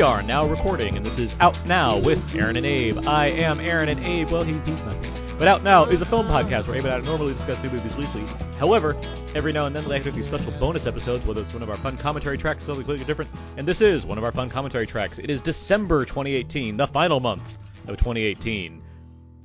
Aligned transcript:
We 0.00 0.04
are 0.04 0.22
now 0.22 0.48
recording, 0.48 0.96
and 0.96 1.04
this 1.04 1.18
is 1.18 1.36
Out 1.40 1.62
Now 1.66 1.98
with 1.98 2.34
Aaron 2.34 2.56
and 2.56 2.64
Abe. 2.64 3.06
I 3.06 3.26
am 3.26 3.60
Aaron 3.60 3.90
and 3.90 4.02
Abe. 4.02 4.30
Well, 4.30 4.42
he, 4.42 4.54
he's 4.60 4.82
not. 4.82 4.96
But 5.38 5.46
Out 5.46 5.62
Now 5.62 5.84
is 5.84 6.00
a 6.00 6.06
film 6.06 6.26
podcast 6.26 6.68
where 6.68 6.78
Abe 6.78 6.86
and 6.86 6.94
I 6.94 7.00
normally 7.00 7.34
discuss 7.34 7.62
new 7.62 7.68
movies 7.68 7.94
weekly. 7.96 8.24
However, 8.58 8.98
every 9.34 9.52
now 9.52 9.66
and 9.66 9.76
then 9.76 9.86
they 9.86 10.00
have 10.00 10.14
these 10.14 10.24
special 10.24 10.52
bonus 10.52 10.86
episodes, 10.86 11.26
whether 11.26 11.42
it's 11.42 11.52
one 11.52 11.62
of 11.62 11.68
our 11.68 11.76
fun 11.76 11.98
commentary 11.98 12.38
tracks 12.38 12.64
something 12.64 12.82
completely 12.82 13.04
different. 13.04 13.30
And 13.58 13.68
this 13.68 13.82
is 13.82 14.06
one 14.06 14.16
of 14.16 14.24
our 14.24 14.32
fun 14.32 14.48
commentary 14.48 14.86
tracks. 14.86 15.18
It 15.18 15.28
is 15.28 15.42
December 15.42 16.06
2018, 16.06 16.78
the 16.78 16.86
final 16.86 17.20
month 17.20 17.58
of 17.86 17.98
2018. 17.98 18.82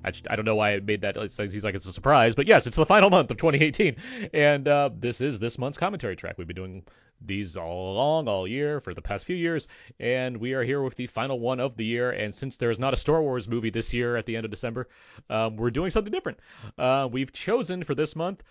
I, 0.05 0.13
I 0.29 0.35
don't 0.37 0.45
know 0.45 0.55
why 0.55 0.75
I 0.75 0.79
made 0.79 1.01
that. 1.01 1.17
Seems 1.31 1.65
like 1.65 1.75
it's 1.75 1.85
a 1.85 1.91
surprise, 1.91 2.33
but 2.33 2.47
yes, 2.47 2.65
it's 2.65 2.77
the 2.77 2.85
final 2.85 3.09
month 3.09 3.29
of 3.29 3.35
2018, 3.35 4.29
and 4.33 4.69
uh, 4.69 4.89
this 4.97 5.19
is 5.19 5.37
this 5.37 5.57
month's 5.57 5.77
commentary 5.77 6.15
track. 6.15 6.37
We've 6.37 6.47
been 6.47 6.55
doing 6.55 6.83
these 7.21 7.55
all 7.57 7.93
along, 7.93 8.27
all 8.27 8.47
year 8.47 8.79
for 8.79 8.93
the 8.93 9.01
past 9.01 9.25
few 9.25 9.35
years, 9.35 9.67
and 9.99 10.37
we 10.37 10.53
are 10.53 10.63
here 10.63 10.81
with 10.81 10.95
the 10.95 11.07
final 11.07 11.39
one 11.39 11.59
of 11.59 11.77
the 11.77 11.85
year. 11.85 12.11
And 12.11 12.33
since 12.33 12.57
there's 12.57 12.79
not 12.79 12.93
a 12.93 12.97
Star 12.97 13.21
Wars 13.21 13.47
movie 13.47 13.69
this 13.69 13.93
year 13.93 14.15
at 14.15 14.25
the 14.25 14.35
end 14.35 14.45
of 14.45 14.51
December, 14.51 14.87
um, 15.29 15.55
we're 15.55 15.71
doing 15.71 15.91
something 15.91 16.11
different. 16.11 16.39
Uh, 16.77 17.07
we've 17.11 17.31
chosen 17.33 17.83
for 17.83 17.95
this 17.95 18.15
month 18.15 18.43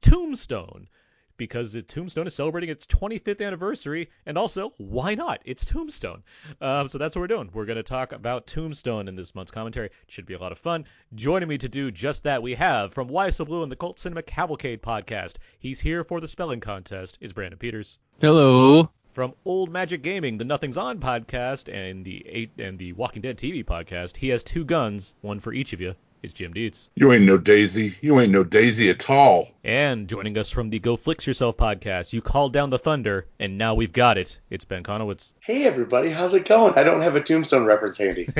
Tombstone 0.00 0.88
because 1.36 1.76
Tombstone 1.88 2.26
is 2.26 2.34
celebrating 2.34 2.70
its 2.70 2.86
25th 2.86 3.44
anniversary, 3.44 4.10
and 4.26 4.38
also, 4.38 4.72
why 4.78 5.14
not? 5.14 5.40
It's 5.44 5.64
Tombstone. 5.64 6.22
Um, 6.60 6.88
so 6.88 6.98
that's 6.98 7.16
what 7.16 7.20
we're 7.20 7.26
doing. 7.28 7.50
We're 7.52 7.64
going 7.64 7.76
to 7.76 7.82
talk 7.82 8.12
about 8.12 8.46
Tombstone 8.46 9.08
in 9.08 9.16
this 9.16 9.34
month's 9.34 9.50
commentary. 9.50 9.86
It 9.86 9.92
should 10.08 10.26
be 10.26 10.34
a 10.34 10.38
lot 10.38 10.52
of 10.52 10.58
fun. 10.58 10.84
Joining 11.14 11.48
me 11.48 11.58
to 11.58 11.68
do 11.68 11.90
just 11.90 12.24
that, 12.24 12.42
we 12.42 12.54
have 12.54 12.94
from 12.94 13.08
Why 13.08 13.30
So 13.30 13.44
Blue 13.44 13.62
and 13.62 13.72
the 13.72 13.76
Cult 13.76 13.98
Cinema 13.98 14.22
Cavalcade 14.22 14.82
podcast. 14.82 15.34
He's 15.58 15.80
here 15.80 16.04
for 16.04 16.20
the 16.20 16.28
spelling 16.28 16.60
contest. 16.60 17.18
Is 17.20 17.32
Brandon 17.32 17.58
Peters. 17.58 17.98
Hello. 18.20 18.90
From 19.12 19.34
Old 19.44 19.70
Magic 19.70 20.02
Gaming, 20.02 20.38
the 20.38 20.44
Nothing's 20.44 20.76
On 20.76 20.98
podcast, 20.98 21.72
and 21.72 22.04
the 22.04 22.26
eight 22.26 22.50
and 22.58 22.78
the 22.78 22.92
Walking 22.94 23.22
Dead 23.22 23.38
TV 23.38 23.64
podcast, 23.64 24.16
he 24.16 24.28
has 24.28 24.42
two 24.42 24.64
guns, 24.64 25.14
one 25.20 25.38
for 25.38 25.52
each 25.52 25.72
of 25.72 25.80
you. 25.80 25.94
It's 26.24 26.32
Jim 26.32 26.54
Dietz. 26.54 26.88
You 26.94 27.12
ain't 27.12 27.24
no 27.24 27.36
Daisy. 27.36 27.96
You 28.00 28.18
ain't 28.18 28.32
no 28.32 28.44
Daisy 28.44 28.88
at 28.88 29.10
all. 29.10 29.50
And 29.62 30.08
joining 30.08 30.38
us 30.38 30.50
from 30.50 30.70
the 30.70 30.78
Go 30.78 30.96
Flix 30.96 31.26
Yourself 31.26 31.58
podcast, 31.58 32.14
you 32.14 32.22
called 32.22 32.54
down 32.54 32.70
the 32.70 32.78
thunder, 32.78 33.26
and 33.38 33.58
now 33.58 33.74
we've 33.74 33.92
got 33.92 34.16
it. 34.16 34.40
It's 34.48 34.64
Ben 34.64 34.82
Conowitz. 34.82 35.34
Hey 35.40 35.66
everybody, 35.66 36.08
how's 36.08 36.32
it 36.32 36.46
going? 36.46 36.72
I 36.78 36.82
don't 36.82 37.02
have 37.02 37.14
a 37.14 37.20
tombstone 37.20 37.66
reference 37.66 37.98
handy. 37.98 38.26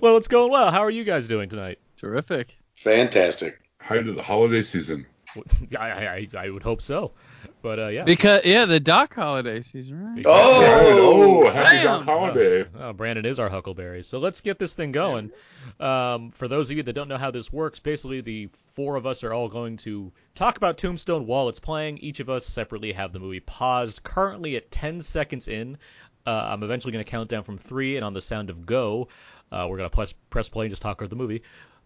well, 0.00 0.16
it's 0.16 0.28
going 0.28 0.50
well. 0.50 0.70
How 0.70 0.80
are 0.80 0.90
you 0.90 1.04
guys 1.04 1.28
doing 1.28 1.50
tonight? 1.50 1.78
Terrific. 1.98 2.56
Fantastic. 2.76 3.60
Height 3.78 4.06
of 4.06 4.14
the 4.14 4.22
holiday 4.22 4.62
season. 4.62 5.04
I, 5.78 5.90
I, 5.90 6.28
I 6.38 6.48
would 6.48 6.62
hope 6.62 6.80
so. 6.80 7.12
But 7.62 7.78
uh, 7.78 7.86
yeah. 7.88 8.02
Because 8.02 8.44
yeah, 8.44 8.64
the 8.64 8.80
Doc 8.80 9.14
holiday 9.14 9.62
season, 9.62 10.14
right? 10.14 10.24
Oh! 10.26 10.62
Right. 10.62 10.92
Oh, 10.92 11.50
happy 11.50 11.76
Bam. 11.76 11.84
Doc 11.84 12.04
Holiday. 12.04 12.66
Oh, 12.78 12.92
Brandon 12.92 13.24
is 13.24 13.38
our 13.38 13.48
Huckleberry. 13.48 14.02
So 14.02 14.18
let's 14.18 14.40
get 14.40 14.58
this 14.58 14.74
thing 14.74 14.90
going. 14.90 15.30
Um, 15.78 16.32
for 16.32 16.48
those 16.48 16.70
of 16.70 16.76
you 16.76 16.82
that 16.82 16.92
don't 16.92 17.08
know 17.08 17.18
how 17.18 17.30
this 17.30 17.52
works, 17.52 17.78
basically 17.78 18.20
the 18.20 18.48
four 18.72 18.96
of 18.96 19.06
us 19.06 19.22
are 19.22 19.32
all 19.32 19.48
going 19.48 19.76
to 19.78 20.12
talk 20.34 20.56
about 20.56 20.76
Tombstone 20.76 21.26
while 21.26 21.48
it's 21.48 21.60
playing. 21.60 21.98
Each 21.98 22.18
of 22.18 22.28
us 22.28 22.44
separately 22.44 22.92
have 22.92 23.12
the 23.12 23.20
movie 23.20 23.40
paused. 23.40 24.02
Currently 24.02 24.56
at 24.56 24.70
10 24.70 25.00
seconds 25.00 25.46
in. 25.46 25.78
Uh, 26.26 26.30
I'm 26.30 26.62
eventually 26.62 26.92
going 26.92 27.04
to 27.04 27.10
count 27.10 27.28
down 27.28 27.42
from 27.42 27.58
three, 27.58 27.96
and 27.96 28.04
on 28.04 28.14
the 28.14 28.20
sound 28.20 28.50
of 28.50 28.64
go, 28.64 29.08
uh, 29.50 29.66
we're 29.68 29.76
going 29.78 29.90
to 29.90 29.94
press, 29.94 30.14
press 30.30 30.48
play 30.48 30.66
and 30.66 30.72
just 30.72 30.82
talk 30.82 31.00
about 31.00 31.10
the 31.10 31.16
movie. 31.16 31.42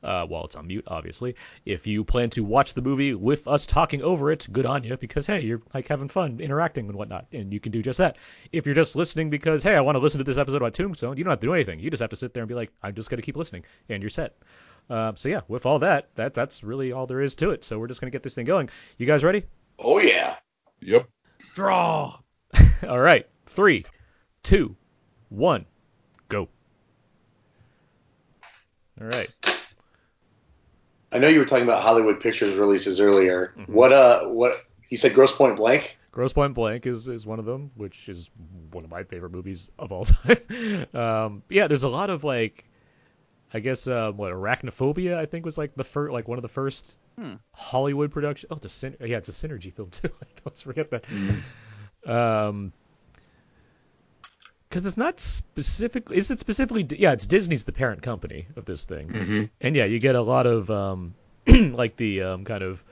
Uh, 0.06 0.24
while 0.24 0.44
it's 0.44 0.54
on 0.54 0.68
mute, 0.68 0.84
obviously. 0.86 1.34
If 1.64 1.84
you 1.84 2.04
plan 2.04 2.30
to 2.30 2.44
watch 2.44 2.74
the 2.74 2.80
movie 2.80 3.12
with 3.14 3.48
us 3.48 3.66
talking 3.66 4.02
over 4.02 4.30
it, 4.30 4.46
good 4.52 4.64
on 4.64 4.84
you, 4.84 4.96
because 4.96 5.26
hey, 5.26 5.40
you're 5.40 5.60
like 5.74 5.88
having 5.88 6.06
fun, 6.06 6.38
interacting 6.38 6.86
and 6.86 6.94
whatnot, 6.96 7.26
and 7.32 7.52
you 7.52 7.58
can 7.58 7.72
do 7.72 7.82
just 7.82 7.98
that. 7.98 8.16
If 8.52 8.66
you're 8.66 8.74
just 8.76 8.94
listening 8.94 9.30
because 9.30 9.64
hey, 9.64 9.74
I 9.74 9.80
want 9.80 9.96
to 9.96 9.98
listen 9.98 10.18
to 10.18 10.24
this 10.24 10.38
episode 10.38 10.58
about 10.58 10.74
Tombstone, 10.74 11.16
you 11.16 11.24
don't 11.24 11.32
have 11.32 11.40
to 11.40 11.46
do 11.48 11.54
anything. 11.54 11.80
You 11.80 11.90
just 11.90 12.00
have 12.00 12.10
to 12.10 12.16
sit 12.16 12.32
there 12.32 12.44
and 12.44 12.48
be 12.48 12.54
like, 12.54 12.70
I'm 12.84 12.94
just 12.94 13.10
gonna 13.10 13.20
keep 13.20 13.36
listening, 13.36 13.64
and 13.88 14.00
you're 14.00 14.10
set. 14.10 14.36
Uh, 14.88 15.12
so 15.16 15.28
yeah, 15.28 15.40
with 15.48 15.66
all 15.66 15.80
that, 15.80 16.08
that 16.14 16.34
that's 16.34 16.62
really 16.62 16.92
all 16.92 17.08
there 17.08 17.20
is 17.20 17.34
to 17.36 17.50
it. 17.50 17.64
So 17.64 17.76
we're 17.76 17.88
just 17.88 18.00
gonna 18.00 18.12
get 18.12 18.22
this 18.22 18.36
thing 18.36 18.46
going. 18.46 18.70
You 18.98 19.06
guys 19.06 19.24
ready? 19.24 19.42
Oh 19.76 19.98
yeah. 19.98 20.36
Yep. 20.82 21.08
Draw. 21.56 22.16
all 22.88 23.00
right, 23.00 23.26
three, 23.46 23.84
two, 24.44 24.76
one, 25.30 25.66
go. 26.28 26.48
All 29.00 29.08
right. 29.08 29.55
I 31.16 31.18
know 31.18 31.28
you 31.28 31.38
were 31.38 31.46
talking 31.46 31.64
about 31.64 31.82
Hollywood 31.82 32.20
Pictures 32.20 32.56
releases 32.56 33.00
earlier. 33.00 33.54
Mhm. 33.58 33.68
What 33.70 33.92
uh 33.92 34.26
what 34.26 34.62
you 34.90 34.96
said 34.98 35.14
Grosse 35.14 35.34
Pointe 35.34 35.56
Blank? 35.56 35.98
Grosse 36.12 36.32
Pointe 36.34 36.54
Blank 36.54 36.86
is, 36.86 37.08
is 37.08 37.26
one 37.26 37.38
of 37.38 37.44
them, 37.44 37.70
which 37.74 38.08
is 38.08 38.30
one 38.70 38.84
of 38.84 38.90
my 38.90 39.02
favorite 39.04 39.32
movies 39.32 39.70
of 39.78 39.92
all 39.92 40.04
time. 40.06 40.86
um, 40.94 41.42
yeah, 41.50 41.66
there's 41.66 41.82
a 41.82 41.88
lot 41.88 42.08
of 42.10 42.24
like, 42.24 42.64
I 43.52 43.60
guess 43.60 43.86
uh, 43.86 44.12
what 44.12 44.32
Arachnophobia 44.32 45.16
I 45.16 45.26
think 45.26 45.44
was 45.44 45.58
like 45.58 45.74
the 45.74 45.84
first 45.84 46.12
like 46.12 46.26
one 46.28 46.38
of 46.38 46.42
the 46.42 46.48
first 46.48 46.96
Hmm. 47.18 47.34
Hollywood 47.52 48.12
production. 48.12 48.48
Oh, 48.50 48.56
the 48.56 48.68
syn- 48.68 48.96
yeah, 49.00 49.16
it's 49.16 49.28
a 49.30 49.32
synergy 49.32 49.72
film 49.72 49.88
too. 49.98 50.10
I 50.22 50.26
always 50.44 50.60
forget 50.60 50.90
that. 50.90 51.04
Mm. 51.04 51.42
Um, 52.10 52.72
because 54.76 54.84
it's 54.84 54.98
not 54.98 55.18
specifically. 55.18 56.18
Is 56.18 56.30
it 56.30 56.38
specifically? 56.38 56.86
Yeah, 56.98 57.12
it's 57.12 57.24
Disney's 57.26 57.64
the 57.64 57.72
parent 57.72 58.02
company 58.02 58.46
of 58.56 58.66
this 58.66 58.84
thing. 58.84 59.08
hmm 59.08 59.44
And 59.58 59.74
yeah, 59.74 59.86
you 59.86 59.98
get 59.98 60.16
a 60.16 60.20
lot 60.20 60.46
of 60.46 60.70
um, 60.70 61.14
like 61.46 61.96
the 61.96 62.22
um, 62.22 62.44
kind 62.44 62.62
of 62.62 62.84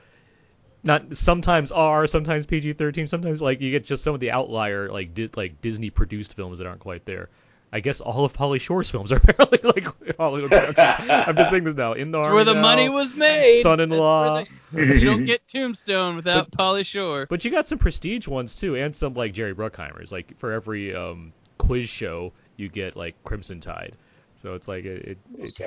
not 0.83 1.15
sometimes 1.15 1.71
R, 1.71 2.07
sometimes 2.07 2.47
PG-13, 2.47 3.07
sometimes 3.07 3.39
like 3.39 3.61
you 3.61 3.69
get 3.69 3.85
just 3.85 4.03
some 4.03 4.15
of 4.15 4.19
the 4.19 4.31
outlier 4.31 4.89
like 4.89 5.13
di- 5.13 5.29
like 5.35 5.61
Disney 5.61 5.91
produced 5.91 6.33
films 6.33 6.57
that 6.57 6.65
aren't 6.65 6.79
quite 6.79 7.05
there. 7.05 7.29
I 7.71 7.81
guess 7.81 8.01
all 8.01 8.25
of 8.25 8.33
Pauly 8.33 8.59
Shore's 8.59 8.89
films 8.89 9.11
are 9.11 9.17
apparently 9.23 9.59
like 9.61 10.17
Hollywood 10.17 10.49
productions. 10.49 11.07
I'm 11.07 11.35
just 11.35 11.51
saying 11.51 11.65
this 11.65 11.75
now. 11.75 11.93
In 11.93 12.09
the 12.09 12.17
It's 12.19 12.25
Army 12.27 12.35
where 12.35 12.43
the 12.45 12.53
Now, 12.55 12.61
money 12.61 12.89
was 12.89 13.13
made. 13.13 13.61
Son-in-Law. 13.61 14.43
The- 14.71 14.85
you 14.95 15.05
don't 15.05 15.25
get 15.25 15.47
Tombstone 15.47 16.15
without 16.15 16.49
Pauly 16.49 16.83
Shore. 16.83 17.27
But 17.29 17.45
you 17.45 17.51
got 17.51 17.67
some 17.67 17.77
prestige 17.77 18.27
ones 18.27 18.55
too, 18.55 18.75
and 18.75 18.95
some 18.95 19.13
like 19.13 19.33
Jerry 19.33 19.53
Bruckheimer's. 19.53 20.11
Like 20.11 20.37
for 20.39 20.51
every 20.51 20.95
um, 20.95 21.33
quiz 21.65 21.89
show, 21.89 22.31
you 22.57 22.69
get 22.69 22.95
like 22.95 23.15
Crimson 23.23 23.59
Tide. 23.59 23.93
So 24.41 24.53
it's 24.53 24.67
like 24.67 24.85
it, 24.85 25.01
it, 25.03 25.17
it 25.33 25.37
Closed 25.37 25.57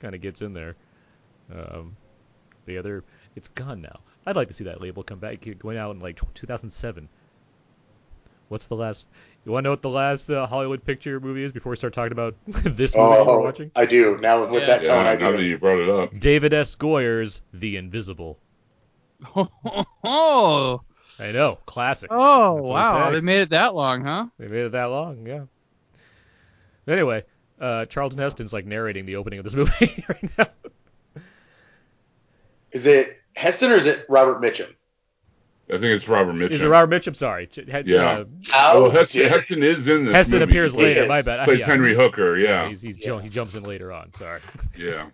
kind 0.00 0.14
of 0.14 0.20
gets 0.20 0.42
in 0.42 0.52
there. 0.52 0.76
Um, 1.54 1.96
the 2.66 2.78
other, 2.78 3.04
it's 3.34 3.48
gone 3.48 3.80
now. 3.80 4.00
I'd 4.26 4.36
like 4.36 4.48
to 4.48 4.54
see 4.54 4.64
that 4.64 4.80
label 4.80 5.02
come 5.02 5.18
back, 5.18 5.44
going 5.58 5.78
out 5.78 5.94
in 5.94 6.00
like 6.00 6.20
2007. 6.34 7.08
What's 8.48 8.66
the 8.66 8.76
last? 8.76 9.06
You 9.44 9.52
want 9.52 9.64
to 9.64 9.66
know 9.66 9.70
what 9.72 9.82
the 9.82 9.90
last 9.90 10.30
uh, 10.30 10.46
Hollywood 10.46 10.84
picture 10.84 11.18
movie 11.20 11.44
is 11.44 11.52
before 11.52 11.70
we 11.70 11.76
start 11.76 11.92
talking 11.92 12.12
about 12.12 12.34
this 12.46 12.96
movie 12.96 13.08
we're 13.08 13.38
Oh, 13.38 13.40
watching? 13.40 13.70
I 13.74 13.86
do. 13.86 14.18
Now 14.20 14.46
with 14.46 14.62
Yeah. 14.62 14.66
that 14.68 14.82
Yeah, 14.82 14.88
tone, 14.88 15.06
I 15.06 15.16
now 15.16 15.30
that 15.32 15.38
do. 15.38 15.44
you 15.44 15.58
brought 15.58 15.80
it 15.80 15.88
up. 15.88 16.18
David 16.18 16.52
S. 16.52 16.74
Goyer's 16.76 17.42
The 17.52 17.76
Invisible. 17.76 18.38
Oh, 20.04 20.80
I 21.18 21.32
know, 21.32 21.58
classic. 21.66 22.08
oh, 22.12 22.56
That's 22.58 22.68
wow! 22.70 23.10
They 23.10 23.20
made 23.20 23.40
it 23.40 23.50
that 23.50 23.74
long, 23.74 24.02
huh? 24.04 24.26
They 24.38 24.48
made 24.48 24.66
it 24.66 24.72
that 24.72 24.84
long, 24.86 25.26
yeah. 25.26 25.44
Anyway, 26.86 27.24
uh, 27.60 27.86
Charlton 27.86 28.18
Heston's 28.18 28.52
like 28.52 28.66
narrating 28.66 29.06
the 29.06 29.16
opening 29.16 29.38
of 29.38 29.44
this 29.44 29.54
movie 29.56 30.04
right 30.08 30.38
now. 30.38 30.46
Is 32.72 32.86
it 32.86 33.18
Heston 33.34 33.72
or 33.72 33.76
is 33.76 33.86
it 33.86 34.04
Robert 34.08 34.40
Mitchum? 34.42 34.68
I 35.68 35.72
think 35.78 35.84
it's 35.96 36.06
Robert 36.06 36.34
Mitchum. 36.34 36.50
Is 36.50 36.62
it 36.62 36.68
Robert 36.68 36.94
Mitchum? 36.94 37.16
Sorry. 37.16 37.46
Ch- 37.46 37.60
had- 37.68 37.88
Yeah. 37.88 38.04
uh, 38.10 38.24
How 38.48 38.72
Oh, 38.74 38.90
Heston, 38.90 39.22
did- 39.22 39.32
Heston 39.32 39.62
is 39.62 39.88
in 39.88 40.04
this 40.04 40.14
Heston 40.14 40.40
movie. 40.40 40.52
appears 40.52 40.76
later. 40.76 41.06
My 41.06 41.22
bad. 41.22 41.44
Plays 41.44 41.60
yeah. 41.60 41.66
Henry 41.66 41.94
Hooker. 41.94 42.36
Yeah. 42.36 42.68
He's, 42.68 42.82
he's, 42.82 43.00
Yeah. 43.00 43.06
ju- 43.14 43.18
he 43.18 43.28
jumps 43.28 43.54
in 43.56 43.64
later 43.64 43.90
on. 43.92 44.12
Sorry. 44.14 44.40
Yeah. 44.76 45.06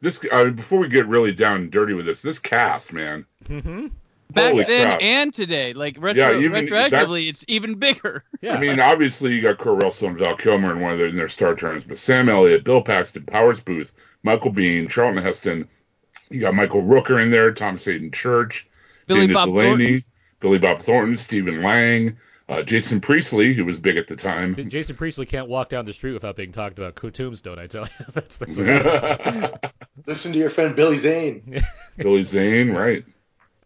This 0.00 0.18
uh, 0.32 0.46
before 0.46 0.80
we 0.80 0.88
get 0.88 1.06
really 1.06 1.32
down 1.32 1.56
and 1.58 1.70
dirty 1.70 1.94
with 1.94 2.06
this, 2.06 2.22
this 2.22 2.38
cast, 2.40 2.92
man. 2.92 3.26
hmm 3.46 3.88
Back 4.32 4.52
Holy 4.52 4.64
then 4.64 4.86
crap. 4.86 5.02
and 5.02 5.32
today, 5.34 5.72
like 5.72 5.96
retro, 5.98 6.30
Yeah, 6.32 6.38
even- 6.40 6.66
retroactively, 6.66 7.28
it's 7.28 7.44
even 7.48 7.74
bigger. 7.76 8.24
Yeah. 8.42 8.54
I 8.56 8.58
mean, 8.58 8.80
obviously 8.80 9.34
you 9.34 9.40
got 9.40 9.58
Kurt 9.58 9.80
Russell 9.82 10.08
and 10.08 10.18
Val 10.18 10.36
Kilmer 10.36 10.72
in 10.72 10.80
one 10.80 10.90
of 10.92 10.98
their, 10.98 11.06
in 11.06 11.16
their 11.16 11.28
star 11.28 11.54
turns, 11.54 11.84
but 11.84 11.96
Sam 11.96 12.28
Elliott, 12.28 12.64
Bill 12.64 12.82
Paxton, 12.82 13.24
Powers 13.24 13.60
Boothe, 13.60 13.90
Michael 14.24 14.52
Biehn, 14.52 14.88
Charlton 14.90 15.22
Heston. 15.22 15.68
You 16.28 16.40
got 16.40 16.54
Michael 16.54 16.82
Rooker 16.82 17.22
in 17.22 17.30
there, 17.30 17.52
Tom 17.52 17.76
Haden 17.78 18.10
Church, 18.10 18.68
Billy 19.06 19.20
Dana 19.28 19.34
Bob 19.34 19.48
Delaney, 19.50 19.84
Thornton. 19.84 20.04
Billy 20.40 20.58
Bob 20.58 20.78
Thornton, 20.80 21.16
Stephen 21.16 21.62
Lang, 21.62 22.16
uh, 22.48 22.62
Jason 22.64 23.00
Priestley, 23.00 23.52
who 23.54 23.64
was 23.64 23.78
big 23.78 23.96
at 23.96 24.08
the 24.08 24.16
time. 24.16 24.56
Jason 24.68 24.96
Priestley 24.96 25.26
can't 25.26 25.46
walk 25.48 25.68
down 25.68 25.84
the 25.84 25.92
street 25.92 26.12
without 26.14 26.34
being 26.34 26.50
talked 26.50 26.78
about 26.78 26.96
Co- 26.96 27.10
Tombstone. 27.10 27.60
I 27.60 27.68
tell 27.68 27.82
you, 27.84 28.06
that's 28.12 28.38
that's 28.38 28.56
what. 28.58 29.72
Listen 30.06 30.32
to 30.32 30.38
your 30.38 30.50
friend 30.50 30.74
Billy 30.74 30.96
Zane. 30.96 31.62
Billy 31.96 32.24
Zane, 32.24 32.72
right? 32.72 33.04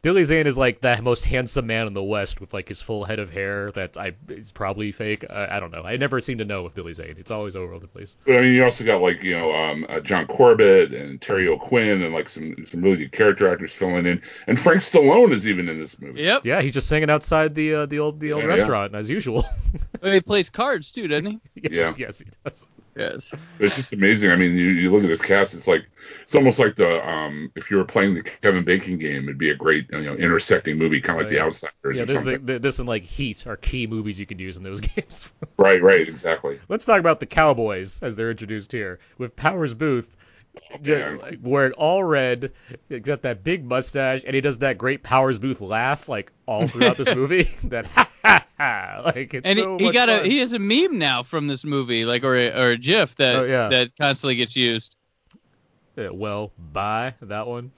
Billy 0.07 0.23
Zane 0.23 0.47
is 0.47 0.57
like 0.57 0.81
the 0.83 1.03
most 1.03 1.25
handsome 1.25 1.67
man 1.67 1.89
in 1.89 1.93
the 1.93 2.01
West 2.01 2.41
with 2.41 2.55
like 2.55 2.69
his 2.69 2.81
full 2.81 3.03
head 3.03 3.19
of 3.19 3.29
hair 3.29 3.73
that 3.73 3.97
I 3.97 4.13
it's 4.29 4.53
probably 4.53 4.93
fake. 4.93 5.25
Uh, 5.29 5.49
I 5.51 5.59
don't 5.59 5.73
know. 5.73 5.83
I 5.83 5.97
never 5.97 6.21
seem 6.21 6.39
to 6.39 6.45
know 6.45 6.63
with 6.63 6.77
Billy 6.77 6.95
Zane. 6.95 7.17
It's 7.19 7.33
always 7.33 7.57
over 7.57 7.77
the 7.81 7.89
place. 7.89 8.15
But 8.25 8.37
I 8.37 8.43
mean, 8.43 8.53
you 8.53 8.63
also 8.63 8.85
got 8.85 9.03
like 9.03 9.21
you 9.25 9.37
know 9.37 9.53
um, 9.53 9.85
uh, 9.89 9.99
John 9.99 10.29
Corbett 10.29 10.95
and 10.95 11.21
Terry 11.21 11.49
O'Quinn 11.49 12.03
and 12.03 12.15
like 12.15 12.29
some 12.29 12.55
some 12.67 12.83
really 12.83 12.99
good 12.99 13.11
character 13.11 13.53
actors 13.53 13.73
filling 13.73 14.07
in, 14.07 14.23
and 14.47 14.61
Frank 14.61 14.81
Stallone 14.81 15.33
is 15.33 15.49
even 15.49 15.69
in 15.69 15.77
this 15.77 16.01
movie. 16.01 16.23
Yep. 16.23 16.45
Yeah, 16.45 16.63
he's 16.63 16.75
just 16.75 16.89
singing 16.89 17.11
outside 17.11 17.57
the 17.57 17.75
uh, 17.75 17.87
the 17.87 17.99
old 17.99 18.21
the 18.21 18.33
old 18.33 18.45
Yeah, 18.45 18.51
yeah. 18.51 18.55
restaurant 18.55 18.95
as 18.95 19.11
usual. 19.11 19.45
He 20.03 20.21
plays 20.21 20.51
cards 20.51 20.93
too, 20.93 21.09
doesn't 21.09 21.27
he? 21.27 21.41
Yeah. 21.69 21.95
yes, 21.97 22.21
he 22.21 22.27
does. 22.45 22.65
Yes. 22.97 23.33
It's 23.59 23.77
just 23.77 23.93
amazing. 23.93 24.31
I 24.31 24.37
mean, 24.37 24.57
you, 24.57 24.69
you 24.69 24.91
look 24.91 25.03
at 25.05 25.09
this 25.09 25.21
cast; 25.21 25.53
it's 25.55 25.69
like 25.69 25.87
it's 26.23 26.35
almost 26.35 26.59
like 26.59 26.77
the 26.77 27.07
um, 27.07 27.53
if 27.55 27.71
you 27.71 27.77
were 27.77 27.85
playing 27.85 28.15
the 28.15 28.23
Kevin 28.23 28.65
Bacon 28.65 28.97
game, 28.97 29.25
it'd 29.25 29.37
be 29.39 29.51
a 29.51 29.55
great 29.55 29.87
you 29.93 30.03
know 30.03 30.15
intersecting 30.15 30.79
movie, 30.79 31.01
kind 31.01 31.21
of 31.21 31.27
like 31.27 31.33
Oh. 31.33 31.37
The 31.37 31.45
Outsiders 31.45 31.99
Yeah, 31.99 32.05
this 32.07 32.17
is 32.17 32.25
something. 32.25 32.47
like, 32.47 32.63
this 32.63 32.79
and 32.79 32.89
like 32.89 33.03
Heat 33.03 33.47
are 33.47 33.57
key 33.57 33.87
movies 33.87 34.19
you 34.19 34.25
could 34.25 34.41
use 34.41 34.57
in 34.57 34.63
those 34.63 34.81
games. 34.97 35.31
Right, 35.59 35.83
right, 35.83 36.09
exactly. 36.09 36.59
Let's 36.69 36.87
talk 36.87 37.01
about 37.01 37.21
the 37.21 37.27
Cowboys 37.27 38.03
as 38.03 38.17
they're 38.17 38.31
introduced 38.31 38.73
here 38.73 38.99
with 39.19 39.37
Powers 39.37 39.75
Boothe. 39.75 40.07
Ju- 40.83 40.97
man. 40.97 41.19
like, 41.19 41.39
wearing 41.43 41.73
all 41.73 42.03
red, 42.05 42.53
he 42.89 42.99
got 43.01 43.23
that 43.23 43.43
big 43.45 43.65
mustache, 43.65 44.23
and 44.27 44.35
he 44.35 44.41
does 44.41 44.59
that 44.59 44.79
great 44.79 45.03
Powers 45.03 45.39
Boothe 45.39 45.61
laugh 45.61 46.09
like 46.09 46.33
all 46.47 46.67
throughout 46.67 46.97
this 46.97 47.15
movie. 47.15 47.45
that 47.65 47.87
ha 47.87 48.09
ha 48.25 48.47
ha, 48.59 49.03
like 49.05 49.33
it's 49.35 49.47
And 49.47 49.59
so 49.59 49.73
he, 49.73 49.79
he 49.79 49.85
much 49.87 49.95
got 49.95 50.09
a 50.09 50.25
he 50.25 50.39
has 50.39 50.53
a 50.53 50.59
meme 50.59 50.99
now 50.99 51.23
from 51.23 51.47
this 51.47 51.65
movie, 51.65 52.05
like 52.05 52.25
or 52.25 52.37
a, 52.37 52.51
or 52.51 52.71
a 52.71 52.77
GIF 52.77 53.15
that 53.17 53.37
Oh, 53.37 53.45
yeah. 53.45 53.69
that 53.69 53.97
constantly 53.99 54.37
gets 54.37 54.57
used. 54.57 54.97
Yeah, 55.97 56.11
well, 56.11 56.53
bye 56.59 57.15
that 57.23 57.47
one. 57.47 57.71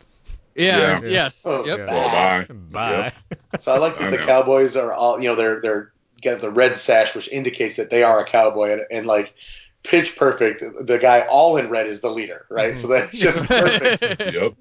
Yeah. 0.56 0.98
Yeah. 1.00 1.08
Yes. 1.08 1.42
Oh, 1.46 1.64
Yep. 1.64 1.78
yeah. 1.78 1.86
Well, 1.86 2.46
bye. 2.50 2.54
Bye. 2.54 3.12
So 3.60 3.72
I 3.72 3.78
like 3.78 4.00
I 4.00 4.04
that 4.04 4.10
the 4.10 4.16
know. 4.19 4.26
Cowboys 4.26 4.76
are 4.76 4.92
all, 4.92 5.20
you 5.20 5.28
know, 5.28 5.34
they're 5.36 5.60
they're 5.60 5.92
got 6.20 6.40
the 6.40 6.50
red 6.50 6.76
sash, 6.76 7.14
which 7.14 7.28
indicates 7.28 7.76
that 7.76 7.90
they 7.90 8.02
are 8.02 8.20
a 8.20 8.25
cowboy, 8.25 8.72
and, 8.72 8.82
and 8.90 9.06
like 9.06 9.34
pitch 9.88 10.17
perfect. 10.17 10.62
The 10.87 10.99
guy 10.99 11.23
all 11.23 11.56
in 11.56 11.70
red 11.70 11.87
is 11.87 12.02
the 12.02 12.11
leader, 12.11 12.46
right? 12.50 12.76
So 12.76 12.88
that's 12.88 13.19
just 13.20 13.46
perfect. 13.46 14.02
Yep. 14.20 14.55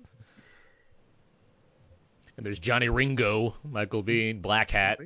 And 2.37 2.45
there's 2.45 2.59
Johnny 2.59 2.87
Ringo, 2.87 3.55
Michael 3.63 4.03
Biehn, 4.03 4.41
Black 4.41 4.71
Hat. 4.71 4.99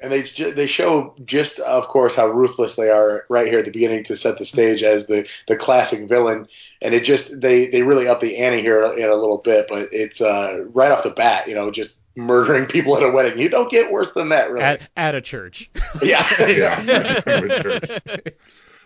And 0.00 0.10
they 0.10 0.22
they 0.22 0.66
show 0.66 1.14
just, 1.24 1.60
of 1.60 1.86
course, 1.86 2.16
how 2.16 2.26
ruthless 2.26 2.74
they 2.74 2.90
are 2.90 3.24
right 3.30 3.46
here 3.46 3.60
at 3.60 3.64
the 3.64 3.70
beginning 3.70 4.02
to 4.04 4.16
set 4.16 4.36
the 4.38 4.44
stage 4.44 4.82
as 4.82 5.06
the 5.06 5.28
the 5.46 5.56
classic 5.56 6.08
villain. 6.08 6.48
And 6.82 6.92
it 6.92 7.04
just 7.04 7.40
they 7.40 7.68
they 7.68 7.82
really 7.82 8.08
up 8.08 8.20
the 8.20 8.38
ante 8.38 8.60
here 8.60 8.82
in 8.82 9.08
a 9.08 9.14
little 9.14 9.38
bit, 9.38 9.66
but 9.68 9.86
it's 9.92 10.20
uh, 10.20 10.64
right 10.72 10.90
off 10.90 11.04
the 11.04 11.10
bat, 11.10 11.46
you 11.46 11.54
know, 11.54 11.70
just 11.70 12.01
murdering 12.16 12.66
people 12.66 12.96
at 12.96 13.02
a 13.02 13.10
wedding. 13.10 13.38
You 13.38 13.48
don't 13.48 13.70
get 13.70 13.90
worse 13.90 14.12
than 14.12 14.28
that, 14.30 14.50
really. 14.50 14.62
at, 14.62 14.88
at 14.96 15.14
a 15.14 15.20
church. 15.20 15.70
yeah. 16.02 16.26
Yeah. 16.46 17.96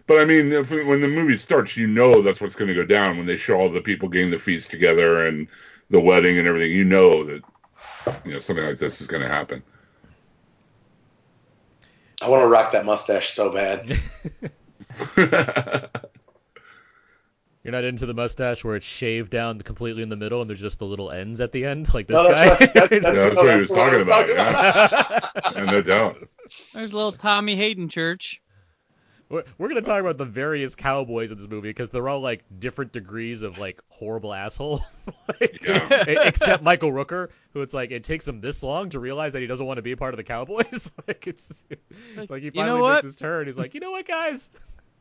But 0.09 0.21
I 0.21 0.25
mean, 0.25 0.53
if, 0.53 0.71
when 0.71 1.01
the 1.01 1.09
movie 1.09 1.35
starts, 1.35 1.77
you 1.77 1.89
know 1.89 2.23
that's 2.23 2.41
what's 2.41 2.55
going 2.55 2.69
to 2.69 2.75
go 2.75 2.85
down 2.85 3.17
when 3.17 3.27
they 3.27 3.37
show 3.37 3.59
all 3.59 3.69
the 3.69 3.81
people 3.81 4.09
getting 4.09 4.31
the 4.31 4.39
feast 4.39 4.71
together 4.71 5.27
and 5.27 5.49
the 5.91 5.99
wedding 5.99 6.39
and 6.39 6.47
everything. 6.47 6.71
You 6.71 6.85
know 6.85 7.25
that 7.25 7.43
you 8.25 8.33
know 8.33 8.39
something 8.39 8.65
like 8.65 8.79
this 8.79 9.01
is 9.01 9.09
going 9.09 9.25
to 9.25 9.29
happen. 9.29 9.65
I 12.23 12.29
want 12.29 12.43
to 12.43 12.47
rock 12.47 12.71
that 12.71 12.87
mustache 12.87 13.31
so 13.31 13.53
bad. 13.53 13.99
You're 17.67 17.73
not 17.73 17.85
into 17.85 18.07
the 18.07 18.15
mustache 18.15 18.63
where 18.65 18.77
it's 18.77 18.87
shaved 18.87 19.33
down 19.33 19.59
completely 19.61 20.03
in 20.05 20.09
the 20.09 20.15
middle 20.17 20.41
and 20.41 20.49
there's 20.49 20.61
just 20.61 20.79
the 20.79 20.87
little 20.87 21.11
ends 21.11 21.41
at 21.41 21.51
the 21.51 21.65
end, 21.65 21.93
like 21.95 22.07
this 22.07 22.15
No, 22.15 22.29
that's 22.29 22.41
guy. 22.41 22.49
right. 22.49 22.59
That's, 22.59 22.73
that's, 22.75 22.93
Yeah, 22.93 23.11
that's 23.11 23.35
no, 23.37 23.43
what 23.43 23.53
he 23.55 23.59
was 23.59 23.69
that's 23.69 24.07
what 24.07 24.07
talking 24.07 24.37
about, 24.37 25.33
about. 25.35 25.57
and 25.57 25.67
no 25.71 25.83
doubt. 25.83 26.29
There's 26.73 26.93
little 26.93 27.11
Tommy 27.13 27.57
Haden 27.57 27.89
Church. 27.89 28.41
We're, 29.29 29.43
we're 29.59 29.67
gonna 29.67 29.83
talk 29.83 30.01
about 30.01 30.19
the 30.19 30.25
various 30.25 30.77
cowboys 30.77 31.33
in 31.33 31.39
this 31.39 31.49
movie 31.49 31.71
because 31.71 31.89
they're 31.89 32.09
all 32.09 32.21
like 32.21 32.45
different 32.61 32.93
degrees 32.93 33.43
of 33.43 33.59
like 33.59 33.83
horrible 33.89 34.33
asshole. 34.33 34.85
like, 35.41 35.61
Yeah. 35.67 36.05
Except 36.07 36.63
Michael 36.63 36.93
Rooker, 36.93 37.31
who 37.53 37.63
it's 37.63 37.75
like 37.75 37.91
it 37.91 38.05
takes 38.05 38.29
him 38.29 38.41
this 38.41 38.63
long 38.63 38.91
to 38.91 39.01
realize 39.01 39.33
that 39.33 39.41
he 39.41 39.49
doesn't 39.49 39.67
want 39.67 39.79
to 39.79 39.83
be 39.83 39.91
a 39.91 39.97
part 39.97 40.15
of 40.15 40.19
the 40.19 40.23
Cowboys. 40.23 40.93
like 41.09 41.27
it's 41.27 41.65
it's 42.17 42.31
like 42.31 42.43
he 42.43 42.47
You 42.47 42.53
know 42.53 42.61
finally 42.63 42.81
what? 42.83 42.93
makes 42.93 43.03
his 43.05 43.17
turn. 43.17 43.49
He's 43.49 43.59
like, 43.59 43.75
you 43.75 43.81
know 43.81 43.91
what, 43.91 44.07
guys, 44.07 44.49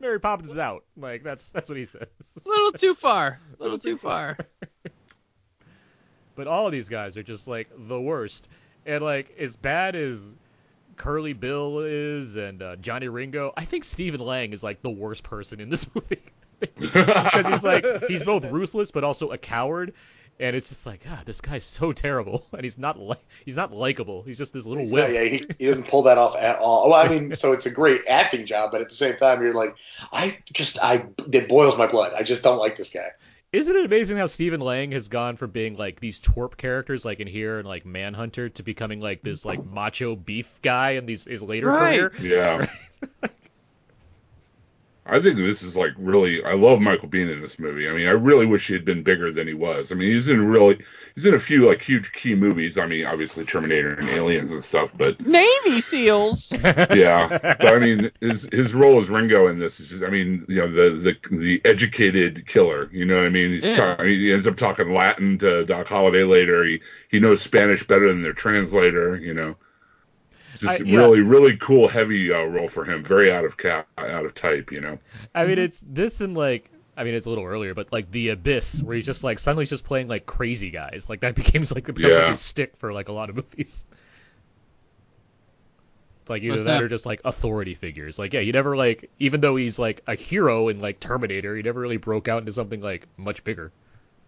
Mary 0.00 0.20
Poppins 0.20 0.50
is 0.50 0.58
out. 0.58 0.84
Like 0.96 1.22
that's 1.22 1.50
that's 1.50 1.68
what 1.68 1.78
he 1.78 1.84
says. 1.84 2.06
A 2.44 2.48
little 2.48 2.72
too 2.72 2.94
far. 2.94 3.40
A 3.58 3.62
little 3.62 3.78
too 3.78 3.96
far. 3.96 4.36
But 6.34 6.46
all 6.46 6.66
of 6.66 6.72
these 6.72 6.88
guys 6.88 7.16
are 7.16 7.22
just 7.22 7.48
like 7.48 7.68
the 7.76 8.00
worst. 8.00 8.48
And 8.84 9.02
like 9.02 9.34
as 9.38 9.56
bad 9.56 9.96
as 9.96 10.36
Curly 10.96 11.32
Bill 11.32 11.80
is 11.80 12.36
and 12.36 12.62
uh, 12.62 12.76
Johnny 12.76 13.08
Ringo, 13.08 13.52
I 13.56 13.64
think 13.64 13.84
Stephen 13.84 14.20
Lang 14.20 14.52
is 14.52 14.62
like 14.62 14.82
the 14.82 14.90
worst 14.90 15.22
person 15.22 15.60
in 15.60 15.70
this 15.70 15.88
movie. 15.94 16.22
because 16.78 17.46
he's 17.46 17.64
like 17.64 17.84
he's 18.08 18.24
both 18.24 18.42
ruthless 18.46 18.90
but 18.90 19.04
also 19.04 19.28
a 19.28 19.36
coward 19.36 19.92
and 20.38 20.54
it's 20.56 20.68
just 20.68 20.84
like 20.86 21.02
god 21.04 21.22
this 21.26 21.40
guy's 21.40 21.64
so 21.64 21.92
terrible 21.92 22.46
and 22.52 22.62
he's 22.64 22.78
not 22.78 22.98
like 22.98 23.24
he's 23.44 23.56
not 23.56 23.72
likable 23.72 24.22
he's 24.22 24.38
just 24.38 24.52
this 24.52 24.66
little 24.66 24.82
He's 24.82 24.92
whip 24.92 25.04
not- 25.08 25.12
yeah, 25.14 25.24
he, 25.24 25.44
he 25.58 25.66
doesn't 25.66 25.88
pull 25.88 26.02
that 26.02 26.18
off 26.18 26.36
at 26.36 26.58
all. 26.58 26.90
Well, 26.90 26.98
I 27.04 27.08
mean, 27.08 27.34
so 27.36 27.52
it's 27.52 27.66
a 27.66 27.70
great 27.70 28.02
acting 28.08 28.46
job, 28.46 28.70
but 28.72 28.80
at 28.80 28.88
the 28.88 28.94
same 28.94 29.16
time, 29.16 29.40
you're 29.42 29.52
like, 29.52 29.74
I 30.12 30.38
just, 30.52 30.78
I, 30.82 31.08
it 31.32 31.48
boils 31.48 31.76
my 31.78 31.86
blood. 31.86 32.12
I 32.16 32.22
just 32.22 32.42
don't 32.42 32.58
like 32.58 32.76
this 32.76 32.90
guy. 32.90 33.08
isn't 33.52 33.74
it 33.74 33.84
amazing 33.86 34.16
how 34.18 34.26
Stephen 34.26 34.60
Lang 34.60 34.92
has 34.92 35.08
gone 35.08 35.36
from 35.36 35.50
being 35.50 35.76
like 35.76 36.00
these 36.00 36.20
twerp 36.20 36.56
characters 36.56 37.04
like 37.04 37.20
in 37.20 37.26
here 37.26 37.58
and 37.58 37.66
like 37.66 37.86
Manhunter 37.86 38.48
to 38.50 38.62
becoming 38.62 39.00
like 39.00 39.22
this 39.22 39.44
like 39.44 39.64
macho 39.72 40.14
beef 40.16 40.58
guy 40.62 40.90
in 40.92 41.06
these 41.06 41.24
his 41.24 41.42
later 41.42 41.68
Right. 41.68 42.10
career 42.10 42.12
Yeah. 42.20 43.28
I 45.08 45.20
think 45.20 45.36
this 45.36 45.62
is 45.62 45.76
like 45.76 45.92
really. 45.96 46.42
I 46.44 46.54
love 46.54 46.80
Michael 46.80 47.08
Biehn 47.08 47.32
in 47.32 47.40
this 47.40 47.58
movie. 47.58 47.88
I 47.88 47.92
mean, 47.92 48.06
I 48.08 48.12
really 48.12 48.46
wish 48.46 48.66
he 48.66 48.72
had 48.72 48.84
been 48.84 49.02
bigger 49.02 49.30
than 49.30 49.46
he 49.46 49.54
was. 49.54 49.92
I 49.92 49.94
mean, 49.94 50.12
he's 50.12 50.28
in 50.28 50.46
really, 50.46 50.78
he's 51.14 51.26
in 51.26 51.34
a 51.34 51.38
few 51.38 51.66
like 51.68 51.80
huge 51.82 52.12
key 52.12 52.34
movies. 52.34 52.76
I 52.78 52.86
mean, 52.86 53.06
obviously 53.06 53.44
Terminator 53.44 53.94
and 53.94 54.08
Aliens 54.08 54.52
and 54.52 54.62
stuff, 54.64 54.90
but 54.96 55.20
Navy 55.24 55.80
SEAls. 55.80 56.52
yeah. 56.96 57.28
But 57.28 57.66
I 57.74 57.78
mean, 57.78 58.10
his 58.20 58.48
his 58.52 58.74
role 58.74 58.98
as 59.00 59.08
Ringo 59.08 59.46
in 59.46 59.58
this 59.58 59.80
is 59.80 59.88
just. 59.88 60.02
I 60.02 60.10
mean, 60.10 60.44
you 60.48 60.56
know, 60.56 60.68
the 60.68 60.90
the 60.90 61.36
the 61.36 61.60
educated 61.64 62.46
killer. 62.46 62.88
You 62.92 63.04
know 63.04 63.16
what 63.18 63.26
I 63.26 63.30
mean? 63.30 63.50
He's 63.50 63.66
Yeah. 63.66 63.76
talking. 63.76 64.06
He 64.06 64.32
ends 64.32 64.46
up 64.46 64.56
talking 64.56 64.92
Latin 64.92 65.38
to 65.38 65.64
Doc 65.64 65.86
Holliday 65.86 66.24
later. 66.24 66.64
He 66.64 66.80
he 67.08 67.20
knows 67.20 67.42
Spanish 67.42 67.86
better 67.86 68.08
than 68.08 68.22
their 68.22 68.32
translator. 68.32 69.16
You 69.16 69.34
know. 69.34 69.56
It's 70.56 70.62
Just 70.62 70.80
I- 70.80 70.84
a 70.84 70.86
yeah. 70.86 70.98
really, 70.98 71.20
really 71.20 71.56
cool, 71.58 71.86
heavy 71.88 72.32
uh, 72.32 72.44
role 72.44 72.68
for 72.68 72.84
him. 72.84 73.04
Very 73.04 73.30
out 73.30 73.44
of 73.44 73.56
cap, 73.56 73.86
out 73.98 74.24
of 74.24 74.34
type, 74.34 74.72
you 74.72 74.80
know. 74.80 74.98
I 75.34 75.44
mean 75.46 75.58
it's 75.58 75.84
this 75.86 76.20
and 76.22 76.34
like 76.36 76.70
I 76.96 77.04
mean 77.04 77.14
it's 77.14 77.26
a 77.26 77.28
little 77.28 77.44
earlier 77.44 77.74
but 77.74 77.92
like 77.92 78.10
the 78.10 78.30
abyss 78.30 78.82
where 78.82 78.96
he's 78.96 79.04
just 79.04 79.22
like 79.22 79.38
suddenly 79.38 79.62
he's 79.64 79.70
just 79.70 79.84
playing 79.84 80.08
like 80.08 80.24
crazy 80.24 80.70
guys 80.70 81.08
like 81.10 81.20
that 81.20 81.34
becomes 81.42 81.70
like 81.72 81.84
becomes 81.84 82.04
like 82.04 82.12
Yeah. 82.22 82.28
his 82.28 82.40
stick 82.40 82.76
for 82.78 82.92
like 82.92 83.08
a 83.08 83.12
lot 83.12 83.28
of 83.30 83.36
movies. 83.36 83.84
It's 86.22 86.30
like 86.30 86.42
either 86.42 86.54
What's 86.54 86.64
that 86.64 86.72
that? 86.78 86.82
or 86.82 86.88
just 86.88 87.06
like 87.06 87.20
authority 87.24 87.74
figures. 87.74 88.18
Like 88.18 88.32
yeah, 88.32 88.40
he 88.40 88.50
never 88.50 88.76
like 88.76 89.10
even 89.18 89.40
though 89.40 89.56
he's 89.56 89.78
like 89.78 90.02
a 90.06 90.14
hero 90.16 90.68
in 90.68 90.80
like 90.80 90.98
Terminator, 90.98 91.54
he 91.56 91.62
never 91.62 91.80
really 91.80 91.98
broke 91.98 92.28
out 92.28 92.38
into 92.40 92.52
something 92.52 92.80
like 92.80 93.06
much 93.16 93.44
bigger. 93.44 93.72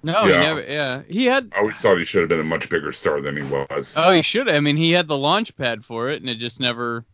No, 0.02 0.24
Yeah. 0.26 0.40
he 0.40 0.46
never. 0.46 0.60
Yeah, 0.62 1.02
he 1.08 1.24
had. 1.26 1.50
I 1.54 1.58
always 1.58 1.76
thought 1.76 1.98
he 1.98 2.04
should 2.04 2.20
have 2.20 2.28
been 2.28 2.40
a 2.40 2.44
much 2.44 2.68
bigger 2.68 2.92
star 2.92 3.20
than 3.20 3.36
he 3.36 3.42
was. 3.42 3.94
Oh, 3.96 4.12
he 4.12 4.22
should. 4.22 4.46
Have. 4.46 4.56
I 4.56 4.60
mean, 4.60 4.76
he 4.76 4.92
had 4.92 5.08
the 5.08 5.16
launch 5.16 5.56
pad 5.56 5.84
for 5.84 6.08
it, 6.10 6.20
and 6.20 6.30
it 6.30 6.36
just 6.36 6.60
never, 6.60 7.04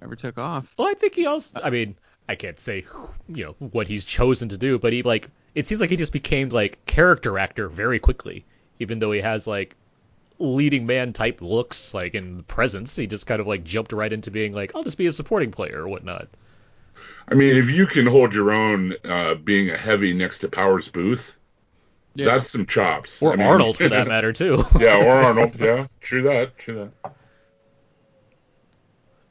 never 0.00 0.14
took 0.14 0.38
off. 0.38 0.72
Well, 0.78 0.88
I 0.88 0.94
think 0.94 1.14
he 1.14 1.26
also. 1.26 1.60
I 1.62 1.70
mean, 1.70 1.96
I 2.28 2.34
can't 2.36 2.58
say 2.58 2.84
you 3.28 3.44
know 3.44 3.56
what 3.70 3.86
he's 3.86 4.04
chosen 4.04 4.48
to 4.50 4.56
do, 4.56 4.78
but 4.78 4.92
he 4.92 5.02
like 5.02 5.28
it 5.54 5.66
seems 5.66 5.80
like 5.80 5.90
he 5.90 5.96
just 5.96 6.12
became 6.12 6.48
like 6.50 6.84
character 6.86 7.38
actor 7.38 7.68
very 7.68 7.98
quickly, 7.98 8.44
even 8.78 8.98
though 9.00 9.12
he 9.12 9.20
has 9.20 9.46
like 9.46 9.74
leading 10.38 10.86
man 10.86 11.12
type 11.12 11.40
looks 11.40 11.94
like 11.94 12.14
in 12.14 12.42
presence. 12.44 12.94
He 12.96 13.06
just 13.06 13.26
kind 13.26 13.40
of 13.40 13.46
like 13.46 13.64
jumped 13.64 13.92
right 13.92 14.12
into 14.12 14.30
being 14.30 14.52
like, 14.52 14.72
I'll 14.74 14.82
just 14.84 14.98
be 14.98 15.06
a 15.06 15.12
supporting 15.12 15.50
player 15.50 15.82
or 15.82 15.88
whatnot. 15.88 16.28
I 17.28 17.34
mean, 17.34 17.56
if 17.56 17.70
you 17.70 17.86
can 17.86 18.06
hold 18.06 18.34
your 18.34 18.52
own, 18.52 18.94
uh, 19.04 19.34
being 19.34 19.70
a 19.70 19.76
heavy 19.76 20.12
next 20.12 20.40
to 20.40 20.48
Powers 20.48 20.88
Boothe, 20.88 21.36
Yeah. 22.14 22.26
that's 22.26 22.50
some 22.50 22.66
chops. 22.66 23.22
Or 23.22 23.32
I 23.32 23.36
mean- 23.36 23.46
Arnold 23.46 23.78
for 23.78 23.88
that 23.88 24.06
matter 24.08 24.32
too. 24.32 24.64
yeah, 24.78 24.96
or 24.96 25.08
Arnold. 25.24 25.54
Yeah, 25.58 25.86
true 26.00 26.22
that. 26.22 26.58
True 26.58 26.90
that. 27.02 27.12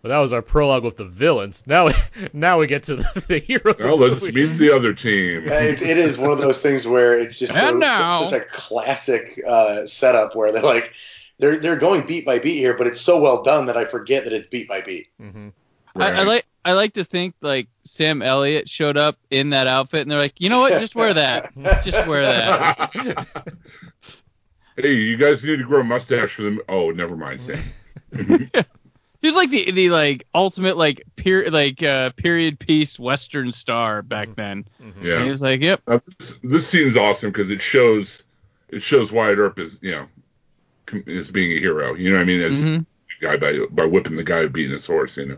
But 0.02 0.10
that 0.10 0.18
was 0.18 0.34
our 0.34 0.42
prologue 0.42 0.84
with 0.84 0.98
the 0.98 1.06
villains. 1.06 1.62
Now, 1.68 1.90
now 2.34 2.58
we 2.60 2.66
get 2.66 2.84
to 2.84 2.96
the, 2.96 3.24
the 3.28 3.38
heroes. 3.38 3.80
Now 3.84 3.94
let's 3.94 4.24
movie. 4.24 4.48
meet 4.48 4.58
the 4.58 4.76
other 4.76 4.96
team. 4.96 5.48
It, 5.48 5.82
it 5.84 5.98
is 5.98 6.18
one 6.18 6.32
of 6.32 6.40
those 6.40 6.60
things 6.60 6.88
where 6.88 7.14
it's 7.20 7.38
just 7.38 7.54
so, 7.54 7.70
And 7.70 7.80
now- 7.80 8.26
such 8.26 8.42
a 8.42 8.44
classic 8.46 9.40
uh, 9.48 9.86
setup 9.86 10.36
where 10.36 10.52
they're 10.52 10.64
like, 10.64 10.92
they're 11.38 11.60
they're 11.60 11.76
going 11.76 12.06
beat 12.06 12.24
by 12.26 12.38
beat 12.40 12.58
here, 12.58 12.76
but 12.78 12.86
it's 12.88 13.02
so 13.02 13.20
well 13.22 13.42
done 13.44 13.66
that 13.68 13.76
I 13.78 13.86
forget 13.86 14.24
that 14.26 14.34
it's 14.34 14.48
beat 14.48 14.68
by 14.68 14.82
beat. 14.82 15.08
Mm-hmm. 15.20 15.50
I, 15.96 16.12
I 16.12 16.24
like 16.24 16.46
I 16.64 16.74
like 16.74 16.94
to 16.94 17.04
think 17.04 17.36
like 17.42 17.68
Sam 17.86 18.22
Elliott 18.22 18.70
showed 18.70 18.98
up 18.98 19.18
in 19.30 19.50
that 19.52 19.68
outfit, 19.68 20.02
and 20.02 20.12
they're 20.12 20.20
like, 20.20 20.40
you 20.40 20.50
know 20.50 20.60
what? 20.60 20.80
Just 20.80 20.96
wear 20.96 21.14
that. 21.14 21.52
Just 21.84 22.08
wear 22.08 22.22
that. 22.24 23.54
hey, 24.78 24.94
you 24.94 25.18
guys 25.18 25.44
need 25.44 25.58
to 25.58 25.64
grow 25.64 25.82
a 25.82 25.84
mustache 25.84 26.36
for 26.36 26.44
them. 26.44 26.60
Oh, 26.70 26.92
never 26.92 27.16
mind, 27.16 27.42
Sam. 27.42 27.64
He 29.22 29.28
was 29.28 29.36
like 29.36 29.52
the 29.52 29.70
the 29.70 29.92
like 29.92 30.26
ultimate 30.34 30.78
like 30.78 31.04
period 31.16 31.54
like 31.54 31.84
uh, 31.84 32.10
period 32.18 32.58
piece 32.58 32.98
Western 32.98 33.52
star 33.52 34.02
back 34.02 34.36
then. 34.36 34.66
Mhm. 34.82 35.04
Yeah. 35.04 35.16
And 35.18 35.26
he 35.26 35.30
was 35.30 35.44
like, 35.44 35.62
yep. 35.62 35.80
Uh, 35.86 36.00
this, 36.18 36.40
this 36.44 36.68
scene's 36.68 36.98
awesome 36.98 37.30
because 37.30 37.52
it 37.52 37.62
shows 37.62 38.24
it 38.70 38.82
shows 38.82 39.12
Wyatt 39.12 39.38
Earp 39.38 39.60
as 39.60 39.78
you 39.84 39.92
know 39.92 40.08
com- 40.88 41.04
as 41.08 41.30
being 41.30 41.56
a 41.56 41.60
hero. 41.60 41.94
You 41.94 42.10
know 42.10 42.16
what 42.16 42.24
I 42.24 42.26
mean? 42.26 42.42
As 42.42 42.54
Mhm. 42.54 42.86
a 43.20 43.24
guy 43.24 43.38
by 43.38 43.60
by 43.70 43.86
whipping 43.86 44.16
the 44.16 44.24
guy 44.24 44.42
who 44.42 44.50
beating 44.50 44.72
his 44.72 44.88
horse. 44.88 45.18
You 45.18 45.26
know. 45.28 45.38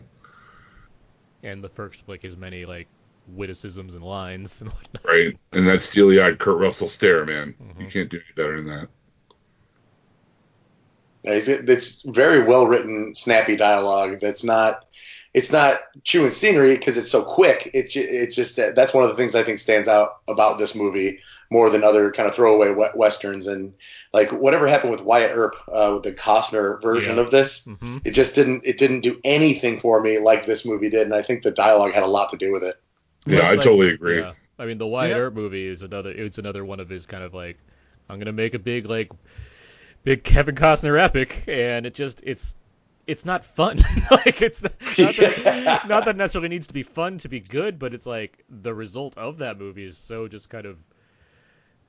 And 1.43 1.63
the 1.63 1.69
first 1.69 2.01
of 2.01 2.07
like 2.07 2.21
his 2.23 2.37
many 2.37 2.65
like 2.65 2.87
witticisms 3.27 3.95
and 3.95 4.03
lines 4.03 4.61
and 4.61 4.69
whatnot. 4.71 5.05
Right. 5.05 5.37
And 5.51 5.67
that 5.67 5.81
steely 5.81 6.21
eyed 6.21 6.39
Kurt 6.39 6.57
Russell 6.57 6.87
stare, 6.87 7.25
man. 7.25 7.53
You 7.79 7.85
Mhm. 7.85 7.91
can't 7.91 8.09
do 8.09 8.17
any 8.17 8.25
better 8.35 8.57
than 8.57 8.67
that. 8.67 8.87
It's, 11.25 11.47
it's 11.47 12.01
very 12.01 12.43
well 12.43 12.67
written, 12.67 13.15
snappy 13.15 13.55
dialogue. 13.55 14.19
That's 14.21 14.43
not. 14.43 14.85
It's 15.33 15.51
not 15.51 15.79
chewing 16.03 16.29
scenery 16.29 16.75
because 16.77 16.95
it's 16.95 17.09
so 17.09 17.23
quick. 17.23 17.71
It's 17.73 17.95
it's 17.95 18.35
just 18.35 18.55
that's 18.57 18.93
one 18.93 19.03
of 19.03 19.09
the 19.09 19.15
things 19.15 19.33
I 19.33 19.41
think 19.41 19.57
stands 19.57 19.87
out 19.87 20.17
about 20.27 20.59
this 20.59 20.75
movie 20.75 21.21
more 21.53 21.69
than 21.69 21.83
other 21.83 22.11
kind 22.11 22.27
of 22.27 22.35
throwaway 22.35 22.73
westerns. 22.95 23.47
And 23.47 23.73
like 24.11 24.31
whatever 24.31 24.67
happened 24.67 24.91
with 24.91 25.01
Wyatt 25.01 25.31
Earp 25.33 25.55
uh, 25.71 25.91
with 25.93 26.03
the 26.03 26.11
Costner 26.11 26.81
version 26.81 27.15
Yeah. 27.15 27.21
of 27.21 27.31
this, 27.31 27.65
Mm-hmm. 27.67 27.99
it 28.03 28.11
just 28.11 28.35
didn't 28.35 28.65
it 28.65 28.77
didn't 28.77 29.01
do 29.01 29.19
anything 29.23 29.79
for 29.79 30.01
me 30.01 30.19
like 30.19 30.45
this 30.45 30.65
movie 30.65 30.89
did. 30.89 31.03
And 31.03 31.15
I 31.15 31.21
think 31.21 31.43
the 31.43 31.51
dialogue 31.51 31.93
had 31.93 32.03
a 32.03 32.07
lot 32.07 32.31
to 32.31 32.37
do 32.37 32.51
with 32.51 32.63
it. 32.63 32.75
Yeah, 33.25 33.47
I 33.49 33.55
totally 33.55 33.91
agree. 33.91 34.19
Yeah. 34.19 34.33
I 34.59 34.65
mean, 34.65 34.77
the 34.79 34.87
Wyatt 34.87 35.11
Yeah. 35.11 35.17
Earp 35.17 35.33
movie 35.35 35.67
is 35.67 35.81
another. 35.83 36.09
It's 36.11 36.37
another 36.39 36.65
one 36.65 36.79
of 36.81 36.89
his 36.89 37.05
kind 37.05 37.23
of 37.23 37.33
like, 37.33 37.57
I'm 38.09 38.19
gonna 38.19 38.33
make 38.33 38.53
a 38.53 38.59
big 38.59 38.85
like, 38.85 39.11
big 40.03 40.23
Kevin 40.23 40.55
Costner 40.55 40.99
epic, 41.01 41.43
and 41.47 41.85
it 41.85 41.93
just 41.93 42.21
it's 42.25 42.55
it's 43.07 43.25
not 43.25 43.43
fun. 43.45 43.77
like 44.11 44.41
it's 44.41 44.61
not, 44.63 44.73
not, 44.97 45.15
that, 45.15 45.85
not 45.89 46.05
that 46.05 46.15
necessarily 46.15 46.49
needs 46.49 46.67
to 46.67 46.73
be 46.73 46.83
fun 46.83 47.17
to 47.19 47.29
be 47.29 47.39
good, 47.39 47.79
but 47.79 47.93
it's 47.93 48.05
like 48.05 48.43
the 48.49 48.73
result 48.73 49.17
of 49.17 49.37
that 49.39 49.57
movie 49.59 49.85
is 49.85 49.97
so 49.97 50.27
just 50.27 50.49
kind 50.49 50.65
of 50.65 50.77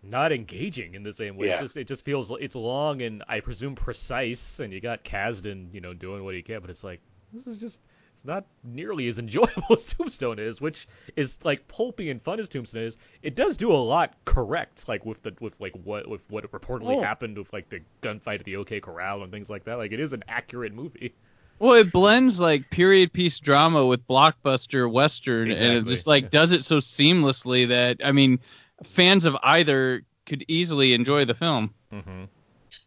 not 0.09 0.33
engaging 0.33 0.95
in 0.95 1.03
the 1.03 1.15
same 1.15 1.37
way. 1.37 1.47
Yeah. 1.49 1.55
It's 1.55 1.63
just 1.63 1.77
it 1.77 1.87
just 1.89 2.05
feels 2.05 2.31
it's 2.41 2.55
long 2.55 3.03
and 3.03 3.23
I 3.29 3.41
presume 3.41 3.75
precise, 3.75 4.61
and 4.61 4.73
you 4.73 4.81
got 4.81 5.05
Kasdan, 5.05 5.73
you 5.73 5.81
know, 5.81 5.95
doing 5.95 6.25
what 6.25 6.35
he 6.35 6.43
can, 6.43 6.61
but 6.61 6.71
it's 6.71 6.85
like 6.85 7.01
this 7.33 7.47
is 7.47 7.59
just 7.59 7.81
it's 8.15 8.25
not 8.25 8.45
nearly 8.63 9.09
as 9.09 9.19
enjoyable 9.21 9.75
as 9.75 9.85
Tombstone 9.87 10.39
is, 10.39 10.61
which 10.61 10.87
is 11.17 11.39
like 11.43 11.67
pulpy 11.67 12.11
and 12.11 12.23
fun 12.23 12.39
as 12.39 12.49
Tombstone 12.49 12.83
is. 12.83 12.97
It 13.23 13.35
does 13.35 13.57
do 13.57 13.73
a 13.73 13.75
lot 13.75 14.15
correct, 14.25 14.87
like 14.89 15.05
with 15.05 15.23
the 15.23 15.35
with 15.41 15.55
like 15.61 15.75
what 15.85 16.09
with 16.09 16.23
what 16.29 16.51
reportedly 16.53 16.97
Oh. 16.97 17.03
happened 17.03 17.37
with 17.39 17.53
like 17.53 17.69
the 17.71 17.81
gunfight 18.03 18.41
at 18.41 18.45
the 18.45 18.57
OK 18.57 18.81
Corral 18.81 19.23
and 19.23 19.33
things 19.33 19.51
like 19.51 19.65
that. 19.65 19.79
Like 19.79 19.93
it 19.93 20.01
is 20.01 20.13
an 20.13 20.23
accurate 20.29 20.73
movie. 20.73 21.15
Well, 21.61 21.75
it 21.75 21.93
blends 21.93 22.41
like 22.41 22.69
period 22.71 23.13
piece 23.13 23.39
drama 23.39 23.87
with 23.87 24.07
blockbuster 24.09 24.91
western, 24.91 25.51
and 25.53 25.79
it 25.79 25.87
just 25.87 26.07
like 26.07 26.31
does 26.31 26.51
it 26.51 26.65
so 26.65 26.79
seamlessly 26.79 27.69
that 27.69 27.99
I 28.05 28.11
mean, 28.11 28.41
fans 28.83 29.25
of 29.25 29.37
either 29.43 30.03
could 30.27 30.45
easily 30.49 30.95
enjoy 30.95 31.25
the 31.25 31.35
film. 31.35 31.73
Mm-hmm. 31.93 32.25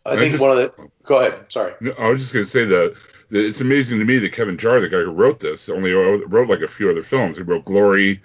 I 0.05 0.11
I 0.11 0.17
think 0.17 0.31
just- 0.33 0.41
one 0.41 0.51
of 0.51 0.57
the. 0.75 0.89
Go 1.03 1.19
ahead. 1.19 1.45
Sorry. 1.49 1.73
No, 1.79 1.91
I 1.93 2.09
was 2.09 2.21
just 2.21 2.33
going 2.33 2.45
to 2.45 2.51
say 2.51 2.65
that, 2.65 2.95
that 3.29 3.45
it's 3.45 3.61
amazing 3.61 3.99
to 3.99 4.05
me 4.05 4.17
that 4.19 4.33
Kevin 4.33 4.57
Jarre, 4.57 4.81
the 4.81 4.89
guy 4.89 4.99
who 5.03 5.11
wrote 5.11 5.39
this, 5.39 5.69
only 5.69 5.93
wrote, 5.93 6.23
wrote 6.27 6.49
like 6.49 6.61
a 6.61 6.67
few 6.67 6.89
other 6.89 7.03
films. 7.03 7.37
He 7.37 7.43
wrote 7.43 7.65
Glory, 7.65 8.21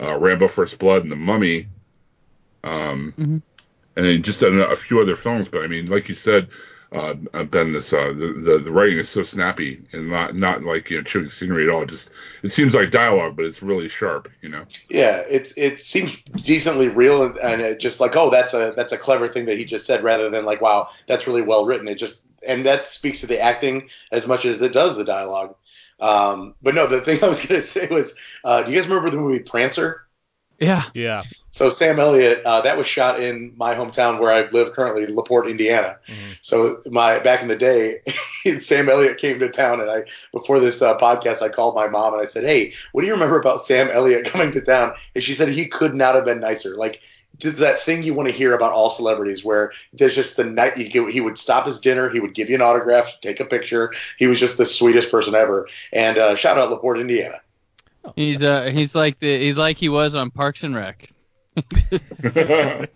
uh, 0.00 0.18
Rambo: 0.18 0.48
First 0.48 0.78
Blood, 0.78 1.02
and 1.02 1.12
The 1.12 1.16
Mummy. 1.16 1.68
Um, 2.64 3.14
Mhm. 3.18 3.42
and 3.96 4.04
then 4.06 4.22
just 4.22 4.40
done 4.40 4.58
a 4.60 4.76
few 4.76 5.00
other 5.00 5.16
films. 5.16 5.48
But 5.48 5.62
I 5.62 5.66
mean, 5.68 5.86
like 5.86 6.08
you 6.08 6.14
said, 6.14 6.48
uh, 6.92 7.14
Ben, 7.44 7.72
this 7.72 7.92
uh, 7.92 8.08
the, 8.08 8.40
the 8.44 8.58
the 8.58 8.70
writing 8.70 8.98
is 8.98 9.08
so 9.08 9.22
snappy 9.22 9.82
and 9.92 10.08
not 10.08 10.36
not 10.36 10.62
like 10.62 10.90
you 10.90 10.98
know 10.98 11.02
chewing 11.02 11.28
scenery 11.28 11.64
at 11.64 11.74
all. 11.74 11.84
Just 11.84 12.10
it 12.42 12.50
seems 12.50 12.74
like 12.74 12.90
dialogue, 12.90 13.36
but 13.36 13.44
it's 13.44 13.62
really 13.62 13.88
sharp. 13.88 14.30
You 14.40 14.50
know. 14.50 14.64
Yeah, 14.88 15.24
it's 15.28 15.52
it 15.56 15.80
seems 15.80 16.16
decently 16.36 16.88
real, 16.88 17.24
and, 17.24 17.38
and 17.38 17.80
just 17.80 18.00
like, 18.00 18.14
oh, 18.14 18.30
that's 18.30 18.54
a 18.54 18.72
that's 18.76 18.92
a 18.92 18.98
clever 18.98 19.28
thing 19.28 19.46
that 19.46 19.58
he 19.58 19.64
just 19.64 19.86
said, 19.86 20.04
rather 20.04 20.30
than 20.30 20.44
like, 20.44 20.60
wow, 20.60 20.88
that's 21.08 21.26
really 21.26 21.42
well 21.42 21.66
written. 21.66 21.88
It 21.88 21.96
just 21.96 22.24
and 22.46 22.64
that 22.66 22.84
speaks 22.84 23.20
to 23.20 23.26
the 23.26 23.40
acting 23.40 23.88
as 24.12 24.28
much 24.28 24.44
as 24.44 24.62
it 24.62 24.72
does 24.72 24.96
the 24.96 25.04
dialogue. 25.04 25.56
Um, 25.98 26.54
but 26.62 26.74
no, 26.74 26.86
the 26.86 27.00
thing 27.00 27.18
I 27.24 27.28
was 27.28 27.44
gonna 27.44 27.62
say 27.62 27.88
was, 27.88 28.14
uh, 28.44 28.62
do 28.62 28.70
you 28.70 28.78
guys 28.78 28.88
remember 28.88 29.10
the 29.10 29.18
movie 29.18 29.40
Prancer? 29.40 30.05
Yeah. 30.58 30.84
Yeah. 30.94 31.22
So 31.50 31.70
Sam 31.70 31.98
Elliott, 32.00 32.42
uh, 32.44 32.62
that 32.62 32.76
was 32.78 32.86
shot 32.86 33.20
in 33.20 33.52
my 33.56 33.74
hometown 33.74 34.18
where 34.20 34.30
I 34.30 34.48
live 34.50 34.72
currently, 34.72 35.06
Laporte, 35.06 35.48
Indiana. 35.48 35.98
Mhm. 36.06 36.36
So 36.42 36.80
my 36.90 37.18
back 37.18 37.42
in 37.42 37.48
the 37.48 37.56
day, 37.56 38.00
Sam 38.60 38.88
Elliott 38.88 39.18
came 39.18 39.38
to 39.40 39.48
town, 39.48 39.80
and 39.80 39.90
I 39.90 40.04
before 40.32 40.60
this 40.60 40.80
uh, 40.82 40.96
podcast, 40.98 41.42
I 41.42 41.48
called 41.48 41.74
my 41.74 41.88
mom 41.88 42.12
and 42.12 42.22
I 42.22 42.26
said, 42.26 42.44
"Hey, 42.44 42.74
what 42.92 43.02
do 43.02 43.06
you 43.06 43.14
remember 43.14 43.38
about 43.38 43.66
Sam 43.66 43.88
Elliott 43.90 44.24
coming 44.32 44.52
to 44.52 44.60
town?" 44.60 44.94
And 45.14 45.22
she 45.24 45.34
said 45.34 45.48
he 45.48 45.66
could 45.68 45.94
not 45.94 46.14
have 46.14 46.24
been 46.24 46.40
nicer. 46.40 46.74
Like 46.76 47.00
that 47.40 47.82
thing 47.82 48.02
you 48.02 48.14
want 48.14 48.28
to 48.30 48.34
hear 48.34 48.54
about 48.54 48.72
all 48.72 48.88
celebrities, 48.88 49.44
where 49.44 49.72
there's 49.92 50.14
just 50.14 50.36
the 50.38 50.44
night 50.44 50.78
he, 50.78 50.88
could- 50.88 51.10
he 51.10 51.20
would 51.20 51.36
stop 51.36 51.66
his 51.66 51.80
dinner, 51.80 52.08
he 52.08 52.18
would 52.20 52.32
give 52.32 52.48
you 52.48 52.54
an 52.54 52.62
autograph, 52.62 53.20
take 53.20 53.40
a 53.40 53.44
picture. 53.44 53.92
He 54.18 54.26
was 54.26 54.40
just 54.40 54.56
the 54.56 54.64
sweetest 54.64 55.10
person 55.10 55.34
ever. 55.34 55.68
And 55.92 56.16
uh, 56.16 56.34
shout 56.36 56.56
out 56.56 56.70
Laporte, 56.70 56.98
Indiana. 57.00 57.40
He's 58.16 58.42
uh 58.42 58.70
he's 58.72 58.94
like 58.94 59.18
the 59.18 59.38
he's 59.38 59.56
like 59.56 59.78
he 59.78 59.88
was 59.88 60.14
on 60.14 60.30
Parks 60.30 60.62
and 60.62 60.74
Rec. 60.74 61.10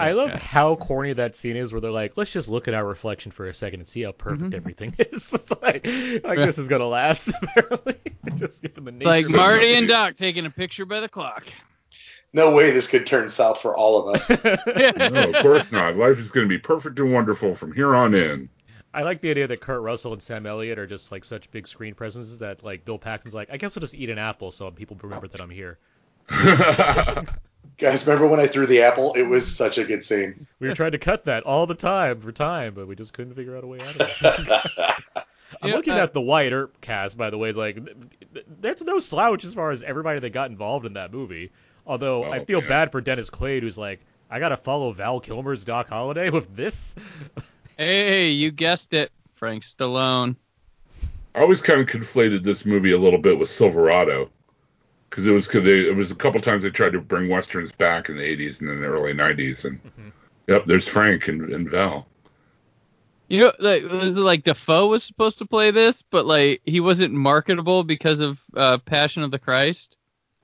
I 0.00 0.12
love 0.12 0.30
Yeah. 0.30 0.38
how 0.38 0.76
corny 0.76 1.12
that 1.12 1.34
scene 1.34 1.56
is, 1.56 1.72
where 1.72 1.80
they're 1.80 1.90
like, 1.90 2.12
"Let's 2.16 2.30
just 2.30 2.48
look 2.48 2.68
at 2.68 2.74
our 2.74 2.84
reflection 2.84 3.32
for 3.32 3.48
a 3.48 3.54
second 3.54 3.80
and 3.80 3.88
see 3.88 4.02
how 4.02 4.12
perfect 4.12 4.50
Mhm. 4.50 4.54
everything 4.54 4.94
is." 4.98 5.32
It's 5.34 5.50
like, 5.60 5.84
like 6.24 6.38
this 6.38 6.58
is 6.58 6.68
gonna 6.68 6.86
last. 6.86 7.32
Apparently, 7.42 7.96
just 8.36 8.62
given 8.62 8.84
the 8.98 9.10
It's 9.10 9.26
nature. 9.28 9.28
like 9.28 9.36
Marty 9.36 9.74
and 9.74 9.88
Doc 9.88 10.14
taking 10.14 10.46
a 10.46 10.50
picture 10.50 10.84
by 10.84 11.00
the 11.00 11.08
clock. 11.08 11.46
No 12.32 12.54
way 12.54 12.70
this 12.70 12.86
could 12.86 13.06
turn 13.06 13.28
south 13.30 13.60
for 13.60 13.76
all 13.76 14.06
of 14.08 14.14
us. 14.14 14.28
no, 14.28 15.30
of 15.30 15.34
course 15.42 15.72
not. 15.72 15.96
Life 15.96 16.18
is 16.20 16.30
going 16.30 16.44
to 16.44 16.48
be 16.48 16.58
perfect 16.58 16.98
and 16.98 17.12
wonderful 17.12 17.54
from 17.54 17.72
here 17.72 17.96
on 17.96 18.14
in. 18.14 18.48
I 18.98 19.02
like 19.02 19.20
the 19.20 19.30
idea 19.30 19.46
that 19.46 19.60
Kurt 19.60 19.80
Russell 19.82 20.12
and 20.12 20.20
Sam 20.22 20.44
Elliott 20.44 20.78
are 20.78 20.86
just 20.86 21.12
like 21.12 21.24
such 21.24 21.50
big 21.52 21.68
screen 21.68 21.94
presences 21.94 22.38
that 22.40 22.64
like 22.64 22.84
Bill 22.84 22.98
Paxton's 22.98 23.32
like, 23.34 23.48
I 23.50 23.56
guess 23.56 23.76
I'll 23.76 23.80
just 23.80 23.94
eat 23.94 24.10
an 24.10 24.18
apple 24.18 24.50
so 24.50 24.70
people 24.72 24.96
remember 25.02 25.28
that 25.28 25.40
I'm 25.40 25.50
here. 25.50 25.78
Guys, 27.78 28.04
remember 28.06 28.26
when 28.26 28.40
I 28.40 28.48
threw 28.48 28.66
the 28.66 28.82
apple? 28.82 29.14
It 29.14 29.22
was 29.22 29.46
such 29.46 29.78
a 29.78 29.84
good 29.84 30.04
scene. 30.04 30.46
We 30.58 30.66
were 30.68 30.74
trying 30.74 30.92
to 30.92 30.98
cut 30.98 31.26
that 31.26 31.44
all 31.44 31.66
the 31.66 31.76
time 31.76 32.18
for 32.20 32.32
time, 32.32 32.74
but 32.74 32.88
we 32.88 32.96
just 32.96 33.12
couldn't 33.12 33.34
figure 33.34 33.56
out 33.56 33.62
a 33.62 33.68
way 33.68 33.78
out 33.80 34.00
of 34.00 34.10
it. 34.20 34.94
I'm 35.62 35.68
Yeah, 35.70 35.74
looking 35.76 35.92
uh, 35.94 35.98
at 35.98 36.12
the 36.12 36.20
Wyatt 36.20 36.52
Earp 36.52 36.80
cast, 36.80 37.16
by 37.16 37.30
the 37.30 37.38
way. 37.38 37.52
Like, 37.52 37.76
th- 37.76 37.96
th- 38.34 38.46
that's 38.60 38.82
no 38.82 38.98
slouch 38.98 39.44
as 39.44 39.54
far 39.54 39.70
as 39.70 39.82
everybody 39.84 40.18
that 40.20 40.30
got 40.30 40.50
involved 40.50 40.86
in 40.86 40.94
that 40.94 41.12
movie. 41.12 41.52
Although 41.86 42.24
I 42.24 42.40
Oh, 42.40 42.44
feel 42.44 42.62
yeah. 42.62 42.68
bad 42.68 42.92
for 42.92 43.00
Dennis 43.00 43.30
Quaid, 43.30 43.62
who's 43.62 43.78
like, 43.78 44.00
I 44.28 44.40
gotta 44.40 44.56
follow 44.58 44.92
Val 44.92 45.20
Kilmer's 45.20 45.64
Doc 45.64 45.88
Holliday 45.88 46.30
with 46.30 46.54
this. 46.54 46.94
Hey, 47.78 48.30
you 48.30 48.50
guessed 48.50 48.92
it, 48.92 49.12
Frank 49.36 49.62
Stallone. 49.62 50.34
I 51.34 51.40
always 51.40 51.62
kind 51.62 51.80
of 51.80 51.86
conflated 51.86 52.42
this 52.42 52.66
movie 52.66 52.90
a 52.90 52.98
little 52.98 53.20
bit 53.20 53.38
with 53.38 53.48
Silverado 53.48 54.30
because 55.08 55.28
it 55.28 55.30
was 55.30 55.46
cause 55.46 55.62
they, 55.62 55.86
it 55.88 55.94
was 55.94 56.10
a 56.10 56.16
couple 56.16 56.40
times 56.40 56.64
they 56.64 56.70
tried 56.70 56.92
to 56.94 57.00
bring 57.00 57.28
westerns 57.28 57.70
back 57.70 58.08
in 58.08 58.16
the 58.16 58.22
80s 58.24 58.60
and 58.60 58.68
then 58.68 58.80
the 58.80 58.88
early 58.88 59.12
90s 59.14 59.64
and 59.64 59.80
Mhm. 59.84 60.12
yep 60.48 60.64
there's 60.66 60.88
Frank 60.88 61.28
and, 61.28 61.42
and 61.52 61.70
Val 61.70 62.06
You 63.28 63.40
know, 63.40 63.52
like 63.60 63.84
was 63.84 64.16
it 64.16 64.20
like 64.22 64.42
Dafoe 64.42 64.88
was 64.88 65.04
supposed 65.04 65.38
to 65.38 65.46
play 65.46 65.70
this, 65.70 66.02
but 66.02 66.26
like 66.26 66.60
he 66.64 66.80
wasn't 66.80 67.14
marketable 67.14 67.84
because 67.84 68.18
of 68.18 68.40
uh, 68.54 68.78
Passion 68.78 69.22
of 69.22 69.30
the 69.30 69.38
Christ 69.38 69.96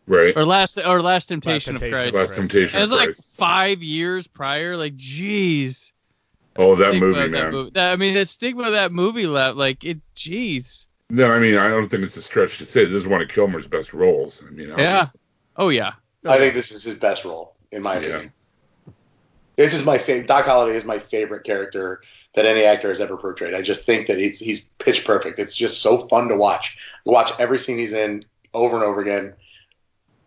right 0.07 0.37
or 0.37 0.45
last 0.45 0.79
or 0.79 1.03
Last 1.03 1.27
Temptation, 1.27 1.75
Temptation 1.75 1.87
of 1.87 2.13
Christ. 2.13 2.15
Last 2.15 2.37
Temptation 2.37 2.81
And 2.81 2.93
of 2.93 2.93
it 2.93 3.09
was 3.09 3.19
like 3.19 3.27
five 3.35 3.83
years 3.83 4.29
prior. 4.29 4.77
Like, 4.77 4.97
jeez. 4.97 5.91
Oh 6.57 6.75
that 6.77 6.91
Stigma 6.91 7.07
movie 7.07 7.21
of 7.21 7.31
that 7.33 7.43
man 7.43 7.53
movie- 7.53 7.71
that- 7.75 7.93
I 7.93 7.97
mean, 7.97 8.15
the 8.15 8.27
stigma 8.27 8.65
of 8.65 8.73
that 8.73 8.93
movie 8.93 9.27
left. 9.27 9.57
Like, 9.57 9.83
it. 9.85 9.99
Jeez. 10.17 10.87
no 11.11 11.31
I 11.31 11.39
mean 11.39 11.57
I 11.57 11.69
don't 11.69 11.89
think 11.89 12.03
it's 12.05 12.17
a 12.17 12.23
stretch 12.23 12.59
to 12.59 12.67
say 12.67 12.85
this 12.85 12.95
is 13.03 13.07
one 13.07 13.21
of 13.23 13.29
Kilmer's 13.29 13.67
best 13.67 13.93
roles 13.93 14.43
I 14.47 14.51
mean 14.51 14.73
Yeah. 14.79 15.07
Oh 15.57 15.69
yeah. 15.69 15.93
I 16.27 16.39
think 16.39 16.55
this 16.55 16.73
is 16.73 16.83
his 16.85 16.95
best 16.95 17.25
role, 17.25 17.55
in 17.71 17.83
my 17.83 17.95
Yeah. 17.95 18.07
opinion. 18.09 18.33
This 19.57 19.75
is 19.75 19.85
my 19.85 19.99
favorite. 19.99 20.27
Doc 20.27 20.47
Holliday 20.47 20.77
is 20.77 20.85
my 20.85 20.99
favorite 20.99 21.45
character 21.45 22.01
that 22.35 22.45
any 22.47 22.65
actor 22.65 22.89
has 22.89 23.01
ever 23.01 23.17
portrayed. 23.17 23.55
I 23.55 23.63
just 23.63 23.85
think 23.85 24.09
that 24.09 24.19
he's 24.19 24.41
he's 24.41 24.65
pitch 24.79 25.05
perfect. 25.05 25.39
It's 25.39 25.55
just 25.55 25.81
so 25.83 26.09
fun 26.09 26.29
to 26.29 26.37
watch. 26.37 26.77
Watch 27.05 27.31
every 27.39 27.59
scene 27.61 27.79
he's 27.79 27.93
in 27.93 28.25
over 28.53 28.75
and 28.75 28.85
over 28.85 29.01
again. 29.01 29.35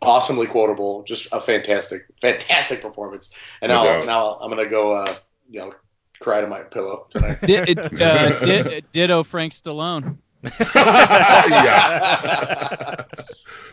Awesomely 0.01 0.45
quotable. 0.47 1.03
Just 1.03 1.27
a 1.33 1.41
fantastic, 1.41 2.05
fantastic 2.21 2.81
performance. 2.81 3.31
And 3.61 3.69
No 3.69 3.83
now, 3.83 3.93
doubt. 3.99 4.05
now 4.05 4.37
I'm 4.39 4.49
gonna 4.49 4.67
go, 4.69 4.91
uh, 4.91 5.13
you 5.49 5.59
know, 5.61 5.73
cry 6.19 6.41
to 6.41 6.47
my 6.47 6.61
pillow 6.61 7.07
tonight. 7.09 7.39
Di- 7.41 7.59
uh, 7.77 8.39
di- 8.39 8.81
ditto 8.91 9.23
Frank 9.23 9.53
Stallone. 9.53 10.17
yeah. 10.43 10.57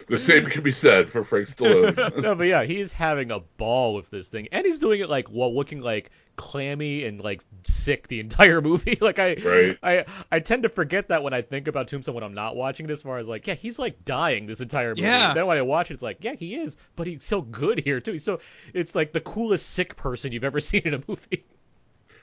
the 0.08 0.18
same 0.18 0.46
can 0.46 0.62
be 0.62 0.72
said 0.72 1.10
for 1.10 1.24
Frank 1.24 1.48
Stallone. 1.48 2.16
no, 2.22 2.34
but 2.34 2.44
yeah, 2.44 2.64
he's 2.64 2.92
having 2.92 3.30
a 3.30 3.40
ball 3.40 3.94
with 3.94 4.10
this 4.10 4.28
thing, 4.28 4.48
and 4.52 4.64
he's 4.66 4.78
doing 4.78 5.00
it 5.00 5.08
like 5.08 5.28
while 5.28 5.54
looking 5.54 5.80
like 5.80 6.10
clammy 6.36 7.04
and 7.04 7.20
like 7.20 7.42
sick 7.64 8.08
the 8.08 8.18
entire 8.18 8.60
movie. 8.60 8.98
like 9.00 9.18
I, 9.18 9.34
Right. 9.34 9.78
I, 9.82 10.04
I 10.32 10.40
tend 10.40 10.64
to 10.64 10.68
forget 10.68 11.08
that 11.08 11.22
when 11.22 11.32
I 11.32 11.42
think 11.42 11.68
about 11.68 11.86
Tombstone 11.86 12.14
when 12.14 12.24
I'm 12.24 12.34
not 12.34 12.56
watching 12.56 12.88
it. 12.88 12.92
As 12.92 13.02
far 13.02 13.18
as 13.18 13.28
like, 13.28 13.46
yeah, 13.46 13.54
he's 13.54 13.78
like 13.78 14.04
dying 14.04 14.46
this 14.46 14.60
entire 14.60 14.90
movie. 14.90 15.02
Yeah. 15.02 15.34
Then 15.34 15.46
when 15.46 15.58
I 15.58 15.62
watch 15.62 15.90
it, 15.90 15.94
it's 15.94 16.02
like, 16.02 16.18
yeah, 16.22 16.34
he 16.34 16.56
is, 16.56 16.76
but 16.96 17.06
he's 17.06 17.24
so 17.24 17.42
good 17.42 17.78
here 17.78 18.00
too. 18.00 18.12
He's 18.12 18.24
so 18.24 18.40
it's 18.72 18.94
like 18.94 19.12
the 19.12 19.20
coolest 19.20 19.70
sick 19.70 19.96
person 19.96 20.32
you've 20.32 20.44
ever 20.44 20.60
seen 20.60 20.82
in 20.84 20.94
a 20.94 21.02
movie. 21.06 21.44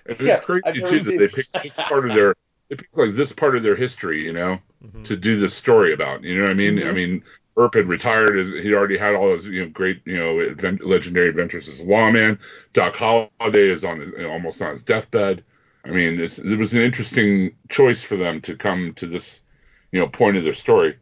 And 0.06 0.18
it's 0.20 0.26
Yeah, 0.28 0.38
crazy 0.38 0.64
I've 0.66 0.76
too 0.76 0.82
never 0.82 0.96
that 0.98 1.18
they 1.18 1.28
picked 1.28 1.62
this 1.64 1.74
part 1.88 2.06
of 2.06 2.14
their 2.14 2.36
they 2.70 2.76
picked 2.76 2.98
like 2.98 3.12
this 3.12 3.34
part 3.34 3.56
of 3.56 3.64
their 3.64 3.76
history, 3.76 4.24
you 4.24 4.34
know, 4.34 4.60
Mhm. 4.84 5.04
to 5.06 5.16
do 5.16 5.38
this 5.38 5.54
story 5.54 5.94
about. 5.94 6.24
You 6.24 6.36
know 6.38 6.44
what 6.44 6.52
I 6.52 6.56
mean? 6.56 6.78
Mhm. 6.78 6.88
I 6.88 6.92
mean, 6.92 7.24
Earp 7.58 7.76
had 7.76 7.88
retired. 7.88 8.38
as 8.38 8.50
He 8.64 8.74
already 8.74 8.98
had 8.98 9.16
all 9.16 9.34
his 9.34 9.46
you 9.48 9.62
know 9.66 9.70
great 9.72 10.02
you 10.06 10.18
know 10.18 10.40
advent, 10.42 10.86
legendary 10.86 11.30
adventures 11.30 11.68
as 11.68 11.80
a 11.82 11.86
lawman. 11.86 12.40
Doc 12.74 12.96
Holliday 12.96 13.70
is 13.70 13.84
on 13.84 14.00
his, 14.00 14.14
almost 14.26 14.62
on 14.62 14.72
his 14.72 14.84
deathbed. 14.84 15.44
I 15.84 15.90
mean, 15.90 16.20
it's, 16.20 16.38
it 16.40 16.58
was 16.58 16.74
an 16.74 16.82
interesting 16.82 17.56
choice 17.70 18.04
for 18.04 18.16
them 18.16 18.40
to 18.42 18.56
come 18.56 18.94
to 18.96 19.08
this 19.08 19.42
you 19.92 20.00
know 20.00 20.08
point 20.08 20.38
of 20.38 20.44
their 20.44 20.54
story 20.54 20.98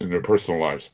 in 0.00 0.10
their 0.10 0.22
personal 0.22 0.60
lives. 0.60 0.90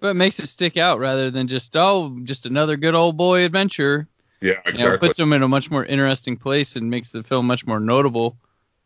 But 0.00 0.10
it 0.10 0.14
makes 0.14 0.40
it 0.40 0.46
stick 0.48 0.76
out 0.76 0.98
rather 0.98 1.30
than 1.30 1.46
just 1.46 1.76
oh, 1.76 2.18
just 2.24 2.46
another 2.46 2.76
good 2.76 2.94
old 2.94 3.16
boy 3.16 3.44
adventure. 3.44 4.08
Yeah, 4.40 4.54
You 4.66 4.72
know, 4.72 4.96
puts 4.98 5.16
them 5.18 5.32
in 5.34 5.42
a 5.42 5.48
much 5.48 5.70
more 5.70 5.84
interesting 5.84 6.36
place 6.36 6.76
and 6.76 6.88
makes 6.90 7.12
the 7.12 7.22
film 7.22 7.46
much 7.46 7.66
more 7.66 7.78
notable. 7.80 8.36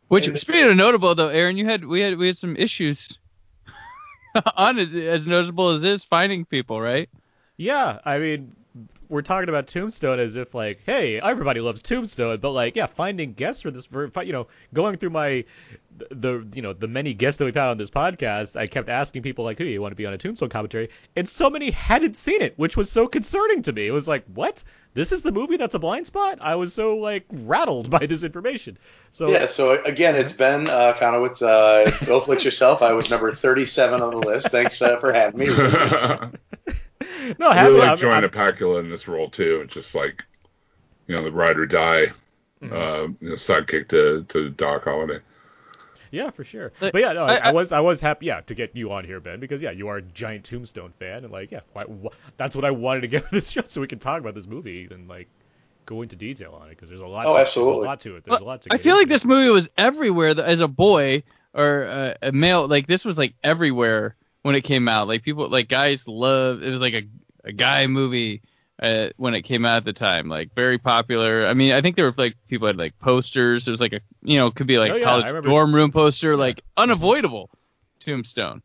Which, 0.09 0.27
And- 0.27 0.37
speaking 0.37 0.63
of 0.69 0.75
notable 0.75 1.15
though, 1.15 1.29
Aaron, 1.29 1.57
you 1.57 1.65
had 1.65 1.85
we 1.85 2.01
had 2.01 2.17
we 2.17 2.27
had 2.27 2.37
some 2.37 2.55
issues 2.57 3.17
on 4.57 4.77
it, 4.79 4.93
as 4.93 5.25
notable 5.27 5.69
as 5.69 5.83
is 5.83 6.03
finding 6.03 6.45
people, 6.45 6.81
right? 6.81 7.09
Yeah, 7.57 7.99
I 8.03 8.19
mean, 8.19 8.53
we're 9.09 9.21
talking 9.21 9.49
about 9.49 9.67
Tombstone 9.67 10.19
as 10.19 10.35
if 10.35 10.53
like, 10.53 10.79
hey, 10.85 11.19
everybody 11.19 11.59
loves 11.59 11.81
Tombstone, 11.81 12.39
but 12.39 12.51
like, 12.51 12.75
yeah, 12.75 12.87
finding 12.87 13.33
guests 13.33 13.61
for 13.61 13.71
this, 13.71 13.85
for 13.85 14.09
you 14.23 14.33
know, 14.33 14.47
going 14.73 14.97
through 14.97 15.11
my 15.11 15.45
the 16.11 16.45
you 16.53 16.61
know 16.61 16.73
the 16.73 16.87
many 16.87 17.13
guests 17.13 17.37
that 17.37 17.45
we've 17.45 17.55
had 17.55 17.69
on 17.69 17.77
this 17.77 17.89
podcast, 17.89 18.55
I 18.55 18.67
kept 18.67 18.89
asking 18.89 19.21
people 19.21 19.45
like, 19.45 19.57
who 19.57 19.63
you 19.63 19.81
want 19.81 19.91
to 19.91 19.95
be 19.95 20.05
on 20.05 20.13
a 20.13 20.17
Tombstone 20.17 20.49
commentary, 20.49 20.89
and 21.15 21.27
so 21.27 21.49
many 21.49 21.71
hadn't 21.71 22.15
seen 22.15 22.41
it, 22.41 22.57
which 22.57 22.75
was 22.77 22.91
so 22.91 23.07
concerning 23.07 23.61
to 23.63 23.73
me. 23.73 23.87
It 23.87 23.91
was 23.91 24.07
like, 24.07 24.25
what? 24.33 24.63
This 24.93 25.11
is 25.11 25.21
the 25.21 25.31
movie 25.31 25.57
that's 25.57 25.75
a 25.75 25.79
blind 25.79 26.07
spot? 26.07 26.37
I 26.39 26.55
was 26.55 26.73
so 26.73 26.97
like 26.97 27.25
rattled 27.29 27.89
by 27.89 28.05
this 28.05 28.23
information. 28.23 28.77
So 29.11 29.29
Yeah, 29.29 29.45
so 29.45 29.81
again, 29.83 30.15
it's 30.15 30.33
Ben 30.33 30.69
uh, 30.69 30.93
Conowitz. 30.97 31.41
Uh, 31.41 31.91
go 32.05 32.19
flicks 32.21 32.45
yourself. 32.45 32.81
I 32.81 32.93
was 32.93 33.09
number 33.09 33.31
37 33.31 34.01
on 34.01 34.11
the 34.11 34.17
list. 34.17 34.51
Thanks 34.51 34.81
uh, 34.81 34.97
for 34.97 35.11
having 35.11 35.39
me. 35.39 35.47
I 37.19 37.35
no, 37.39 37.51
happy, 37.51 37.67
really 37.69 37.79
like 37.79 37.89
I'm- 37.89 37.97
Joanna 37.97 38.29
Pacula 38.29 38.79
in 38.79 38.89
this 38.89 39.07
role 39.07 39.29
too. 39.29 39.61
It's 39.63 39.73
just 39.73 39.95
like, 39.95 40.23
you 41.07 41.15
know, 41.15 41.23
the 41.23 41.31
ride 41.31 41.57
or 41.57 41.65
die 41.65 42.07
Mhm. 42.61 42.71
uh, 42.71 43.07
you 43.19 43.29
know, 43.29 43.35
sidekick 43.35 43.89
to, 43.89 44.23
to 44.29 44.49
Doc 44.49 44.85
Holliday. 44.85 45.19
Yeah, 46.11 46.29
for 46.29 46.45
sure. 46.45 46.71
Like, 46.79 46.93
But 46.93 47.01
yeah, 47.01 47.11
no, 47.11 47.25
I, 47.25 47.35
I- 47.35 47.49
I 47.49 47.51
was 47.51 47.71
I 47.73 47.79
was 47.81 47.99
happy, 47.99 48.27
yeah, 48.27 48.39
to 48.41 48.55
get 48.55 48.73
you 48.75 48.91
on 48.93 49.03
here, 49.03 49.19
Ben, 49.19 49.39
because 49.41 49.61
yeah, 49.61 49.71
you 49.71 49.89
are 49.89 49.97
a 49.97 50.01
giant 50.01 50.45
Tombstone 50.45 50.93
fan, 50.97 51.23
and 51.25 51.33
like, 51.33 51.51
yeah, 51.51 51.59
why, 51.73 51.83
wh- 51.83 52.13
that's 52.37 52.55
what 52.55 52.63
I 52.63 52.71
wanted 52.71 53.01
to 53.01 53.07
get 53.07 53.23
with 53.23 53.31
this 53.31 53.49
show, 53.51 53.63
so 53.67 53.81
we 53.81 53.87
can 53.87 53.99
talk 53.99 54.21
about 54.21 54.33
this 54.35 54.47
movie 54.47 54.87
and 54.89 55.09
like 55.09 55.27
go 55.85 56.01
into 56.01 56.15
detail 56.15 56.57
on 56.59 56.67
it, 56.67 56.69
because 56.71 56.87
there's 56.89 57.01
a 57.01 57.05
lot. 57.07 57.25
Oh, 57.25 57.33
to, 57.33 57.39
absolutely. 57.41 57.73
There's 57.73 57.83
a 57.83 57.87
lot 57.87 57.99
to 57.99 58.15
it. 58.15 58.23
There's 58.25 58.39
a 58.39 58.43
lot 58.45 58.61
to. 58.61 58.69
I 58.71 58.77
get 58.77 58.83
feel 58.83 58.95
like 58.95 59.09
this 59.09 59.25
movie 59.25 59.49
was 59.49 59.69
everywhere 59.77 60.33
as 60.39 60.61
a 60.61 60.67
boy 60.69 61.21
or 61.53 61.83
uh, 61.85 62.13
a 62.21 62.31
male. 62.31 62.67
Like 62.67 62.87
this 62.87 63.03
was 63.03 63.17
like 63.17 63.33
everywhere 63.43 64.15
when 64.45 64.53
it 64.53 64.61
came 64.61 64.87
out. 64.87 65.07
Like 65.07 65.23
people, 65.23 65.49
like 65.49 65.67
guys 65.67 66.07
love. 66.07 66.61
It 66.61 66.69
was 66.69 66.79
like 66.79 66.93
a 66.93 67.03
a 67.45 67.51
guy 67.51 67.87
movie 67.87 68.43
uh, 68.79 69.09
when 69.17 69.33
it 69.33 69.41
came 69.41 69.65
out 69.65 69.77
at 69.77 69.85
the 69.85 69.93
time. 69.93 70.29
Like 70.29 70.53
very 70.53 70.77
popular. 70.77 71.47
I 71.47 71.55
mean, 71.55 71.71
I 71.71 71.81
think 71.81 71.95
there 71.95 72.05
were 72.05 72.13
like 72.15 72.35
people 72.47 72.67
had 72.67 72.77
like 72.77 72.95
posters. 72.99 73.65
There 73.65 73.71
was 73.71 73.81
like 73.81 73.93
a 73.93 74.01
you 74.21 74.37
know 74.37 74.51
could 74.51 74.67
be 74.67 74.77
like 74.77 74.91
Oh, 74.91 74.95
yeah, 74.97 75.03
college 75.03 75.43
dorm 75.43 75.73
room 75.73 75.91
poster. 75.91 76.37
Like 76.37 76.61
unavoidable. 76.77 77.49
Tombstone. 77.99 78.61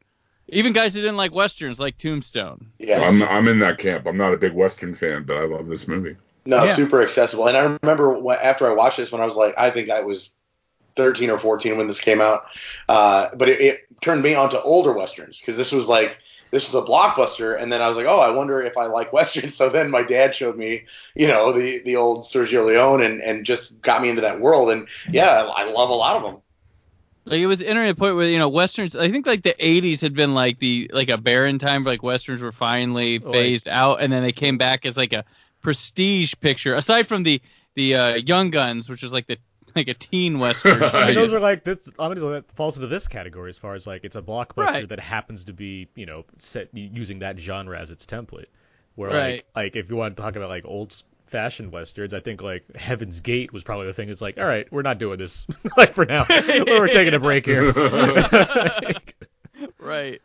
Even 0.49 0.75
guys 0.75 0.93
that 0.93 1.01
didn't 1.01 1.17
like 1.17 1.33
westerns 1.33 1.81
like 1.81 1.97
Tombstone. 1.97 2.67
Yeah, 2.79 3.01
I'm 3.01 3.23
I'm 3.23 3.49
in 3.49 3.59
that 3.61 3.79
camp. 3.79 4.07
I'm 4.07 4.19
not 4.19 4.35
a 4.35 4.37
big 4.37 4.53
Western 4.53 4.95
fan, 4.95 5.23
but 5.23 5.39
I 5.39 5.47
love 5.47 5.67
this 5.67 5.89
movie. 5.89 6.17
No, 6.45 6.65
Yeah. 6.65 6.75
super 6.75 7.01
accessible. 7.03 7.49
And 7.49 7.57
I 7.57 7.79
remember 7.83 8.19
when, 8.19 8.39
after 8.43 8.67
I 8.67 8.73
watched 8.75 8.99
this 8.99 9.11
when 9.13 9.23
I 9.23 9.25
was 9.25 9.37
like, 9.37 9.55
I 9.59 9.71
think 9.71 9.89
I 9.89 10.03
was 10.03 10.31
13 10.97 11.31
or 11.31 11.39
14 11.39 11.77
when 11.77 11.87
this 11.87 12.01
came 12.01 12.21
out. 12.21 12.45
Uh, 12.89 13.29
but 13.35 13.49
it, 13.49 13.61
it 13.61 13.81
turned 14.01 14.23
me 14.23 14.35
on 14.35 14.51
to 14.51 14.61
older 14.63 14.93
westerns 14.93 15.41
because 15.41 15.57
this 15.57 15.73
was 15.73 15.89
like 15.89 16.17
this 16.51 16.73
was 16.73 16.83
a 16.83 16.87
blockbuster. 16.87 17.61
And 17.61 17.73
then 17.73 17.81
I 17.81 17.89
was 17.89 17.97
like, 17.97 18.07
oh, 18.09 18.19
I 18.19 18.31
wonder 18.31 18.61
if 18.61 18.77
I 18.77 18.87
like 18.87 19.13
westerns. 19.13 19.55
So 19.55 19.69
then 19.69 19.91
my 19.91 20.03
dad 20.03 20.35
showed 20.35 20.57
me, 20.57 20.85
you 21.15 21.29
know, 21.29 21.53
the 21.53 21.81
the 21.81 21.97
old 21.97 22.21
Sergio 22.21 22.67
Leone 22.67 23.03
and 23.03 23.21
and 23.21 23.45
just 23.45 23.81
got 23.83 24.03
me 24.03 24.09
into 24.09 24.23
that 24.23 24.41
world. 24.41 24.71
And 24.71 24.89
yeah, 25.11 25.29
I 25.55 25.63
I 25.63 25.71
love 25.71 25.91
a 25.91 25.95
lot 25.95 26.17
of 26.17 26.23
them. 26.23 26.37
Like 27.27 27.41
it 27.41 27.47
was 27.47 27.63
entering 27.63 27.91
a 27.91 27.95
point 27.95 28.17
where 28.17 28.27
you 28.27 28.39
know 28.39 28.49
westerns. 28.49 28.97
I 28.97 29.11
think 29.11 29.27
like 29.27 29.43
the 29.43 29.55
'80s 29.61 30.01
had 30.01 30.15
been 30.15 30.35
like 30.35 30.59
the 30.59 30.91
like 30.93 31.11
a 31.11 31.19
barren 31.19 31.59
time. 31.59 31.85
Where, 31.85 31.93
like 31.93 32.03
westerns 32.03 32.41
were 32.41 32.51
finally 32.53 33.19
Like- 33.19 33.33
phased 33.33 33.69
out, 33.69 34.01
and 34.01 34.13
then 34.13 34.23
they 34.23 34.33
came 34.33 34.59
back 34.59 34.87
as 34.87 34.97
like 34.97 35.13
a 35.13 35.25
prestige 35.61 36.35
picture. 36.41 36.75
Aside 36.75 37.07
from 37.07 37.23
the 37.23 37.41
the 37.75 37.95
uh, 37.95 38.15
Young 38.17 38.51
Guns, 38.51 38.89
which 38.89 39.03
was 39.03 39.13
like 39.13 39.27
the 39.27 39.39
like 39.77 39.89
a 39.89 39.95
teen 39.95 40.39
western. 40.41 40.83
I 40.83 41.07
mean, 41.07 41.15
those 41.15 41.33
are 41.33 41.41
like 41.41 41.65
this. 41.65 41.79
I 41.99 42.09
mean, 42.09 42.19
that 42.31 42.51
falls 42.53 42.77
into 42.77 42.89
this 42.89 43.09
category 43.09 43.51
as 43.51 43.59
far 43.59 43.75
as 43.75 43.87
like 43.87 44.05
it's 44.05 44.17
a 44.17 44.23
blockbuster 44.23 44.57
Right. 44.57 44.89
that 44.89 45.01
happens 45.01 45.45
to 45.47 45.53
be 45.53 45.89
you 45.95 46.07
know 46.07 46.25
set 46.39 46.69
using 46.73 47.21
that 47.21 47.39
genre 47.39 47.79
as 47.79 47.91
its 47.91 48.07
template. 48.07 48.47
Where 48.97 49.11
Right. 49.11 49.33
like 49.35 49.47
like 49.57 49.77
if 49.77 49.91
you 49.91 49.97
want 49.97 50.17
to 50.17 50.23
talk 50.23 50.37
about 50.37 50.49
like 50.49 50.65
old 50.65 50.95
fashioned 51.27 51.71
westerns, 51.73 52.13
I 52.13 52.21
think 52.21 52.43
like 52.43 52.65
Heaven's 52.77 53.21
Gate 53.21 53.53
was 53.53 53.63
probably 53.63 53.87
the 53.87 53.93
thing 53.93 54.09
that's 54.09 54.21
like, 54.21 54.37
all 54.39 54.45
right, 54.45 54.71
we're 54.73 54.83
not 54.83 54.99
doing 54.99 55.19
this 55.19 55.47
like 55.77 55.93
for 55.93 56.05
now. 56.05 56.25
we're 56.29 56.89
taking 56.89 57.15
a 57.15 57.21
break 57.21 57.47
here. 57.47 57.73
right. 59.79 60.21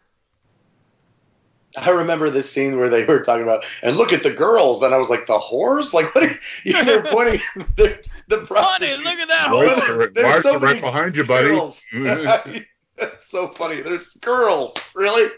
I 1.77 1.89
remember 1.89 2.29
this 2.29 2.51
scene 2.51 2.77
where 2.77 2.89
they 2.89 3.05
were 3.05 3.21
talking 3.21 3.43
about, 3.43 3.65
and 3.83 3.95
look 3.97 4.13
at 4.13 4.23
the 4.23 4.31
girls, 4.33 4.81
and 4.83 4.93
I 4.93 4.97
was 4.97 5.09
like, 5.09 5.25
the 5.25 5.38
whores? 5.38 5.93
Like, 5.93 6.13
what? 6.15 6.23
Are 6.25 6.39
you, 6.63 6.83
they're 6.83 7.03
pointing 7.03 7.41
the 7.75 8.07
the 8.27 8.45
Honey, 8.49 8.95
look 9.03 9.19
at 9.19 9.27
that 9.27 9.51
Wives 9.51 9.81
whore. 9.81 9.89
are, 9.89 9.97
right- 9.99 10.13
There's 10.13 10.25
wives 10.33 10.43
so 10.43 10.55
are 10.55 10.59
right 10.59 10.69
many 10.69 10.81
behind 10.81 11.17
you, 11.17 11.23
buddy. 11.25 11.49
Girls. 11.49 11.85
That's 11.93 12.65
so 13.29 13.49
funny. 13.49 13.81
There's 13.81 14.13
girls. 14.15 14.73
Really? 14.93 15.29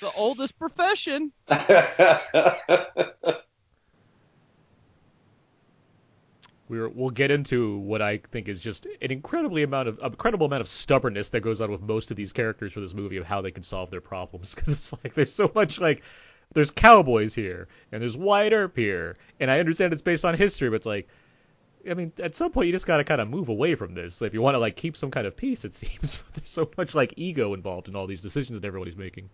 The 0.00 0.10
oldest 0.12 0.58
profession. 0.58 1.32
We're, 6.68 6.88
we'll 6.88 7.10
get 7.10 7.30
into 7.30 7.78
what 7.78 8.02
I 8.02 8.18
think 8.18 8.48
is 8.48 8.58
just 8.58 8.86
an 8.86 9.12
incredibly 9.12 9.62
amount 9.62 9.88
of 9.88 10.00
incredible 10.02 10.46
amount 10.46 10.62
of 10.62 10.68
stubbornness 10.68 11.28
that 11.28 11.40
goes 11.40 11.60
on 11.60 11.70
with 11.70 11.80
most 11.80 12.10
of 12.10 12.16
these 12.16 12.32
characters 12.32 12.72
for 12.72 12.80
this 12.80 12.92
movie 12.92 13.18
of 13.18 13.24
how 13.24 13.40
they 13.40 13.52
can 13.52 13.62
solve 13.62 13.90
their 13.90 14.00
problems. 14.00 14.54
Because 14.54 14.72
it's 14.72 14.92
like 14.92 15.14
there's 15.14 15.32
so 15.32 15.50
much 15.54 15.80
like 15.80 16.02
there's 16.54 16.70
cowboys 16.70 17.34
here 17.34 17.68
and 17.92 18.02
there's 18.02 18.16
Wyatt 18.16 18.52
Earp 18.52 18.76
here 18.76 19.16
and 19.38 19.50
I 19.50 19.60
understand 19.60 19.92
it's 19.92 20.02
based 20.02 20.24
on 20.24 20.34
history 20.34 20.68
but 20.68 20.76
it's 20.76 20.86
like 20.86 21.08
I 21.88 21.94
mean 21.94 22.12
at 22.20 22.34
some 22.34 22.50
point 22.50 22.66
you 22.66 22.72
just 22.72 22.86
got 22.86 22.96
to 22.96 23.04
kind 23.04 23.20
of 23.20 23.28
move 23.28 23.48
away 23.48 23.76
from 23.76 23.94
this. 23.94 24.20
If 24.20 24.34
you 24.34 24.42
want 24.42 24.56
to 24.56 24.58
like 24.58 24.74
keep 24.74 24.96
some 24.96 25.10
kind 25.12 25.26
of 25.26 25.36
peace 25.36 25.64
it 25.64 25.74
seems 25.82 26.20
there's 26.34 26.50
so 26.50 26.68
much 26.76 26.96
like 26.96 27.14
ego 27.16 27.54
involved 27.54 27.86
in 27.88 27.94
all 27.94 28.08
these 28.08 28.22
decisions 28.22 28.60
that 28.60 28.66
everybody's 28.66 28.96
making. 28.96 29.30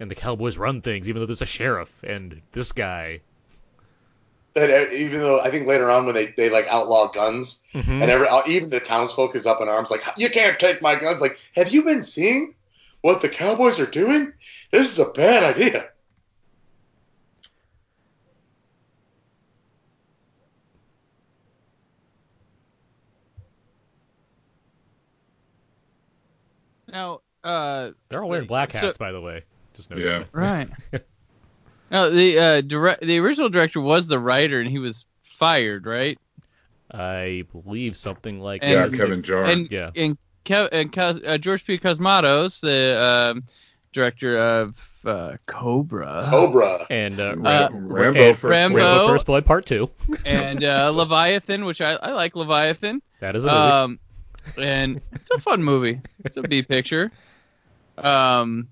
And 0.00 0.10
the 0.10 0.16
cowboys 0.16 0.58
run 0.58 0.82
things 0.82 1.08
even 1.08 1.20
though 1.20 1.26
there's 1.26 1.42
a 1.42 1.46
sheriff 1.46 2.02
and 2.02 2.42
this 2.50 2.72
guy 2.72 3.20
and 4.54 4.70
uh, 4.70 4.86
even 4.92 5.20
though 5.20 5.40
I 5.40 5.50
think 5.50 5.66
later 5.66 5.90
on 5.90 6.06
when 6.06 6.14
they, 6.14 6.26
they 6.26 6.50
like 6.50 6.66
outlaw 6.68 7.08
guns, 7.10 7.62
Mhm. 7.74 8.02
and 8.02 8.10
every, 8.10 8.26
uh, 8.28 8.42
even 8.46 8.68
the 8.70 8.80
townsfolk 8.80 9.34
is 9.34 9.46
up 9.46 9.60
in 9.62 9.68
arms, 9.68 9.90
like, 9.90 10.02
you 10.18 10.28
can't 10.30 10.58
take 10.58 10.82
my 10.82 10.94
guns. 10.96 11.20
Like, 11.20 11.38
have 11.56 11.70
you 11.70 11.82
been 11.84 12.02
seeing 12.02 12.54
what 13.00 13.20
the 13.22 13.28
cowboys 13.28 13.80
are 13.80 13.86
doing? 13.86 14.32
This 14.70 14.92
is 14.92 14.98
a 14.98 15.10
bad 15.12 15.42
idea. 15.42 15.88
Now, 26.88 27.20
uh, 27.44 27.90
they're 28.08 28.22
all 28.22 28.28
wearing 28.28 28.46
black 28.46 28.72
So- 28.72 28.78
hats 28.80 28.98
by 28.98 29.12
the 29.12 29.20
way 29.20 29.44
just 29.74 29.90
noticed 29.90 30.08
Yeah. 30.08 30.24
right. 30.32 30.68
no, 31.92 32.10
the 32.10 32.38
uh, 32.38 32.60
direct 32.62 33.02
the 33.02 33.18
original 33.18 33.48
director 33.48 33.80
was 33.80 34.08
the 34.08 34.18
writer, 34.18 34.60
and 34.60 34.68
he 34.70 34.78
was 34.80 35.04
fired, 35.38 35.86
right? 35.86 36.18
I 36.90 37.44
believe 37.52 37.96
something 37.96 38.40
like 38.40 38.62
And- 38.64 38.92
Yeah. 38.92 38.98
Kevin 38.98 39.22
Jarre. 39.22 39.48
and 39.48 39.70
Yeah. 39.70 39.90
and, 39.94 40.18
Kev, 40.44 40.68
and 40.72 40.92
Cos, 40.92 41.20
uh, 41.24 41.38
George 41.38 41.64
P. 41.64 41.78
Cosmatos, 41.78 42.60
the 42.60 43.00
um, 43.00 43.44
director 43.92 44.36
of 44.38 44.74
uh, 45.04 45.36
Cobra, 45.46 46.26
Cobra. 46.28 46.78
and 46.90 47.18
uh, 47.20 47.34
Uh, 47.44 47.68
Rambo 47.72 48.20
and 48.20 48.36
first. 48.36 48.42
Rambo. 48.50 48.76
Rambo 48.78 49.08
First 49.08 49.26
Blood 49.26 49.46
Part 49.46 49.66
Two. 49.66 49.88
and 50.26 50.62
uh, 50.64 50.90
Leviathan, 50.94 51.64
which 51.64 51.80
I, 51.80 51.92
I 51.94 52.10
like 52.12 52.34
Leviathan. 52.36 53.00
That 53.20 53.36
is 53.36 53.44
a 53.44 53.48
movie. 53.48 53.58
Um, 53.58 53.98
and 54.58 55.00
it's 55.12 55.30
a 55.30 55.38
fun 55.38 55.62
movie. 55.62 56.00
It's 56.24 56.36
a 56.36 56.42
B 56.42 56.62
picture. 56.62 57.10
Um, 57.98 58.68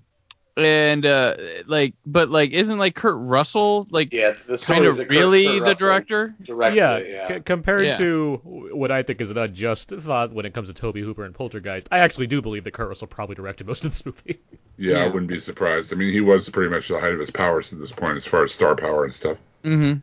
and 0.65 1.05
uh, 1.05 1.35
like, 1.65 1.93
but 2.05 2.29
like, 2.29 2.51
isn't 2.51 2.77
like 2.77 2.95
Kurt 2.95 3.15
Russell 3.17 3.87
like 3.91 4.13
Yeah, 4.13 4.33
the 4.47 4.57
kind 4.57 4.85
of 4.85 4.97
that 4.97 5.07
Kurt- 5.07 5.11
really 5.17 5.45
Kurt 5.45 5.55
the 5.55 5.61
Russell 5.61 5.87
director? 5.87 6.35
Directed 6.43 6.77
yeah, 6.77 6.97
yeah. 6.99 7.27
c- 7.27 7.39
compared 7.41 7.85
Yeah. 7.85 7.97
to 7.97 8.41
what 8.43 8.91
I 8.91 9.03
think 9.03 9.21
is 9.21 9.29
an 9.29 9.37
unjust 9.37 9.89
thought 9.89 10.33
when 10.33 10.45
it 10.45 10.53
comes 10.53 10.67
to 10.69 10.73
Tobe 10.73 10.97
Hooper 10.97 11.25
and 11.25 11.33
Poltergeist, 11.35 11.87
I 11.91 11.99
actually 11.99 12.27
do 12.27 12.41
believe 12.41 12.63
that 12.65 12.71
Kurt 12.71 12.89
Russell 12.89 13.07
probably 13.07 13.35
directed 13.35 13.67
most 13.67 13.83
of 13.85 13.91
this 13.91 14.05
movie. 14.05 14.39
Yeah, 14.77 15.03
I 15.03 15.07
wouldn't 15.09 15.29
be 15.29 15.39
surprised. 15.39 15.93
I 15.93 15.95
mean, 15.95 16.11
he 16.11 16.21
was 16.21 16.49
pretty 16.49 16.73
much 16.73 16.87
the 16.87 16.99
height 16.99 17.13
of 17.13 17.19
his 17.19 17.29
powers 17.29 17.71
at 17.71 17.77
this 17.77 17.91
point, 17.91 18.15
as 18.17 18.25
far 18.25 18.45
as 18.45 18.51
star 18.51 18.75
power 18.75 19.03
and 19.03 19.13
stuff. 19.13 19.37
Mm-hmm. 19.63 19.99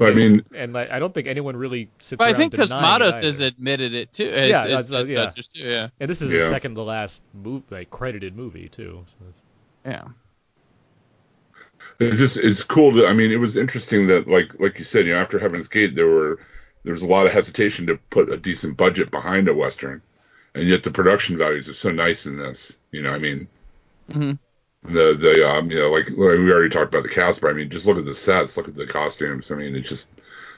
But 0.00 0.12
I 0.12 0.14
mean, 0.14 0.42
and 0.54 0.78
I, 0.78 0.96
I 0.96 0.98
don't 0.98 1.12
think 1.12 1.26
anyone 1.26 1.54
really 1.54 1.90
sits 1.98 2.18
But 2.18 2.28
I 2.28 2.32
think 2.32 2.54
denying 2.54 2.70
it 2.70 2.74
Cosmatos 3.04 3.22
has 3.22 3.40
admitted 3.40 3.92
it 3.92 4.10
too. 4.14 4.30
As, 4.30 4.48
Yeah, 4.48 4.64
as, 4.64 4.90
uh, 4.90 4.96
as 5.00 5.10
yeah. 5.10 5.28
such 5.28 5.50
too. 5.50 5.60
Yeah. 5.60 5.88
And 6.00 6.08
this 6.08 6.22
is 6.22 6.30
his 6.30 6.40
Yeah. 6.40 6.48
second 6.48 6.76
to 6.76 6.82
last 6.82 7.20
move, 7.34 7.64
like 7.70 7.90
credited 7.90 8.34
movie 8.34 8.70
too. 8.70 9.04
So 9.06 9.26
it's- 9.28 9.42
Yeah. 12.00 12.08
it 12.08 12.16
just 12.16 12.38
it's 12.38 12.62
cool. 12.62 12.94
To, 12.94 13.06
I 13.06 13.12
mean, 13.12 13.30
it 13.30 13.36
was 13.36 13.58
interesting 13.58 14.06
that, 14.06 14.26
like, 14.26 14.58
like 14.58 14.78
you 14.78 14.86
said, 14.86 15.04
you 15.04 15.12
know, 15.12 15.20
after 15.20 15.38
Heaven's 15.38 15.68
Gate, 15.68 15.94
there 15.94 16.08
were 16.08 16.40
there 16.82 16.94
was 16.94 17.02
a 17.02 17.06
lot 17.06 17.26
of 17.26 17.32
hesitation 17.32 17.86
to 17.88 17.98
put 18.08 18.32
a 18.32 18.38
decent 18.38 18.78
budget 18.78 19.10
behind 19.10 19.48
a 19.48 19.54
western, 19.54 20.00
and 20.54 20.66
yet 20.66 20.82
the 20.82 20.90
production 20.90 21.36
values 21.36 21.68
are 21.68 21.74
so 21.74 21.90
nice 21.90 22.24
in 22.24 22.38
this. 22.38 22.78
You 22.90 23.02
know, 23.02 23.12
I 23.12 23.18
mean, 23.18 23.48
Mhm. 24.10 24.38
The 24.84 25.14
the 25.14 25.48
um, 25.48 25.70
you 25.70 25.78
know, 25.78 25.90
like 25.90 26.08
we 26.08 26.24
already 26.50 26.70
talked 26.70 26.92
about 26.92 27.02
the 27.02 27.08
cast, 27.14 27.40
but 27.40 27.50
I 27.50 27.52
mean, 27.54 27.68
just 27.70 27.86
look 27.86 27.98
at 27.98 28.04
the 28.04 28.14
sets, 28.14 28.56
look 28.56 28.68
at 28.68 28.74
the 28.74 28.86
costumes. 28.86 29.50
I 29.50 29.54
mean, 29.56 29.74
it 29.76 29.80
just 29.82 30.08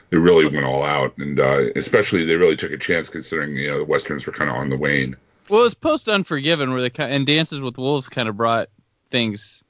they 0.09 0.17
really 0.17 0.45
went 0.47 0.65
all 0.65 0.83
out, 0.83 1.17
and 1.17 1.39
uh, 1.39 1.63
especially 1.75 2.25
they 2.25 2.35
really 2.35 2.55
took 2.55 2.71
a 2.71 2.77
chance 2.77 3.09
considering 3.09 3.55
you 3.55 3.67
know 3.69 3.77
the 3.79 3.85
westerns 3.85 4.25
were 4.25 4.33
kind 4.33 4.49
of 4.49 4.55
on 4.55 4.69
the 4.69 4.77
wane. 4.77 5.15
Well, 5.49 5.61
it 5.61 5.63
was 5.63 5.73
post 5.73 6.07
Unforgiven 6.07 6.71
where 6.71 6.81
they 6.81 6.89
ki- 6.89 7.03
and 7.03 7.27
Dances 7.27 7.59
with 7.59 7.77
Wolves 7.77 8.07
kind 8.07 8.29
of 8.29 8.37
brought 8.37 8.69
things 9.11 9.61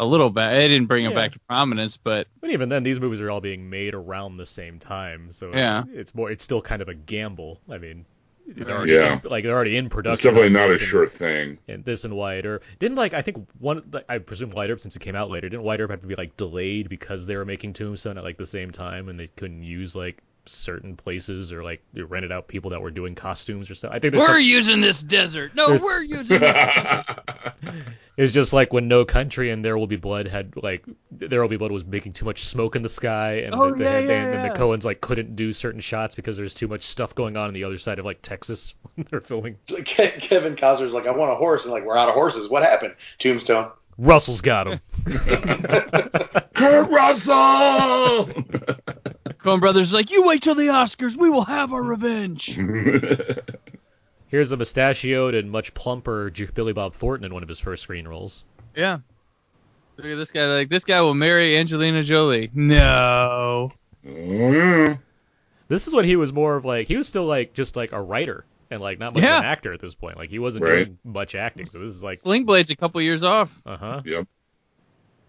a 0.00 0.04
little 0.04 0.30
back. 0.30 0.54
It 0.54 0.68
didn't 0.68 0.86
bring 0.88 1.04
them 1.04 1.14
back 1.14 1.32
to 1.32 1.38
prominence, 1.40 1.96
but 1.96 2.26
But 2.40 2.50
even 2.50 2.68
then, 2.70 2.82
these 2.82 2.98
movies 2.98 3.20
are 3.20 3.30
all 3.30 3.40
being 3.40 3.70
made 3.70 3.94
around 3.94 4.36
the 4.36 4.46
same 4.46 4.78
time, 4.80 5.30
so 5.30 5.52
Yeah. 5.54 5.84
it's 5.92 6.12
more. 6.14 6.30
It's 6.30 6.42
still 6.42 6.60
kind 6.62 6.82
of 6.82 6.88
a 6.88 6.94
gamble. 6.94 7.60
I 7.70 7.78
mean, 7.78 8.04
they're 8.46 8.76
already 8.76 8.92
Yeah. 8.92 9.20
in, 9.24 9.30
like 9.30 9.44
they're 9.44 9.54
already 9.54 9.76
in 9.76 9.88
production. 9.88 10.14
It's 10.14 10.22
definitely 10.22 10.50
not 10.50 10.68
a 10.68 10.72
this 10.72 10.80
and- 10.82 10.88
sure 10.90 11.06
thing. 11.06 11.58
And 11.68 11.84
this 11.84 12.04
and 12.04 12.14
Wyatt 12.16 12.44
Earp 12.46 12.64
didn't 12.78 12.96
like. 12.96 13.14
I 13.14 13.22
think 13.22 13.46
one. 13.58 13.82
like, 13.92 14.04
I 14.08 14.18
presume 14.18 14.50
Wyatt 14.50 14.70
Earp 14.70 14.80
since 14.80 14.96
it 14.96 15.00
came 15.00 15.14
out 15.16 15.30
later. 15.30 15.48
Didn't 15.48 15.62
Wyatt 15.64 15.80
Earp 15.80 15.90
have 15.90 16.00
to 16.02 16.06
be 16.06 16.14
like 16.14 16.36
delayed 16.36 16.88
because 16.88 17.26
they 17.26 17.36
were 17.36 17.44
making 17.44 17.72
Tombstone 17.74 18.18
at 18.18 18.24
like 18.24 18.36
the 18.36 18.46
same 18.46 18.70
time 18.70 19.08
and 19.08 19.18
they 19.18 19.28
couldn't 19.28 19.62
use 19.62 19.94
like 19.94 20.22
certain 20.44 20.96
places 20.96 21.52
or 21.52 21.62
like 21.62 21.80
they 21.92 22.02
rented 22.02 22.32
out 22.32 22.48
people 22.48 22.70
that 22.70 22.82
were 22.82 22.90
doing 22.90 23.14
costumes 23.14 23.70
or 23.70 23.74
stuff. 23.76 23.92
I 23.94 24.00
think 24.00 24.12
there's 24.12 24.26
we're 24.26 24.34
some, 24.34 24.42
using 24.42 24.80
this 24.80 25.00
desert. 25.02 25.54
No, 25.54 25.68
There's- 25.68 25.82
we're 25.82 26.02
using 26.02 26.40
this. 26.40 27.06
it's 28.16 28.32
just 28.32 28.52
like 28.52 28.72
when 28.72 28.88
No 28.88 29.04
Country 29.04 29.50
and 29.50 29.64
There 29.64 29.78
Will 29.78 29.86
Be 29.86 29.96
Blood 29.96 30.26
had 30.28 30.54
like 30.60 30.84
There 31.28 31.40
Will 31.40 31.48
Be 31.48 31.56
Blood 31.56 31.72
was 31.72 31.84
making 31.84 32.12
too 32.14 32.24
much 32.24 32.44
smoke 32.44 32.76
in 32.76 32.82
the 32.82 32.88
sky 32.88 33.40
and 33.40 33.54
Oh, 33.54 33.72
the, 33.74 33.84
yeah, 33.84 33.90
had, 33.90 34.08
they- 34.08 34.14
yeah, 34.14 34.24
and 34.24 34.34
yeah. 34.46 34.52
the 34.52 34.58
Coens 34.58 34.84
like 34.84 35.00
couldn't 35.00 35.36
do 35.36 35.52
certain 35.52 35.80
shots 35.80 36.14
because 36.14 36.36
there's 36.36 36.54
too 36.54 36.68
much 36.68 36.82
stuff 36.82 37.14
going 37.14 37.36
on 37.36 37.48
on 37.48 37.54
the 37.54 37.64
other 37.64 37.78
side 37.78 37.98
of 37.98 38.04
like 38.04 38.20
Texas 38.22 38.74
when 38.94 39.06
they're 39.10 39.20
filming. 39.20 39.56
Kevin 39.84 40.56
Costner's 40.56 40.94
like, 40.94 41.06
I 41.06 41.10
want 41.10 41.30
a 41.30 41.34
horse, 41.36 41.64
and 41.64 41.72
like, 41.72 41.84
we're 41.84 41.96
out 41.96 42.08
of 42.08 42.14
horses. 42.14 42.48
What 42.48 42.62
happened? 42.62 42.94
Tombstone. 43.18 43.70
Russell's 43.98 44.40
got 44.40 44.66
him. 44.66 44.80
Kurt 46.54 46.90
Russell. 46.90 48.26
Coen 49.38 49.60
Brothers 49.60 49.88
is 49.88 49.92
like, 49.92 50.10
you 50.10 50.26
wait 50.26 50.42
till 50.42 50.54
the 50.54 50.68
Oscars. 50.68 51.16
We 51.16 51.28
will 51.28 51.44
have 51.44 51.72
our 51.72 51.82
revenge. 51.82 52.56
Here's 54.28 54.50
a 54.52 54.56
mustachioed 54.56 55.34
and 55.34 55.50
much 55.50 55.74
plumper 55.74 56.30
Billy 56.54 56.72
Bob 56.72 56.94
Thornton 56.94 57.26
in 57.26 57.34
one 57.34 57.42
of 57.42 57.48
his 57.50 57.58
first 57.58 57.82
screen 57.82 58.08
roles. 58.08 58.44
yeah. 58.74 58.98
Look 60.02 60.10
at 60.12 60.16
this 60.16 60.32
guy. 60.32 60.46
Like 60.46 60.68
this 60.68 60.84
guy 60.84 61.00
will 61.00 61.14
marry 61.14 61.56
Angelina 61.56 62.02
Jolie. 62.02 62.50
No. 62.52 63.70
Yeah. 64.02 64.96
This 65.68 65.86
is 65.86 65.94
when 65.94 66.04
he 66.04 66.16
was 66.16 66.32
more 66.32 66.56
of 66.56 66.64
like 66.64 66.88
he 66.88 66.96
was 66.96 67.06
still 67.06 67.24
like 67.24 67.54
just 67.54 67.76
like 67.76 67.92
a 67.92 68.02
writer 68.02 68.44
and 68.70 68.80
like 68.80 68.98
not 68.98 69.14
much 69.14 69.22
Yeah. 69.22 69.38
of 69.38 69.44
an 69.44 69.48
actor 69.50 69.72
at 69.72 69.80
this 69.80 69.94
point. 69.94 70.16
Like 70.16 70.28
he 70.28 70.38
wasn't 70.40 70.64
Right. 70.64 70.84
doing 70.86 70.98
much 71.04 71.34
acting. 71.34 71.66
So 71.66 71.78
this 71.78 71.92
is 71.92 72.02
like 72.02 72.18
Sling 72.18 72.44
Blade's 72.44 72.70
a 72.70 72.76
couple 72.76 73.00
years 73.00 73.22
off. 73.22 73.56
uh 73.64 73.76
huh. 73.76 74.02
Yep. 74.04 74.26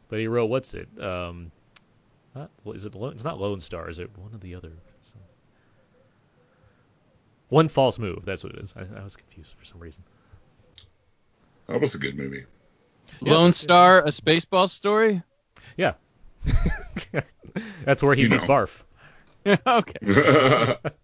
But 0.10 0.20
he 0.20 0.28
wrote 0.28 0.46
what's 0.48 0.74
it? 0.74 0.90
Um, 1.00 1.52
not, 2.36 2.50
is 2.68 2.86
it? 2.86 2.96
Lo- 2.96 3.10
It's 3.10 3.24
not 3.24 3.40
Lone 3.40 3.62
Star. 3.62 3.90
Is 3.90 4.00
it 4.00 4.10
one 4.18 4.34
of 4.34 4.42
the 4.42 4.56
other? 4.56 4.72
One 7.50 7.68
false 7.68 8.00
move. 8.00 8.26
That's 8.26 8.44
what 8.44 8.54
it 8.56 8.62
is. 8.64 8.74
I, 8.76 9.00
I 9.00 9.04
was 9.04 9.16
confused 9.16 9.54
for 9.58 9.66
some 9.66 9.80
reason. 9.80 10.04
That 11.68 11.80
was 11.80 11.94
a 11.94 12.00
good 12.00 12.18
movie. 12.18 12.46
Yeah, 13.26 13.34
Lone 13.34 13.54
Star, 13.54 14.00
a 14.00 14.10
Spaceball 14.10 14.70
story. 14.70 15.24
Yeah. 15.78 15.94
That's 17.86 18.04
where 18.04 18.16
he 18.16 18.24
You 18.24 18.30
meets 18.30 18.44
know. 18.44 18.50
Barf. 18.50 18.82
okay. 19.68 20.78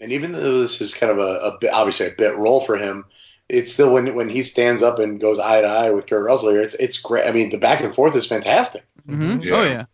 And 0.00 0.12
even 0.12 0.32
though 0.32 0.60
this 0.60 0.80
is 0.80 0.94
kind 0.94 1.12
of 1.12 1.18
a, 1.18 1.22
a 1.40 1.58
bit, 1.60 1.72
obviously 1.72 2.06
a 2.06 2.12
bit 2.16 2.36
role 2.36 2.62
for 2.62 2.76
him, 2.76 3.04
it's 3.48 3.72
still 3.72 3.92
when 3.92 4.14
when 4.14 4.28
he 4.28 4.42
stands 4.42 4.82
up 4.82 4.98
and 4.98 5.20
goes 5.20 5.38
eye 5.38 5.60
to 5.60 5.66
eye 5.66 5.90
with 5.90 6.06
Kurt 6.06 6.24
Russell 6.24 6.50
here, 6.50 6.62
it's 6.62 6.74
it's 6.74 6.98
great. 6.98 7.26
I 7.26 7.32
mean, 7.32 7.50
the 7.50 7.58
back 7.58 7.82
and 7.82 7.94
forth 7.94 8.16
is 8.16 8.26
fantastic. 8.26 8.82
hmm 9.06 9.40
Yeah. 9.42 9.54
Oh 9.56 9.62
yeah. 9.64 9.84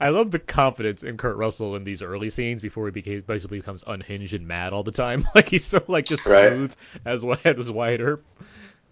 I 0.00 0.10
love 0.10 0.30
the 0.30 0.38
confidence 0.38 1.02
in 1.02 1.16
Kurt 1.16 1.36
Russell 1.36 1.74
in 1.76 1.84
these 1.84 2.02
early 2.02 2.28
scenes 2.30 2.60
before 2.60 2.84
he 2.86 2.90
became 2.90 3.22
basically 3.22 3.58
becomes 3.58 3.82
unhinged 3.86 4.34
and 4.34 4.46
mad 4.46 4.72
all 4.72 4.82
the 4.82 4.92
time. 4.92 5.26
Like 5.34 5.48
he's 5.48 5.64
so 5.64 5.82
like 5.88 6.04
just 6.06 6.26
Right. 6.26 6.50
smooth 6.50 6.74
as 7.04 7.24
Wyatt 7.24 7.58
as 7.58 7.70
Wyatt 7.70 8.00
Earp. 8.00 8.24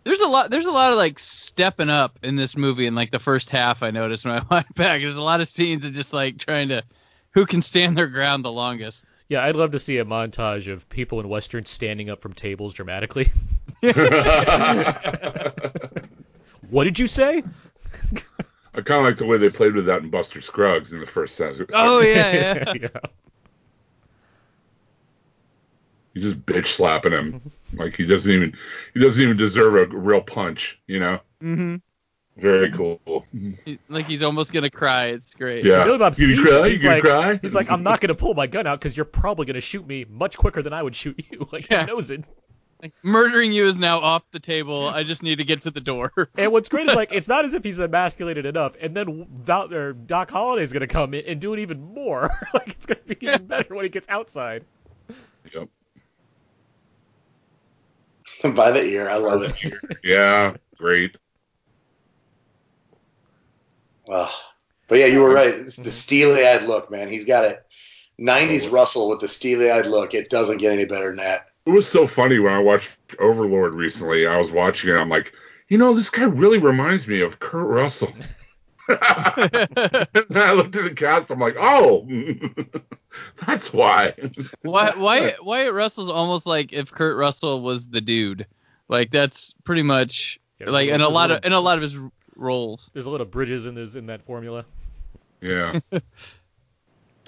There's 0.04 0.20
a 0.20 0.26
lot. 0.28 0.50
There's 0.50 0.66
a 0.66 0.72
lot 0.72 0.92
of 0.92 0.98
like 0.98 1.18
stepping 1.18 1.88
up 1.90 2.18
in 2.22 2.36
this 2.36 2.56
movie 2.56 2.86
in 2.86 2.94
like 2.94 3.10
the 3.10 3.18
first 3.18 3.48
half. 3.50 3.82
I 3.82 3.90
noticed 3.90 4.24
when 4.24 4.34
I 4.38 4.42
went 4.50 4.74
back. 4.74 5.00
There's 5.00 5.16
a 5.16 5.22
lot 5.22 5.40
of 5.40 5.48
scenes 5.48 5.84
of 5.84 5.92
just 5.92 6.12
like 6.12 6.38
trying 6.38 6.68
to, 6.68 6.82
who 7.32 7.46
can 7.46 7.62
stand 7.62 7.96
their 7.96 8.06
ground 8.06 8.44
the 8.44 8.52
longest. 8.52 9.04
Yeah, 9.30 9.42
I'd 9.44 9.56
love 9.56 9.70
to 9.72 9.78
see 9.78 9.96
a 9.98 10.04
montage 10.04 10.70
of 10.70 10.86
people 10.90 11.18
in 11.20 11.28
westerns 11.30 11.70
standing 11.70 12.10
up 12.10 12.20
from 12.20 12.34
tables 12.34 12.74
dramatically. 12.74 13.30
what 16.70 16.84
did 16.84 16.98
you 16.98 17.06
say? 17.06 17.42
I 18.74 18.80
kind 18.80 19.00
of 19.00 19.04
like 19.06 19.16
the 19.16 19.26
way 19.26 19.38
they 19.38 19.50
played 19.50 19.74
with 19.74 19.86
that 19.86 20.02
in 20.02 20.10
Buster 20.10 20.40
Scruggs 20.40 20.92
in 20.92 21.00
the 21.00 21.06
first 21.06 21.36
sentence. 21.36 21.70
Oh 21.72 22.00
yeah, 22.00 22.54
yeah. 22.54 22.72
yeah. 22.80 23.00
He's 26.12 26.22
just 26.22 26.46
bitch 26.46 26.66
slapping 26.68 27.12
him 27.12 27.40
like 27.76 27.96
he 27.96 28.06
doesn't 28.06 28.30
even 28.32 28.56
he 28.94 29.00
doesn't 29.00 29.22
even 29.22 29.36
deserve 29.36 29.74
a 29.74 29.86
real 29.96 30.20
punch. 30.20 30.80
You 30.86 31.00
know, 31.00 31.20
hmm 31.40 31.76
very 32.36 32.70
cool. 32.70 33.00
Like 33.88 34.06
he's 34.06 34.22
almost 34.22 34.52
gonna 34.52 34.70
cry. 34.70 35.06
It's 35.06 35.34
great. 35.34 35.64
Yeah, 35.64 35.84
Billy 35.84 35.98
Bob 35.98 36.14
you 36.16 36.26
sees 36.26 36.36
gonna 36.36 36.48
cry? 36.48 36.66
it. 36.66 36.70
You 36.70 36.72
He's 36.72 36.84
like, 36.84 37.02
cry? 37.02 37.40
he's 37.42 37.54
like, 37.54 37.70
I'm 37.70 37.82
not 37.82 38.00
gonna 38.00 38.14
pull 38.14 38.34
my 38.34 38.46
gun 38.46 38.66
out 38.66 38.80
because 38.80 38.96
you're 38.96 39.06
probably 39.06 39.46
gonna 39.46 39.60
shoot 39.60 39.86
me 39.86 40.04
much 40.08 40.36
quicker 40.36 40.62
than 40.62 40.72
I 40.72 40.82
would 40.82 40.94
shoot 40.96 41.24
you. 41.30 41.46
Like 41.52 41.66
Yeah. 41.70 41.80
he 41.80 41.86
knows 41.86 42.10
it. 42.10 42.24
Like, 42.84 42.92
murdering 43.02 43.50
you 43.50 43.66
is 43.66 43.78
now 43.78 44.00
off 44.00 44.24
the 44.30 44.38
table. 44.38 44.86
I 44.88 45.04
just 45.04 45.22
need 45.22 45.38
to 45.38 45.44
get 45.44 45.62
to 45.62 45.70
the 45.70 45.80
door. 45.80 46.12
And 46.36 46.52
what's 46.52 46.68
great 46.68 46.86
is 46.86 46.94
like 46.94 47.12
it's 47.12 47.28
not 47.34 47.46
as 47.46 47.54
if 47.54 47.64
he's 47.64 47.80
emasculated 47.80 48.44
enough, 48.44 48.76
and 48.78 48.94
then 48.94 49.26
Val, 49.42 49.72
or 49.72 49.94
Doc 49.94 50.30
Holliday's 50.30 50.70
gonna 50.70 50.86
come 50.86 51.14
in 51.14 51.24
and 51.24 51.40
do 51.40 51.54
it 51.54 51.60
even 51.60 51.94
more. 51.94 52.28
like 52.54 52.68
it's 52.68 52.84
gonna 52.84 53.00
be 53.06 53.16
even 53.22 53.46
better 53.46 53.74
when 53.74 53.86
he 53.86 53.88
gets 53.88 54.06
outside. 54.10 54.64
Yep. 55.54 55.68
By 58.54 58.72
the 58.72 58.84
ear, 58.84 59.08
I 59.08 59.16
love 59.16 59.42
it. 59.44 59.54
Yeah, 60.02 60.56
great. 60.76 61.16
Well, 64.06 64.30
But 64.88 64.98
yeah, 64.98 65.06
you 65.06 65.20
were 65.20 65.32
right. 65.32 65.54
It's 65.54 65.76
the 65.76 65.82
mm-hmm. 65.82 65.90
steely 65.90 66.46
eyed 66.46 66.64
look, 66.64 66.90
man. 66.90 67.08
He's 67.08 67.24
got 67.24 67.44
it. 67.46 67.64
90s 68.20 68.70
Russell 68.70 69.08
with 69.08 69.20
the 69.20 69.28
steely 69.28 69.70
eyed 69.70 69.86
look. 69.86 70.12
It 70.12 70.28
doesn't 70.28 70.58
get 70.58 70.74
any 70.74 70.84
better 70.84 71.06
than 71.06 71.16
that. 71.16 71.46
It 71.66 71.70
was 71.70 71.88
so 71.88 72.06
funny 72.06 72.38
when 72.38 72.52
I 72.52 72.58
watched 72.58 72.96
Overlord 73.18 73.74
recently. 73.74 74.26
I 74.26 74.36
was 74.38 74.50
watching 74.50 74.90
it. 74.90 74.98
I'm 74.98 75.08
like, 75.08 75.32
you 75.68 75.78
know, 75.78 75.94
this 75.94 76.10
guy 76.10 76.24
really 76.24 76.58
reminds 76.58 77.08
me 77.08 77.20
of 77.22 77.40
Kurt 77.40 77.68
Russell. 77.68 78.12
and 78.88 78.98
I 79.00 80.52
looked 80.52 80.76
at 80.76 80.84
the 80.84 80.94
cast. 80.94 81.30
I'm 81.30 81.38
like, 81.38 81.56
oh, 81.58 82.06
that's 83.46 83.72
why. 83.72 84.14
Why, 84.62 84.90
why, 84.90 85.34
Wyatt 85.42 85.72
Russell's 85.72 86.10
almost 86.10 86.46
like 86.46 86.72
if 86.72 86.92
Kurt 86.92 87.16
Russell 87.16 87.62
was 87.62 87.88
the 87.88 88.00
dude. 88.00 88.46
Like 88.88 89.10
that's 89.10 89.54
pretty 89.64 89.82
much 89.82 90.38
Yeah, 90.60 90.68
like 90.68 90.90
in 90.90 91.00
a 91.00 91.08
lot 91.08 91.30
of 91.30 91.42
in 91.44 91.52
a 91.52 91.60
lot 91.60 91.78
of 91.78 91.82
his 91.82 91.98
roles. 92.36 92.90
There's 92.92 93.06
a 93.06 93.10
lot 93.10 93.22
of 93.22 93.30
bridges 93.30 93.64
in 93.64 93.74
this 93.74 93.94
in 93.94 94.04
that 94.06 94.22
formula. 94.26 94.66
Yeah. 95.40 95.80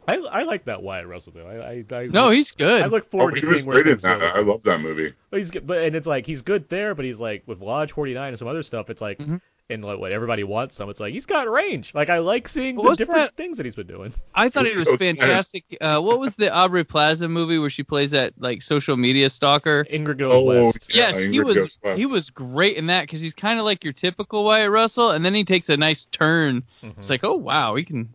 I, 0.06 0.14
I 0.16 0.42
like 0.44 0.64
that 0.66 0.82
Wyatt 0.82 1.06
Russell 1.06 1.32
though. 1.34 1.46
I 1.48 1.84
I, 1.96 2.02
I 2.02 2.06
No, 2.06 2.30
he's 2.30 2.50
good. 2.52 2.82
I 2.82 2.86
look 2.86 3.04
Oh, 3.06 3.10
forward 3.10 3.34
he 3.34 3.40
to 3.42 3.46
seeing 3.46 3.66
where 3.66 3.82
great 3.82 3.92
in 3.92 3.98
things 3.98 4.02
go. 4.20 4.26
I 4.26 4.40
love 4.40 4.62
that 4.64 4.80
movie. 4.80 5.14
But 5.30 5.38
he's 5.38 5.50
but 5.50 5.78
and 5.78 5.96
it's 5.96 6.06
like 6.06 6.26
he's 6.26 6.42
good 6.42 6.68
there, 6.68 6.94
but 6.94 7.04
he's 7.04 7.20
like 7.20 7.42
with 7.46 7.60
Lodge 7.60 7.92
49 7.92 8.28
and 8.28 8.38
some 8.38 8.48
other 8.48 8.62
stuff. 8.62 8.90
It's 8.90 9.00
like 9.00 9.18
Mhm. 9.18 9.40
and 9.68 9.84
like 9.84 9.98
what 9.98 10.12
everybody 10.12 10.44
wants 10.44 10.78
him. 10.78 10.88
It's 10.88 11.00
like 11.00 11.12
he's 11.12 11.26
got 11.26 11.50
range. 11.50 11.92
Like 11.94 12.08
I 12.08 12.18
like 12.18 12.46
seeing 12.46 12.76
the 12.76 12.94
different 12.94 13.20
that? 13.22 13.36
things 13.36 13.56
that 13.56 13.66
he's 13.66 13.74
been 13.74 13.88
doing. 13.88 14.12
I 14.34 14.48
thought 14.48 14.66
it 14.66 14.76
was 14.76 14.88
fantastic. 14.98 15.64
Uh, 15.80 16.00
what 16.00 16.20
was 16.20 16.36
the 16.36 16.52
Aubrey 16.54 16.84
Plaza 16.84 17.28
movie 17.28 17.58
where 17.58 17.70
she 17.70 17.82
plays 17.82 18.12
that 18.12 18.32
like 18.38 18.62
social 18.62 18.96
media 18.96 19.28
stalker? 19.28 19.84
Ingrid 19.92 20.18
goes 20.18 20.32
Oh, 20.34 20.42
west. 20.42 20.94
Yeah, 20.94 21.10
yes, 21.10 21.22
he 21.24 21.40
was 21.40 21.56
West. 21.82 21.98
he 21.98 22.06
was 22.06 22.30
great 22.30 22.76
in 22.76 22.86
that 22.86 23.02
because 23.02 23.20
he's 23.20 23.34
kind 23.34 23.58
of 23.58 23.64
like 23.64 23.82
your 23.82 23.92
typical 23.92 24.44
Wyatt 24.44 24.70
Russell, 24.70 25.10
and 25.10 25.24
then 25.24 25.34
he 25.34 25.42
takes 25.44 25.68
a 25.68 25.76
nice 25.76 26.06
turn. 26.06 26.62
Mhm. 26.84 26.98
It's 26.98 27.10
like, 27.10 27.24
oh 27.24 27.34
wow, 27.34 27.74
he 27.74 27.82
can. 27.84 28.08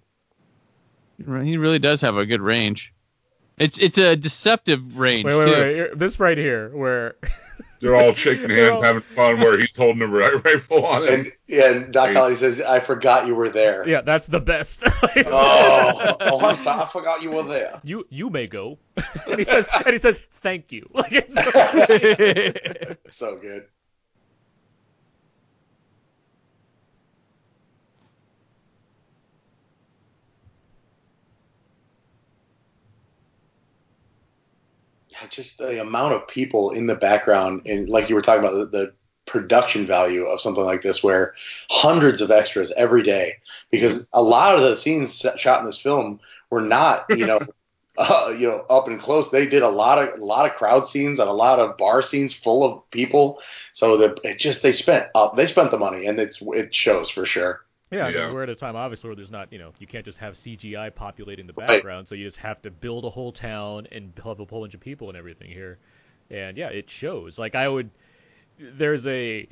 He 1.25 1.57
really 1.57 1.79
does 1.79 2.01
have 2.01 2.17
a 2.17 2.25
good 2.25 2.41
range. 2.41 2.93
It's 3.57 3.77
it's 3.79 3.97
a 3.97 4.15
deceptive 4.15 4.97
range 4.97 5.25
Wait, 5.25 5.37
wait, 5.37 5.45
too. 5.45 5.51
wait. 5.89 5.99
This 5.99 6.19
right 6.19 6.37
here, 6.37 6.75
where 6.75 7.15
They're 7.81 7.95
all 7.95 8.13
shaking 8.13 8.49
hands, 8.49 8.75
all- 8.75 8.81
having 8.81 9.01
fun, 9.01 9.39
where 9.39 9.59
he's 9.59 9.75
holding 9.75 10.01
a 10.03 10.07
rifle 10.07 10.85
on 10.85 11.03
it. 11.03 11.09
And, 11.09 11.31
yeah, 11.47 11.71
and 11.71 11.91
Doc 11.93 12.11
Holliday 12.11 12.35
says, 12.35 12.61
"I 12.61 12.79
forgot 12.79 13.25
you 13.27 13.35
were 13.35 13.49
there." 13.49 13.87
yeah, 13.87 14.01
that's 14.01 14.27
the 14.27 14.39
best. 14.39 14.83
Oh, 15.15 16.17
oh, 16.21 16.39
I'm 16.45 16.55
sorry. 16.55 16.83
I 16.83 16.85
forgot 16.87 17.21
you 17.21 17.31
were 17.31 17.43
there. 17.43 17.79
you 17.83 18.05
you 18.09 18.29
may 18.29 18.47
go. 18.47 18.77
and 19.27 19.37
he 19.39 19.45
says 19.45 19.67
and 19.73 19.93
he 19.93 19.97
says 19.97 20.21
thank 20.35 20.71
you. 20.71 20.89
Like 20.93 21.11
it's 21.11 21.33
So 23.15 23.37
good. 23.37 23.65
Just 35.29 35.57
the 35.57 35.81
amount 35.81 36.13
of 36.13 36.27
people 36.27 36.71
in 36.71 36.87
the 36.87 36.95
background, 36.95 37.63
and 37.65 37.89
like 37.89 38.09
you 38.09 38.15
were 38.15 38.21
talking 38.21 38.43
about, 38.43 38.53
the, 38.53 38.65
the 38.65 38.93
production 39.25 39.85
value 39.85 40.25
of 40.25 40.41
something 40.41 40.63
like 40.63 40.81
this, 40.81 41.03
where 41.03 41.33
hundreds 41.69 42.21
of 42.21 42.31
extras 42.31 42.73
every 42.75 43.03
day, 43.03 43.37
because 43.69 44.07
a 44.13 44.21
lot 44.21 44.55
of 44.55 44.61
the 44.61 44.75
scenes 44.75 45.25
shot 45.37 45.59
in 45.59 45.65
this 45.65 45.79
film 45.79 46.19
were 46.49 46.61
not, 46.61 47.05
you 47.09 47.25
know. 47.25 47.39
Uh, 47.97 48.33
you 48.35 48.49
know, 48.49 48.65
up 48.69 48.87
and 48.87 49.01
close. 49.01 49.29
They 49.29 49.45
did 49.45 49.63
a 49.63 49.69
lot 49.69 50.01
of 50.01 50.17
a 50.17 50.23
lot 50.23 50.49
of 50.49 50.55
crowd 50.55 50.87
scenes 50.87 51.19
and 51.19 51.29
a 51.29 51.33
lot 51.33 51.59
of 51.59 51.77
bar 51.77 52.01
scenes 52.01 52.33
full 52.33 52.63
of 52.63 52.89
people. 52.89 53.41
So 53.73 53.97
that 53.97 54.21
it 54.23 54.39
just 54.39 54.63
they 54.63 54.71
spent 54.71 55.07
uh, 55.13 55.35
they 55.35 55.45
spent 55.45 55.71
the 55.71 55.77
money 55.77 56.07
and 56.07 56.17
it's 56.17 56.41
it 56.41 56.73
shows 56.73 57.09
for 57.09 57.25
sure. 57.25 57.61
Yeah, 57.91 58.05
I 58.05 58.11
mean, 58.13 58.29
we're 58.29 58.43
at 58.43 58.49
a 58.49 58.55
time 58.55 58.75
obviously 58.77 59.09
where 59.09 59.15
there's 59.17 59.31
not, 59.31 59.51
you 59.51 59.59
know, 59.59 59.73
you 59.77 59.85
can't 59.85 60.05
just 60.05 60.19
have 60.19 60.37
CGI 60.37 60.89
populating 60.89 61.45
the 61.45 61.53
Right. 61.67 61.83
background, 61.83 62.07
so 62.07 62.15
you 62.15 62.25
just 62.25 62.37
have 62.37 62.61
to 62.61 62.71
build 62.71 63.03
a 63.03 63.09
whole 63.09 63.33
town 63.33 63.87
and 63.91 64.13
have 64.23 64.39
a 64.39 64.45
whole 64.45 64.61
bunch 64.61 64.73
of 64.73 64.79
people 64.79 65.09
and 65.09 65.17
everything 65.17 65.49
here. 65.51 65.77
And 66.29 66.57
yeah, 66.57 66.69
it 66.69 66.89
shows. 66.89 67.37
Like 67.37 67.53
I 67.55 67.67
would 67.67 67.91
there's 68.59 69.07
a 69.07 69.47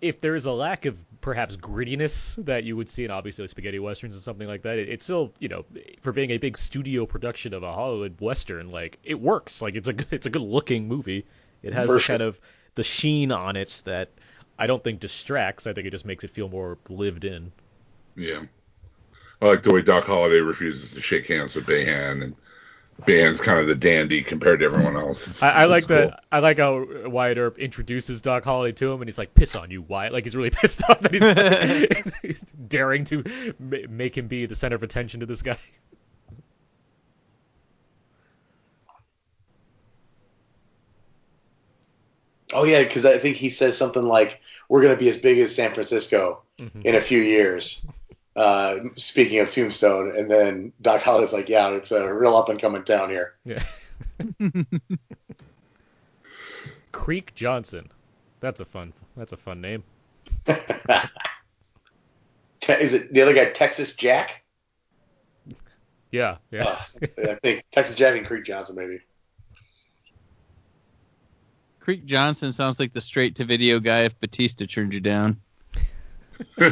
if 0.00 0.20
there's 0.20 0.46
a 0.46 0.52
lack 0.52 0.86
of 0.86 1.02
perhaps 1.20 1.56
grittiness 1.56 2.42
that 2.46 2.64
you 2.64 2.76
would 2.76 2.88
see 2.88 3.04
in 3.04 3.10
obviously 3.10 3.42
like 3.44 3.50
spaghetti 3.50 3.78
westerns 3.80 4.14
and 4.16 4.22
something 4.22 4.48
like 4.48 4.62
that, 4.62 4.78
it, 4.78 4.88
it's 4.90 5.04
still, 5.04 5.34
you 5.40 5.48
know, 5.48 5.64
for 6.02 6.12
being 6.12 6.30
a 6.30 6.38
big 6.38 6.56
studio 6.56 7.06
production 7.06 7.54
of 7.54 7.62
a 7.64 7.72
Hollywood 7.72 8.20
western, 8.20 8.70
like 8.70 8.98
it 9.04 9.20
works. 9.20 9.62
Like 9.62 9.74
it's 9.76 9.88
a 9.88 9.94
good, 9.94 10.08
it's 10.12 10.26
a 10.26 10.30
good 10.30 10.42
looking 10.42 10.88
movie. 10.88 11.26
It 11.62 11.72
has 11.74 11.92
For 11.92 11.98
the 11.98 12.00
sure. 12.00 12.02
kind 12.02 12.22
of 12.22 12.40
the 12.76 12.84
sheen 12.84 13.32
on 13.32 13.56
it 13.56 13.82
that 13.86 14.12
I 14.58 14.66
don't 14.66 14.82
think 14.82 15.00
distracts. 15.00 15.66
I 15.66 15.72
think 15.72 15.86
it 15.86 15.90
just 15.90 16.04
makes 16.04 16.24
it 16.24 16.30
feel 16.30 16.48
more 16.48 16.78
lived 16.88 17.24
in. 17.24 17.52
Yeah. 18.16 18.42
I 19.40 19.46
like 19.46 19.62
the 19.62 19.72
way 19.72 19.82
Doc 19.82 20.04
Holliday 20.04 20.40
refuses 20.40 20.92
to 20.94 21.00
shake 21.00 21.28
hands 21.28 21.54
with 21.54 21.64
Behan, 21.66 22.22
and 22.22 22.34
Behan's 23.06 23.40
kind 23.40 23.60
of 23.60 23.68
the 23.68 23.76
dandy 23.76 24.22
compared 24.22 24.58
to 24.58 24.66
everyone 24.66 24.96
else. 24.96 25.22
It's- 25.28 25.42
I, 25.44 25.50
I 25.62 25.64
like 25.66 25.86
cool. 25.86 25.96
that. 25.96 26.24
I 26.32 26.40
like 26.40 26.58
how 26.58 26.84
Wyatt 27.06 27.38
Earp 27.38 27.58
introduces 27.58 28.20
Doc 28.20 28.42
Holliday 28.42 28.72
to 28.78 28.92
him, 28.92 29.00
and 29.00 29.08
he's 29.08 29.18
like, 29.18 29.34
"Piss 29.34 29.54
on 29.54 29.70
you, 29.70 29.82
Wyatt!" 29.82 30.12
Like 30.12 30.24
he's 30.24 30.34
really 30.34 30.50
pissed 30.62 30.82
off 30.90 30.98
that 31.02 31.12
he's, 31.14 32.12
he's 32.22 32.42
daring 32.66 33.04
to 33.04 33.54
ma- 33.60 33.76
make 33.88 34.18
him 34.18 34.26
be 34.26 34.46
the 34.46 34.56
center 34.56 34.74
of 34.74 34.82
attention 34.82 35.20
to 35.20 35.26
this 35.26 35.42
guy. 35.42 35.58
Oh 42.52 42.64
yeah, 42.64 42.82
because 42.82 43.06
I 43.06 43.18
think 43.18 43.36
he 43.36 43.50
says 43.50 43.76
something 43.76 44.02
like, 44.02 44.40
"We're 44.68 44.82
going 44.82 44.94
to 44.94 44.98
be 44.98 45.08
as 45.08 45.18
big 45.18 45.38
as 45.38 45.54
San 45.54 45.72
Francisco 45.74 46.42
Mhm. 46.58 46.84
in 46.84 46.94
a 46.94 47.00
few 47.00 47.20
years." 47.20 47.86
Uh, 48.36 48.76
speaking 48.96 49.40
of 49.40 49.50
Tombstone, 49.50 50.16
and 50.16 50.30
then 50.30 50.72
Doc 50.80 51.02
Holliday's 51.02 51.32
like, 51.32 51.48
"Yeah, 51.48 51.74
it's 51.74 51.90
a 51.92 52.12
real 52.14 52.36
up 52.36 52.48
and 52.48 52.60
coming 52.60 52.84
town 52.84 53.10
here." 53.10 53.34
Yeah. 53.44 53.62
Creek 56.92 57.34
Johnson. 57.34 57.88
That's 58.40 58.60
a 58.60 58.64
fun. 58.64 58.92
That's 59.16 59.32
a 59.32 59.36
fun 59.36 59.60
name. 59.60 59.82
Te- 60.46 60.54
Is 62.80 62.94
it 62.94 63.12
the 63.12 63.22
other 63.22 63.34
guy, 63.34 63.46
Texas 63.50 63.96
Jack? 63.96 64.42
Yeah, 66.10 66.36
yeah. 66.50 66.64
Uh, 66.64 66.78
I 67.30 67.34
think 67.42 67.64
Texas 67.70 67.96
Jack 67.96 68.16
and 68.16 68.26
Creek 68.26 68.44
Johnson, 68.44 68.76
maybe. 68.76 69.00
Creek 71.88 72.04
Johnson 72.04 72.52
sounds 72.52 72.78
like 72.78 72.92
the 72.92 73.00
straight 73.00 73.36
to 73.36 73.46
video 73.46 73.80
guy 73.80 74.02
if 74.02 74.20
Batista 74.20 74.66
turned 74.66 74.92
you 74.92 75.00
down. 75.00 75.40
I'm 76.58 76.68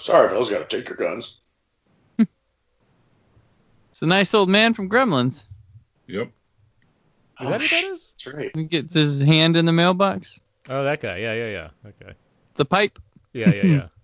sorry, 0.00 0.30
fellas, 0.30 0.50
got 0.50 0.68
to 0.68 0.76
take 0.76 0.88
your 0.88 0.96
guns. 0.96 1.38
It's 3.90 4.02
a 4.02 4.06
nice 4.06 4.34
old 4.34 4.48
man 4.48 4.74
from 4.74 4.90
Gremlins. 4.90 5.44
yep. 6.08 6.32
Is 7.40 7.48
that 7.48 7.60
who 7.60 7.68
that 7.68 7.84
is? 7.84 8.14
That's 8.24 8.36
right. 8.36 8.50
He 8.52 8.64
gets 8.64 8.96
his 8.96 9.20
hand 9.20 9.56
in 9.56 9.64
the 9.64 9.72
mailbox. 9.72 10.40
Oh, 10.68 10.82
that 10.82 11.00
guy. 11.00 11.18
Yeah, 11.18 11.34
yeah, 11.34 11.50
yeah. 11.50 11.68
Okay. 11.86 12.14
The 12.56 12.64
pipe. 12.64 12.98
Yeah, 13.32 13.52
yeah, 13.52 13.62
yeah. 13.62 13.86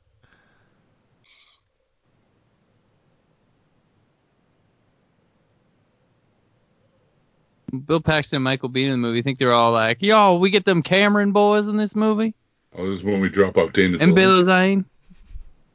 Bill 7.81 8.01
Paxton 8.01 8.37
and 8.37 8.45
Michael 8.45 8.71
Biehn 8.71 8.87
in 8.87 8.91
the 9.03 9.09
movie. 9.09 9.19
I 9.21 9.23
think 9.23 9.39
they're 9.39 9.53
all 9.53 9.73
like, 9.73 10.03
yo, 10.03 10.37
we 10.37 10.51
get 10.51 10.65
them 10.65 10.83
Cameron 10.83 11.33
boys 11.33 11.69
in 11.69 11.77
this 11.77 11.95
movie. 11.95 12.35
Oh, 12.77 12.89
this 12.89 12.99
is 12.99 13.05
when 13.05 13.21
we 13.21 13.29
drop 13.29 13.57
off 13.57 13.73
Dana. 13.73 13.99
And 14.01 14.15
Dillon. 14.15 14.15
Bill 14.15 14.45
Zane. 14.45 14.85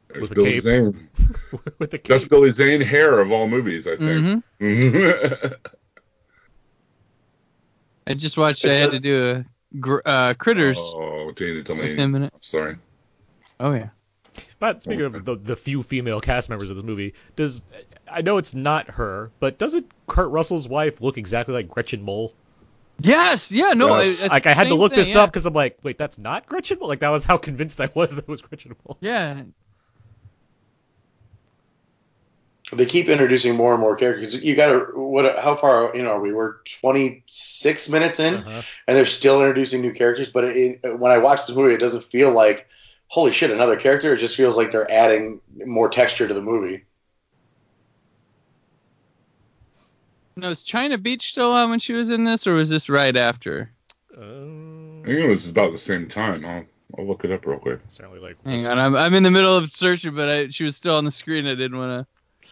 There's 0.10 0.22
With 0.22 0.36
Billy 0.36 0.54
cape. 0.54 0.64
Zane. 0.64 1.10
With 1.80 1.92
the 1.92 2.02
That's. 2.04 2.26
Billy 2.26 2.52
Zane 2.52 2.82
hair 2.82 3.20
of 3.20 3.32
all 3.32 3.48
movies, 3.48 3.88
I 3.88 3.96
think. 3.96 4.44
hmm 4.60 5.46
I 8.08 8.16
just 8.16 8.38
watched. 8.38 8.66
I 8.66 8.74
had 8.74 8.92
to 8.92 9.00
do 9.00 9.46
a 9.46 9.46
uh, 10.06 10.34
Critters 10.34 10.80
oh, 10.80 11.32
Dana 11.36 11.58
with 11.58 11.66
Delaney. 11.68 11.96
him 11.96 12.16
in. 12.16 12.32
Sorry. 12.40 12.76
Oh 13.60 13.74
yeah. 13.74 13.90
But 14.58 14.82
speaking 14.82 15.02
of 15.06 15.26
the, 15.26 15.36
the 15.36 15.56
few 15.56 15.84
female 15.84 16.20
cast 16.20 16.50
members 16.50 16.70
of 16.70 16.76
this 16.76 16.86
movie, 16.86 17.14
does 17.36 17.62
I 18.12 18.22
know 18.22 18.38
it's 18.38 18.54
not 18.54 18.88
her, 18.92 19.32
but 19.40 19.58
doesn't 19.58 19.90
Kurt 20.08 20.30
Russell's 20.30 20.68
wife 20.68 21.02
look 21.02 21.18
exactly 21.18 21.54
like 21.54 21.68
Gretchen 21.70 22.02
Mol? 22.02 22.34
Yes. 23.02 23.52
Yeah. 23.52 23.74
No. 23.74 23.96
Yeah. 23.98 24.02
it- 24.04 24.20
it's 24.22 24.30
Like 24.30 24.46
I 24.48 24.54
had 24.54 24.68
to 24.68 24.76
look 24.76 24.92
thing, 24.92 25.00
this 25.00 25.14
yeah. 25.16 25.22
up 25.22 25.30
because 25.32 25.46
I'm 25.46 25.54
like, 25.54 25.78
wait, 25.84 25.98
that's 25.98 26.18
not 26.18 26.46
Gretchen 26.48 26.80
Mol. 26.80 26.90
Like 26.90 27.00
that 27.00 27.10
was 27.10 27.24
how 27.24 27.38
convinced 27.38 27.80
I 27.82 27.90
was 27.94 28.16
that 28.16 28.24
it 28.24 28.28
was 28.28 28.42
Gretchen 28.42 28.76
Mol. 28.86 28.98
Yeah. 29.02 29.44
They 32.72 32.86
keep 32.86 33.08
introducing 33.10 33.56
more 33.56 33.72
and 33.74 33.82
more 33.82 33.96
characters. 33.96 34.44
You 34.44 34.56
got 34.56 34.72
to 34.72 34.80
what? 35.00 35.40
How 35.40 35.56
far 35.56 35.96
in 35.96 36.06
are 36.06 36.20
we? 36.22 36.32
We're 36.34 36.58
26 36.82 37.90
minutes 37.90 38.20
in, 38.20 38.36
Uh-huh. 38.36 38.62
and 38.88 38.96
they're 38.96 39.08
still 39.08 39.40
introducing 39.42 39.82
new 39.82 39.92
characters. 39.92 40.30
But 40.30 40.44
it, 40.44 40.80
it- 40.84 41.00
when 41.00 41.12
I 41.12 41.18
watch 41.18 41.48
this 41.48 41.56
movie, 41.56 41.74
it 41.74 41.80
doesn't 41.80 42.04
feel 42.04 42.32
like 42.32 42.68
holy 43.08 43.32
shit, 43.32 43.50
another 43.50 43.76
character. 43.76 44.14
It 44.14 44.18
just 44.20 44.38
feels 44.38 44.56
like 44.56 44.70
they're 44.70 44.90
adding 44.92 45.42
more 45.66 45.90
texture 45.90 46.28
to 46.28 46.34
the 46.34 46.44
movie. 46.44 46.84
No, 50.40 50.52
is 50.52 50.64
China 50.64 50.98
Beach 50.98 51.32
still 51.32 51.52
on 51.52 51.70
when 51.70 51.80
she 51.80 51.92
was 51.92 52.10
in 52.10 52.24
this, 52.24 52.48
or 52.48 52.54
was 52.54 52.70
this 52.70 52.88
right 52.88 53.16
after? 53.16 53.70
Um, 54.18 55.02
I 55.04 55.08
think 55.08 55.20
it 55.20 55.28
was 55.28 55.50
about 55.50 55.74
the 55.74 55.78
same 55.78 56.08
time. 56.08 56.46
I'll, 56.46 56.66
I'll 56.98 57.06
look 57.06 57.26
it 57.26 57.32
up 57.32 57.46
real 57.46 57.60
quick. 57.60 57.82
certainly 57.88 58.20
like 58.20 58.38
Hang 58.46 58.66
on, 58.66 58.80
I'm 58.80 58.96
I'm 58.96 59.14
in 59.16 59.24
the 59.24 59.32
middle 59.32 59.58
of 59.58 59.74
searching, 59.74 60.16
but 60.16 60.30
I, 60.30 60.48
she 60.48 60.64
was 60.64 60.78
still 60.78 60.96
on 60.96 61.04
the 61.04 61.12
screen. 61.12 61.46
I 61.46 61.56
didn't 61.56 61.78
want 61.78 62.08
to. 62.08 62.48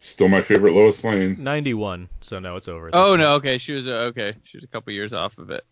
Still 0.00 0.28
my 0.28 0.42
favorite 0.42 0.74
Lois 0.74 1.02
Lane. 1.02 1.36
91. 1.38 2.08
So 2.20 2.38
now 2.38 2.56
it's 2.56 2.68
over. 2.68 2.90
Oh 2.92 3.16
no, 3.16 3.34
okay, 3.34 3.56
she 3.56 3.72
was 3.72 3.86
uh, 3.86 4.10
okay. 4.10 4.34
She 4.44 4.58
was 4.58 4.64
a 4.64 4.68
couple 4.68 4.92
years 4.92 5.14
off 5.14 5.38
of 5.38 5.50
it. 5.50 5.64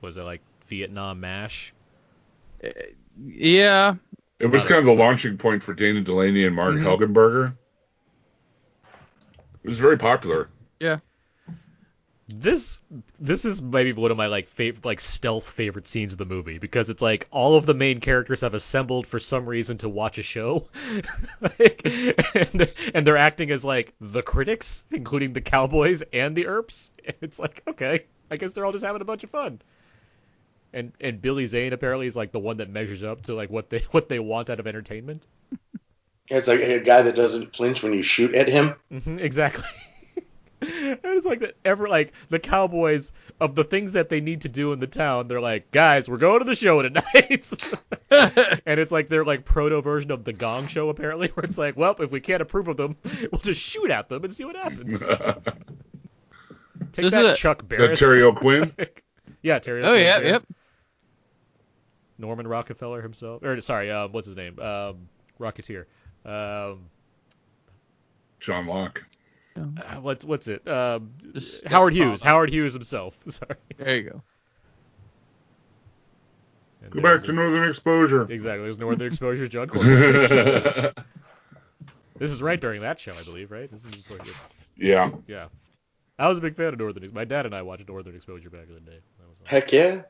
Was 0.00 0.16
it 0.16 0.22
like 0.22 0.42
Vietnam 0.68 1.20
Mash? 1.20 1.72
Yeah, 3.24 3.94
It 4.40 4.46
was 4.46 4.62
Got 4.62 4.66
it. 4.66 4.74
kind 4.74 4.78
of 4.80 4.96
the 4.96 5.02
launching 5.02 5.38
point 5.38 5.62
for 5.62 5.74
Dana 5.74 6.00
Delaney 6.00 6.44
and 6.44 6.54
Marg 6.56 6.76
Mhm. 6.76 6.82
Helgenberger. 6.82 7.54
It 9.62 9.68
was 9.68 9.78
very 9.78 9.96
popular. 9.96 10.48
Yeah. 10.80 10.98
This 12.26 12.80
this 13.20 13.44
is 13.44 13.60
maybe 13.60 13.92
one 13.92 14.10
of 14.10 14.16
my 14.16 14.26
like 14.28 14.48
favorite 14.48 14.84
like 14.84 14.98
stealth 14.98 15.46
favorite 15.46 15.86
scenes 15.86 16.12
of 16.12 16.18
the 16.18 16.24
movie 16.24 16.56
because 16.58 16.88
it's 16.88 17.02
like 17.02 17.28
all 17.30 17.54
of 17.56 17.66
the 17.66 17.74
main 17.74 18.00
characters 18.00 18.40
have 18.40 18.54
assembled 18.54 19.06
for 19.06 19.20
some 19.20 19.44
reason 19.46 19.76
to 19.78 19.90
watch 19.90 20.16
a 20.16 20.22
show 20.22 20.66
like, 21.42 21.82
and, 21.84 22.48
they're, 22.54 22.66
and 22.94 23.06
they're 23.06 23.18
acting 23.18 23.50
as 23.50 23.62
like 23.62 23.92
the 24.00 24.22
critics 24.22 24.84
including 24.90 25.34
the 25.34 25.42
cowboys 25.42 26.02
and 26.14 26.34
the 26.34 26.46
earps 26.46 26.90
it's 27.20 27.38
like 27.38 27.62
okay 27.68 28.06
i 28.30 28.36
guess 28.38 28.54
they're 28.54 28.64
all 28.64 28.72
just 28.72 28.86
having 28.86 29.02
a 29.02 29.06
bunch 29.06 29.22
of 29.22 29.28
fun 29.28 29.60
and 30.74 30.92
and 31.00 31.22
billy 31.22 31.46
zane 31.46 31.72
apparently 31.72 32.06
is 32.06 32.14
like 32.16 32.32
the 32.32 32.38
one 32.38 32.58
that 32.58 32.68
measures 32.68 33.02
up 33.02 33.22
to 33.22 33.34
like 33.34 33.48
what 33.48 33.70
they 33.70 33.78
what 33.92 34.08
they 34.10 34.18
want 34.18 34.50
out 34.50 34.60
of 34.60 34.66
entertainment 34.66 35.26
It's 36.28 36.48
like 36.48 36.60
a 36.60 36.80
guy 36.80 37.00
that 37.02 37.16
doesn't 37.16 37.56
flinch 37.56 37.82
when 37.82 37.94
you 37.94 38.02
shoot 38.02 38.34
at 38.34 38.48
him. 38.48 38.74
hmm 38.90 39.18
exactly. 39.18 39.64
and 40.62 40.98
it's 41.04 41.26
like 41.26 41.40
that 41.40 41.56
ever 41.66 41.86
like 41.86 42.14
the 42.30 42.38
Cowboys 42.38 43.12
of 43.40 43.54
the 43.54 43.64
things 43.64 43.92
that 43.92 44.08
they 44.08 44.22
need 44.22 44.40
to 44.42 44.48
do 44.48 44.72
in 44.72 44.80
the 44.80 44.86
town. 44.86 45.28
They're 45.28 45.40
like, 45.42 45.70
guys, 45.70 46.08
we're 46.08 46.16
going 46.16 46.38
to 46.38 46.46
the 46.46 46.54
show 46.54 46.80
tonight, 46.80 47.52
and 48.64 48.80
it's 48.80 48.90
like 48.90 49.10
they're 49.10 49.24
like 49.26 49.44
proto 49.44 49.82
version 49.82 50.10
of 50.10 50.24
the 50.24 50.32
Gong 50.32 50.66
Show 50.66 50.88
apparently, 50.88 51.28
where 51.34 51.44
it's 51.44 51.58
like, 51.58 51.76
well, 51.76 51.94
if 51.98 52.10
we 52.10 52.20
can't 52.20 52.40
approve 52.40 52.68
of 52.68 52.78
them, 52.78 52.96
we'll 53.30 53.42
just 53.42 53.60
shoot 53.60 53.90
at 53.90 54.08
them 54.08 54.24
and 54.24 54.32
see 54.32 54.46
what 54.46 54.56
happens. 54.56 55.00
Take 55.00 55.10
This 57.04 57.12
that, 57.12 57.24
is 57.26 57.32
a- 57.32 57.36
Chuck 57.36 57.62
Is 57.64 57.68
that 57.68 57.76
Barris. 57.78 57.98
Terry 57.98 58.22
O'Quinn? 58.22 58.72
yeah, 59.42 59.58
Terry. 59.58 59.82
oh 59.82 59.88
O'Quinn's 59.90 60.04
yeah, 60.04 60.18
there. 60.20 60.28
yep. 60.28 60.44
Norman 62.18 62.46
Rockefeller 62.46 63.02
himself, 63.02 63.42
or 63.42 63.60
sorry, 63.60 63.90
uh, 63.90 64.08
what's 64.08 64.26
his 64.26 64.36
name? 64.36 64.58
Um, 64.60 65.08
Rocketeer. 65.40 65.84
Um, 66.24 66.86
John 68.40 68.66
Locke. 68.66 69.02
uh, 69.56 69.60
what's 70.00 70.24
what's 70.24 70.48
it? 70.48 70.66
Um, 70.68 71.12
Howard 71.66 71.94
Hughes. 71.94 72.20
calling. 72.20 72.32
Howard 72.34 72.50
Hughes 72.50 72.72
himself. 72.72 73.16
Sorry. 73.28 73.56
There 73.76 73.96
you 73.96 74.02
go. 74.10 74.22
And 76.82 76.90
Go 76.92 77.00
back 77.00 77.24
to 77.24 77.30
a- 77.30 77.34
Northern 77.34 77.68
Exposure. 77.68 78.22
Exactly. 78.30 78.64
There's 78.66 78.78
Northern 78.78 79.06
Exposure, 79.08 79.48
John 79.48 79.68
Corbett. 79.70 80.96
this 82.18 82.30
is 82.30 82.42
right 82.42 82.60
during 82.60 82.82
that 82.82 82.98
show, 83.00 83.12
I 83.18 83.22
believe, 83.22 83.50
right? 83.50 83.70
This 83.70 83.84
is 83.84 83.90
before 83.90 84.18
this. 84.18 84.46
yeah. 84.76 85.10
Yeah. 85.26 85.46
I 86.18 86.28
was 86.28 86.38
a 86.38 86.40
big 86.40 86.56
fan 86.56 86.72
of 86.72 86.78
Northern. 86.78 87.02
Exposure. 87.04 87.14
My 87.14 87.24
dad 87.24 87.46
and 87.46 87.54
I 87.54 87.62
watched 87.62 87.88
Northern 87.88 88.14
Exposure 88.14 88.50
back 88.50 88.68
in 88.68 88.74
the 88.74 88.80
day. 88.80 88.98
That 89.18 89.28
was 89.28 89.36
Heck 89.48 89.72
yeah. 89.72 90.02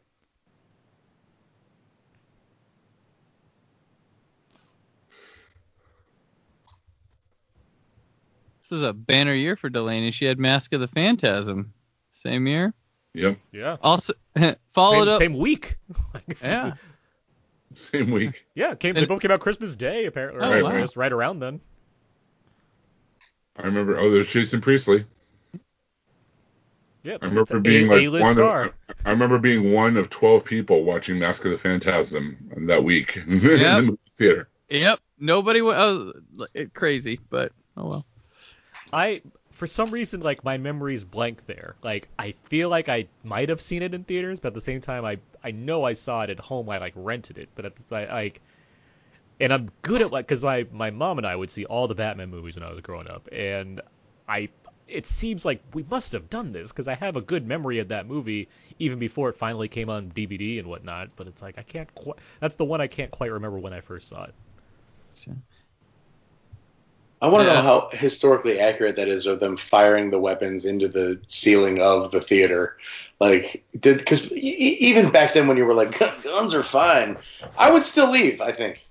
This 8.71 8.79
is 8.79 8.83
a 8.83 8.93
banner 8.93 9.35
year 9.35 9.57
for 9.57 9.69
Delany. 9.69 10.11
She 10.11 10.25
had 10.25 10.39
Mask 10.39 10.73
of 10.73 10.81
the 10.81 10.89
Phantasm. 10.89 11.73
Same 12.13 12.47
year. 12.47 12.73
Yep. 13.15 13.39
yeah. 13.53 13.77
Also 13.83 14.15
followed 14.73 15.05
Same, 15.05 15.09
up. 15.09 15.19
same 15.19 15.35
week. 15.39 15.77
Yeah. 16.43 16.73
Same 17.75 18.11
week. 18.11 18.47
Yeah. 18.55 18.75
Came. 18.75 18.95
They 18.95 19.01
And- 19.01 19.09
both 19.09 19.21
came 19.21 19.31
out 19.31 19.41
Christmas 19.41 19.77
Day, 19.77 20.07
apparently. 20.07 20.45
Oh, 20.45 20.53
or 20.53 20.63
wow. 20.63 20.81
Just 20.81 20.97
right 20.97 21.13
around 21.13 21.41
then. 21.41 21.61
I 23.57 23.63
remember. 23.63 23.99
Oh, 23.99 24.11
there's 24.11 24.31
Jason 24.33 24.61
Priestley. 24.61 25.05
Yeah. 27.03 27.19
I 27.21 27.27
remember 27.27 27.57
A- 27.59 27.61
being 27.61 27.89
like 27.89 28.03
A-list 28.03 28.23
one 28.23 28.35
star. 28.35 28.65
of. 28.65 28.73
I 29.05 29.11
remember 29.11 29.39
being 29.39 29.73
one 29.73 29.97
of 29.97 30.09
twelve 30.09 30.45
people 30.45 30.85
watching 30.85 31.19
Mask 31.19 31.45
of 31.45 31.51
the 31.51 31.59
Phantasm 31.59 32.37
that 32.67 32.83
week 32.83 33.17
in 33.27 33.41
the 33.41 33.83
movie 33.83 33.99
theater. 34.11 34.49
Yep. 34.71 35.01
Nobody 35.19 35.61
went. 35.61 35.79
Oh, 35.79 36.13
it- 36.55 36.73
crazy, 36.75 37.21
but 37.29 37.53
oh 37.77 37.87
well. 37.87 38.07
I 38.93 39.23
for 39.51 39.67
some 39.67 39.91
reason 39.91 40.21
like 40.21 40.45
my 40.45 40.59
memory's 40.59 41.05
blank 41.05 41.47
there. 41.47 41.77
Like 41.83 42.09
I 42.19 42.35
feel 42.45 42.69
like 42.69 42.89
I 42.89 43.07
might 43.23 43.49
have 43.49 43.61
seen 43.61 43.83
it 43.83 43.95
in 43.95 44.05
theaters, 44.05 44.41
but 44.41 44.49
at 44.49 44.55
the 44.55 44.61
same 44.61 44.81
time 44.81 45.05
I 45.05 45.19
I 45.43 45.53
know 45.53 45.85
I 45.85 45.93
saw 45.93 46.23
it 46.23 46.31
at 46.31 46.41
home. 46.41 46.69
I 46.69 46.79
like 46.79 46.95
rented 46.97 47.39
it, 47.39 47.49
but 47.55 47.65
at 47.65 47.77
the 47.77 47.83
time 47.83 48.09
like 48.09 48.41
and 49.41 49.53
I'm 49.53 49.71
good 49.83 50.03
at 50.03 50.11
like 50.13 50.27
because 50.27 50.45
my 50.45 50.67
my 50.73 50.91
mom 50.91 51.19
and 51.19 51.27
I 51.27 51.37
would 51.37 51.51
see 51.51 51.65
all 51.65 51.89
the 51.89 51.95
Batman 51.95 52.31
movies 52.31 52.55
when 52.55 52.65
I 52.65 52.71
was 52.71 52.81
growing 52.81 53.09
up, 53.09 53.29
and 53.33 53.81
I 54.29 54.49
it 54.87 55.07
seems 55.07 55.45
like 55.45 55.63
we 55.73 55.83
must 55.91 56.13
have 56.13 56.29
done 56.29 56.53
this 56.53 56.71
because 56.71 56.89
I 56.89 56.95
have 56.95 57.17
a 57.17 57.21
good 57.21 57.47
memory 57.47 57.79
of 57.79 57.89
that 57.89 58.07
movie 58.07 58.49
even 58.79 58.99
before 58.99 59.31
it 59.31 59.37
finally 59.37 59.69
came 59.69 59.89
on 59.89 60.11
DVD 60.11 60.59
and 60.59 60.69
whatnot. 60.69 61.11
But 61.17 61.27
it's 61.27 61.43
like 61.43 61.59
I 61.59 61.63
can't 61.63 61.93
quite. 61.95 62.19
That's 62.41 62.57
the 62.57 62.65
one 62.65 62.81
I 62.81 62.87
can't 62.87 63.11
quite 63.11 63.33
remember 63.33 63.59
when 63.59 63.73
I 63.73 63.81
first 63.81 64.09
saw 64.09 64.25
it. 64.25 64.35
I 67.25 67.29
want 67.29 67.45
to 67.45 67.47
Yeah. 67.49 67.55
know 67.55 67.63
how 67.63 67.89
historically 67.91 68.61
accurate 68.61 68.97
that 68.97 69.09
is 69.09 69.27
of 69.27 69.41
them 69.41 69.57
firing 69.57 70.11
the 70.11 70.21
weapons 70.21 70.67
into 70.67 70.89
the 70.89 71.23
ceiling 71.27 71.81
of 71.81 72.11
the 72.11 72.21
theater. 72.21 72.77
Like, 73.19 73.65
did 73.81 73.97
because 73.97 74.31
even 74.33 75.11
back 75.11 75.33
then 75.33 75.49
when 75.49 75.57
you 75.57 75.65
were 75.65 75.73
like 75.73 75.99
guns 76.23 76.53
are 76.53 76.63
fine, 76.63 77.17
I 77.57 77.73
would 77.73 77.83
still 77.85 78.11
leave. 78.11 78.43
I 78.43 78.53
think. 78.53 78.87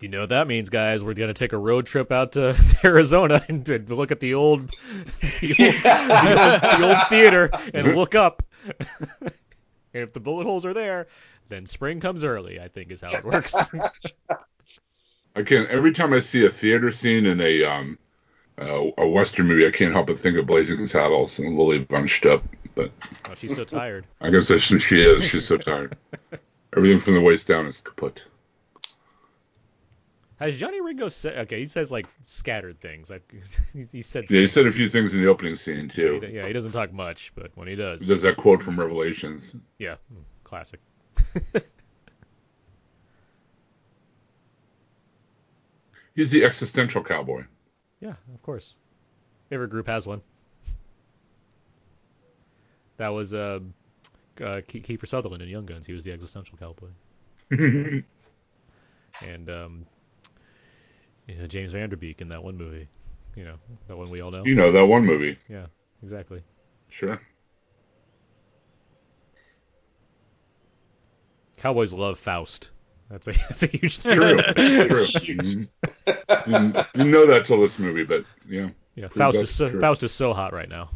You 0.00 0.10
know 0.10 0.20
what 0.20 0.28
that 0.28 0.46
means, 0.48 0.68
guys? 0.68 1.02
We're 1.02 1.14
gonna 1.14 1.32
take 1.32 1.54
a 1.54 1.58
road 1.58 1.86
trip 1.86 2.12
out 2.12 2.32
to 2.32 2.54
Arizona 2.84 3.42
and 3.48 3.64
to 3.64 3.78
look 3.78 4.10
at 4.10 4.20
the 4.20 4.34
old, 4.34 4.68
the 5.40 5.56
old, 5.58 5.74
the 5.82 6.52
old, 6.52 6.60
the 6.60 6.88
old 6.90 7.08
theater 7.08 7.50
and 7.72 7.94
look 7.96 8.14
up. 8.14 8.42
and 8.66 9.32
if 9.94 10.12
the 10.12 10.20
bullet 10.20 10.44
holes 10.44 10.66
are 10.66 10.74
there, 10.74 11.06
then 11.48 11.64
spring 11.64 12.00
comes 12.00 12.22
early. 12.22 12.60
I 12.60 12.68
think 12.68 12.90
is 12.90 13.00
how 13.00 13.16
it 13.16 13.24
works. 13.24 13.54
I 15.38 15.42
can't. 15.44 15.68
Every 15.70 15.92
time 15.92 16.12
I 16.12 16.18
see 16.18 16.44
a 16.44 16.50
theater 16.50 16.90
scene 16.90 17.24
in 17.24 17.40
a 17.40 17.62
um 17.62 17.96
uh, 18.60 18.90
a 18.98 19.08
western 19.08 19.46
movie, 19.46 19.66
I 19.66 19.70
can't 19.70 19.92
help 19.92 20.08
but 20.08 20.18
think 20.18 20.36
of 20.36 20.46
Blazing 20.46 20.84
Saddles 20.88 21.38
and 21.38 21.56
Lili 21.56 21.78
Von 21.78 22.08
Shtupp. 22.08 22.42
But 22.74 22.90
oh, 23.30 23.34
she's 23.36 23.54
so 23.54 23.62
tired. 23.64 24.04
I 24.20 24.30
guess 24.30 24.48
that's 24.48 24.64
she 24.64 25.00
is. 25.00 25.22
She's 25.22 25.46
so 25.46 25.56
tired. 25.56 25.96
Everything 26.76 26.98
from 26.98 27.14
the 27.14 27.20
waist 27.20 27.46
down 27.46 27.66
is 27.66 27.80
kaput. 27.80 28.24
Has 30.40 30.56
Johnny 30.56 30.80
Ringo 30.80 31.08
said? 31.08 31.38
Okay, 31.38 31.60
he 31.60 31.68
says 31.68 31.92
like 31.92 32.06
scattered 32.26 32.80
things. 32.80 33.08
Like 33.08 33.32
he, 33.72 33.84
he 33.84 34.02
said. 34.02 34.26
Yeah, 34.28 34.40
he 34.40 34.48
said 34.48 34.66
a 34.66 34.72
few 34.72 34.88
things 34.88 35.14
in 35.14 35.22
the 35.22 35.28
opening 35.28 35.54
scene 35.54 35.84
Yeah, 35.84 35.94
too. 35.94 36.20
he, 36.20 36.34
yeah, 36.34 36.46
he 36.48 36.52
doesn't 36.52 36.72
talk 36.72 36.92
much, 36.92 37.30
but 37.36 37.52
when 37.54 37.68
he 37.68 37.76
does, 37.76 38.08
There's 38.08 38.22
that 38.22 38.36
quote 38.36 38.60
from 38.60 38.78
Revelations. 38.78 39.54
yeah, 39.78 39.96
mm, 40.12 40.22
classic. 40.42 40.80
He's 46.18 46.32
the 46.32 46.44
existential 46.44 47.04
cowboy. 47.04 47.44
Yeah, 48.00 48.14
of 48.34 48.42
course. 48.42 48.74
Every 49.52 49.68
group 49.68 49.86
has 49.86 50.04
one. 50.04 50.20
That 52.96 53.10
was 53.10 53.32
uh, 53.32 53.60
uh, 54.40 54.62
Kiefer 54.66 55.06
Sutherland 55.06 55.44
in 55.44 55.48
Young 55.48 55.64
Guns. 55.64 55.86
He 55.86 55.92
was 55.92 56.02
the 56.02 56.10
existential 56.10 56.58
cowboy. 56.58 56.88
And 59.26 59.48
um, 59.48 59.86
yeah, 61.28 61.46
James 61.46 61.72
Van 61.72 61.88
Der 61.88 61.96
Beek 61.96 62.20
in 62.20 62.28
that 62.28 62.42
one 62.42 62.56
movie. 62.56 62.88
You 63.36 63.44
know, 63.44 63.54
that 63.86 63.96
one 63.96 64.10
we 64.10 64.20
all 64.20 64.30
know. 64.30 64.44
you 64.44 64.54
know 64.56 64.70
that 64.72 64.86
one 64.86 65.06
movie. 65.06 65.38
Yeah, 65.48 65.66
exactly. 66.02 66.42
Sure. 66.88 67.20
Cowboys 71.56 71.92
love 71.92 72.18
Faust. 72.18 72.70
That's 73.10 73.26
a 73.26 73.32
that's 73.48 73.62
a 73.62 73.66
huge 73.66 73.98
thing. 73.98 74.16
True. 74.16 74.36
True. 74.38 75.04
Mhm. 75.06 75.68
didn't, 76.44 76.72
didn't 76.94 77.10
know 77.10 77.26
that 77.26 77.44
till 77.46 77.60
this 77.60 77.78
movie, 77.78 78.04
but 78.04 78.24
yeah. 78.48 78.68
Yeah, 78.94 79.08
Faust 79.08 79.38
is 79.38 79.50
so, 79.54 79.70
true. 79.70 79.80
Faust 79.80 80.02
is 80.02 80.12
so 80.12 80.34
hot 80.34 80.52
right 80.52 80.68
now. 80.68 80.90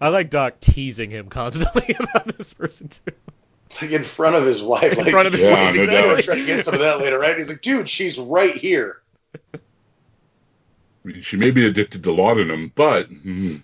I 0.00 0.08
like 0.08 0.28
Doc 0.30 0.60
teasing 0.60 1.10
him 1.10 1.28
constantly 1.28 1.94
about 2.00 2.36
this 2.36 2.52
person 2.52 2.88
too. 2.88 3.12
Like 3.80 3.92
in 3.92 4.04
front 4.04 4.36
of 4.36 4.44
his 4.44 4.62
wife. 4.62 4.96
like, 4.96 5.06
In 5.06 5.12
front 5.12 5.26
of 5.26 5.32
his 5.32 5.44
Yeah, 5.44 5.52
wife, 5.52 5.74
no 5.74 5.80
We're 5.80 5.86
doubt. 5.86 5.96
exactly. 6.18 6.22
trying 6.22 6.38
to 6.38 6.46
get 6.46 6.64
some 6.64 6.74
of 6.74 6.80
that 6.80 6.98
later, 7.00 7.18
right? 7.18 7.36
He's 7.36 7.48
like, 7.48 7.60
dude, 7.62 7.88
she's 7.88 8.18
right 8.18 8.56
here. 8.56 9.02
I 9.54 9.58
mean, 11.04 11.22
she 11.22 11.36
may 11.36 11.50
be 11.50 11.66
addicted 11.66 12.02
to 12.04 12.12
laudanum, 12.12 12.72
but 12.74 13.08
mhm. 13.10 13.62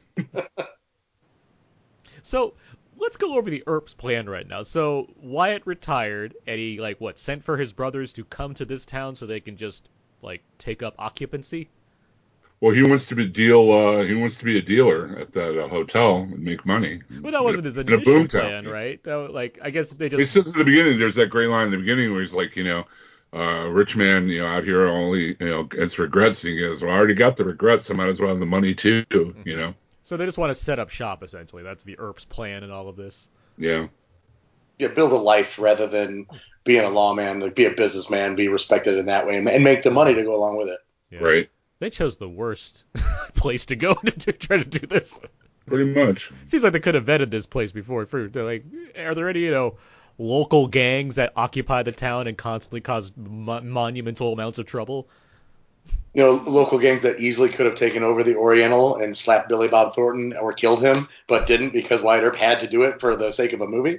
So 2.23 2.55
let's 2.99 3.17
go 3.17 3.37
over 3.37 3.51
the 3.51 3.63
Earps 3.67 3.95
plan 3.95 4.29
right 4.29 4.47
now. 4.47 4.63
So 4.63 5.09
Wyatt 5.23 5.63
retired, 5.67 6.35
and 6.47 6.59
he 6.59 6.81
like 6.81 7.01
what 7.01 7.19
sent 7.19 7.45
for 7.45 7.57
his 7.57 7.73
brothers 7.73 8.13
to 8.15 8.25
come 8.25 8.55
to 8.55 8.65
this 8.65 8.87
town 8.87 9.17
so 9.17 9.27
they 9.27 9.41
can 9.41 9.57
just 9.57 9.89
like 10.23 10.43
take 10.59 10.83
up 10.83 10.95
occupancy. 10.99 11.69
well, 12.61 12.73
he 12.75 12.83
wants 12.83 13.07
to 13.07 13.15
be 13.15 13.27
deal. 13.27 13.71
Uh, 13.73 14.03
he 14.05 14.15
wants 14.15 14.37
to 14.39 14.45
be 14.45 14.59
a 14.59 14.63
dealer 14.63 15.19
at 15.19 15.33
that 15.33 15.63
uh, 15.63 15.69
hotel 15.69 16.23
and 16.23 16.39
make 16.39 16.65
money. 16.65 17.03
Well, 17.23 17.33
that 17.33 17.45
wasn't 17.45 17.67
his 17.67 17.77
In 17.79 17.93
initial 17.93 18.27
plan, 18.27 18.67
right? 18.67 19.03
That 19.05 19.33
like 19.33 19.59
I 19.63 19.71
guess 19.71 19.91
they 19.91 20.09
just. 20.09 20.19
He 20.19 20.25
just 20.25 20.33
says 20.35 20.49
at 20.49 20.59
the 20.59 20.65
beginning, 20.65 20.99
there's 20.99 21.17
that 21.17 21.31
great 21.31 21.49
line 21.49 21.67
in 21.67 21.71
the 21.73 21.79
beginning 21.79 22.13
where 22.13 22.21
he's 22.21 22.33
like, 22.35 22.57
you 22.57 22.65
know, 22.65 22.87
uh, 23.35 23.67
rich 23.69 23.97
man, 23.97 24.29
you 24.29 24.41
know, 24.41 24.47
out 24.47 24.65
here 24.65 24.87
only, 24.87 25.37
you 25.41 25.49
know, 25.49 25.65
gets 25.65 25.99
regrets. 25.99 26.41
He 26.43 26.59
goes, 26.59 26.83
well, 26.83 26.95
I 26.95 26.97
already 26.97 27.15
got 27.15 27.37
the 27.37 27.45
regrets. 27.45 27.91
I 27.91 27.95
might 27.95 28.09
as 28.09 28.21
well 28.21 28.31
have 28.31 28.39
the 28.39 28.47
money 28.47 28.75
too, 28.75 29.05
you 29.11 29.57
know. 29.57 29.75
So 30.05 30.19
they 30.19 30.27
just 30.27 30.37
want 30.37 30.51
to 30.51 30.55
set 30.55 30.79
up 30.79 30.91
shop 30.91 31.23
essentially. 31.23 31.63
That's 31.63 31.83
the 31.83 31.97
Earp's 31.99 32.27
plan 32.27 32.63
and 32.63 32.71
all 32.71 32.89
of 32.89 32.97
this. 32.97 33.29
Yeah. 33.57 33.89
Yeah, 34.79 34.89
build 34.89 35.13
a 35.13 35.17
life 35.17 35.59
rather 35.59 35.87
than 35.87 36.27
being 36.65 36.85
a 36.85 36.91
lawman. 36.91 37.41
Like, 37.41 37.55
be 37.55 37.65
a 37.65 37.71
businessman, 37.71 38.37
be 38.37 38.49
respected 38.49 38.99
in 38.99 39.07
that 39.07 39.27
way, 39.27 39.39
and, 39.39 39.49
and 39.49 39.65
make 39.65 39.83
the 39.83 39.91
money 39.91 40.13
to 40.13 40.23
go 40.23 40.35
along 40.35 40.59
with 40.59 40.69
it. 40.69 40.79
Yeah. 41.11 41.21
Right. 41.21 41.49
They 41.79 41.89
chose 41.89 42.19
the 42.19 42.29
worst 42.29 42.85
place 43.35 43.65
to 43.67 43.77
go 43.77 43.95
to, 44.05 44.11
to 44.11 44.33
try 44.33 44.59
to 44.59 44.65
do 44.65 44.87
this. 44.87 45.21
Pretty 45.67 45.95
much. 45.95 46.31
Seems 46.45 46.65
like 46.65 46.75
they 46.75 46.81
could 46.81 46.97
have 46.97 47.07
vetted 47.07 47.31
this 47.31 47.47
place 47.47 47.73
before. 47.73 48.05
For 48.05 48.29
they're 48.29 48.45
like, 48.45 48.65
are 48.99 49.15
there 49.15 49.31
any 49.31 49.41
you 49.41 49.53
know 49.53 49.79
local 50.19 50.67
gangs 50.67 51.15
that 51.15 51.33
occupy 51.35 51.83
the 51.83 51.93
town 51.93 52.27
and 52.27 52.37
constantly 52.37 52.83
cause 52.83 53.11
mo- 53.17 53.63
monumental 53.63 54.35
amounts 54.35 54.59
of 54.59 54.67
trouble? 54.67 55.09
You 56.15 56.23
know, 56.23 56.33
local 56.47 56.79
gangs 56.79 57.03
that 57.03 57.19
easily 57.19 57.49
could 57.49 57.67
have 57.67 57.75
taken 57.75 58.05
over 58.05 58.23
the 58.23 58.37
Oriental 58.37 58.97
and 58.97 59.17
slapped 59.17 59.49
Billy 59.49 59.67
Bob 59.67 59.95
Thornton 59.95 60.37
or 60.37 60.53
killed 60.53 60.81
him, 60.81 61.09
but 61.27 61.47
didn't 61.47 61.73
because 61.73 62.03
Wyatt 62.03 62.23
Earp 62.23 62.37
had 62.37 62.61
to 62.61 62.69
do 62.69 62.83
it 62.83 63.01
for 63.01 63.17
the 63.17 63.33
sake 63.33 63.53
of 63.53 63.61
a 63.61 63.67
movie. 63.67 63.99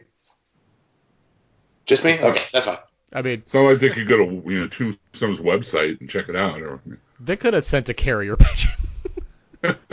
Just 1.85 2.05
me? 2.05 2.19
Okay, 2.19 2.43
that's 2.51 2.65
fine. 2.65 2.77
I 3.13 3.21
mean, 3.21 3.39
It's 3.39 3.53
not 3.53 3.61
like 3.61 3.79
they 3.79 3.89
could 3.89 4.07
go 4.07 4.17
to 4.17 4.43
you 4.49 4.61
know 4.61 4.67
Tombstone's 4.67 5.39
website 5.39 5.99
and 5.99 6.09
check 6.09 6.29
it 6.29 6.35
out. 6.35 6.61
Or 6.61 6.79
they 7.19 7.35
could 7.35 7.53
have 7.53 7.65
sent 7.65 7.89
a 7.89 7.93
carrier 7.93 8.35
pigeon. 8.35 8.71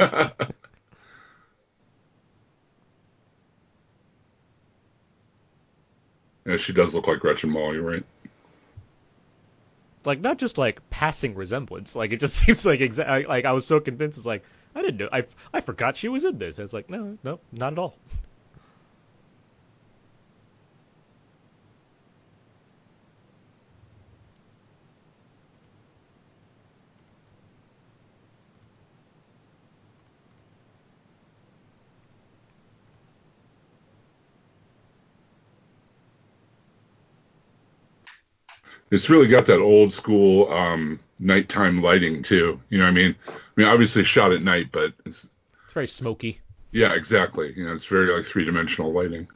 yeah, 6.47 6.57
she 6.57 6.73
does 6.73 6.95
look 6.95 7.07
like 7.07 7.21
Gretchen 7.21 7.51
Mol. 7.51 7.75
You're 7.75 7.83
right. 7.83 8.05
Like 10.05 10.21
not 10.21 10.39
just 10.39 10.59
like 10.59 10.89
passing 10.91 11.35
resemblance. 11.35 11.95
Like 11.97 12.13
it 12.13 12.21
just 12.21 12.35
seems 12.45 12.67
like 12.67 12.81
exactly 12.81 13.25
like 13.25 13.45
I 13.45 13.53
was 13.53 13.67
so 13.67 13.81
convinced. 13.81 14.19
It's 14.19 14.27
like 14.27 14.45
I 14.75 14.83
didn't 14.83 14.99
know. 14.99 15.09
I 15.13 15.25
I 15.53 15.61
forgot 15.61 15.97
she 15.97 16.09
was 16.09 16.25
in 16.25 16.39
this. 16.39 16.59
And 16.59 16.65
It's 16.65 16.75
like 16.75 16.91
no, 16.91 17.19
no, 17.23 17.41
not 17.53 17.73
at 17.73 17.79
all. 17.79 17.97
It's 38.93 39.11
really 39.11 39.27
got 39.27 39.47
that 39.47 39.59
old 39.61 39.93
school 39.93 40.53
um, 40.53 41.01
nighttime 41.19 41.83
lighting 41.83 42.23
too. 42.23 42.61
You 42.69 42.79
know 42.79 42.85
what 42.85 42.91
I 42.91 42.95
mean? 42.95 43.17
I 43.29 43.33
mean, 43.57 43.67
obviously 43.67 44.05
shot 44.05 44.33
at 44.33 44.43
night, 44.43 44.69
but 44.71 44.93
it's 45.05 45.29
It's 45.65 45.73
very 45.73 45.89
smoky. 45.89 46.41
yeah, 46.73 46.95
exactly. 46.95 47.53
You 47.57 47.67
know, 47.67 47.75
it's 47.75 47.87
very 47.87 48.13
like 48.13 48.25
three 48.25 48.45
dimensional 48.45 48.93
lighting. 48.93 49.29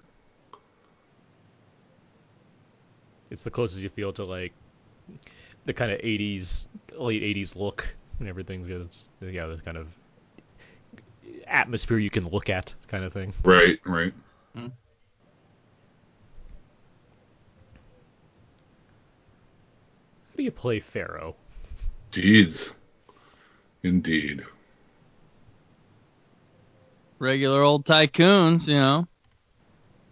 It's 3.30 3.44
the 3.44 3.50
closest 3.50 3.82
you 3.82 3.88
feel 3.88 4.12
to 4.14 4.24
like 4.24 4.52
the 5.64 5.72
kind 5.72 5.92
of 5.92 6.00
'80s, 6.00 6.66
late 6.96 7.22
'80s 7.22 7.56
look 7.56 7.86
and 8.20 8.28
everything's 8.28 8.66
good. 8.66 8.82
It's 8.82 9.08
yeah, 9.20 9.46
the 9.46 9.58
kind 9.58 9.76
of 9.76 9.88
atmosphere 11.46 11.98
you 11.98 12.10
can 12.10 12.28
look 12.28 12.50
at, 12.50 12.74
kind 12.88 13.04
of 13.04 13.12
thing. 13.12 13.32
Right, 13.44 13.78
right. 13.84 14.12
How 20.36 20.38
do 20.38 20.44
you 20.44 20.50
play 20.50 20.80
faro? 20.80 21.34
Deeds, 22.12 22.74
indeed. 23.82 24.44
Regular 27.18 27.62
old 27.62 27.86
tycoons, 27.86 28.68
you 28.68 28.74
know. 28.74 29.08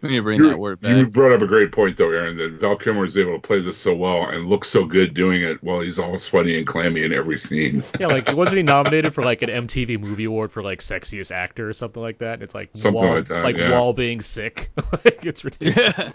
We 0.01 0.09
need 0.09 0.17
to 0.17 0.23
bring 0.23 0.41
You- 0.41 0.49
that 0.49 0.59
word 0.59 0.81
back. 0.81 0.97
You 0.97 1.07
brought 1.09 1.33
up 1.33 1.43
a 1.43 1.47
great 1.47 1.73
point 1.73 1.99
though, 1.99 2.11
Aaron. 2.11 2.39
That 2.39 2.53
Val 2.53 2.75
Kilmer 2.75 3.05
is 3.05 3.19
able 3.19 3.35
to 3.35 3.39
play 3.39 3.61
this 3.61 3.77
so 3.77 3.95
well 3.95 4.27
and 4.27 4.47
look 4.47 4.65
so 4.65 4.87
good 4.87 5.13
doing 5.13 5.43
it 5.43 5.63
while 5.63 5.81
he's 5.81 5.99
all 5.99 6.19
sweaty 6.19 6.57
and 6.57 6.67
clammy 6.67 7.03
in 7.05 7.13
every 7.13 7.37
scene. 7.37 7.85
Yeah, 8.01 8.07
like 8.07 8.33
wasn't 8.33 8.57
he 8.57 8.63
nominated 8.77 9.13
for 9.13 9.23
like 9.25 9.43
an 9.43 9.51
MTV 9.51 10.01
Movie 10.01 10.25
Award 10.25 10.51
for 10.53 10.63
like 10.63 10.81
sexiest 10.81 11.33
actor 11.33 11.69
or 11.69 11.75
something 11.75 12.01
like 12.03 12.17
that? 12.21 12.41
It's 12.41 12.55
like 12.55 12.71
Something 12.73 12.95
Wall, 12.95 13.15
like 13.17 13.27
that, 13.27 13.45
like 13.45 13.59
yeah. 13.59 13.73
Wall 13.79 13.93
being 13.93 14.23
sick. 14.23 14.71
like 15.05 15.27
it's 15.27 15.45
ridiculous. 15.45 16.15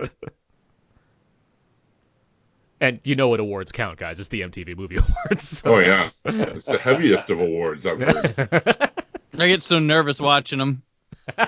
And 2.81 2.99
you 3.03 3.15
know 3.15 3.27
what 3.29 3.39
awards 3.39 3.71
count, 3.71 3.97
guys? 3.99 4.19
It's 4.19 4.29
the 4.29 4.41
MTV 4.41 4.75
Movie 4.77 4.97
Awards. 5.27 5.47
so- 5.47 5.75
Oh 5.75 5.79
yeah, 5.79 6.09
it's 6.25 6.65
the 6.65 6.77
heaviest 6.77 7.29
of 7.29 7.39
awards 7.39 7.85
I've 7.85 7.99
heard. 7.99 8.91
I 9.37 9.47
get 9.47 9.63
so 9.63 9.79
nervous 9.79 10.19
watching 10.19 10.59
them. 10.59 10.81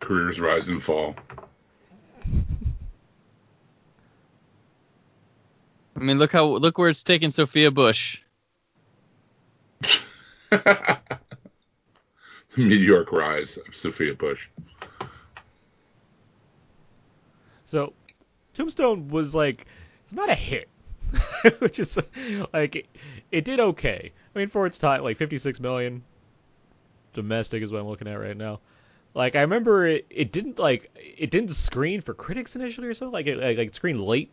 Careers 0.00 0.38
rise 0.40 0.68
and 0.68 0.82
fall. 0.82 1.16
I 5.96 6.00
mean, 6.00 6.18
look 6.18 6.32
how 6.32 6.44
look 6.46 6.76
where 6.78 6.88
it's 6.90 7.02
taken 7.02 7.30
Sophia 7.30 7.70
Bush. 7.70 8.20
the 10.50 11.00
meteoric 12.56 13.10
rise 13.12 13.56
of 13.66 13.74
Sophia 13.74 14.14
Bush. 14.14 14.48
So, 17.66 17.92
Tombstone 18.54 19.08
was 19.08 19.34
like, 19.34 19.66
it's 20.04 20.14
not 20.14 20.30
a 20.30 20.34
hit, 20.34 20.68
which 21.60 21.78
is 21.78 21.98
like 22.52 22.76
it, 22.76 22.86
it 23.32 23.44
did 23.44 23.60
okay. 23.60 24.12
I 24.34 24.38
mean, 24.38 24.48
for 24.48 24.66
its 24.66 24.78
time, 24.78 25.02
like 25.02 25.18
56 25.18 25.60
million 25.60 26.04
domestic 27.14 27.62
is 27.62 27.72
what 27.72 27.80
I'm 27.80 27.88
looking 27.88 28.08
at 28.08 28.14
right 28.20 28.36
now. 28.36 28.60
Like 29.14 29.34
I 29.36 29.42
remember 29.42 29.86
it, 29.86 30.06
it 30.10 30.32
didn't 30.32 30.58
like 30.58 30.90
it 30.96 31.30
didn't 31.30 31.50
screen 31.50 32.02
for 32.02 32.14
critics 32.14 32.54
initially 32.56 32.88
or 32.88 32.94
something. 32.94 33.12
Like 33.12 33.26
it 33.26 33.38
like, 33.38 33.56
like 33.58 33.68
it 33.68 33.74
screened 33.74 34.00
late 34.00 34.32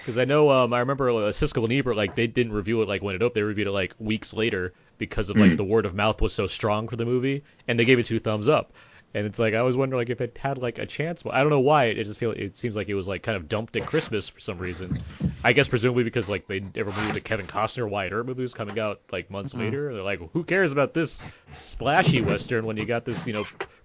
because 0.00 0.18
I 0.18 0.24
know 0.24 0.50
um 0.50 0.72
I 0.72 0.80
remember 0.80 1.10
uh, 1.10 1.14
Siskel 1.32 1.64
and 1.64 1.72
Ebert 1.72 1.96
like 1.96 2.14
they 2.14 2.28
didn't 2.28 2.52
review 2.52 2.82
it 2.82 2.88
like 2.88 3.02
when 3.02 3.16
it 3.16 3.22
opened. 3.22 3.36
They 3.36 3.42
reviewed 3.42 3.66
it 3.68 3.72
like 3.72 3.94
weeks 3.98 4.32
later 4.32 4.72
because 4.98 5.30
of 5.30 5.38
like 5.38 5.50
Hmm. 5.50 5.56
the 5.56 5.64
word 5.64 5.86
of 5.86 5.94
mouth 5.94 6.22
was 6.22 6.32
so 6.32 6.46
strong 6.46 6.88
for 6.88 6.96
the 6.96 7.04
movie, 7.06 7.42
and 7.66 7.78
they 7.78 7.84
gave 7.84 7.98
it 7.98 8.06
two 8.06 8.20
thumbs 8.20 8.48
up. 8.48 8.72
And 9.12 9.26
it's 9.26 9.40
like 9.40 9.54
I 9.54 9.62
was 9.62 9.76
wondering 9.76 10.00
like 10.00 10.10
if 10.10 10.20
it 10.20 10.38
had 10.38 10.58
like 10.58 10.78
a 10.78 10.86
chance. 10.86 11.24
I 11.28 11.40
don't 11.40 11.50
know 11.50 11.60
why. 11.60 11.86
It 11.86 12.04
just 12.04 12.18
feel 12.18 12.30
it 12.30 12.56
seems 12.56 12.76
like 12.76 12.88
it 12.88 12.94
was 12.94 13.08
like 13.08 13.22
kind 13.22 13.36
of 13.36 13.48
dumped 13.48 13.74
at 13.76 13.86
Christmas 13.86 14.28
for 14.28 14.38
some 14.38 14.58
reason. 14.58 15.00
I 15.42 15.52
guess 15.52 15.68
presumably 15.68 16.04
because 16.04 16.28
like 16.28 16.46
they 16.46 16.60
never 16.60 16.92
moved 16.92 17.14
the 17.14 17.20
Kevin 17.20 17.46
Costner 17.46 17.88
Wyatt 17.88 18.12
Earp 18.12 18.26
movie 18.26 18.42
was 18.42 18.54
coming 18.54 18.78
out 18.78 19.00
like 19.10 19.28
months 19.30 19.52
mm-hmm. 19.52 19.64
later. 19.64 19.92
They're 19.92 20.02
like, 20.02 20.20
who 20.32 20.44
cares 20.44 20.70
about 20.70 20.94
this 20.94 21.18
splashy 21.58 22.20
western 22.20 22.66
when 22.66 22.76
you 22.76 22.86
got 22.86 23.04
this 23.04 23.26
you 23.26 23.32
know 23.32 23.44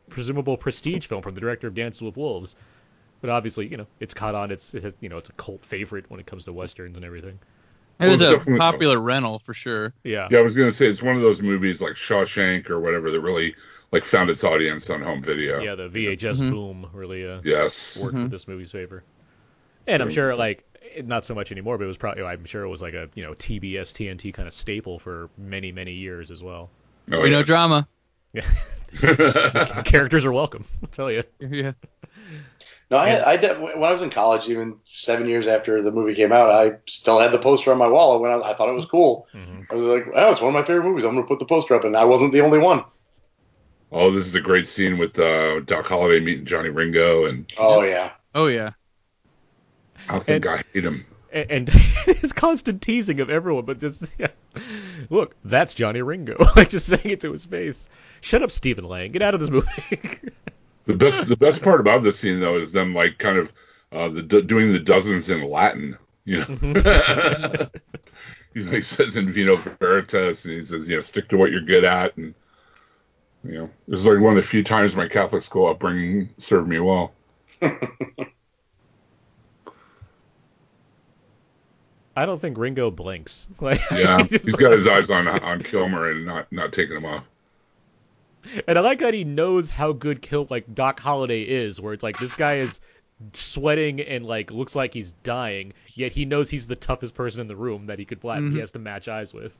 presumable 0.10 0.58
prestige 0.58 1.08
film 1.08 1.24
from 1.24 1.34
the 1.34 1.42
director 1.42 1.68
of 1.68 1.74
Dances 1.74 2.02
with 2.02 2.18
Wolves. 2.18 2.56
But 3.22 3.32
obviously, 3.32 3.68
you 3.68 3.78
know, 3.78 3.88
it's 4.00 4.14
caught 4.14 4.36
on. 4.36 4.52
It's 4.52 4.76
it 4.76 4.84
has, 4.84 4.94
you 5.00 5.10
know, 5.10 5.18
it's 5.18 5.30
a 5.30 5.34
cult 5.34 5.66
favorite 5.66 6.06
when 6.10 6.20
it 6.20 6.28
comes 6.28 6.46
to 6.46 6.54
westerns 6.54 6.98
and 6.98 7.06
everything. 7.06 7.40
It 8.00 8.10
was 8.10 8.20
Well, 8.20 8.30
a 8.30 8.34
it's 8.34 8.40
definitely- 8.42 8.60
popular 8.60 9.00
rental 9.00 9.40
for 9.40 9.56
sure. 9.56 9.94
Yeah. 10.04 10.28
Yeah, 10.30 10.40
I 10.40 10.42
was 10.42 10.56
gonna 10.56 10.72
say 10.72 10.86
it's 10.86 11.02
one 11.02 11.16
of 11.16 11.22
those 11.22 11.42
movies 11.42 11.82
like 11.82 11.94
Shawshank 11.94 12.70
or 12.70 12.80
whatever 12.80 13.10
that 13.10 13.22
really 13.22 13.56
like 13.96 14.04
found 14.06 14.30
its 14.30 14.44
audience 14.44 14.90
on 14.90 15.02
home 15.02 15.24
video. 15.24 15.62
Yeah, 15.62 15.76
the 15.76 15.88
VHS 15.90 16.42
Mhm. 16.42 16.52
boom 16.52 16.88
really 16.94 17.26
uh, 17.28 17.40
Yes. 17.44 17.98
worked 18.02 18.14
for 18.16 18.20
Mhm. 18.24 18.30
this 18.30 18.48
movie's 18.48 18.72
favor. 18.72 19.04
And 19.88 20.02
I'm 20.04 20.10
Sure. 20.10 20.32
sure, 20.32 20.36
like, 20.36 20.64
not 21.04 21.26
so 21.26 21.34
much 21.34 21.52
anymore, 21.52 21.78
but 21.78 21.86
it 21.86 21.88
was 21.88 21.98
probably, 21.98 22.24
I'm 22.24 22.46
sure 22.46 22.64
it 22.64 22.70
was 22.70 22.82
like 22.82 22.94
a, 22.94 23.10
you 23.16 23.24
know, 23.24 23.34
TBS, 23.34 23.94
TNT 23.94 24.34
kind 24.34 24.48
of 24.48 24.54
staple 24.54 25.00
for 25.00 25.30
many, 25.38 25.72
many 25.72 25.94
years 25.94 26.30
as 26.30 26.44
well. 26.44 26.70
Oh, 27.12 27.22
we 27.22 27.30
yeah. 27.30 27.38
know 27.38 27.44
drama. 27.44 27.88
Yeah, 28.34 28.44
Characters 29.86 30.26
are 30.26 30.32
welcome, 30.32 30.66
I'll 30.84 30.90
tell 30.90 31.12
you. 31.12 31.24
Yeah. 31.40 31.72
No, 32.92 32.98
I, 32.98 33.32
I 33.32 33.38
did- 33.38 33.60
when 33.62 33.84
I 33.84 33.92
was 33.94 34.02
in 34.02 34.10
college, 34.10 34.50
even 34.50 34.76
seven 34.84 35.28
years 35.28 35.48
after 35.48 35.82
the 35.82 35.92
movie 35.92 36.16
came 36.16 36.32
out, 36.32 36.52
I 36.52 36.78
still 36.86 37.20
had 37.20 37.32
the 37.32 37.40
poster 37.40 37.72
on 37.72 37.78
my 37.78 37.88
wall. 37.88 38.20
When 38.20 38.32
I, 38.32 38.52
I 38.52 38.54
thought 38.54 38.70
it 38.70 38.74
was 38.74 38.86
cool, 38.86 39.28
Mhm. 39.34 39.68
I 39.72 39.76
was 39.76 39.86
like, 39.86 40.06
"Oh, 40.14 40.32
it's 40.32 40.42
one 40.42 40.50
of 40.50 40.54
my 40.54 40.64
favorite 40.64 40.84
movies. 40.84 41.04
I'm 41.06 41.14
going 41.14 41.24
to 41.24 41.28
put 41.28 41.40
the 41.40 41.46
poster 41.46 41.76
up," 41.76 41.84
and 41.84 41.96
I 41.98 42.06
wasn't 42.06 42.32
the 42.34 42.42
only 42.42 42.60
one. 42.60 42.84
Oh, 43.92 44.12
this 44.12 44.26
is 44.28 44.36
a 44.36 44.42
great 44.42 44.68
scene 44.68 44.98
with 44.98 45.18
uh, 45.20 45.60
Doc 45.62 45.86
Holliday 45.86 46.24
meeting 46.24 46.46
Johnny 46.46 46.70
Ringo, 46.70 47.26
and 47.26 47.52
Oh 47.58 47.84
yeah, 47.84 48.12
Oh 48.34 48.48
yeah. 48.48 48.72
I 50.10 50.20
think 50.20 50.46
And- 50.46 50.56
I 50.60 50.64
hate 50.74 50.86
him. 50.86 51.06
And, 51.34 51.52
and 51.52 51.70
his 51.70 52.32
constant 52.32 52.82
teasing 52.82 53.20
of 53.20 53.30
everyone, 53.30 53.66
but 53.66 53.80
just, 53.80 54.06
yeah. 54.18 54.28
Look, 55.10 55.36
that's 55.44 55.74
Johnny 55.74 56.02
Ringo. 56.02 56.38
like, 56.56 56.70
just 56.70 56.88
saying 56.88 57.10
it 57.10 57.20
to 57.22 57.32
his 57.34 57.44
face. 57.44 57.90
Shut 58.22 58.42
up, 58.42 58.52
Stephen 58.52 58.86
Lang. 58.86 59.12
Get 59.12 59.22
out 59.22 59.34
of 59.34 59.40
this 59.42 59.50
movie. 59.50 59.68
The 60.86 60.94
best 60.94 61.28
the 61.28 61.36
best 61.36 61.64
part 61.64 61.80
about 61.80 62.04
this 62.04 62.20
scene 62.20 62.40
though 62.40 62.58
is 62.58 62.72
them 62.72 62.94
like 62.94 63.18
kind 63.18 63.40
of 63.40 63.52
uh, 63.92 64.08
the 64.10 64.22
doing 64.22 64.72
the 64.72 64.78
dozens 64.78 65.32
in 65.32 65.50
Latin. 65.50 65.98
You 66.26 66.42
know, 66.42 67.68
he 68.54 68.62
like 68.62 68.84
says 68.84 69.18
in 69.18 69.28
Vino 69.32 69.56
Veritas, 69.56 70.46
and 70.46 70.54
he 70.54 70.62
says, 70.64 70.88
you 70.88 70.96
know, 70.96 71.02
stick 71.02 71.28
to 71.30 71.38
what 71.38 71.52
you're 71.52 71.62
good 71.62 71.86
at, 71.86 72.16
and 72.18 72.36
you 73.46 73.54
know, 73.60 73.70
this 73.88 74.00
is 74.00 74.06
like 74.06 74.20
one 74.20 74.38
of 74.38 74.44
the 74.44 74.48
few 74.48 74.64
times 74.64 74.96
my 74.96 75.08
Catholic 75.08 75.44
school 75.44 75.68
upbringing 75.68 76.30
served 76.38 76.68
me 76.68 76.80
well. 76.80 77.14
I 82.18 82.26
don't 82.26 82.40
think 82.40 82.58
Ringo 82.58 82.92
blinks. 82.92 83.48
Like, 83.60 83.80
Yeah, 83.92 84.22
just- 84.30 84.46
he's 84.46 84.56
got 84.56 84.72
his 84.72 84.88
eyes 84.88 85.10
on 85.10 85.28
on 85.28 85.62
Kilmer 85.62 86.10
and 86.10 86.26
not 86.26 86.52
not 86.52 86.72
taking 86.74 86.98
him 86.98 87.06
off. 87.06 87.24
And 88.68 88.78
I 88.78 88.82
like 88.82 89.00
that 89.00 89.14
he 89.16 89.24
knows 89.24 89.70
how 89.72 89.92
good 89.92 90.22
Kill 90.22 90.46
like 90.50 90.74
Doc 90.76 91.00
Holliday 91.00 91.42
is, 91.42 91.82
where 91.82 91.94
it's 91.94 92.04
like 92.04 92.20
this 92.20 92.36
guy 92.36 92.56
is 92.56 92.80
sweating 93.34 94.02
and 94.02 94.26
like 94.26 94.52
looks 94.52 94.76
like 94.76 94.94
he's 94.94 95.14
dying, 95.24 95.74
yet 95.96 96.12
he 96.12 96.26
knows 96.26 96.50
he's 96.50 96.68
the 96.68 96.76
toughest 96.76 97.16
person 97.16 97.42
in 97.42 97.48
the 97.48 97.56
room 97.56 97.88
that 97.88 97.98
he 97.98 98.06
could 98.06 98.22
flat 98.22 98.40
he 98.44 98.50
Mhm. 98.50 98.60
has 98.60 98.72
to 98.72 98.80
match 98.80 99.08
eyes 99.08 99.34
with. 99.34 99.58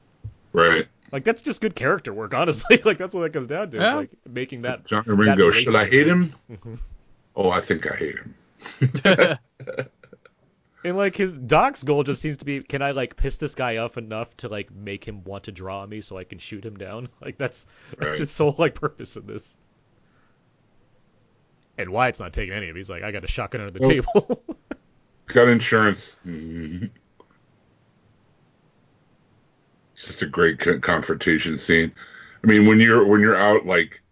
Right. 0.52 0.86
Like 1.12 1.24
that's 1.24 1.42
just 1.42 1.60
good 1.60 1.74
character 1.76 2.12
work, 2.12 2.34
honestly. 2.34 2.80
like 2.84 2.98
that's 2.98 3.14
what 3.14 3.22
that 3.22 3.32
comes 3.32 3.46
down 3.46 3.70
to. 3.70 3.78
Yeah. 3.78 3.94
Like 3.94 4.10
making 4.28 4.62
that 4.62 4.84
John 4.86 5.04
Ringo, 5.06 5.50
should 5.50 5.76
I 5.76 5.84
hate 5.86 6.06
him? 6.08 6.34
Mhm. 6.50 6.78
Oh, 7.36 7.50
I 7.50 7.60
think 7.60 7.90
I 7.90 7.96
hate 7.96 8.16
him. 8.16 9.38
And 10.84 10.96
like 10.96 11.16
his 11.16 11.32
Doc's 11.32 11.82
goal 11.82 12.04
just 12.04 12.22
seems 12.22 12.36
to 12.38 12.44
be, 12.44 12.60
can 12.62 12.80
I 12.80 12.92
like 12.92 13.16
piss 13.16 13.38
this 13.38 13.56
guy 13.56 13.78
off 13.78 13.96
enough 13.98 14.36
to 14.36 14.48
like 14.48 14.70
make 14.72 15.04
him 15.04 15.24
want 15.24 15.42
to 15.44 15.52
draw 15.52 15.84
me 15.84 16.00
so 16.00 16.16
I 16.16 16.22
can 16.22 16.38
shoot 16.38 16.64
him 16.64 16.76
down? 16.76 17.08
Like 17.20 17.38
that's 17.38 17.66
that's 17.98 18.06
Right. 18.10 18.18
his 18.18 18.30
sole 18.30 18.54
like 18.56 18.76
purpose 18.76 19.16
in 19.16 19.26
this. 19.26 19.56
And 21.76 21.90
Wyatt's 21.90 22.20
not 22.20 22.32
taking 22.32 22.54
any 22.54 22.68
of 22.68 22.76
it. 22.76 22.78
He's 22.78 22.88
like, 22.88 23.02
I 23.02 23.10
got 23.10 23.24
a 23.24 23.26
shotgun 23.26 23.62
under 23.62 23.72
the 23.76 23.80
Nope. 23.80 23.90
table. 23.90 24.42
He's 25.26 25.34
got 25.34 25.48
insurance. 25.48 26.16
It's 29.96 30.04
just 30.04 30.20
a 30.20 30.26
great 30.26 30.58
confrontation 30.82 31.56
scene. 31.56 31.90
I 32.44 32.46
mean, 32.46 32.66
when 32.66 32.80
you're 32.80 33.06
when 33.06 33.22
you're 33.22 33.34
out 33.34 33.64
like, 33.64 34.02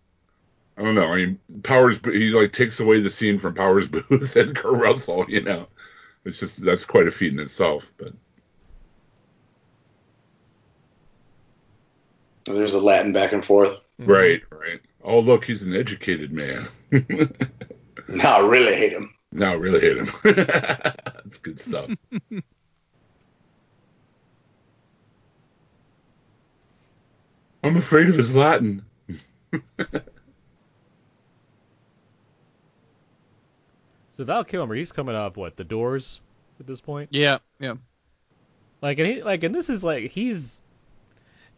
I 0.78 0.82
don't 0.82 0.94
know. 0.94 1.12
I 1.12 1.16
mean, 1.16 1.38
Powers 1.62 1.98
he 2.02 2.30
like 2.30 2.54
takes 2.54 2.80
away 2.80 3.00
the 3.00 3.10
scene 3.10 3.38
from 3.38 3.54
Powers 3.54 3.86
Booth 3.88 4.34
and 4.34 4.56
Kurt 4.56 4.80
Russell. 4.80 5.26
You 5.28 5.42
know, 5.42 5.66
it's 6.24 6.40
just 6.40 6.64
that's 6.64 6.86
quite 6.86 7.06
a 7.06 7.10
feat 7.10 7.34
in 7.34 7.38
itself. 7.38 7.86
But 7.98 8.14
There's 12.46 12.72
a 12.72 12.80
Latin 12.80 13.12
back 13.12 13.32
and 13.32 13.44
forth. 13.44 13.82
Mm-hmm. 14.00 14.10
right, 14.10 14.42
right. 14.50 14.80
Oh, 15.02 15.20
look, 15.20 15.44
he's 15.44 15.64
an 15.64 15.76
educated 15.76 16.32
man. 16.32 16.66
Now 18.06 18.36
I 18.36 18.46
really 18.46 18.74
hate 18.74 18.92
him. 18.92 19.14
now, 19.32 19.56
really 19.56 19.80
hate 19.80 19.96
him. 19.96 20.12
That's 20.24 21.38
good 21.38 21.58
stuff. 21.58 21.90
I'm 27.64 27.76
afraid 27.76 28.08
of 28.08 28.16
his 28.16 28.36
Latin. 28.36 28.84
So 34.16 34.24
Val 34.24 34.44
Kilmer, 34.44 34.76
he's 34.76 34.92
coming 34.92 35.16
off 35.16 35.36
what 35.36 35.56
the 35.56 35.64
Doors 35.64 36.20
at 36.60 36.66
this 36.68 36.80
point. 36.80 37.08
yeah, 37.12 37.38
yeah. 37.58 37.74
Like 38.80 38.98
and 38.98 39.08
he 39.08 39.22
like 39.22 39.42
and 39.42 39.54
this 39.54 39.68
is 39.68 39.82
like 39.82 40.10
he's 40.12 40.60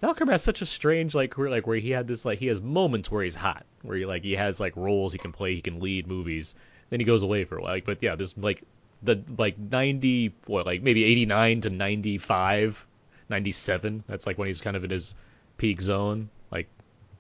Val 0.01 0.15
Kilmer 0.15 0.33
has 0.33 0.43
such 0.43 0.63
a 0.63 0.67
strange 0.67 1.15
like 1.15 1.33
career 1.33 1.51
like 1.51 1.67
where 1.67 1.77
he 1.77 1.91
had 1.91 2.07
this 2.09 2.25
like 2.25 2.39
he 2.39 2.47
has 2.47 2.63
moments 2.63 3.11
where 3.11 3.25
he's 3.25 3.35
hot 3.35 3.67
where 3.83 3.97
he 3.97 4.07
like 4.07 4.23
he 4.23 4.33
has 4.33 4.59
like 4.59 4.75
roles 4.77 5.13
he 5.13 5.19
can 5.19 5.33
play 5.33 5.55
he 5.55 5.61
can 5.61 5.81
lead 5.81 6.07
movies 6.07 6.55
then 6.89 7.01
he 7.01 7.05
goes 7.05 7.23
away 7.23 7.45
for 7.45 7.59
a 7.59 7.63
while 7.63 7.75
like, 7.75 7.85
but 7.85 7.99
yeah 8.01 8.15
there's 8.15 8.37
like 8.39 8.63
the 9.03 9.23
like 9.37 9.59
90 9.59 10.33
what 10.47 10.65
like 10.65 10.83
maybe 10.83 11.05
89 11.05 11.61
to 11.63 11.71
95 11.71 12.87
97 13.29 14.05
that's 14.07 14.27
like 14.27 14.39
when 14.39 14.49
he's 14.49 14.61
kind 14.61 14.77
of 14.77 14.85
in 14.85 14.91
his 14.91 15.15
peak 15.57 15.81
zone 15.81 16.29
like 16.51 16.69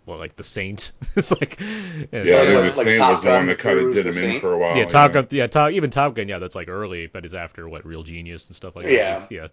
well 0.06 0.18
like 0.18 0.36
the 0.36 0.44
Saint 0.44 0.92
it's 1.16 1.30
like 1.30 1.58
Yeah, 1.60 1.66
Like- 2.12 2.12
I 2.12 2.12
think 2.12 2.16
like- 2.16 2.72
the 2.72 2.76
like 2.76 2.86
Saint 2.86 2.98
Top 2.98 3.12
was 3.14 3.22
the 3.22 3.30
one 3.30 3.46
that 3.48 3.58
kind 3.58 3.78
of 3.78 3.94
did 3.94 4.06
The 4.06 4.20
him 4.20 4.30
in 4.34 4.40
for 4.40 4.52
a 4.52 4.58
while. 4.58 4.76
yeah, 4.76 4.84
Top 4.84 5.10
yeah. 5.10 5.14
Gun. 5.14 5.28
Yeah, 5.30 5.46
Top, 5.46 5.72
even 5.72 5.90
Top 5.90 6.14
Gun. 6.14 6.28
Yeah, 6.28 6.38
that's 6.38 6.54
like 6.54 6.68
early, 6.68 7.06
but 7.06 7.24
it's 7.24 7.34
after 7.34 7.68
what 7.68 7.84
Real 7.86 8.02
Genius 8.02 8.46
and 8.46 8.54
stuff 8.56 8.76
like 8.76 8.86
that. 8.86 8.92
Yeah. 8.92 9.14
It's- 9.16 9.28
yeah. 9.30 9.48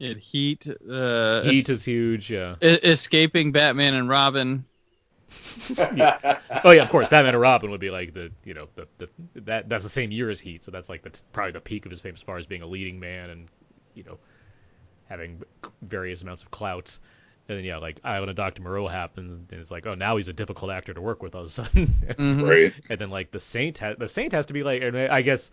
It 0.00 0.16
Heat. 0.18 0.66
Uh, 0.88 1.42
Heat 1.42 1.68
is 1.68 1.84
huge. 1.84 2.30
Yeah. 2.30 2.54
es- 2.62 2.78
escaping 2.84 3.50
Batman 3.50 3.94
and 3.94 4.08
Robin. 4.08 4.64
Oh 5.76 6.70
yeah, 6.70 6.82
of 6.82 6.90
course. 6.90 7.08
Batman 7.08 7.34
and 7.34 7.40
Robin 7.40 7.70
would 7.70 7.80
be 7.80 7.90
like 7.90 8.14
the 8.14 8.30
you 8.44 8.54
know 8.54 8.68
the, 8.76 8.86
the 8.98 9.08
that 9.42 9.68
that's 9.68 9.82
the 9.84 9.90
same 9.90 10.10
year 10.10 10.30
as 10.30 10.40
Heat, 10.40 10.64
so 10.64 10.70
that's 10.70 10.88
like 10.88 11.02
the 11.02 11.10
probably 11.32 11.52
the 11.52 11.60
peak 11.60 11.84
of 11.84 11.90
his 11.90 12.00
fame 12.00 12.14
as 12.14 12.22
far 12.22 12.38
as 12.38 12.46
being 12.46 12.62
a 12.62 12.66
leading 12.66 12.98
man 12.98 13.30
and 13.30 13.48
you 13.94 14.04
know 14.04 14.18
having 15.08 15.42
various 15.82 16.22
amounts 16.22 16.42
of 16.42 16.50
clout. 16.50 16.96
And 17.48 17.56
then 17.58 17.64
yeah, 17.64 17.78
like 17.78 18.00
Island 18.04 18.30
of 18.30 18.36
Doctor 18.36 18.60
Moreau 18.62 18.88
happens, 18.88 19.50
and 19.50 19.60
it's 19.60 19.70
like 19.70 19.86
oh 19.86 19.94
now 19.94 20.16
he's 20.18 20.28
a 20.28 20.32
difficult 20.34 20.70
actor 20.70 20.92
to 20.92 21.00
work 21.00 21.22
with 21.22 21.34
all 21.34 21.40
of 21.42 21.46
a 21.46 21.50
sudden. 21.50 21.86
Mhm. 21.86 22.42
Right. 22.48 22.74
and 22.90 23.00
then 23.00 23.10
like 23.10 23.30
the 23.30 23.40
Saint 23.40 23.78
has 23.78 23.96
the 23.98 24.08
Saint 24.08 24.32
has 24.32 24.46
to 24.46 24.52
be 24.52 24.62
like 24.62 24.82
I 24.82 25.22
guess 25.22 25.50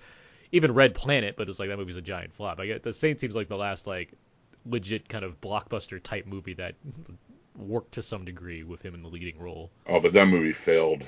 even 0.51 0.73
Red 0.73 0.93
Planet, 0.93 1.35
but 1.37 1.47
it's 1.49 1.57
like 1.59 1.69
that 1.69 1.77
movie's 1.77 1.97
a 1.97 2.01
giant 2.01 2.33
flop. 2.33 2.59
I 2.59 2.65
get 2.67 2.83
the 2.83 2.93
Saint 2.93 3.19
seems 3.21 3.35
like 3.35 3.47
the 3.47 3.57
last 3.57 3.87
like 3.87 4.13
legit 4.65 5.07
kind 5.07 5.23
of 5.23 5.39
blockbuster 5.39 6.01
type 6.01 6.25
movie 6.27 6.53
that 6.55 6.75
worked 7.57 7.93
to 7.93 8.03
some 8.03 8.25
degree 8.25 8.63
with 8.63 8.81
him 8.81 8.93
in 8.93 9.01
the 9.01 9.07
leading 9.09 9.39
role. 9.39 9.71
Oh, 9.87 9.99
but 10.01 10.11
that 10.13 10.27
movie 10.27 10.51
failed 10.51 11.03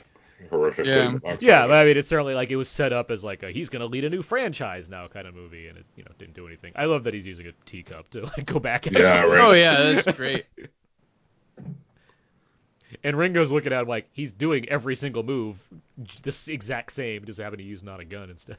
horrifically. 0.52 0.86
Yeah. 0.86 1.08
in 1.08 1.14
the 1.14 1.20
box 1.20 1.42
Yeah, 1.42 1.68
but 1.68 1.76
I 1.78 1.86
mean, 1.86 1.98
it's 1.98 2.08
certainly 2.08 2.34
like 2.34 2.52
it 2.52 2.56
was 2.56 2.70
set 2.70 2.94
up 2.94 3.12
as 3.12 3.24
like 3.24 3.44
a, 3.44 3.52
he's 3.52 3.70
going 3.70 3.80
to 3.82 3.86
lead 3.88 4.06
a 4.06 4.10
new 4.10 4.22
franchise 4.22 4.90
now 4.90 5.08
kind 5.08 5.28
of 5.28 5.36
movie, 5.36 5.68
and 5.68 5.78
it 5.78 5.86
you 5.96 6.04
know 6.04 6.12
didn't 6.18 6.36
do 6.36 6.48
anything. 6.48 6.74
I 6.76 6.86
love 6.86 7.04
that 7.06 7.14
he's 7.14 7.26
using 7.26 7.48
a 7.48 7.52
teacup 7.66 8.10
to 8.12 8.22
like 8.26 8.46
go 8.46 8.60
back. 8.60 8.88
At 8.88 8.94
Yeah, 8.94 9.24
him. 9.24 9.32
right. 9.32 9.40
Oh 9.42 9.52
yeah, 9.54 9.94
that's 9.94 10.16
great. 10.18 10.46
And 13.04 13.18
Ringo's 13.18 13.52
looking 13.52 13.74
at 13.74 13.82
him 13.82 13.88
like 13.88 14.08
he's 14.14 14.32
doing 14.32 14.68
every 14.70 14.96
single 14.96 15.22
move, 15.22 15.62
this 16.24 16.48
exact 16.48 16.94
same, 16.94 17.26
just 17.26 17.40
having 17.40 17.58
to 17.60 17.64
use 17.64 17.84
not 17.84 18.00
a 18.00 18.06
gun 18.06 18.30
instead. 18.30 18.58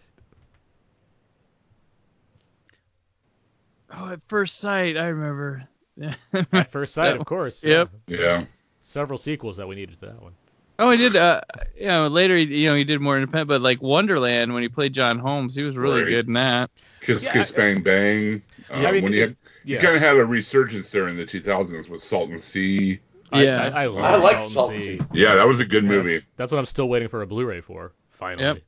Oh, 3.91 4.11
at 4.12 4.20
first 4.29 4.59
sight, 4.59 4.97
I 4.97 5.07
remember. 5.09 5.66
At 6.53 6.70
first 6.70 6.95
sight, 6.95 7.16
of 7.16 7.26
course. 7.26 7.64
Yep. 7.64 7.91
Yeah. 8.07 8.45
Several 8.83 9.18
sequels 9.18 9.57
that 9.57 9.66
we 9.66 9.74
needed 9.74 9.99
to 10.01 10.07
that 10.07 10.22
one. 10.22 10.35
Oh, 10.81 10.91
he 10.91 10.97
did. 10.97 11.16
Uh, 11.16 11.41
you 11.76 11.87
know, 11.89 12.07
later, 12.07 12.37
he, 12.37 12.45
you 12.45 12.68
know, 12.68 12.76
he 12.76 12.85
did 12.85 13.01
more 13.01 13.16
independent, 13.16 13.49
but 13.49 13.61
like 13.62 13.83
Wonderland, 13.83 14.53
when 14.55 14.62
he 14.62 14.68
played 14.68 14.93
John 14.93 15.18
Holmes, 15.18 15.55
he 15.57 15.62
was 15.64 15.76
really 15.76 16.03
Right. 16.03 16.09
good 16.11 16.26
in 16.29 16.35
that. 16.35 16.70
Kiss 17.01 17.24
Yeah, 17.24 17.33
Kiss 17.33 17.53
I- 17.53 17.57
Bang 17.57 17.83
Bang. 17.83 18.43
Um, 18.70 18.83
Yeah, 18.83 18.89
I 18.89 18.93
mean, 18.93 19.03
when 19.05 19.12
you, 19.12 19.22
had, 19.22 19.37
yeah. 19.64 19.76
you 19.76 19.83
kind 19.83 19.97
of 19.97 20.03
had 20.03 20.16
a 20.16 20.24
resurgence 20.24 20.91
there 20.91 21.09
in 21.09 21.16
the 21.16 21.24
2000s 21.24 21.89
with 21.89 22.03
Salton 22.03 22.39
Sea. 22.39 23.01
Yeah. 23.33 23.70
I, 23.74 23.83
I, 23.83 23.85
I 23.85 23.87
love 23.87 24.22
like 24.22 24.47
Salton 24.47 24.79
Sea. 24.79 24.99
Sea. 24.99 25.05
Yeah, 25.12 25.35
that 25.35 25.47
was 25.49 25.59
a 25.61 25.64
good 25.66 25.85
movie. 25.85 26.14
That's, 26.14 26.26
that's 26.37 26.53
what 26.53 26.59
I'm 26.59 26.66
still 26.66 26.89
waiting 26.89 27.09
for 27.09 27.22
a 27.22 27.26
Blu-ray 27.26 27.61
for. 27.61 27.93
Finally. 28.11 28.45
Yep. 28.45 28.59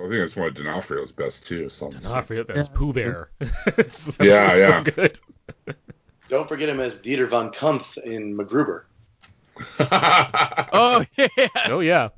I 0.00 0.02
think 0.02 0.14
it's 0.14 0.36
one 0.36 0.48
of 0.48 0.54
D'Onofrio's 0.54 1.10
best 1.12 1.46
too. 1.46 1.68
Salt 1.68 1.94
and 1.94 2.02
D'Onofrio 2.02 2.44
as 2.50 2.68
Yeah, 2.68 2.74
Pooh 2.78 2.92
Bear. 2.92 3.30
So- 3.88 4.22
Yeah, 4.24 4.50
it's 4.50 4.60
so 4.60 4.68
yeah. 4.68 4.82
good. 4.82 5.20
Don't 6.28 6.46
forget 6.48 6.68
him 6.68 6.78
as 6.80 7.00
Dieter 7.00 7.28
von 7.28 7.50
Kumpf 7.50 7.96
in 7.98 8.36
MacGruber. 8.36 8.84
Oh 10.72 11.04
yeah. 11.16 11.28
Oh 11.66 11.80
yeah. 11.80 12.08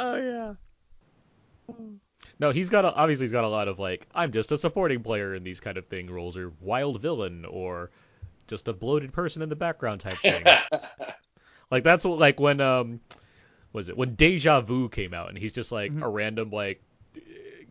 Oh 0.00 0.16
yeah. 0.16 0.52
No, 2.38 2.50
he's 2.50 2.70
got 2.70 2.84
a, 2.84 2.92
obviously 2.94 3.24
he's 3.24 3.32
got 3.32 3.44
a 3.44 3.48
lot 3.48 3.68
of 3.68 3.78
like 3.78 4.06
I'm 4.14 4.32
just 4.32 4.52
a 4.52 4.58
supporting 4.58 5.02
player 5.02 5.34
in 5.34 5.44
these 5.44 5.60
kind 5.60 5.76
of 5.76 5.86
thing 5.86 6.10
roles, 6.10 6.36
or 6.36 6.52
wild 6.60 7.00
villain, 7.00 7.44
or 7.44 7.90
just 8.46 8.68
a 8.68 8.72
bloated 8.72 9.12
person 9.12 9.42
in 9.42 9.48
the 9.48 9.56
background 9.56 10.00
type 10.00 10.16
thing. 10.18 10.42
like 11.70 11.84
that's 11.84 12.04
what 12.04 12.18
like 12.18 12.40
when 12.40 12.60
um 12.60 13.00
was 13.72 13.88
it 13.88 13.96
when 13.96 14.14
Deja 14.14 14.60
Vu 14.60 14.88
came 14.88 15.14
out 15.14 15.28
and 15.28 15.38
he's 15.38 15.52
just 15.52 15.72
like 15.72 15.92
Mhm. 15.92 16.02
a 16.02 16.08
random 16.08 16.50
like 16.50 16.82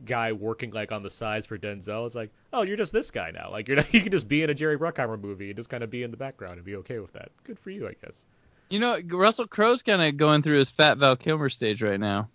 guy 0.05 0.31
working 0.31 0.71
like 0.71 0.91
on 0.91 1.03
the 1.03 1.11
sides 1.11 1.45
for 1.45 1.57
Denzel. 1.57 2.05
It's 2.05 2.15
like 2.15 2.31
oh 2.53 2.63
you're 2.63 2.77
just 2.77 2.93
this 2.93 3.11
guy 3.11 3.31
now. 3.31 3.51
Like 3.51 3.67
you're 3.67 3.77
not, 3.77 3.93
you 3.93 4.01
can 4.01 4.11
just 4.11 4.27
be 4.27 4.43
in 4.43 4.49
a 4.49 4.53
Jerry 4.53 4.77
Bruckheimer 4.77 5.19
movie 5.19 5.49
and 5.49 5.57
just 5.57 5.69
kind 5.69 5.83
of 5.83 5.89
be 5.89 6.03
in 6.03 6.11
the 6.11 6.17
background 6.17 6.55
and 6.55 6.65
be 6.65 6.75
okay 6.77 6.99
with 6.99 7.13
that. 7.13 7.29
Good 7.43 7.59
for 7.59 7.69
you, 7.69 7.87
I 7.87 7.93
guess. 8.03 8.25
You 8.71 8.79
know, 8.79 8.99
Russell 9.09 9.47
Crowe's 9.47 9.83
kind 9.83 10.01
of 10.01 10.17
going 10.17 10.41
through 10.41 10.57
his 10.59 10.71
Fat 10.71 10.97
Val 10.97 11.15
Kilmer 11.15 11.49
stage 11.49 11.81
right 11.83 11.99
now. 11.99 12.29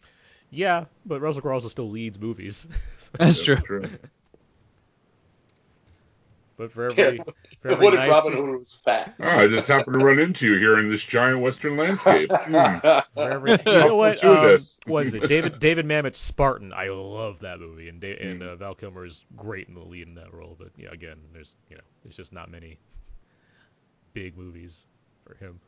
Yeah, 0.50 0.84
but 1.04 1.20
Russell 1.20 1.42
Crowe 1.42 1.54
also 1.54 1.68
still 1.68 1.90
leads 1.90 2.18
movies. 2.18 2.66
So- 2.98 3.10
That's 3.18 3.40
true. 3.40 3.60
but 6.56 6.72
for 6.72 6.86
every, 6.86 7.18
for 7.60 7.70
every 7.72 7.84
what 7.84 7.94
if 7.94 8.00
nice- 8.00 8.10
Robin 8.10 8.32
Hood 8.32 8.58
was 8.58 8.78
fat? 8.84 9.14
Oh, 9.20 9.26
I 9.26 9.48
just 9.48 9.68
happened 9.68 9.98
to 9.98 10.04
run 10.04 10.18
into 10.18 10.46
you 10.46 10.58
here 10.58 10.78
in 10.78 10.90
this 10.90 11.02
giant 11.02 11.40
western 11.40 11.76
landscape. 11.76 12.30
Hmm. 12.46 12.78
Wherever, 13.14 13.48
you 13.48 13.56
know 13.66 13.96
what? 13.96 14.22
Um, 14.24 14.44
this. 14.46 14.78
was 14.86 15.14
it 15.14 15.26
David 15.28 15.58
David 15.58 15.84
Mamet's 15.86 16.18
Spartan? 16.18 16.72
I 16.72 16.88
love 16.88 17.40
that 17.40 17.60
movie, 17.60 17.88
and 17.88 18.00
da- 18.00 18.16
Hmm. 18.16 18.28
and 18.28 18.42
uh, 18.42 18.56
Val 18.56 18.74
Kilmer 18.74 19.04
is 19.04 19.24
great 19.36 19.68
in 19.68 19.74
the 19.74 19.80
lead 19.80 20.06
in 20.06 20.14
that 20.14 20.32
role. 20.32 20.54
But 20.58 20.68
yeah, 20.76 20.90
again, 20.92 21.16
there's 21.32 21.54
you 21.70 21.76
know, 21.76 21.82
there's 22.02 22.16
just 22.16 22.32
not 22.32 22.50
many 22.50 22.78
big 24.14 24.36
movies 24.38 24.84
for 25.26 25.34
him. 25.34 25.60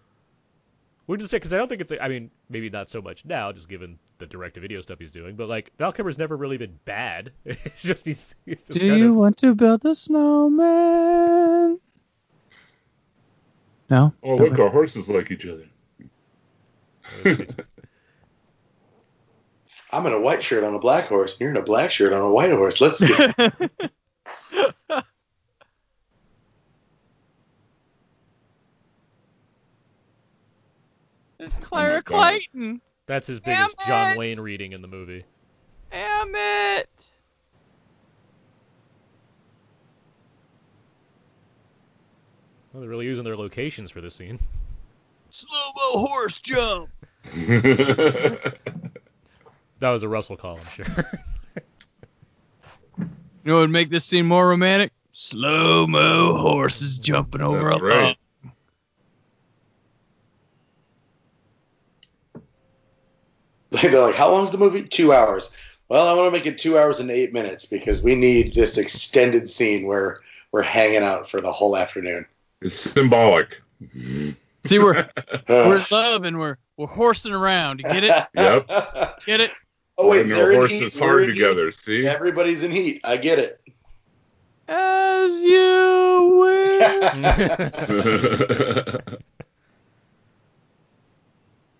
Would 1.08 1.20
you 1.22 1.26
say? 1.26 1.38
Because 1.38 1.52
I 1.54 1.56
don't 1.56 1.68
think 1.68 1.80
it's. 1.80 1.92
I 2.00 2.08
mean, 2.08 2.30
maybe 2.50 2.68
not 2.70 2.88
so 2.90 3.00
much 3.02 3.24
now, 3.24 3.50
just 3.50 3.68
given 3.68 3.98
the 4.18 4.26
direct-to-video 4.26 4.82
stuff 4.82 4.98
he's 4.98 5.10
doing. 5.10 5.36
But 5.36 5.48
like 5.48 5.72
Val 5.78 5.90
Kilmer's 5.90 6.18
never 6.18 6.36
really 6.36 6.58
been 6.58 6.78
bad. 6.84 7.32
It's 7.44 7.82
just 7.82 8.04
he's, 8.06 8.34
he's 8.44 8.62
just 8.62 8.78
Do 8.78 8.88
kind 8.88 9.00
you 9.00 9.10
of. 9.10 9.16
want 9.16 9.38
to 9.38 9.54
build 9.54 9.84
a 9.86 9.94
snowman? 9.94 11.80
No. 13.90 14.12
Oh, 14.22 14.36
look, 14.36 14.58
our 14.58 14.68
horses 14.68 15.08
like 15.08 15.30
each 15.30 15.46
other. 15.46 15.66
I'm 19.90 20.04
in 20.04 20.12
a 20.12 20.20
white 20.20 20.42
shirt 20.42 20.62
on 20.62 20.74
a 20.74 20.78
black 20.78 21.06
horse, 21.06 21.34
and 21.34 21.40
you're 21.40 21.50
in 21.50 21.56
a 21.56 21.62
black 21.62 21.90
shirt 21.90 22.12
on 22.12 22.20
a 22.20 22.30
white 22.30 22.52
horse. 22.52 22.82
Let's 22.82 23.02
get 23.02 23.34
Clara 31.62 31.96
my 31.96 32.00
God. 32.00 32.04
Clayton. 32.04 32.80
That's 33.06 33.26
his 33.26 33.40
biggest 33.40 33.76
John 33.86 34.12
it! 34.12 34.18
Wayne 34.18 34.40
reading 34.40 34.72
in 34.72 34.82
the 34.82 34.88
movie. 34.88 35.24
Damn 35.90 36.34
it! 36.34 37.10
Well, 42.72 42.80
they're 42.80 42.90
really 42.90 43.06
using 43.06 43.24
their 43.24 43.36
locations 43.36 43.90
for 43.90 44.00
this 44.00 44.14
scene. 44.14 44.38
Slow 45.30 45.72
mo 45.76 46.06
horse 46.06 46.38
jump. 46.38 46.90
That 49.80 49.90
was 49.90 50.02
a 50.02 50.08
Russell 50.08 50.36
call, 50.36 50.58
I'm 50.58 50.66
sure. 50.66 50.86
You 52.98 53.04
know 53.44 53.54
what 53.54 53.60
would 53.60 53.70
make 53.70 53.90
this 53.90 54.04
scene 54.04 54.26
more 54.26 54.48
romantic? 54.48 54.92
Slow 55.12 55.86
mo 55.86 56.36
horses 56.36 56.98
jumping 56.98 57.40
over 57.40 57.64
That's 57.64 57.80
a 57.80 57.84
right. 57.84 58.16
They're 63.82 64.00
like, 64.00 64.14
how 64.14 64.30
long's 64.30 64.50
the 64.50 64.58
movie? 64.58 64.82
Two 64.84 65.12
hours. 65.12 65.50
Well, 65.88 66.06
I 66.06 66.14
want 66.14 66.26
to 66.28 66.30
make 66.38 66.46
it 66.46 66.58
two 66.58 66.76
hours 66.78 67.00
and 67.00 67.10
eight 67.10 67.32
minutes 67.32 67.64
because 67.66 68.02
we 68.02 68.14
need 68.14 68.54
this 68.54 68.76
extended 68.78 69.48
scene 69.48 69.86
where 69.86 70.18
we're 70.52 70.62
hanging 70.62 71.02
out 71.02 71.28
for 71.30 71.40
the 71.40 71.52
whole 71.52 71.76
afternoon. 71.76 72.26
it's 72.60 72.74
symbolic. 72.74 73.60
See, 74.66 74.78
we're 74.78 75.08
we're 75.48 75.78
in 75.78 75.84
love 75.90 76.24
and 76.24 76.38
we're 76.38 76.56
we're 76.76 76.86
horsing 76.86 77.32
around. 77.32 77.80
You 77.80 77.84
get 77.84 78.04
it? 78.04 78.12
Yep. 78.34 79.20
Get 79.24 79.40
it? 79.40 79.50
oh 79.96 80.08
wait, 80.08 80.18
Riding 80.18 80.32
they're 80.36 80.46
our 80.46 80.52
horses 80.52 80.96
hard 80.96 81.22
in 81.24 81.28
heat. 81.30 81.34
together. 81.36 81.72
See? 81.72 82.06
Everybody's 82.06 82.62
in 82.62 82.70
heat. 82.70 83.00
I 83.04 83.16
get 83.16 83.38
it. 83.38 83.60
As 84.68 85.32
you 85.42 86.38
will. 87.88 89.18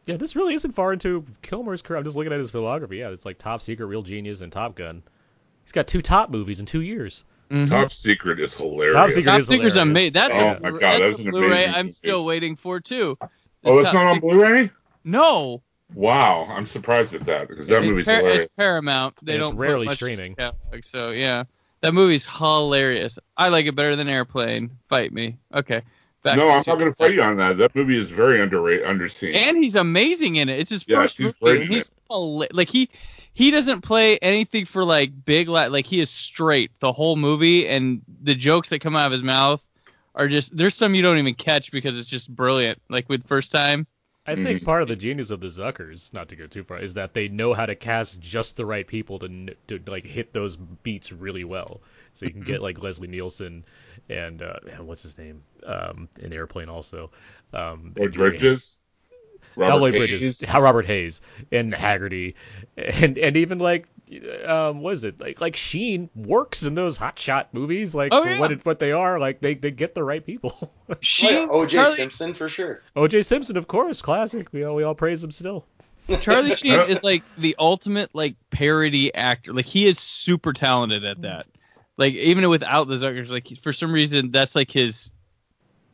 Yeah, 0.08 0.16
this 0.16 0.34
really 0.34 0.54
isn't 0.54 0.72
far 0.72 0.92
into 0.92 1.24
Kilmer's 1.42 1.82
career. 1.82 1.98
I'm 1.98 2.04
just 2.04 2.16
looking 2.16 2.32
at 2.32 2.40
his 2.40 2.50
filmography. 2.50 2.98
Yeah, 2.98 3.10
it's 3.10 3.24
like 3.26 3.38
Top 3.38 3.62
Secret, 3.62 3.86
Real 3.86 4.02
Genius, 4.02 4.40
and 4.40 4.50
Top 4.50 4.74
Gun. 4.74 5.02
He's 5.64 5.72
got 5.72 5.86
two 5.86 6.00
top 6.02 6.30
movies 6.30 6.60
in 6.60 6.66
two 6.66 6.80
years. 6.80 7.24
Mhm. 7.50 7.68
Top 7.68 7.92
Secret 7.92 8.40
is 8.40 8.56
hilarious. 8.56 8.94
Top 8.94 9.08
Secret 9.10 9.24
Top 9.24 9.40
is 9.40 9.46
Secret's 9.46 9.74
hilarious. 9.74 9.90
amazing. 9.90 10.12
That's 10.14 10.34
Oh 10.34 10.38
a, 10.38 10.60
my 10.60 10.70
God, 10.70 10.80
that's 10.80 11.00
that's 11.00 11.18
a 11.18 11.22
an 11.24 11.30
Blu-ray 11.30 11.46
amazing 11.46 11.74
I'm 11.74 11.86
movie. 11.86 11.92
still 11.92 12.24
waiting 12.24 12.56
for 12.56 12.80
too. 12.80 13.16
Oh, 13.64 13.82
that's 13.82 13.94
not 13.94 14.06
on 14.06 14.14
Secret- 14.16 14.30
Blu-ray? 14.30 14.70
No, 15.04 15.62
Wow, 15.94 16.44
I'm 16.50 16.66
surprised 16.66 17.14
at 17.14 17.24
that 17.24 17.48
because 17.48 17.66
that 17.68 17.80
it's, 17.82 17.88
movie's 17.88 18.04
Par- 18.04 18.16
hilarious. 18.16 18.44
it's 18.44 18.54
Paramount. 18.56 19.14
They 19.22 19.32
And 19.36 19.42
don't 19.42 19.52
put 19.52 19.58
rarely 19.60 19.86
much 19.86 19.96
streaming. 19.96 20.34
catalog, 20.34 20.84
so 20.84 21.10
yeah, 21.12 21.44
that 21.80 21.94
movie's 21.94 22.26
hilarious. 22.26 23.18
I 23.38 23.48
like 23.48 23.64
it 23.64 23.74
better 23.74 23.96
than 23.96 24.06
Airplane. 24.08 24.70
Fight 24.90 25.12
me. 25.14 25.38
Okay. 25.54 25.80
Back 26.22 26.36
No, 26.36 26.48
I'm 26.50 26.56
not 26.66 26.78
going 26.78 26.90
to 26.90 26.92
fight 26.92 27.14
you 27.14 27.22
on 27.22 27.36
that. 27.38 27.56
That 27.58 27.74
movie 27.74 27.96
is 27.96 28.10
very 28.10 28.40
underrated, 28.40 28.86
underseen. 28.86 29.34
And 29.34 29.56
he's 29.62 29.76
amazing 29.76 30.36
in 30.36 30.48
it. 30.48 30.58
It's 30.58 30.70
his 30.70 30.82
Yes, 30.86 31.12
first 31.12 31.16
he's 31.16 31.32
movie. 31.40 31.64
great 31.66 31.70
he's 31.70 31.90
hila- 32.10 32.48
like 32.52 32.68
he 32.68 32.88
he 33.34 33.50
doesn't 33.50 33.82
play 33.82 34.18
anything 34.18 34.64
for 34.66 34.84
like 34.84 35.24
big 35.24 35.48
la- 35.48 35.66
like 35.66 35.86
he 35.86 36.00
is 36.00 36.10
straight 36.10 36.70
the 36.80 36.92
whole 36.92 37.16
movie 37.16 37.68
and 37.68 38.02
the 38.22 38.34
jokes 38.34 38.70
that 38.70 38.80
come 38.80 38.96
out 38.96 39.06
of 39.06 39.12
his 39.12 39.22
mouth 39.22 39.62
are 40.14 40.28
just 40.28 40.56
there's 40.56 40.74
some 40.74 40.94
you 40.94 41.02
don't 41.02 41.18
even 41.18 41.34
catch 41.34 41.70
because 41.70 41.98
it's 41.98 42.08
just 42.08 42.34
brilliant. 42.34 42.80
Like 42.88 43.08
with 43.08 43.26
first 43.26 43.52
time. 43.52 43.86
I 44.26 44.36
think 44.36 44.62
Mhm. 44.62 44.62
part 44.62 44.82
of 44.82 44.88
the 44.88 44.94
genius 44.96 45.30
of 45.30 45.40
the 45.40 45.48
Zuckers, 45.48 46.12
not 46.12 46.28
to 46.28 46.36
go 46.36 46.46
too 46.46 46.62
far, 46.62 46.78
is 46.78 46.94
that 46.94 47.14
they 47.14 47.28
know 47.28 47.52
how 47.54 47.66
to 47.66 47.74
cast 47.74 48.20
just 48.20 48.56
the 48.56 48.64
right 48.66 48.86
people 48.86 49.18
to 49.20 49.56
to 49.68 49.80
like 49.86 50.04
hit 50.06 50.32
those 50.32 50.56
beats 50.56 51.10
really 51.10 51.44
well. 51.44 51.82
So 52.14 52.26
you 52.26 52.32
can 52.32 52.42
get 52.44 52.62
like 52.62 52.80
Leslie 52.82 53.08
Nielsen 53.08 53.64
and 54.08 54.42
uh, 54.42 54.54
man, 54.64 54.86
what's 54.86 55.02
his 55.02 55.18
name 55.18 55.42
um, 55.66 56.08
in 56.20 56.32
Airplane 56.32 56.68
also. 56.68 57.10
Um, 57.52 57.94
Or 57.98 58.08
Bridges. 58.08 58.78
Robert 59.56 59.80
Lloyd 59.80 59.94
Hays. 59.94 60.10
Bridges, 60.10 60.40
how 60.44 60.62
Robert 60.62 60.86
Hays 60.86 61.20
and 61.50 61.72
Hagerty, 61.72 62.34
and 62.76 63.18
and 63.18 63.36
even 63.36 63.58
like, 63.58 63.88
um, 64.46 64.82
what 64.82 64.94
is 64.94 65.02
it 65.04 65.20
like 65.20 65.40
like 65.40 65.56
Sheen 65.56 66.08
works 66.14 66.62
in 66.62 66.76
those 66.76 66.96
hotshot 66.96 67.46
movies 67.52 67.92
like 67.92 68.12
Oh, 68.12 68.22
for 68.22 68.30
yeah. 68.30 68.38
what 68.38 68.52
it, 68.52 68.64
what 68.64 68.78
they 68.78 68.92
are 68.92 69.18
like 69.18 69.40
they 69.40 69.54
they 69.54 69.72
get 69.72 69.94
the 69.94 70.04
right 70.04 70.24
people. 70.24 70.72
She 71.00 71.30
yeah, 71.30 71.46
O.J. 71.50 71.76
Charlie, 71.76 71.94
Simpson 71.96 72.34
for 72.34 72.48
sure. 72.48 72.82
O.J. 72.96 73.22
Simpson, 73.22 73.56
of 73.58 73.66
course, 73.68 74.00
classic. 74.00 74.50
We 74.52 74.62
all 74.64 74.74
we 74.74 74.84
all 74.84 74.94
praise 74.94 75.22
him 75.24 75.30
still. 75.32 75.66
Charlie 76.20 76.54
Sheen 76.54 76.80
is 76.88 77.02
like 77.02 77.22
the 77.36 77.54
ultimate 77.58 78.14
like 78.14 78.36
parody 78.50 79.12
actor. 79.14 79.52
Like 79.52 79.66
he 79.66 79.86
is 79.86 79.98
super 79.98 80.52
talented 80.52 81.04
at 81.04 81.20
that. 81.22 81.46
Like 81.98 82.14
even 82.14 82.48
without 82.48 82.88
the 82.88 82.94
Zuckers, 82.94 83.28
like 83.28 83.48
for 83.62 83.72
some 83.74 83.92
reason 83.92 84.30
that's 84.30 84.54
like 84.54 84.70
his 84.70 85.12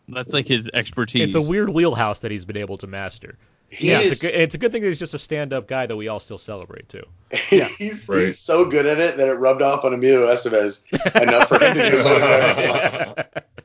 that's 0.09 0.33
like 0.33 0.47
his 0.47 0.71
expertise. 0.73 1.35
It's 1.35 1.47
a 1.47 1.51
weird 1.51 1.71
wheelhouse 1.71 2.21
that 2.21 2.31
he's 2.31 2.45
been 2.45 2.59
able 2.59 2.77
to 2.79 2.87
master. 2.87 3.39
He 3.71 3.91
yeah, 3.91 4.01
is. 4.01 4.13
it's 4.13 4.23
a, 4.23 4.27
good, 4.27 4.41
it's 4.41 4.55
a 4.55 4.59
good 4.59 4.71
thing 4.71 4.83
that 4.83 4.89
he's 4.89 4.99
just 4.99 5.15
a 5.15 5.19
stand-up 5.19 5.67
guy 5.67 5.87
that 5.87 5.97
we 5.97 6.07
all 6.07 6.21
still 6.21 6.39
celebrate 6.39 6.89
too. 6.89 7.03
he's, 7.33 7.75
he's 7.77 8.09
Right. 8.09 8.33
so 8.33 8.67
good 8.67 8.87
at 8.87 9.01
it 9.01 9.17
that 9.17 9.27
it 9.27 9.33
rubbed 9.33 9.63
off 9.63 9.85
on 9.85 9.93
Emilio 9.95 10.27
Estevez 10.29 10.85
enough 11.21 11.49
for 11.49 11.59
him 11.59 11.75
to 11.75 11.91
do 11.91 12.03
it. 12.05 13.45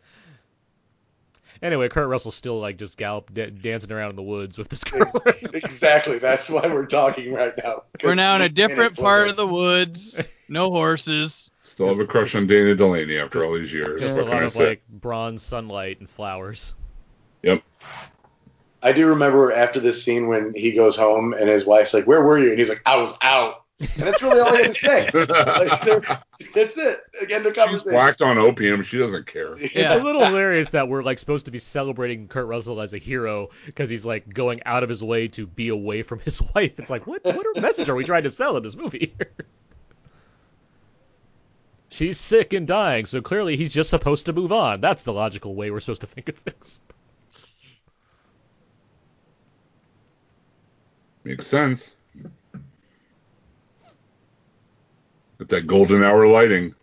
Anyway, 1.62 1.90
Kurt 1.90 2.08
Russell's 2.08 2.36
still 2.36 2.60
like 2.60 2.78
just 2.78 2.98
gallop 2.98 3.34
da- 3.34 3.50
dancing 3.50 3.92
around 3.92 4.12
in 4.12 4.16
the 4.16 4.24
woods 4.24 4.58
with 4.58 4.70
this 4.70 4.82
girl. 4.82 5.12
exactly. 5.54 6.18
That's 6.18 6.50
why 6.50 6.62
we're 6.68 6.86
talking 6.86 7.34
right 7.34 7.54
now. 7.62 7.84
We're 8.02 8.16
now 8.16 8.38
in 8.38 8.44
a 8.44 8.50
different 8.50 8.98
it 8.98 9.02
part 9.02 9.28
of 9.28 9.36
the 9.36 9.46
woods. 9.46 10.24
No 10.50 10.72
horses. 10.72 11.52
Still 11.64 11.88
have 11.88 12.00
a 12.00 12.06
crush 12.06 12.36
on 12.36 12.48
Dana 12.48 12.76
Delany 12.76 13.18
after 13.18 13.44
all 13.46 13.54
these 13.54 13.72
years. 13.72 14.02
just 14.02 14.16
what 14.16 14.22
a 14.22 14.30
can 14.30 14.32
lot 14.34 14.42
I 14.44 14.46
of 14.46 14.52
say? 14.52 14.68
like 14.70 14.82
bronze 14.90 15.44
sunlight 15.44 16.00
and 16.00 16.10
flowers. 16.10 16.74
Yep. 17.44 17.64
I 18.82 18.92
do 18.94 19.08
remember 19.08 19.52
after 19.52 19.80
this 19.80 20.04
scene 20.04 20.28
when 20.28 20.54
he 20.56 20.72
goes 20.72 20.96
home 20.98 21.34
and 21.34 21.48
his 21.50 21.66
wife's 21.66 21.94
like, 21.94 22.06
"Where 22.08 22.24
were 22.24 22.40
you?" 22.40 22.50
and 22.52 22.60
he's 22.60 22.70
like, 22.70 22.82
"I 22.86 22.98
was 22.98 23.14
out." 23.22 23.64
And 23.80 23.90
that's 24.08 24.22
really 24.22 24.40
all 24.42 24.56
he 24.58 24.64
had 24.64 24.74
to 24.74 24.80
say. 24.80 25.10
Like, 25.14 25.82
they're- 25.84 26.20
that's 26.54 26.78
it. 26.78 27.02
End 27.32 27.46
of 27.46 27.54
She's 27.54 27.64
conversation. 27.64 27.94
whacked 27.94 28.22
on 28.22 28.38
opium. 28.38 28.82
She 28.84 28.98
doesn't 28.98 29.26
care. 29.26 29.58
Yeah. 29.58 29.94
It's 29.94 30.02
a 30.02 30.04
little 30.04 30.24
hilarious 30.26 30.70
that 30.72 30.88
we're 30.90 31.04
like 31.04 31.18
supposed 31.20 31.46
to 31.46 31.52
be 31.52 31.60
celebrating 31.60 32.28
Kurt 32.28 32.48
Russell 32.48 32.82
as 32.82 32.94
a 32.94 32.98
hero 32.98 33.50
because 33.66 33.90
he's 33.90 34.06
like 34.06 34.34
going 34.34 34.62
out 34.66 34.84
of 34.84 34.90
his 34.90 35.04
way 35.04 35.28
to 35.30 35.46
be 35.48 35.70
away 35.70 36.02
from 36.04 36.20
his 36.20 36.42
wife. 36.56 36.74
It's 36.80 36.90
like 36.90 37.06
what 37.08 37.24
what 37.24 37.46
message 37.62 37.88
are 37.90 37.96
we 37.96 38.04
trying 38.06 38.24
to 38.24 38.32
sell 38.32 38.56
in 38.58 38.64
this 38.64 38.76
movie? 38.76 39.14
She's 41.90 42.20
sick 42.20 42.54
and 42.54 42.68
dying, 42.68 43.06
so 43.06 43.22
clearly 43.22 43.58
he's 43.58 43.74
just 43.74 43.90
supposed 43.90 44.28
to 44.28 44.34
move 44.34 44.52
on. 44.52 44.80
That's 44.80 45.04
the 45.04 45.14
logical 45.14 45.56
way 45.56 45.72
we're 45.72 45.80
supposed 45.80 46.02
to 46.02 46.08
think 46.08 46.30
of 46.30 46.38
things. 46.38 46.80
Makes 51.24 51.48
sense. 51.48 51.98
With 55.38 55.50
that 55.50 55.68
golden 55.68 56.04
hour 56.04 56.28
lighting. 56.28 56.76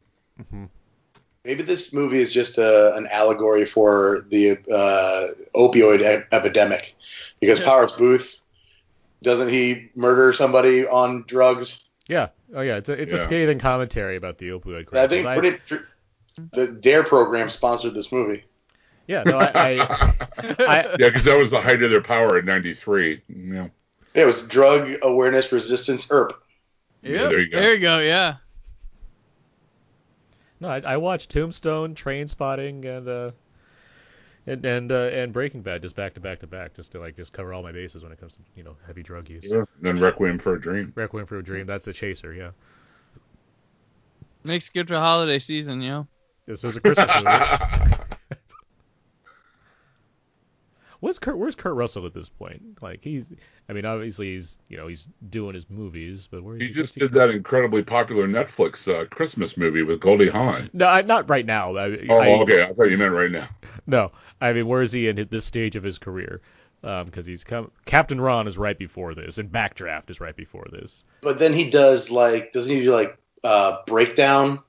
Maybe 1.45 1.63
this 1.63 1.93
movie 1.93 2.21
is 2.21 2.33
just 2.33 2.59
a, 2.59 2.95
an 2.97 3.07
allegory 3.11 3.65
for 3.65 4.27
the 4.31 4.59
uh, 4.71 5.29
opioid 5.55 6.01
e- 6.01 6.27
epidemic, 6.33 6.97
because 7.39 7.61
Powers 7.61 7.93
Boothe 7.93 8.27
doesn't 9.23 9.49
he 9.49 9.91
murder 9.95 10.33
somebody 10.33 10.87
on 10.87 11.25
drugs? 11.27 11.89
Yeah. 12.09 12.29
Oh 12.55 12.61
yeah. 12.61 12.77
It's 12.77 12.89
a 12.89 13.01
it's 13.01 13.13
a 13.13 13.19
scathing 13.19 13.59
commentary 13.59 14.17
about 14.17 14.39
the 14.39 14.51
opioid 14.51 14.87
crisis. 14.87 15.13
I 15.27 15.33
think 15.33 15.61
pretty. 15.69 15.83
The 16.53 16.69
Dare 16.69 17.03
program 17.03 17.49
sponsored 17.49 17.95
this 17.95 18.13
movie. 18.13 18.45
yeah. 19.07 19.23
No. 19.23 19.39
I. 19.39 19.51
I, 19.55 20.17
I 20.39 20.97
Yeah, 20.99 21.09
because 21.09 21.25
that 21.25 21.39
was 21.39 21.51
the 21.51 21.61
height 21.61 21.83
of 21.83 21.91
their 21.91 22.03
power 22.03 22.39
in 22.39 22.45
'93. 22.45 23.23
Yeah. 23.29 23.69
It 24.15 24.25
was 24.25 24.47
Drug 24.47 24.91
Awareness 25.03 25.53
Resistance 25.53 26.11
Earp. 26.11 26.43
Yeah, 27.03 27.29
there 27.29 27.41
you 27.41 27.51
go. 27.51 27.61
There 27.61 27.75
you 27.75 27.81
go. 27.81 27.99
Yeah. 28.01 28.37
No, 30.61 30.69
I, 30.69 30.81
I 30.81 30.97
watched 30.97 31.31
Tombstone, 31.31 31.95
Trainspotting, 31.95 32.85
and 32.87 33.09
uh, 33.09 33.31
and 34.47 34.65
and 34.65 34.93
uh, 34.93 35.11
and 35.13 35.33
Breaking 35.33 35.63
Bad 35.63 35.83
just 35.83 35.97
back 35.97 36.15
to 36.15 36.21
back 36.21 36.41
to 36.41 36.47
back, 36.47 36.75
just 36.75 36.93
to 36.93 37.01
like 37.01 37.17
just 37.17 37.33
cover 37.33 37.53
all 37.53 37.63
my 37.63 37.73
bases 37.73 38.03
when 38.03 38.13
it 38.13 38.21
comes 38.21 38.35
to 38.35 38.39
you 38.55 38.63
know 38.63 38.77
heavy 38.87 39.03
drug 39.03 39.29
use. 39.29 39.45
Yeah. 39.51 39.65
Then 39.81 39.97
Requiem 39.97 40.39
for 40.39 40.55
a 40.55 40.61
Dream. 40.61 40.93
Requiem 40.95 41.27
for 41.27 41.39
a 41.39 41.43
Dream, 41.43 41.67
that's 41.67 41.87
a 41.87 41.93
chaser, 41.93 42.33
yeah. 42.33 42.51
Makes 44.45 44.69
good 44.69 44.87
for 44.89 44.95
holiday 44.95 45.41
season, 45.41 45.81
you 45.81 45.89
know. 45.89 46.07
This 46.47 46.63
was 46.63 46.77
a 46.77 46.81
Christmas 46.81 47.11
movie. 47.17 47.93
What's 51.01 51.19
Kurt? 51.19 51.39
Where's 51.39 51.55
Kurt 51.55 51.75
Russell 51.75 52.07
at 52.07 52.15
this 52.15 52.29
point? 52.29 52.79
Like 52.81 53.01
he's, 53.03 53.33
I 53.69 53.73
mean, 53.73 53.85
obviously 53.85 54.33
he's 54.33 54.59
you 54.69 54.77
know 54.77 54.87
he's 54.87 55.09
doing 55.29 55.55
his 55.55 55.69
movies, 55.69 56.29
but 56.31 56.43
where 56.43 56.57
He 56.57 56.69
what's 56.69 56.77
just 56.77 56.99
did 56.99 57.13
that 57.13 57.31
incredibly 57.31 57.83
popular 57.83 58.27
Netflix 58.27 58.93
uh, 58.93 59.07
Christmas 59.07 59.57
movie 59.57 59.83
with 59.83 60.01
Goldie 60.01 60.31
Hawn. 60.31 60.71
No, 60.73 60.87
I, 60.87 61.03
not 61.03 61.29
right 61.29 61.45
now. 61.47 61.77
I, 61.77 61.99
Oh, 62.09 62.19
I, 62.19 62.29
okay. 62.43 62.63
I 62.63 62.73
thought 62.73 62.91
you 62.91 62.99
meant 62.99 63.13
right 63.13 63.31
now. 63.31 63.49
No, 63.89 64.11
I 64.41 64.53
mean, 64.53 64.67
where 64.67 64.83
is 64.83 64.91
he 64.91 65.07
in 65.07 65.29
this 65.31 65.45
stage 65.45 65.77
of 65.77 65.85
his 65.85 65.97
career? 65.97 66.41
Because 66.83 67.25
he's 67.25 67.45
come. 67.45 67.71
Captain 67.85 68.21
Ron 68.21 68.49
is 68.49 68.59
right 68.59 68.77
before 68.77 69.15
this, 69.15 69.39
and 69.39 69.49
Backdraft 69.49 70.11
is 70.11 70.19
right 70.21 70.35
before 70.35 70.67
this. 70.73 71.05
But 71.21 71.39
then 71.39 71.53
he 71.53 71.71
does 71.71 72.11
like, 72.11 72.51
doesn't 72.51 72.75
he 72.75 72.81
do 72.81 72.93
like 72.93 73.17
uh, 73.45 73.79
Breakdown? 73.87 74.61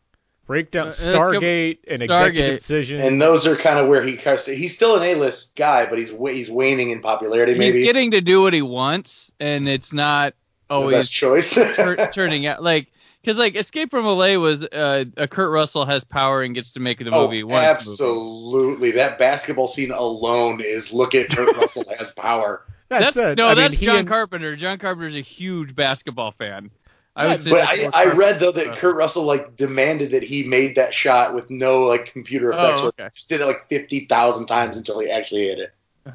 Breakdown, 0.47 0.83
Uh, 0.83 0.85
let's 0.85 1.05
go- 1.07 1.19
Stargate, 1.19 1.77
and 1.89 2.01
Executive 2.01 2.09
Stargate. 2.09 2.55
Decision. 2.55 3.01
And 3.01 3.21
those 3.21 3.45
are 3.45 3.55
kind 3.55 3.79
of 3.79 3.87
where 3.87 4.01
he 4.03 4.15
kind 4.17 4.39
of, 4.39 4.45
he's 4.45 4.73
still 4.75 4.95
an 4.95 5.03
A-list 5.03 5.55
guy, 5.55 5.85
but 5.85 5.99
he's 5.99 6.11
he's 6.11 6.49
waning 6.49 6.89
in 6.91 7.01
popularity. 7.01 7.53
Maybe 7.55 7.77
he's 7.79 7.85
getting 7.85 8.11
to 8.11 8.21
do 8.21 8.41
what 8.41 8.53
he 8.53 8.61
wants, 8.61 9.31
and 9.39 9.67
it's 9.67 9.91
not 9.93 10.33
the 10.69 10.73
always 10.75 10.95
best 10.95 11.11
choice. 11.13 11.53
tur- 11.53 12.09
turning 12.13 12.45
out 12.45 12.63
like 12.63 12.87
Because 13.21 13.37
like 13.37 13.55
Escape 13.55 13.91
from 13.91 14.05
LA 14.05 14.35
was 14.37 14.63
uh, 14.63 15.03
a 15.17 15.27
Kurt 15.27 15.51
Russell 15.51 15.85
has 15.85 16.03
power 16.05 16.41
and 16.41 16.55
gets 16.55 16.71
to 16.71 16.79
make 16.79 16.99
the 16.99 17.11
movie 17.11 17.43
oh, 17.43 17.47
once. 17.47 17.65
movie. 17.65 17.65
absolutely. 17.77 18.91
That 18.91 19.19
basketball 19.19 19.67
scene 19.67 19.91
alone 19.91 20.61
is 20.61 20.93
look 20.93 21.13
at 21.13 21.29
Kurt 21.29 21.55
Russell 21.57 21.83
has 21.97 22.13
power. 22.13 22.63
That 22.89 22.99
That's 22.99 23.13
said, 23.15 23.37
no, 23.37 23.49
I 23.49 23.53
that's 23.53 23.75
he 23.75 23.85
John 23.85 23.97
and- 23.97 24.07
Carpenter. 24.07 24.55
John 24.55 24.77
Carpenter's 24.77 25.17
a 25.17 25.21
huge 25.21 25.75
basketball 25.75 26.31
fan. 26.31 26.71
I 27.17 27.27
would 27.27 27.41
say 27.41 27.49
But 27.49 27.65
I, 27.65 27.89
I 27.93 28.05
read 28.13 28.39
though 28.39 28.51
that 28.51 28.63
stuff. 28.63 28.77
Kurt 28.77 28.95
Russell 28.95 29.23
like 29.23 29.55
demanded 29.55 30.11
that 30.11 30.21
he 30.21 30.43
made 30.43 30.75
that 30.75 30.93
shot 30.93 31.33
with 31.33 31.49
no 31.49 31.83
like 31.83 32.05
computer 32.05 32.53
oh, 32.53 32.57
effects. 32.57 32.79
Oh, 32.79 32.87
okay. 32.87 33.09
Just 33.13 33.27
did 33.27 33.41
it 33.41 33.45
like 33.45 33.67
fifty 33.69 34.01
thousand 34.01 34.45
times 34.45 34.77
until 34.77 34.99
he 34.99 35.09
actually 35.09 35.47
hit 35.47 35.59
it. 35.59 35.73
Oh, 36.05 36.13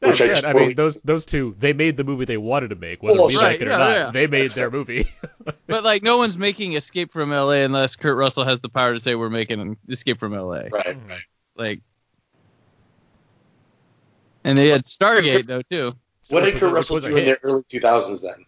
that 0.00 0.08
Which 0.08 0.22
I 0.22 0.26
just 0.26 0.44
I 0.44 0.52
mean, 0.52 0.74
those 0.74 0.96
those 1.02 1.24
two, 1.24 1.54
they 1.58 1.72
made 1.72 1.96
the 1.96 2.04
movie 2.04 2.24
they 2.24 2.36
wanted 2.38 2.68
to 2.68 2.74
make, 2.74 3.02
whether 3.02 3.18
Well, 3.18 3.28
we 3.28 3.36
right, 3.36 3.42
like 3.42 3.60
it 3.60 3.68
or 3.68 3.72
yeah, 3.72 3.76
not. 3.76 3.90
yeah. 3.90 4.10
They 4.10 4.26
made 4.26 4.44
That's 4.44 4.54
their 4.54 4.68
right. 4.68 4.72
movie. 4.72 5.10
But 5.66 5.84
like, 5.84 6.02
no 6.02 6.16
one's 6.16 6.36
making 6.36 6.72
Escape 6.72 7.12
from 7.12 7.30
LA 7.30 7.62
unless 7.62 7.94
Kurt 7.94 8.16
Russell 8.16 8.44
has 8.44 8.60
the 8.60 8.68
power 8.68 8.92
to 8.92 8.98
say 8.98 9.14
we're 9.14 9.30
making 9.30 9.76
Escape 9.88 10.18
from 10.18 10.32
LA. 10.32 10.42
Right. 10.42 10.72
right. 10.72 10.96
Hmm. 10.96 11.12
Like, 11.54 11.80
and 14.42 14.58
they 14.58 14.68
had 14.68 14.84
Stargate 14.84 15.46
though 15.46 15.62
too. 15.62 15.92
What 16.28 16.44
did 16.44 16.54
was 16.54 16.60
Kurt 16.60 16.72
Russell 16.72 17.00
do 17.00 17.16
in 17.16 17.24
the 17.24 17.38
early 17.42 17.62
two 17.68 17.78
thousands 17.78 18.22
then? 18.22 18.46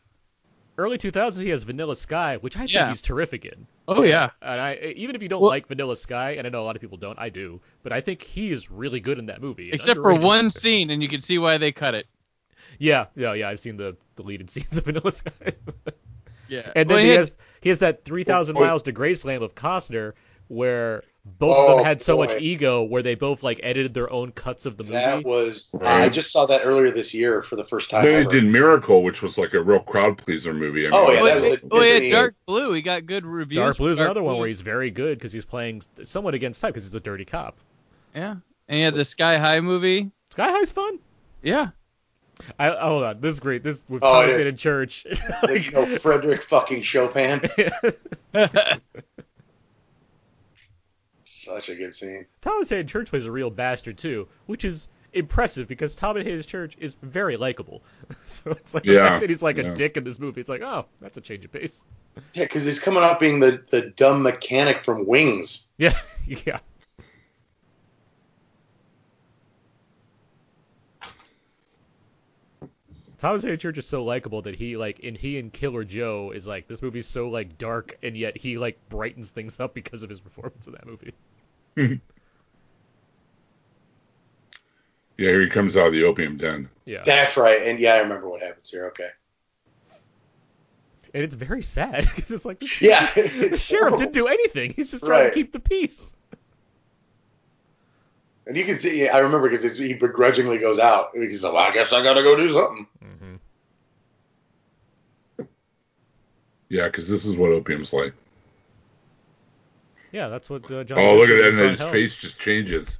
Early 0.79 0.97
2000s, 0.97 1.41
he 1.43 1.51
has 1.51 1.65
Vanilla 1.65 1.95
Sky, 1.95 2.39
which 2.39 2.57
I 2.57 2.67
think 2.67 2.89
he's 2.89 3.03
terrific 3.03 3.45
in. 3.45 3.67
Oh 3.87 4.03
yeah. 4.03 4.31
And 4.41 4.61
I, 4.61 4.95
even 4.97 5.15
if 5.15 5.23
you 5.23 5.29
don't 5.29 5.41
Well- 5.43 5.51
like 5.51 5.67
Vanilla 5.67 5.97
Sky, 5.97 6.33
and 6.33 6.47
I 6.47 6.51
know 6.51 6.63
a 6.63 6.65
lot 6.65 6.77
of 6.77 6.81
people 6.81 6.97
don't, 6.99 7.19
I 7.19 7.29
do, 7.29 7.61
but 7.83 7.93
I 7.93 8.01
think 8.01 8.23
he 8.23 8.51
is 8.53 8.71
really 8.71 8.99
good 9.01 9.19
in 9.19 9.27
that 9.27 9.43
movie. 9.43 9.71
Except 9.71 10.01
for 10.01 10.15
one 10.15 10.51
scene, 10.51 10.91
and 10.91 11.03
you 11.03 11.09
can 11.09 11.21
see 11.21 11.39
why 11.39 11.59
they 11.59 11.73
cut 11.73 11.95
it. 11.95 12.07
Yeah, 12.79 13.07
yeah, 13.17 13.35
yeah. 13.35 13.49
I've 13.51 13.61
seen 13.61 13.77
the 13.77 13.97
deleted 14.17 14.49
scenes 14.51 14.77
of 14.79 14.85
Vanilla 14.87 15.13
Sky. 15.13 15.53
Yeah. 16.49 16.71
and 16.75 16.89
then 16.89 16.97
Well, 16.97 17.05
he 17.05 17.11
had- 17.11 17.19
has 17.19 17.39
he 17.61 17.69
has 17.69 17.79
that 17.81 18.05
3,000 18.05 18.57
Oh, 18.57 18.61
Miles 18.61 18.83
to 18.85 18.93
Graceland 18.93 19.41
with 19.41 19.55
Costner, 19.55 20.15
where 20.49 21.05
both 21.25 21.51
of 21.57 21.57
Oh, 21.71 21.77
them 21.77 21.85
had 21.85 22.03
so 22.03 22.17
boy. 22.17 22.27
much 22.27 22.41
ego, 22.43 22.83
where 22.83 23.03
they 23.03 23.15
both 23.15 23.43
like 23.45 23.61
edited 23.63 23.95
their 23.95 24.13
own 24.13 24.33
cuts 24.33 24.67
of 24.67 24.77
the 24.77 24.83
movie. 24.83 24.95
That 24.97 25.25
was 25.25 25.71
Right. 25.75 26.03
I 26.03 26.09
just 26.09 26.33
saw 26.33 26.47
that 26.47 26.63
earlier 26.65 26.91
this 26.91 27.15
year 27.15 27.43
for 27.43 27.55
the 27.57 27.65
first 27.65 27.91
time. 27.91 28.05
Then 28.05 28.13
he 28.13 28.19
ever. 28.23 28.31
did 28.33 28.45
Miracle, 28.45 29.03
which 29.05 29.23
was 29.23 29.39
like 29.39 29.55
a 29.55 29.63
real 29.63 29.79
crowd 29.81 30.19
pleaser 30.19 30.53
movie. 30.53 30.87
I 30.89 30.91
mean, 30.91 31.01
Oh, 31.01 31.11
yeah, 31.13 31.21
Oh, 31.21 31.25
that 31.25 31.37
was 31.37 31.45
yeah, 31.49 31.55
a 31.55 31.59
oh, 31.71 31.83
yeah, 31.83 32.11
Dark 32.13 32.35
Blue. 32.47 32.73
He 32.73 32.83
got 32.83 33.07
good 33.07 33.25
reviews. 33.25 33.59
Dark 33.59 33.77
for 33.77 33.83
Blue 33.85 33.91
is 33.93 33.99
Dark 33.99 34.07
another 34.09 34.23
one 34.25 34.37
where 34.39 34.49
he's 34.49 34.61
very 34.63 34.91
good 34.91 35.19
because 35.19 35.33
he's 35.33 35.45
playing 35.45 35.83
somewhat 36.05 36.35
against 36.35 36.61
type 36.61 36.75
because 36.75 36.87
he's 36.89 36.95
a 36.95 37.01
dirty 37.01 37.25
cop. 37.25 37.57
Yeah. 38.15 38.37
And 38.69 38.77
he 38.77 38.81
had 38.83 38.95
the 38.95 39.05
Sky 39.05 39.39
High 39.39 39.61
movie. 39.61 40.11
Sky 40.31 40.51
High's 40.51 40.73
fun. 40.73 40.99
Yeah. 41.43 41.69
I 42.59 42.71
hold 42.71 43.05
on, 43.05 43.21
this 43.21 43.35
is 43.35 43.41
great. 43.41 43.63
This 43.63 43.85
with 43.89 44.03
Oh, 44.03 44.23
Thomas 44.23 44.29
it 44.29 44.31
is. 44.31 44.37
Haden 44.39 44.49
in 44.49 44.57
church. 44.57 45.07
Like, 45.45 45.67
you 45.67 45.71
know, 45.71 45.87
Frederick 45.99 46.43
fucking 46.43 46.83
Chopin. 46.83 47.43
Such 51.45 51.69
a 51.69 51.75
good 51.75 51.95
scene. 51.95 52.27
Thomas 52.41 52.69
Haden 52.69 52.87
Church 52.89 53.11
plays 53.11 53.25
a 53.27 53.31
real 53.33 53.51
bastard 53.51 53.99
too, 53.99 54.29
which 54.47 54.65
is 54.65 54.89
impressive 55.13 55.69
because 55.69 55.95
Thomas 55.95 56.25
Haden 56.25 56.43
Church 56.43 56.77
is 56.79 56.97
very 57.03 57.37
likable. 57.37 57.85
so 58.27 58.51
it's 58.53 58.75
like 58.75 58.87
the 58.87 58.95
Yeah, 58.95 58.97
fact 58.97 59.21
that 59.21 59.31
he's 59.31 59.43
like 59.43 59.59
a 59.59 59.65
dick 59.65 59.97
in 59.97 60.05
this 60.05 60.19
movie. 60.19 60.41
It's 60.41 60.51
like, 60.51 60.63
oh, 60.63 60.87
that's 61.01 61.17
a 61.17 61.21
change 61.21 61.45
of 61.45 61.53
pace. 61.53 61.85
Yeah, 62.35 62.45
because 62.45 62.65
he's 62.65 62.81
coming 62.81 63.03
up 63.03 63.21
being 63.21 63.41
the, 63.41 63.63
the 63.71 63.91
dumb 63.97 64.23
mechanic 64.23 64.85
from 64.85 65.07
Wings. 65.07 65.73
Yeah, 65.79 65.97
yeah. 66.27 66.61
Thomas 73.23 73.45
Haden 73.45 73.59
Church 73.61 73.79
is 73.79 73.87
so 73.87 74.03
likable 74.03 74.43
that 74.43 74.57
he 74.57 74.77
like 74.77 74.99
in 74.99 75.15
he 75.15 75.39
and 75.39 75.53
Killer 75.53 75.85
Joe 75.85 76.33
is 76.35 76.45
like 76.45 76.67
this 76.67 76.83
movie's 76.83 77.07
so 77.07 77.29
like 77.29 77.57
dark 77.57 77.97
and 78.03 78.17
yet 78.17 78.37
he 78.37 78.59
like 78.59 78.77
brightens 78.89 79.31
things 79.31 79.61
up 79.61 79.75
because 79.75 80.03
of 80.03 80.11
his 80.11 80.21
performance 80.21 80.67
in 80.67 80.73
that 80.73 80.85
movie. 80.87 81.15
Yeah, 85.19 85.29
here 85.29 85.43
he 85.43 85.49
comes 85.51 85.77
out 85.77 85.89
of 85.89 85.93
the 85.93 86.03
opium 86.05 86.37
den. 86.39 86.69
Yeah. 86.85 87.03
That's 87.05 87.37
right. 87.37 87.63
And 87.63 87.79
yeah, 87.79 87.95
I 87.95 87.99
remember 87.99 88.29
what 88.29 88.43
happens 88.43 88.69
here. 88.71 88.87
Okay. 88.89 89.09
And 91.15 91.23
it's 91.23 91.35
very 91.37 91.63
sad 91.63 92.09
because 92.17 92.31
it's 92.31 92.45
like 92.45 92.81
Yeah. 92.81 93.09
the 93.15 93.57
sheriff 93.57 93.81
horrible. 93.83 93.99
didn't 93.99 94.15
do 94.15 94.27
anything. 94.27 94.73
He's 94.75 94.91
just 94.91 95.05
trying 95.05 95.25
Right. 95.25 95.33
to 95.33 95.35
keep 95.35 95.53
the 95.53 95.61
peace. 95.61 96.13
And 98.47 98.57
you 98.57 98.65
can 98.65 98.79
see, 98.81 99.05
yeah, 99.05 99.17
I 99.17 99.21
remember 99.21 99.49
because 99.49 99.77
he 99.77 99.95
begrudgingly 99.95 100.59
goes 100.59 100.79
out. 100.79 101.15
And 101.15 101.23
he's 101.23 101.45
like, 101.45 101.53
well, 101.53 101.63
I 101.63 101.73
guess 101.73 101.93
I 101.93 102.03
got 102.03 102.15
to 102.15 102.23
go 102.23 102.37
do 102.37 102.49
something. 102.49 102.87
Mm-hmm. 103.05 103.35
Yeah, 106.69 106.87
because 106.87 107.09
this 107.09 107.25
is 107.25 107.37
what 107.37 107.51
opium's 107.51 107.93
like. 107.93 108.15
Yeah, 110.11 110.29
that's 110.29 110.51
what 110.51 110.71
uh, 110.71 110.85
John. 110.85 110.99
Oh, 110.99 111.17
look 111.17 111.31
at 111.31 111.37
that, 111.37 111.49
and 111.51 111.59
then 111.59 111.71
his 111.71 111.81
Front 111.81 111.93
face 111.93 112.17
just 112.17 112.41
changes. 112.41 112.99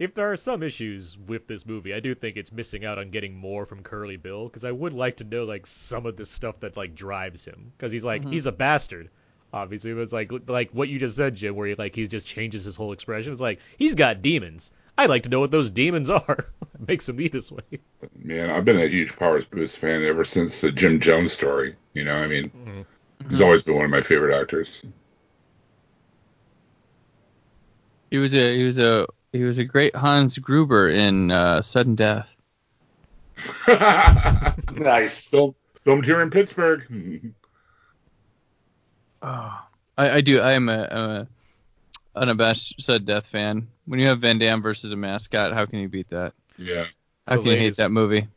If 0.00 0.14
there 0.14 0.32
are 0.32 0.36
some 0.36 0.64
issues 0.64 1.16
with 1.16 1.46
this 1.46 1.64
movie, 1.64 1.94
I 1.94 2.00
do 2.00 2.12
think 2.16 2.36
it's 2.36 2.50
missing 2.50 2.84
out 2.84 2.98
on 2.98 3.10
getting 3.10 3.36
more 3.36 3.66
from 3.66 3.84
Curly 3.84 4.16
Bill 4.16 4.48
because 4.48 4.64
I 4.64 4.72
would 4.72 4.92
like 4.92 5.18
to 5.18 5.24
know 5.24 5.44
like 5.44 5.64
some 5.66 6.06
of 6.06 6.16
the 6.16 6.26
stuff 6.26 6.58
that 6.60 6.76
like 6.76 6.96
drives 6.96 7.44
him 7.44 7.72
because 7.76 7.92
he's 7.92 8.02
like 8.04 8.24
Mhm. 8.24 8.30
he's 8.30 8.46
a 8.46 8.52
bastard, 8.52 9.10
obviously, 9.52 9.92
but 9.94 10.00
it's 10.00 10.12
like 10.12 10.32
like 10.48 10.70
what 10.72 10.88
you 10.88 10.98
just 10.98 11.16
said, 11.16 11.36
Jim, 11.36 11.54
where 11.54 11.68
he 11.68 11.74
like 11.76 11.94
he 11.94 12.06
just 12.08 12.26
changes 12.26 12.64
his 12.64 12.74
whole 12.76 12.92
expression. 12.92 13.32
It's 13.32 13.42
like 13.42 13.60
he's 13.76 13.94
got 13.94 14.22
demons. 14.22 14.72
I'd 14.98 15.10
like 15.10 15.22
to 15.24 15.28
know 15.28 15.40
what 15.40 15.50
those 15.52 15.70
demons 15.70 16.10
are. 16.10 16.46
it 16.74 16.88
makes 16.88 17.08
him 17.08 17.16
be 17.16 17.28
this 17.28 17.52
way. 17.52 17.62
Man, 18.16 18.50
I've 18.50 18.64
been 18.64 18.80
a 18.80 18.86
huge 18.88 19.14
Powers 19.16 19.44
Boothe 19.44 19.70
fan 19.70 20.02
ever 20.02 20.24
since 20.24 20.60
the 20.62 20.72
Jim 20.72 21.00
Jones 21.00 21.32
story. 21.32 21.76
You 21.94 22.04
know, 22.04 22.14
I 22.16 22.26
mean, 22.26 22.50
Mhm. 22.54 22.84
he's 23.28 23.40
always 23.42 23.62
been 23.62 23.76
one 23.76 23.86
of 23.86 23.90
my 23.90 24.02
favorite 24.02 24.38
actors. 24.40 24.84
He 28.10 28.18
was 28.18 28.34
a 28.34 28.56
he 28.56 28.64
was 28.64 28.78
a 28.78 29.06
he 29.32 29.44
was 29.44 29.58
a 29.58 29.64
great 29.64 29.94
Hans 29.94 30.38
Gruber 30.38 30.88
in 30.88 31.30
uh, 31.30 31.62
Sudden 31.62 31.94
Death. 31.94 32.28
Nice. 34.72 35.28
Film, 35.28 35.54
filmed 35.84 36.04
here 36.04 36.20
in 36.20 36.30
Pittsburgh. 36.30 37.32
Oh, 39.22 39.60
I, 39.98 40.10
I 40.10 40.20
do. 40.20 40.40
I 40.40 40.52
am 40.52 40.68
a, 40.68 40.88
I'm 40.90 41.10
a 41.10 41.28
unabashed 42.14 42.80
Sudden 42.82 43.06
Death 43.06 43.26
fan. 43.26 43.68
When 43.86 44.00
you 44.00 44.06
have 44.06 44.20
Van 44.20 44.38
Damme 44.38 44.62
versus 44.62 44.90
a 44.92 44.96
mascot, 44.96 45.52
how 45.52 45.66
can 45.66 45.80
you 45.80 45.88
beat 45.88 46.10
that? 46.10 46.32
Yeah. 46.56 46.86
How 47.26 47.36
The 47.36 47.42
can 47.42 47.52
you 47.52 47.58
hate 47.58 47.76
that 47.76 47.90
movie? 47.90 48.28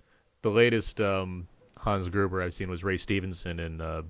The 0.41 0.49
latest 0.49 0.99
um, 0.99 1.47
Hans 1.77 2.09
Gruber 2.09 2.41
I've 2.41 2.53
seen 2.53 2.69
was 2.69 2.83
Ray 2.83 2.97
Stevenson 2.97 3.59
in 3.59 3.81
uh, 3.81 4.01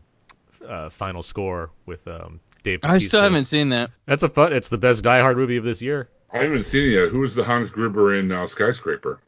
uh, 0.68 0.90
Final 0.90 1.22
Score 1.24 1.70
with 1.86 2.08
um, 2.08 2.40
Dave. 2.64 2.80
I 2.84 2.98
still 2.98 3.22
haven't 3.22 3.46
seen 3.46 3.70
that. 3.70 3.92
That's 4.06 4.24
a 4.24 4.30
fun. 4.30 4.54
It's 4.54 4.70
the 4.70 4.78
best 4.78 5.04
Die 5.04 5.20
Hard 5.20 5.38
movie 5.38 5.58
of 5.58 5.64
this 5.64 5.82
year. 5.82 6.10
I 6.34 6.40
haven't 6.44 6.66
seen 6.66 6.90
it 6.90 6.96
yet. 6.96 7.10
Who 7.12 7.22
was 7.22 7.34
the 7.34 7.46
Hans 7.46 7.70
Gruber 7.70 8.14
in 8.14 8.30
uh, 8.30 8.46
Skyscraper? 8.46 9.22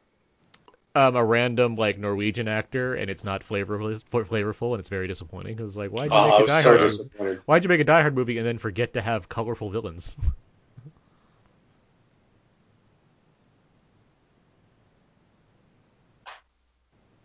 um, 0.95 1.15
a 1.15 1.23
random 1.25 1.75
like 1.75 1.97
Norwegian 1.97 2.47
actor, 2.47 2.93
and 2.95 3.09
it's 3.09 3.23
not 3.23 3.43
flavorful, 3.47 4.01
flavorful, 4.09 4.71
and 4.71 4.79
it's 4.79 4.89
very 4.89 5.07
disappointing. 5.07 5.55
Because 5.55 5.75
like, 5.75 5.89
why'd 5.91 6.13
you 6.15 6.21
Oh, 6.21 6.21
make 6.21 6.39
a 6.39 6.43
Die 6.43 6.61
so 6.61 6.61
Hard? 6.61 6.81
Why'd 7.45 7.63
you 7.63 7.69
make 7.69 7.81
a 7.81 7.83
Die 7.83 8.01
Hard 8.01 8.15
movie 8.15 8.37
and 8.37 8.47
then 8.47 8.57
forget 8.57 8.93
to 8.93 9.01
have 9.01 9.29
colorful 9.29 9.69
villains? 9.69 10.15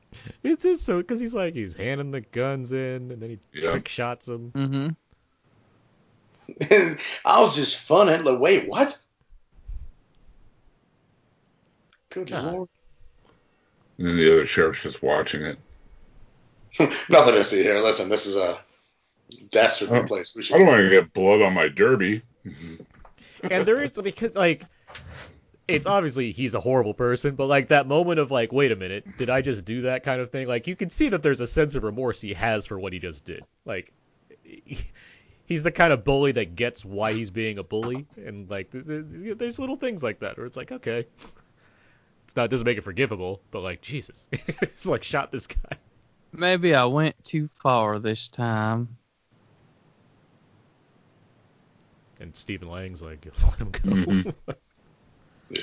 it's 0.43 0.63
just 0.63 0.85
so 0.85 0.99
because 0.99 1.21
he's 1.21 1.35
like 1.35 1.55
he's 1.55 1.75
handing 1.75 2.11
the 2.11 2.21
guns 2.21 2.73
in, 2.73 3.11
and 3.11 3.21
then 3.23 3.31
he 3.31 3.39
Yeah. 3.53 3.63
trick 3.69 3.89
shots 3.89 4.27
them. 4.27 4.55
hmm 4.55 4.89
I 7.25 7.41
was 7.41 7.55
just 7.57 7.81
fun. 7.81 8.09
And 8.09 8.25
like, 8.25 8.41
wait, 8.41 8.69
what? 8.69 8.99
Good 12.11 12.33
Ah. 12.33 12.51
lord. 12.51 12.69
And 13.99 14.09
then 14.09 14.17
the 14.17 14.33
other 14.33 14.47
sheriff's 14.47 14.83
just 14.83 15.03
watching 15.03 15.43
it. 15.43 15.59
Nothing 17.09 17.35
to 17.35 17.45
see 17.45 17.63
here. 17.63 17.79
Listen, 17.81 18.09
this 18.09 18.27
is 18.27 18.37
a 18.37 18.59
dastardly 19.51 19.99
Oh, 20.01 20.05
place. 20.07 20.35
We 20.35 20.43
I 20.55 20.59
don't 20.59 20.67
want 20.67 20.81
to 20.83 20.89
get 20.91 21.13
blood 21.13 21.43
on 21.43 21.53
my 21.53 21.69
derby. 21.69 22.23
and 23.43 23.67
there 23.67 23.81
is 23.81 23.91
because 23.91 24.35
like 24.35 24.63
it's 25.69 25.87
obviously 25.87 26.33
he's 26.33 26.55
a 26.55 26.61
horrible 26.61 26.95
person, 26.95 27.37
but 27.37 27.47
like 27.47 27.69
that 27.69 27.87
moment 27.87 28.19
of 28.19 28.31
like, 28.31 28.53
wait 28.53 28.73
a 28.73 28.77
minute, 28.77 29.05
did 29.19 29.31
I 29.31 29.41
just 29.43 29.65
do 29.65 29.83
that 29.83 30.03
kind 30.03 30.21
of 30.21 30.31
thing? 30.31 30.49
Like 30.49 30.67
you 30.67 30.75
can 30.75 30.91
see 30.91 31.11
that 31.11 31.23
there's 31.23 31.41
a 31.41 31.47
sense 31.47 31.75
of 31.75 31.85
remorse 31.85 32.21
he 32.21 32.35
has 32.35 32.67
for 32.67 32.79
what 32.79 32.93
he 32.93 32.99
just 32.99 33.25
did. 33.25 33.45
Like 33.65 33.93
he's 35.45 35.63
the 35.63 35.73
kind 35.73 35.93
of 35.93 36.05
bully 36.05 36.33
that 36.33 36.57
gets 36.57 36.85
why 36.85 37.13
he's 37.13 37.31
being 37.31 37.59
a 37.59 37.63
bully, 37.63 38.07
and 38.17 38.49
like 38.49 38.73
th- 38.73 38.87
th- 38.87 39.37
there's 39.39 39.59
little 39.59 39.77
things 39.77 40.03
like 40.03 40.21
that 40.21 40.37
where 40.39 40.47
it's 40.47 40.57
like, 40.57 40.73
okay, 40.73 41.07
it's 42.31 42.37
not 42.37 42.49
doesn't 42.49 42.65
make 42.65 42.79
it 42.79 42.85
forgivable, 42.85 43.41
but 43.51 43.59
like 43.59 43.81
Jesus, 43.81 44.29
it's 44.33 44.87
like 44.87 45.03
shot 45.03 45.33
this 45.33 45.49
guy. 45.49 45.77
Maybe 46.33 46.77
I 46.77 46.85
went 46.85 47.17
too 47.25 47.51
far 47.61 47.99
this 47.99 48.29
time. 48.29 48.97
And 52.21 52.37
Stephen 52.37 52.69
Lang's 52.69 53.03
like, 53.03 53.27
let 53.43 53.55
him 53.57 53.71
go. 53.73 53.81
Mhm. 53.91 54.35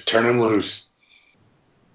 Turn 0.05 0.25
him 0.25 0.41
loose. 0.41 0.87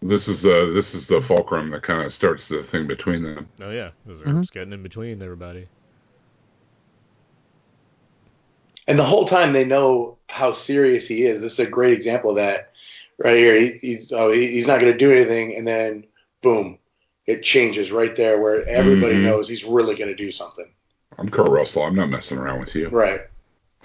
This 0.00 0.26
is 0.26 0.46
uh 0.46 0.70
this 0.72 0.94
is 0.94 1.06
the 1.06 1.20
fulcrum 1.20 1.68
that 1.72 1.82
kind 1.82 2.02
of 2.02 2.10
starts 2.10 2.48
the 2.48 2.62
thing 2.62 2.86
between 2.86 3.22
them. 3.24 3.48
Oh 3.62 3.68
yeah, 3.68 3.90
those 4.06 4.22
are 4.22 4.24
Mhm. 4.24 4.50
getting 4.52 4.72
in 4.72 4.82
between 4.82 5.20
everybody. 5.20 5.68
And 8.88 8.98
the 8.98 9.04
whole 9.04 9.26
time 9.26 9.52
they 9.52 9.66
know 9.66 10.16
how 10.30 10.52
serious 10.52 11.06
he 11.06 11.26
is. 11.26 11.42
This 11.42 11.52
is 11.52 11.60
a 11.60 11.70
great 11.70 11.92
example 11.92 12.30
of 12.30 12.36
that 12.36 12.72
right 13.22 13.36
here. 13.36 13.60
He, 13.60 13.72
he's 13.78 14.12
oh 14.12 14.30
he, 14.30 14.48
he's 14.48 14.66
not 14.66 14.80
going 14.80 14.92
to 14.92 14.98
do 14.98 15.12
anything, 15.12 15.56
and 15.56 15.66
then 15.66 16.04
boom, 16.42 16.78
it 17.26 17.42
changes 17.42 17.92
right 17.92 18.14
there 18.16 18.40
where 18.40 18.66
everybody 18.68 19.14
Mhm. 19.16 19.22
knows 19.22 19.48
he's 19.48 19.64
really 19.64 19.94
going 19.96 20.10
to 20.10 20.16
do 20.16 20.32
something. 20.32 20.70
I'm 21.18 21.28
Kurt 21.28 21.48
Russell. 21.50 21.82
I'm 21.84 21.94
not 21.94 22.08
messing 22.10 22.38
around 22.38 22.60
with 22.60 22.74
you. 22.74 22.88
Right. 22.88 23.20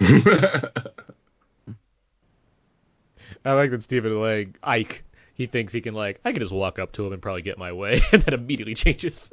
I 3.44 3.52
like 3.52 3.70
that 3.70 3.82
Stephen 3.82 4.14
like 4.20 4.58
Ike. 4.62 5.04
He 5.34 5.46
thinks 5.46 5.72
he 5.72 5.80
can 5.80 5.94
like 5.94 6.20
I 6.24 6.32
can 6.32 6.40
just 6.40 6.52
walk 6.52 6.78
up 6.78 6.92
to 6.92 7.06
him 7.06 7.12
and 7.12 7.22
probably 7.22 7.42
get 7.42 7.58
my 7.58 7.72
way, 7.72 8.00
and 8.12 8.22
then 8.22 8.34
immediately 8.34 8.74
changes. 8.74 9.30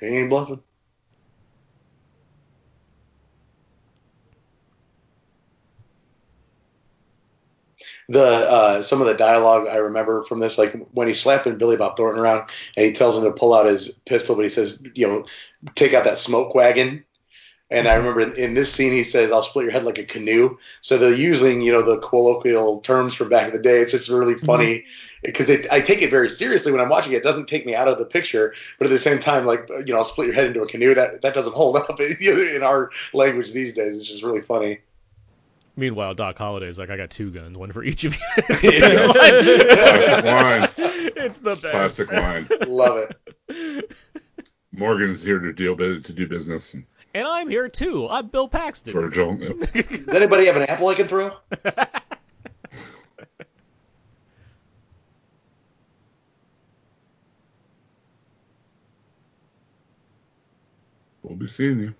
He 0.00 0.06
ain't 0.06 0.30
bluffing. 0.30 0.60
The 8.12 8.24
uh, 8.24 8.82
some 8.82 9.00
of 9.00 9.06
the 9.06 9.14
dialogue 9.14 9.68
I 9.68 9.76
remember 9.76 10.22
from 10.22 10.40
this, 10.40 10.58
like 10.58 10.74
when 10.92 11.06
he's 11.06 11.20
slapping 11.20 11.56
Billy 11.56 11.76
Bob 11.76 11.96
Thornton 11.96 12.22
around, 12.22 12.50
and 12.76 12.84
he 12.84 12.92
tells 12.92 13.16
him 13.16 13.24
to 13.24 13.32
pull 13.32 13.54
out 13.54 13.64
his 13.64 13.88
pistol, 14.04 14.36
but 14.36 14.42
he 14.42 14.50
says, 14.50 14.82
you 14.94 15.06
know, 15.06 15.24
take 15.74 15.94
out 15.94 16.04
that 16.04 16.18
smoke 16.18 16.54
wagon. 16.54 17.04
And 17.70 17.88
I 17.88 17.94
remember 17.94 18.20
in, 18.20 18.36
in 18.36 18.52
this 18.52 18.70
scene, 18.70 18.92
he 18.92 19.02
says, 19.02 19.32
"I'll 19.32 19.42
split 19.42 19.64
your 19.64 19.72
head 19.72 19.84
like 19.84 19.96
a 19.96 20.04
canoe." 20.04 20.58
So 20.82 20.98
they're 20.98 21.14
using, 21.14 21.62
you 21.62 21.72
know, 21.72 21.80
the 21.80 21.96
colloquial 21.96 22.80
terms 22.80 23.14
from 23.14 23.30
back 23.30 23.46
in 23.46 23.54
the 23.54 23.62
day. 23.62 23.78
It's 23.78 23.92
just 23.92 24.10
really 24.10 24.34
funny 24.34 24.84
because 25.22 25.50
I 25.50 25.80
take 25.80 26.02
it 26.02 26.10
very 26.10 26.28
seriously 26.28 26.70
when 26.70 26.82
I'm 26.82 26.90
watching 26.90 27.14
it. 27.14 27.16
It 27.16 27.22
doesn't 27.22 27.48
take 27.48 27.64
me 27.64 27.74
out 27.74 27.88
of 27.88 27.98
the 27.98 28.04
picture, 28.04 28.52
but 28.78 28.88
at 28.88 28.90
the 28.90 28.98
same 28.98 29.18
time, 29.18 29.46
like 29.46 29.70
you 29.70 29.94
know, 29.94 29.96
I'll 29.96 30.04
split 30.04 30.26
your 30.26 30.34
head 30.34 30.48
into 30.48 30.60
a 30.60 30.68
canoe. 30.68 30.92
That 30.92 31.22
that 31.22 31.32
doesn't 31.32 31.54
hold 31.54 31.76
up 31.76 31.98
in 32.20 32.62
our 32.62 32.90
language 33.14 33.52
these 33.52 33.72
days. 33.72 33.96
It's 33.96 34.06
just 34.06 34.22
really 34.22 34.42
funny. 34.42 34.80
Meanwhile, 35.76 36.14
Doc 36.14 36.36
Holliday's 36.36 36.78
like, 36.78 36.90
I 36.90 36.96
got 36.96 37.10
two 37.10 37.30
guns, 37.30 37.56
one 37.56 37.72
for 37.72 37.82
each 37.82 38.04
of 38.04 38.14
you. 38.14 38.42
Classic 38.42 38.80
line. 40.24 40.68
it's 40.76 41.38
the 41.38 41.56
best. 41.56 41.96
Classic 41.96 42.12
line. 42.12 42.46
Love 42.66 43.08
it. 43.48 43.90
Morgan's 44.72 45.22
here 45.22 45.38
to 45.38 45.52
deal 45.52 45.76
to 45.76 45.98
do 46.00 46.26
business. 46.26 46.74
And 47.14 47.26
I'm 47.26 47.48
here 47.48 47.68
too. 47.68 48.08
I'm 48.08 48.28
Bill 48.28 48.48
Paxton. 48.48 48.92
Virgil. 48.92 49.36
Yep. 49.38 49.72
Does 50.06 50.14
anybody 50.14 50.46
have 50.46 50.56
an 50.56 50.62
apple 50.62 50.88
I 50.88 50.94
can 50.94 51.08
throw? 51.08 51.36
We'll 61.22 61.36
be 61.36 61.46
seeing 61.46 61.78
you. 61.80 61.94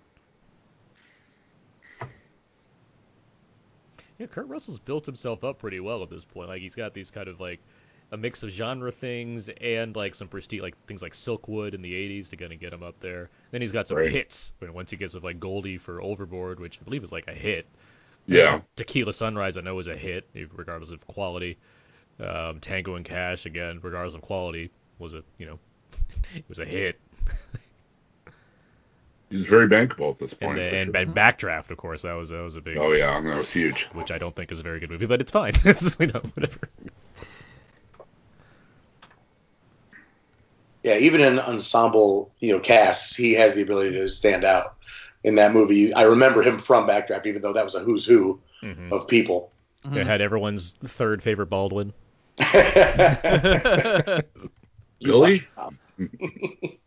Yeah, 4.22 4.28
Kurt 4.28 4.46
Russell's 4.46 4.78
built 4.78 5.04
himself 5.04 5.42
up 5.42 5.58
pretty 5.58 5.80
well 5.80 6.00
at 6.04 6.08
this 6.08 6.24
point. 6.24 6.48
Like 6.48 6.62
he's 6.62 6.76
got 6.76 6.94
these 6.94 7.10
kind 7.10 7.26
of 7.26 7.40
like 7.40 7.58
a 8.12 8.16
mix 8.16 8.44
of 8.44 8.50
genre 8.50 8.92
things 8.92 9.48
and 9.60 9.96
like 9.96 10.14
some 10.14 10.28
prestige, 10.28 10.60
like 10.62 10.76
things 10.86 11.02
like 11.02 11.12
Silkwood 11.12 11.74
in 11.74 11.82
the 11.82 11.92
'80s 11.92 12.30
to 12.30 12.36
kind 12.36 12.52
of 12.52 12.60
get 12.60 12.72
him 12.72 12.84
up 12.84 12.94
there. 13.00 13.30
Then 13.50 13.60
he's 13.62 13.72
got 13.72 13.88
some 13.88 13.96
Right. 13.96 14.12
hits. 14.12 14.52
When 14.60 14.72
once 14.74 14.92
he 14.92 14.96
gets 14.96 15.14
with 15.14 15.24
like 15.24 15.40
Goldie 15.40 15.76
for 15.76 16.00
Overboard, 16.00 16.60
which 16.60 16.78
I 16.80 16.84
believe 16.84 17.02
is 17.02 17.10
like 17.10 17.26
a 17.26 17.32
hit. 17.34 17.66
Yeah. 18.26 18.54
Uh, 18.56 18.60
Tequila 18.76 19.12
Sunrise, 19.12 19.56
I 19.56 19.60
know 19.62 19.76
is 19.80 19.88
a 19.88 19.96
hit, 19.96 20.28
regardless 20.54 20.90
of 20.90 21.04
quality. 21.08 21.58
Um, 22.20 22.60
Tango 22.60 22.94
and 22.94 23.04
Cash, 23.04 23.44
again, 23.44 23.80
regardless 23.82 24.14
of 24.14 24.20
quality, 24.22 24.70
was 25.00 25.14
a 25.14 25.24
you 25.38 25.46
know, 25.46 25.58
it 26.36 26.44
was 26.48 26.60
a 26.60 26.64
hit. 26.64 27.00
He's 29.32 29.46
very 29.46 29.66
bankable 29.66 30.10
at 30.12 30.18
this 30.18 30.34
And, 30.34 30.50
point. 30.50 30.60
for 30.68 30.76
and, 30.76 30.94
sure. 31.06 31.14
Backdraft, 31.14 31.70
of 31.70 31.78
course, 31.78 32.02
that 32.02 32.12
was 32.12 32.28
that 32.28 32.42
was 32.42 32.56
a 32.56 32.60
big, 32.60 32.76
Oh 32.76 32.92
yeah, 32.92 33.18
that 33.18 33.38
was 33.38 33.50
huge. 33.50 33.88
which 33.94 34.10
I 34.10 34.18
don't 34.18 34.36
think 34.36 34.52
is 34.52 34.60
a 34.60 34.62
very 34.62 34.78
good 34.78 34.90
movie, 34.90 35.06
but 35.06 35.20
it's 35.22 35.30
fine. 35.30 35.54
we 35.98 36.06
know, 36.06 36.20
whatever. 36.34 36.68
Yeah, 40.82 40.98
even 40.98 41.20
in 41.20 41.38
ensemble, 41.38 42.30
you 42.40 42.52
know, 42.52 42.60
casts, 42.60 43.14
he 43.14 43.32
has 43.34 43.54
the 43.54 43.62
ability 43.62 43.92
to 43.92 44.08
stand 44.08 44.44
out 44.44 44.74
in 45.24 45.36
that 45.36 45.52
movie. 45.52 45.94
I 45.94 46.02
remember 46.02 46.42
him 46.42 46.58
from 46.58 46.88
Backdraft, 46.88 47.26
even 47.26 47.40
though 47.40 47.52
that 47.52 47.64
was 47.64 47.74
a 47.74 47.80
who's 47.80 48.04
who 48.04 48.40
hmm 48.60 48.90
of 48.92 49.08
people. 49.08 49.50
It 49.94 50.06
had 50.06 50.20
everyone's 50.20 50.72
third 50.84 51.22
favorite 51.22 51.46
Baldwin. 51.46 51.92
You 55.00 55.10
Billy? 55.12 55.42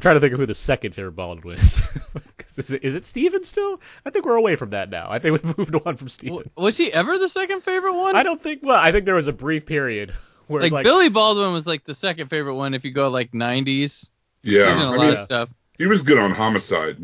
watch 0.00 0.16
it, 0.16 0.16
Tom. 0.16 0.16
I'm 0.16 0.16
trying 0.16 0.16
to 0.16 0.20
think 0.20 0.32
of 0.34 0.40
who 0.40 0.46
the 0.46 0.54
second 0.54 0.94
favorite 0.94 1.12
Baldwin 1.12 1.58
is. 1.58 1.80
'Cause 2.38 2.58
is, 2.58 2.72
it, 2.72 2.84
is 2.84 2.94
it 2.94 3.06
Stephen 3.06 3.44
still? 3.44 3.80
I 4.04 4.10
think 4.10 4.24
we're 4.26 4.36
away 4.36 4.56
from 4.56 4.70
that 4.70 4.90
now. 4.90 5.08
I 5.10 5.18
think 5.18 5.32
we've 5.42 5.58
moved 5.58 5.74
on 5.86 5.96
from 5.96 6.08
Stephen. 6.08 6.36
W- 6.36 6.50
was 6.56 6.76
he 6.76 6.92
ever 6.92 7.18
the 7.18 7.28
second 7.28 7.62
favorite 7.62 7.94
one? 7.94 8.16
I 8.16 8.22
don't 8.22 8.40
think. 8.40 8.60
Well, 8.62 8.78
I 8.78 8.92
think 8.92 9.04
there 9.06 9.14
was 9.14 9.26
a 9.28 9.32
brief 9.32 9.66
period 9.66 10.14
where 10.48 10.60
like, 10.60 10.66
it's 10.66 10.72
like, 10.72 10.84
Billy 10.84 11.08
Baldwin 11.08 11.52
was 11.52 11.66
like 11.66 11.84
the 11.84 11.94
second 11.94 12.28
favorite 12.28 12.56
one 12.56 12.74
if 12.74 12.84
you 12.84 12.90
go 12.92 13.08
like 13.08 13.32
90s. 13.32 13.66
He's 13.66 14.08
Yeah, 14.42 14.74
in 14.74 14.80
a 14.82 14.86
I 14.86 14.96
lot 14.96 14.98
mean, 14.98 15.10
of 15.10 15.18
stuff. 15.20 15.48
he 15.78 15.86
was 15.86 16.02
good 16.02 16.18
on 16.18 16.32
Homicide. 16.32 16.98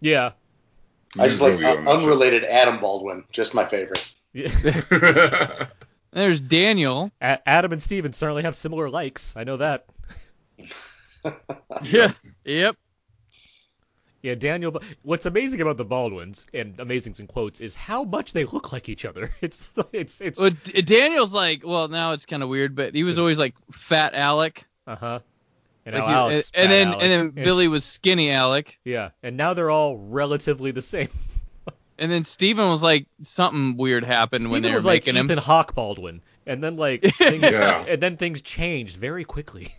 yeah, 0.00 0.32
He 1.14 1.20
I 1.20 1.28
just 1.28 1.40
like 1.40 1.52
really 1.60 1.64
good 1.64 1.76
uh, 1.76 1.78
on 1.78 1.84
that 1.84 1.94
unrelated 1.94 2.44
Adam 2.44 2.80
Baldwin, 2.80 3.24
just 3.30 3.54
my 3.54 3.64
favorite. 3.66 4.12
yeah. 4.32 5.66
There's 6.12 6.40
Daniel. 6.40 7.12
A- 7.20 7.38
Adam 7.48 7.72
and 7.72 7.80
Stephen 7.82 8.12
certainly 8.12 8.42
have 8.42 8.56
similar 8.56 8.90
likes. 8.90 9.34
I 9.36 9.44
know 9.44 9.58
that. 9.58 9.86
Yeah. 11.82 12.12
Yep. 12.44 12.76
Yeah, 14.22 14.34
Daniel. 14.34 14.82
What's 15.02 15.24
amazing 15.24 15.62
about 15.62 15.78
the 15.78 15.84
Baldwins 15.84 16.44
and 16.52 16.78
amazing's 16.78 17.20
in 17.20 17.26
quotes 17.26 17.60
is 17.60 17.74
how 17.74 18.04
much 18.04 18.32
they 18.34 18.44
look 18.44 18.70
like 18.72 18.88
each 18.90 19.04
other. 19.06 19.30
It's 19.40 19.70
it's 19.92 20.20
it's 20.20 20.38
Well, 20.38 20.50
D- 20.64 20.82
Daniel's 20.82 21.32
like, 21.32 21.62
well, 21.66 21.88
now 21.88 22.12
it's 22.12 22.26
kind 22.26 22.42
of 22.42 22.48
weird, 22.50 22.74
but 22.74 22.94
he 22.94 23.02
was 23.02 23.18
always 23.18 23.38
like 23.38 23.54
Fat 23.72 24.14
Alec. 24.14 24.66
uh 24.86 24.96
huh. 24.96 25.18
And 25.86 25.94
Like 25.94 26.04
now 26.04 26.08
he- 26.28 26.34
Alex, 26.34 26.50
and, 26.54 26.64
Fat 26.64 26.68
then 26.68 26.88
Alec. 26.88 27.02
and 27.02 27.12
then 27.12 27.32
Yeah. 27.36 27.44
Billy 27.44 27.68
was 27.68 27.84
Skinny 27.84 28.30
Alec. 28.30 28.78
Yeah, 28.84 29.10
and 29.22 29.36
now 29.38 29.54
they're 29.54 29.70
all 29.70 29.96
relatively 29.96 30.70
the 30.72 30.82
same. 30.82 31.08
And 31.98 32.10
then 32.10 32.24
Stephen 32.24 32.68
was 32.70 32.82
like 32.82 33.06
something 33.22 33.76
weird 33.78 34.04
happened 34.04 34.44
when 34.44 34.48
Stephen 34.50 34.62
they 34.62 34.70
were 34.70 34.76
was 34.76 34.84
like 34.86 35.06
making 35.06 35.16
Ethan 35.22 35.38
him. 35.38 35.44
Hawke 35.44 35.74
Baldwin, 35.74 36.20
and 36.46 36.62
then 36.64 36.76
like 36.76 37.02
things, 37.02 37.42
Yeah. 37.42 37.84
and 37.88 38.02
then 38.02 38.16
things 38.18 38.42
changed 38.42 38.96
very 38.96 39.24
quickly. 39.24 39.74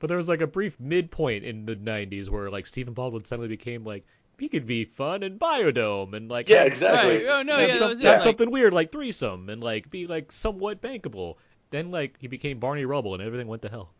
But 0.00 0.08
there 0.08 0.16
was 0.16 0.28
like 0.28 0.40
a 0.40 0.46
brief 0.48 0.80
midpoint 0.80 1.44
in 1.44 1.64
the 1.66 1.76
'90s 1.76 2.28
where 2.28 2.50
like 2.50 2.66
Stephen 2.66 2.92
Baldwin 2.94 3.24
suddenly 3.24 3.48
became 3.48 3.84
like 3.84 4.04
he 4.38 4.48
could 4.48 4.66
be 4.66 4.84
fun 4.86 5.22
in 5.22 5.38
Biodome 5.38 6.14
and 6.14 6.28
like 6.28 6.48
Yeah, 6.48 6.58
have- 6.58 6.66
exactly. 6.66 7.18
Right. 7.18 7.26
Oh 7.26 7.42
no, 7.42 7.56
have, 7.56 7.68
yeah, 7.68 7.74
some- 7.74 7.80
that 7.80 7.88
was 7.90 8.00
it. 8.00 8.04
have 8.06 8.12
like- 8.14 8.22
something 8.22 8.50
weird 8.50 8.72
like 8.72 8.90
threesome 8.90 9.48
and 9.48 9.62
like 9.62 9.88
be 9.90 10.06
like 10.08 10.32
somewhat 10.32 10.80
bankable. 10.82 11.36
Then 11.70 11.90
like 11.92 12.16
he 12.18 12.26
became 12.26 12.58
Barney 12.58 12.84
Rubble 12.84 13.14
and 13.14 13.22
everything 13.22 13.46
went 13.46 13.62
to 13.62 13.68
hell. 13.68 13.92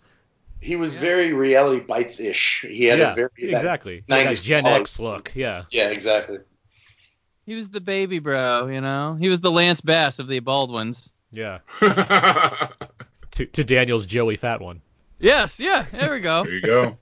He 0.63 0.77
was 0.77 0.95
Yeah. 0.95 1.01
very 1.01 1.33
reality 1.33 1.85
bites 1.85 2.19
ish. 2.21 2.67
He 2.69 2.85
had 2.87 2.99
yeah, 2.99 3.13
a 3.13 3.15
very 3.15 3.29
that- 3.39 3.49
exactly. 3.49 4.03
He 4.07 4.13
had 4.15 4.27
that 4.27 4.33
90s 4.35 4.43
Gen 4.43 4.63
pause. 4.65 4.81
X 4.81 4.99
look. 5.01 5.33
Yeah. 5.35 5.65
yeah, 5.71 5.89
exactly. 5.91 6.39
He 7.47 7.55
was 7.55 7.71
the 7.71 7.81
baby 7.81 8.19
bro, 8.19 8.67
you 8.69 8.81
know. 8.81 9.17
He 9.21 9.29
was 9.29 9.41
the 9.41 9.51
Lance 9.51 9.81
Bass 9.81 10.19
of 10.19 10.27
the 10.29 10.41
Baldwins. 10.41 11.13
Yeah. 11.33 11.59
To 13.33 13.47
to 13.47 13.63
Daniel's 13.63 14.07
Joey 14.07 14.37
Fat 14.37 14.61
one. 14.61 14.83
Yes, 15.21 15.61
yeah, 15.61 15.85
there 15.93 16.13
we 16.13 16.21
go. 16.21 16.45
there 16.45 16.55
you 16.55 16.63
go. 16.63 16.97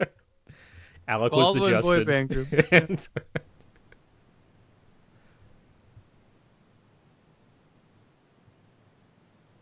Alec 1.09 1.33
was 1.33 1.55
the 1.55 1.61
Baldwin 1.61 1.62
boy 1.62 1.71
Justin. 1.71 2.05
band 2.05 2.29
group. 2.29 2.66
and 2.73 3.09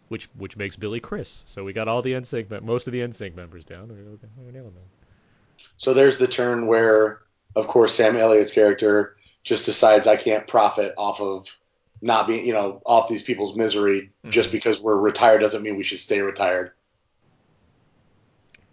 which 0.09 0.29
which 0.37 0.57
makes 0.57 0.77
Billy 0.77 1.01
Chris. 1.01 1.43
So 1.47 1.65
we 1.65 1.73
got 1.73 1.89
all 1.89 2.03
the 2.03 2.13
NSYNC, 2.13 2.51
mem- 2.51 2.65
most 2.67 2.87
of 2.87 2.93
the 2.93 3.01
NSYNC 3.01 3.35
members 3.35 3.65
down. 3.65 3.89
We're, 3.89 4.19
we're 4.45 4.53
nailing 4.53 4.75
them. 4.75 4.83
So 5.79 5.95
there's 5.95 6.19
the 6.19 6.27
turn 6.29 6.67
where, 6.67 7.21
of 7.55 7.67
course, 7.69 7.95
Sam 7.95 8.17
Elliott's 8.17 8.53
character 8.53 9.17
just 9.43 9.67
decides 9.67 10.07
I 10.07 10.17
can't 10.17 10.47
profit 10.47 10.95
off 10.97 11.21
of 11.21 11.57
not 12.03 12.27
being, 12.27 12.47
you 12.47 12.53
know, 12.53 12.83
off 12.85 13.09
these 13.09 13.23
people's 13.23 13.57
misery. 13.57 14.11
Just 14.29 14.51
Mhm. 14.51 14.53
because 14.53 14.81
we're 14.81 14.97
retired 14.97 15.41
doesn't 15.41 15.63
mean 15.63 15.77
we 15.77 15.85
should 15.85 15.99
stay 15.99 16.21
retired. 16.21 16.73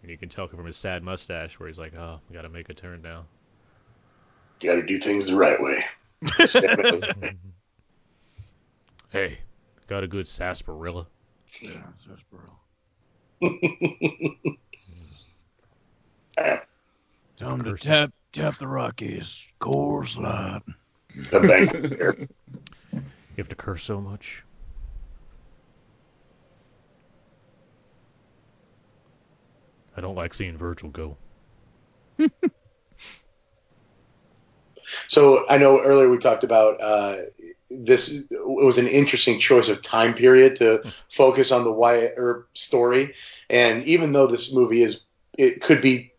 And 0.03 0.11
you 0.11 0.17
can 0.17 0.29
tell 0.29 0.47
from 0.47 0.65
his 0.65 0.77
sad 0.77 1.01
mustache 1.01 1.59
where 1.59 1.67
he's 1.67 1.79
like, 1.79 1.95
"Oh, 1.95 2.19
we 2.29 2.35
got 2.35 2.43
to 2.43 2.49
make 2.49 2.69
a 2.69 2.73
turn 2.73 3.01
now." 3.01 3.25
Got 4.59 4.75
to 4.75 4.83
do 4.83 4.99
things 4.99 5.27
the 5.27 5.35
right 5.35 5.61
way. 5.61 5.83
Hey, 9.09 9.37
got 9.85 10.03
a 10.03 10.07
good 10.07 10.27
sarsaparilla. 10.27 11.05
Yeah, 11.61 11.83
sarsaparilla. 12.03 12.57
Ah. 16.35 16.61
Time 17.37 17.63
to 17.63 17.77
tap 17.77 18.11
tap 18.31 18.57
the 18.57 18.67
Rockies. 18.67 19.45
Coors 19.61 20.17
Light. 20.17 20.63
The 21.29 21.39
banquet. 21.41 22.27
You 22.91 23.03
have 23.37 23.49
to 23.49 23.55
curse 23.55 23.83
so 23.83 24.01
much. 24.01 24.43
I 29.95 30.01
don't 30.01 30.15
like 30.15 30.33
seeing 30.33 30.57
Virgil 30.57 30.89
go. 30.89 31.17
So 35.07 35.45
I 35.49 35.57
know 35.57 35.81
earlier 35.81 36.09
we 36.09 36.17
talked 36.17 36.43
about 36.43 36.81
uh, 36.81 37.17
this. 37.69 38.11
It 38.29 38.45
was 38.45 38.77
an 38.77 38.87
interesting 38.87 39.39
choice 39.39 39.69
of 39.69 39.81
time 39.81 40.13
period 40.13 40.55
to 40.57 40.83
focus 41.09 41.51
on 41.51 41.63
the 41.63 41.71
Wyatt 41.71 42.13
Earp 42.17 42.49
story, 42.53 43.13
and 43.49 43.83
even 43.85 44.13
though 44.13 44.27
this 44.27 44.53
movie 44.53 44.81
is, 44.81 45.03
it 45.37 45.61
could 45.61 45.81
be 45.81 46.13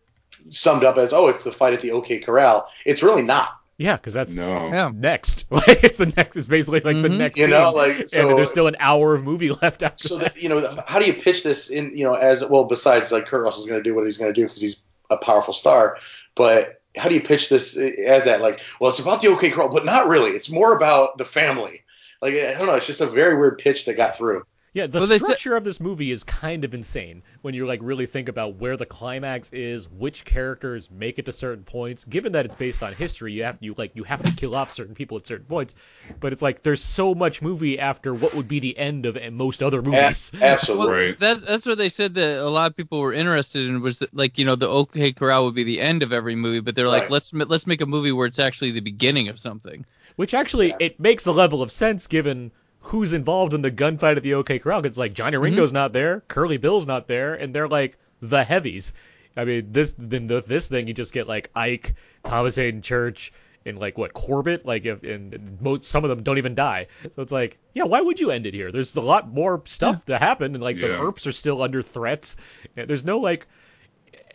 summed 0.51 0.85
up 0.85 0.97
as, 0.97 1.13
oh, 1.13 1.29
it's 1.29 1.45
the 1.45 1.53
fight 1.53 1.75
at 1.75 1.81
the 1.81 1.93
OK 1.93 2.21
Corral. 2.21 2.69
It's 2.85 3.03
really 3.03 3.23
not. 3.23 3.51
Yeah, 3.77 3.97
because 3.97 4.15
that's 4.15 4.37
No. 4.37 4.69
Yeah. 4.69 4.91
next. 4.95 5.47
Like 5.51 5.83
it's 5.83 5.99
the 5.99 6.07
next. 6.07 6.37
It's 6.37 6.47
basically 6.47 6.81
like 6.81 7.03
the 7.03 7.09
Mhm. 7.09 7.19
next. 7.19 7.39
You 7.39 7.49
know, 7.49 7.71
like 7.73 8.09
so. 8.09 8.29
and 8.29 8.39
there's 8.39 8.51
still 8.51 8.67
an 8.69 8.77
hour 8.79 9.15
of 9.15 9.25
movie 9.25 9.51
left 9.63 9.83
after. 9.83 10.09
so 10.09 10.19
that. 10.19 10.35
that 10.35 10.43
you 10.43 10.49
know, 10.49 10.79
how 10.87 10.99
do 10.99 11.07
you 11.07 11.15
pitch 11.15 11.43
this 11.43 11.71
in? 11.71 11.97
You 11.97 12.05
know, 12.05 12.15
as 12.15 12.45
well 12.45 12.65
besides 12.65 13.11
like 13.13 13.27
Kurt 13.27 13.43
Russell's 13.43 13.67
going 13.67 13.83
to 13.83 13.89
do 13.89 13.95
what 13.95 14.05
he's 14.05 14.19
going 14.19 14.33
to 14.33 14.41
do 14.41 14.47
because 14.47 14.61
he's 14.61 14.85
a 15.11 15.17
powerful 15.17 15.53
star, 15.55 15.99
but 16.35 16.81
how 16.97 17.09
do 17.09 17.15
you 17.17 17.21
pitch 17.21 17.49
this 17.49 17.77
as 17.77 18.25
that? 18.25 18.41
Like, 18.41 18.61
well, 18.81 18.91
it's 18.91 19.01
about 19.01 19.21
the 19.21 19.29
OK 19.29 19.51
Corral, 19.51 19.69
but 19.69 19.85
not 19.85 20.07
really. 20.09 20.31
It's 20.31 20.49
more 20.51 20.75
about 20.77 21.19
the 21.19 21.25
family. 21.25 21.81
Like 22.23 22.35
I 22.35 22.55
don't 22.55 22.67
know. 22.67 22.75
It's 22.75 22.87
just 22.87 23.01
a 23.01 23.07
very 23.07 23.37
weird 23.37 23.59
pitch 23.59 23.85
that 23.87 23.97
got 23.97 24.17
through. 24.17 24.45
Yeah, 24.75 24.89
the 24.89 24.99
Well, 24.99 25.07
they 25.07 25.19
said- 25.19 25.25
structure 25.27 25.57
of 25.57 25.63
this 25.63 25.79
movie 25.81 26.11
is 26.11 26.25
kind 26.25 26.65
of 26.65 26.75
insane 26.75 27.23
when 27.43 27.55
you 27.55 27.65
like 27.65 27.79
really 27.81 28.07
think 28.07 28.29
about 28.29 28.57
where 28.57 28.77
the 28.77 28.85
climax 28.85 29.53
is, 29.53 29.89
which 29.89 30.25
characters 30.25 30.91
make 30.91 31.21
it 31.21 31.27
to 31.27 31.33
certain 31.33 31.63
points. 31.63 32.05
Given 32.05 32.33
that 32.33 32.45
it's 32.45 32.57
based 32.57 32.83
on 32.83 32.93
history, 32.93 33.33
you 33.33 33.45
have 33.45 33.57
you 33.61 33.77
like 33.79 33.93
you 33.95 34.03
have 34.03 34.23
to 34.25 34.33
kill 34.33 34.57
off 34.57 34.71
certain 34.71 34.97
people 34.97 35.17
at 35.17 35.27
certain 35.29 35.47
points. 35.47 35.77
But 36.19 36.33
it's 36.33 36.43
like 36.43 36.63
there's 36.65 36.83
so 36.83 37.15
much 37.15 37.41
movie 37.41 37.79
after 37.79 38.13
what 38.13 38.35
would 38.35 38.49
be 38.49 38.59
the 38.59 38.77
end 38.77 39.07
of 39.07 39.17
most 39.33 39.63
other 39.63 39.79
A- 39.79 39.83
movies. 39.83 40.33
absolutely. 40.43 40.93
Right. 40.93 41.21
That, 41.21 41.47
that's 41.47 41.67
what 41.67 41.79
they 41.79 41.89
said 41.89 42.15
that 42.15 42.39
a 42.45 42.51
lot 42.51 42.69
of 42.69 42.77
people 42.77 42.99
were 42.99 43.13
interested 43.13 43.67
in 43.69 43.81
was 43.81 44.01
that, 44.01 44.13
like 44.13 44.37
you 44.39 44.45
know 44.45 44.57
the 44.57 44.69
OK 44.69 45.13
Corral 45.13 45.45
would 45.45 45.55
be 45.55 45.63
the 45.63 45.81
end 45.81 46.03
of 46.03 46.13
every 46.13 46.35
movie, 46.35 46.59
but 46.59 46.75
they're 46.75 46.89
like 46.89 47.03
Right. 47.03 47.11
let's 47.13 47.33
let's 47.33 47.67
make 47.69 47.81
a 47.81 47.87
movie 47.87 48.11
where 48.11 48.27
it's 48.27 48.41
actually 48.41 48.73
the 48.73 48.81
beginning 48.81 49.29
of 49.29 49.39
something. 49.39 49.87
Which 50.17 50.35
actually 50.35 50.71
Yeah. 50.71 50.77
it 50.81 50.99
makes 51.01 51.27
a 51.27 51.33
level 51.33 51.63
of 51.63 51.71
sense 51.71 52.09
given 52.09 52.51
who's 52.85 53.13
involved 53.13 53.55
in 53.55 53.63
the 53.63 53.71
gunfight 53.71 54.17
at 54.17 54.23
the 54.23 54.35
OK 54.35 54.59
Corral. 54.59 54.81
'Cause 54.83 54.91
It's 54.91 54.99
like 54.99 55.15
Johnny 55.15 55.37
Ringo's 55.37 55.73
not 55.73 55.93
there, 55.93 56.23
Curly 56.29 56.57
Bill's 56.59 56.87
not 56.87 57.07
there, 57.09 57.35
and 57.35 57.55
they're 57.55 57.69
like 57.69 57.97
the 58.21 58.45
heavies. 58.45 58.93
I 59.37 59.45
mean, 59.45 59.73
this 59.73 59.95
then 59.99 60.27
the, 60.29 60.41
this 60.41 60.69
thing 60.69 60.87
you 60.87 60.95
just 60.95 61.13
get 61.13 61.27
like 61.27 61.51
Ike, 61.55 61.95
Thomas 62.25 62.55
Haden 62.57 62.83
Church, 62.83 63.33
and 63.67 63.79
like 63.79 63.97
what 63.99 64.13
Corbett, 64.13 64.65
like 64.67 64.85
if 64.87 65.03
and 65.03 65.59
most 65.61 65.85
some 65.85 66.05
of 66.05 66.11
them 66.11 66.23
don't 66.23 66.39
even 66.39 66.55
die. 66.55 66.87
So 67.17 67.23
it's 67.23 67.33
like, 67.33 67.59
yeah, 67.75 67.85
why 67.85 68.01
would 68.01 68.21
you 68.21 68.31
end 68.31 68.47
it 68.47 68.55
here? 68.55 68.71
There's 68.71 68.95
a 68.97 69.01
lot 69.01 69.29
more 69.33 69.63
stuff 69.65 70.05
to 70.07 70.19
happen, 70.19 70.55
and 70.55 70.63
like 70.63 70.77
the 70.77 70.89
Yeah. 70.89 71.01
Earps 71.03 71.27
are 71.27 71.33
still 71.33 71.63
under 71.63 71.83
threat. 71.83 72.35
And 72.77 72.89
there's 72.89 73.05
no 73.05 73.19
like. 73.19 73.47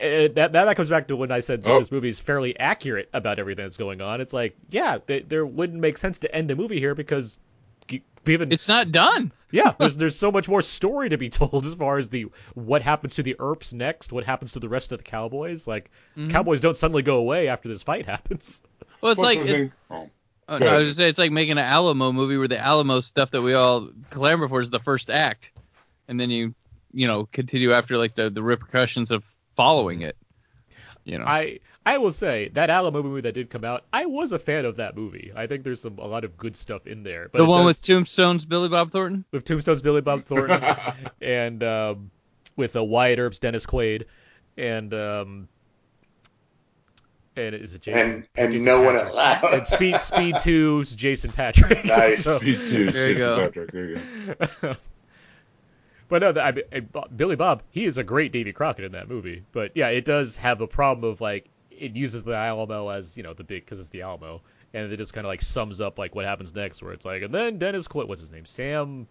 Uh, 0.01 0.31
that, 0.33 0.53
that 0.53 0.53
that 0.53 0.75
comes 0.77 0.89
back 0.89 1.09
to 1.09 1.15
when 1.15 1.29
I 1.31 1.41
said 1.41 1.61
that 1.63 1.69
Oh. 1.71 1.79
this 1.79 1.91
movie 1.91 2.07
is 2.07 2.19
fairly 2.21 2.57
accurate 2.57 3.09
about 3.13 3.37
everything 3.37 3.65
that's 3.65 3.75
going 3.77 3.99
on. 4.01 4.21
It's 4.21 4.31
like, 4.33 4.55
yeah, 4.69 4.97
th- 5.05 5.25
there 5.27 5.45
wouldn't 5.45 5.79
make 5.79 5.97
sense 5.97 6.19
to 6.19 6.33
end 6.33 6.49
a 6.51 6.55
movie 6.55 6.79
here 6.79 6.95
because 6.95 7.35
g- 7.35 7.41
given 8.25 8.51
It's 8.51 8.67
not 8.67 8.91
done. 8.91 9.31
yeah, 9.51 9.73
there's 9.79 9.95
there's 9.95 10.15
so 10.17 10.31
much 10.31 10.47
more 10.47 10.61
story 10.61 11.09
to 11.09 11.17
be 11.17 11.29
told 11.29 11.65
as 11.65 11.73
far 11.73 11.97
as 11.97 12.09
the 12.09 12.27
what 12.53 12.81
happens 12.81 13.15
to 13.15 13.23
the 13.23 13.35
Earps 13.39 13.73
next, 13.73 14.11
what 14.11 14.23
happens 14.23 14.51
to 14.53 14.59
the 14.59 14.69
rest 14.69 14.91
of 14.91 14.97
the 14.99 15.03
Cowboys. 15.03 15.67
Like 15.67 15.89
Mhm. 16.17 16.29
Cowboys 16.31 16.61
don't 16.61 16.77
suddenly 16.77 17.01
go 17.01 17.17
away 17.17 17.47
after 17.47 17.67
this 17.69 17.83
fight 17.83 18.05
happens. 18.05 18.61
Well, 19.01 19.13
it's 19.13 19.17
What's 19.19 19.37
like 19.37 19.47
it's. 19.47 19.73
Oh. 19.89 20.09
oh, 20.49 20.57
no, 20.57 20.67
I 20.67 20.75
was 20.79 20.87
just 20.89 20.97
saying 20.97 21.09
it's 21.09 21.17
like 21.17 21.31
making 21.31 21.53
an 21.53 21.57
Alamo 21.59 22.11
movie 22.11 22.35
where 22.35 22.49
the 22.49 22.59
Alamo 22.59 22.99
stuff 22.99 23.31
that 23.31 23.41
we 23.41 23.53
all 23.53 23.89
clamor 24.09 24.49
for 24.49 24.59
is 24.59 24.69
the 24.69 24.79
first 24.79 25.09
act, 25.09 25.51
and 26.09 26.19
then 26.19 26.29
you 26.29 26.53
you 26.91 27.07
know 27.07 27.25
continue 27.31 27.71
after 27.71 27.95
like 27.97 28.15
the 28.15 28.29
the 28.29 28.43
repercussions 28.43 29.09
of 29.09 29.23
following 29.55 30.01
it. 30.01 30.17
You 31.05 31.17
know. 31.17 31.23
I 31.23 31.59
I 31.89 31.97
will 31.97 32.11
say 32.11 32.49
that 32.49 32.69
Alamo 32.69 33.01
movie 33.01 33.21
that 33.21 33.33
did 33.33 33.49
come 33.49 33.63
out, 33.65 33.83
I 33.91 34.05
was 34.05 34.31
a 34.31 34.37
fan 34.37 34.63
of 34.65 34.75
that 34.75 34.95
movie. 34.95 35.31
I 35.35 35.47
think 35.47 35.63
there's 35.63 35.81
some 35.81 35.97
a 35.97 36.05
lot 36.05 36.23
of 36.23 36.37
good 36.37 36.55
stuff 36.55 36.85
in 36.85 37.01
there. 37.01 37.29
But 37.31 37.39
the 37.39 37.45
one 37.45 37.61
does- 37.61 37.65
with 37.67 37.81
Tombstone's 37.81 38.45
Billy 38.45 38.69
Bob 38.69 38.91
Thornton. 38.91 39.25
with 39.31 39.43
Tombstone's 39.43 39.81
Billy 39.81 40.01
Bob 40.01 40.23
Thornton 40.25 40.63
and 41.21 41.63
um, 41.63 42.11
with 42.55 42.75
uh, 42.75 42.83
Wyatt 42.83 43.17
Earp's 43.17 43.39
Dennis 43.39 43.65
Quaid 43.65 44.03
and 44.57 44.93
um, 44.93 45.47
and 47.35 47.55
is 47.55 47.73
it 47.73 47.81
Jason? 47.81 47.99
And 48.01 48.27
and 48.37 48.51
Jason 48.53 48.65
no 48.65 48.81
one 48.81 48.93
Patric. 48.95 49.11
allowed. 49.13 49.53
and 49.55 49.67
Speed 49.67 49.97
Speed 49.99 50.35
2's 50.35 50.95
Jason 50.95 51.31
Patric. 51.31 51.83
Nice. 51.85 52.23
So- 52.23 52.39
Me 52.45 52.55
too. 52.67 52.85
You 52.85 52.91
Jason 52.91 53.17
go. 53.17 53.39
Patric. 53.39 53.71
There 53.71 53.85
you 53.85 54.01
go. 54.61 54.75
but 56.09 56.21
no, 56.21 56.39
I, 56.41 56.53
I, 56.71 56.79
Billy 57.15 57.35
Bob, 57.35 57.63
he 57.71 57.85
is 57.85 57.97
a 57.97 58.03
great 58.03 58.31
Davy 58.31 58.51
Crockett 58.53 58.85
in 58.85 58.91
that 58.91 59.09
movie. 59.09 59.43
But 59.51 59.71
yeah, 59.75 59.87
it 59.87 60.05
does 60.05 60.35
have 60.35 60.61
a 60.61 60.67
problem 60.67 61.09
of 61.09 61.21
like 61.21 61.49
it 61.79 61.95
uses 61.95 62.23
the 62.23 62.35
Alamo 62.35 62.89
as 62.89 63.15
you 63.17 63.23
know 63.23 63.33
the 63.33 63.43
big 63.43 63.65
because 63.65 63.79
it's 63.79 63.89
the 63.89 64.01
Alamo, 64.01 64.41
and 64.73 64.91
it 64.91 64.97
just 64.97 65.13
kind 65.13 65.25
of 65.25 65.29
like 65.29 65.41
sums 65.41 65.81
up 65.81 65.97
like 65.97 66.15
what 66.15 66.25
happens 66.25 66.53
next, 66.53 66.81
where 66.83 66.93
it's 66.93 67.05
like, 67.05 67.21
and 67.21 67.33
then 67.33 67.57
Dennis 67.57 67.87
Quaid, 67.87 68.07
what's 68.07 68.21
his 68.21 68.31
name, 68.31 68.45
Sam. 68.45 69.07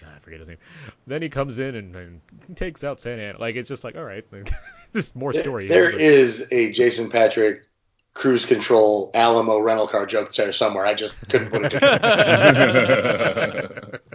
God, 0.00 0.10
I 0.16 0.18
forget 0.20 0.40
his 0.40 0.48
name. 0.48 0.58
Then 1.06 1.22
he 1.22 1.28
comes 1.28 1.58
in 1.58 1.74
and, 1.76 1.94
and 1.94 2.20
takes 2.56 2.82
out 2.82 3.00
Santa 3.00 3.22
Anna. 3.22 3.38
Like 3.38 3.56
it's 3.56 3.68
just 3.68 3.84
like, 3.84 3.96
all 3.96 4.04
right, 4.04 4.24
just 4.94 5.14
more 5.14 5.32
story. 5.32 5.68
There 5.68 5.90
here, 5.90 6.00
is 6.00 6.48
a 6.50 6.72
Jason 6.72 7.10
Patric 7.10 7.68
cruise 8.14 8.44
control 8.44 9.10
Alamo 9.14 9.60
rental 9.60 9.86
car 9.86 10.06
joke 10.06 10.34
there 10.34 10.52
somewhere. 10.52 10.84
I 10.86 10.94
just 10.94 11.28
couldn't 11.28 11.50
put 11.50 11.64
it 11.64 11.70
together. 11.70 13.20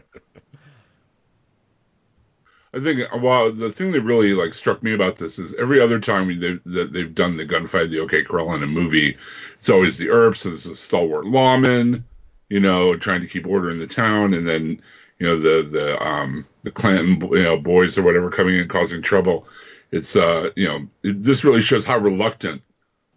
I 2.78 2.80
think 2.82 3.02
well, 3.22 3.52
the 3.52 3.72
thing 3.72 3.92
that 3.94 4.02
really 4.02 4.34
like 4.34 4.54
struck 4.54 4.84
me 4.84 4.94
about 4.94 5.18
this 5.18 5.40
is 5.40 5.54
every 5.56 5.80
other 5.82 6.00
time 6.00 6.28
we, 6.28 6.38
they, 6.38 6.60
that 6.66 6.94
they've 6.94 7.14
done 7.16 7.38
the 7.38 7.46
gunfight, 7.46 7.90
the 7.90 8.00
OK 8.00 8.24
Corral 8.24 8.54
in 8.54 8.64
a 8.64 8.68
movie, 8.68 9.18
it's 9.56 9.70
always 9.70 9.98
the 9.98 10.10
Earps, 10.10 10.42
so 10.42 10.50
this 10.52 10.66
is 10.66 10.80
stalwart 10.80 11.26
lawman, 11.26 12.06
you 12.50 12.60
know, 12.60 12.96
trying 12.96 13.22
to 13.22 13.28
keep 13.28 13.48
order 13.48 13.72
in 13.72 13.80
the 13.80 13.88
town, 13.88 14.34
and 14.36 14.48
then 14.48 14.82
you 15.20 15.28
know 15.28 15.38
the 15.40 15.64
the 15.68 16.04
um 16.04 16.46
the 16.64 16.72
Clanton 16.72 17.22
you 17.32 17.44
know 17.44 17.58
boys 17.58 17.98
or 17.98 18.04
whatever 18.04 18.30
coming 18.30 18.56
in 18.56 18.68
causing 18.68 19.02
trouble. 19.02 19.48
It's 19.92 20.16
uh 20.16 20.52
you 20.56 20.68
know 20.68 20.88
it, 21.04 21.24
this 21.24 21.44
really 21.44 21.62
shows 21.62 21.86
how 21.86 21.98
reluctant 21.98 22.62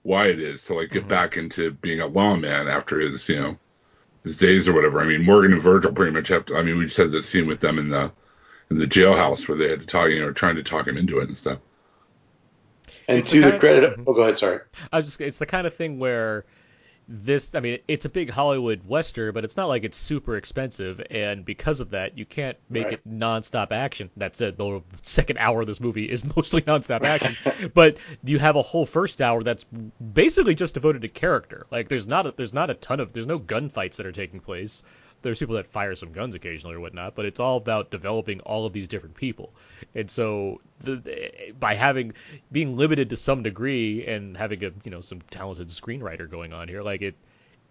Wyatt 0.04 0.40
is 0.40 0.64
to 0.64 0.74
like 0.74 0.90
get 0.90 1.04
Mhm. 1.04 1.08
back 1.08 1.36
into 1.36 1.72
being 1.72 2.00
a 2.00 2.06
lawman 2.06 2.68
after 2.68 3.00
his 3.00 3.28
you 3.28 3.40
know 3.40 3.58
his 4.24 4.36
days 4.36 4.68
or 4.68 4.72
whatever. 4.74 5.00
I 5.00 5.06
mean 5.06 5.24
Morgan 5.24 5.52
and 5.52 5.62
Virgil 5.62 5.92
pretty 5.92 6.12
much 6.12 6.28
have 6.28 6.46
to. 6.46 6.56
I 6.56 6.62
mean 6.62 6.78
we 6.78 6.86
just 6.86 6.96
had 6.98 7.12
the 7.12 7.22
scene 7.22 7.46
with 7.46 7.60
them 7.60 7.78
in 7.78 7.90
the 7.90 8.12
in 8.70 8.78
the 8.78 8.86
jailhouse 8.86 9.48
where 9.48 9.58
they 9.58 9.68
had 9.68 9.80
to 9.80 9.86
talk, 9.86 10.08
you 10.10 10.20
know, 10.20 10.32
trying 10.32 10.56
to 10.56 10.62
talk 10.62 10.86
him 10.86 10.96
into 10.96 11.18
it 11.18 11.26
and 11.28 11.36
stuff. 11.36 11.58
And 13.08 13.18
It's 13.18 13.30
to 13.32 13.40
the 13.40 13.50
the 13.52 13.58
credit, 13.58 13.96
Mhm. 13.98 14.04
oh, 14.06 14.12
go 14.14 14.22
ahead. 14.22 14.38
Sorry. 14.38 14.60
I 14.92 14.98
was 14.98 15.06
just 15.06 15.20
it's 15.20 15.38
the 15.38 15.46
kind 15.46 15.66
of 15.66 15.74
thing 15.74 15.98
where 15.98 16.44
this 17.08 17.56
I 17.56 17.60
mean 17.60 17.80
it's 17.88 18.04
a 18.04 18.08
big 18.08 18.30
Hollywood 18.30 18.86
western, 18.86 19.34
but 19.34 19.44
it's 19.44 19.56
not 19.56 19.66
like 19.66 19.82
it's 19.82 19.96
super 19.96 20.36
expensive, 20.36 21.00
and 21.10 21.44
because 21.44 21.80
of 21.80 21.90
that, 21.90 22.16
you 22.16 22.24
can't 22.24 22.56
make 22.68 22.84
Right. 22.84 22.92
it 22.94 23.08
nonstop 23.08 23.72
action. 23.72 24.10
That's 24.16 24.40
it. 24.40 24.56
The 24.56 24.80
second 25.02 25.38
hour 25.38 25.62
of 25.62 25.66
this 25.66 25.80
movie 25.80 26.08
is 26.08 26.22
mostly 26.36 26.62
nonstop 26.62 27.02
action, 27.02 27.70
but 27.74 27.96
you 28.22 28.38
have 28.38 28.54
a 28.54 28.62
whole 28.62 28.86
first 28.86 29.20
hour 29.20 29.42
that's 29.42 29.64
basically 30.14 30.54
just 30.54 30.74
devoted 30.74 31.02
to 31.02 31.08
character. 31.08 31.66
Like 31.72 31.88
there's 31.88 32.06
not 32.06 32.26
a, 32.26 32.32
there's 32.36 32.54
not 32.54 32.70
a 32.70 32.74
ton 32.74 33.00
of 33.00 33.12
there's 33.12 33.26
no 33.26 33.40
gunfights 33.40 33.96
that 33.96 34.06
are 34.06 34.12
taking 34.12 34.38
place. 34.38 34.84
There's 35.22 35.38
people 35.38 35.56
that 35.56 35.66
fire 35.66 35.94
some 35.94 36.12
guns 36.12 36.34
occasionally 36.34 36.76
or 36.76 36.80
whatnot, 36.80 37.14
but 37.14 37.26
it's 37.26 37.40
all 37.40 37.56
about 37.56 37.90
developing 37.90 38.40
all 38.40 38.66
of 38.66 38.72
these 38.72 38.88
different 38.88 39.14
people. 39.14 39.52
And 39.94 40.10
so 40.10 40.60
the, 40.80 41.52
by 41.58 41.74
having 41.74 42.14
being 42.52 42.76
limited 42.76 43.10
to 43.10 43.16
some 43.16 43.42
degree 43.42 44.06
and 44.06 44.36
having 44.36 44.64
a 44.64 44.70
you 44.84 44.90
know 44.90 45.00
some 45.00 45.20
talented 45.30 45.68
screenwriter 45.68 46.30
going 46.30 46.52
on 46.52 46.68
here, 46.68 46.82
like 46.82 47.02
it 47.02 47.14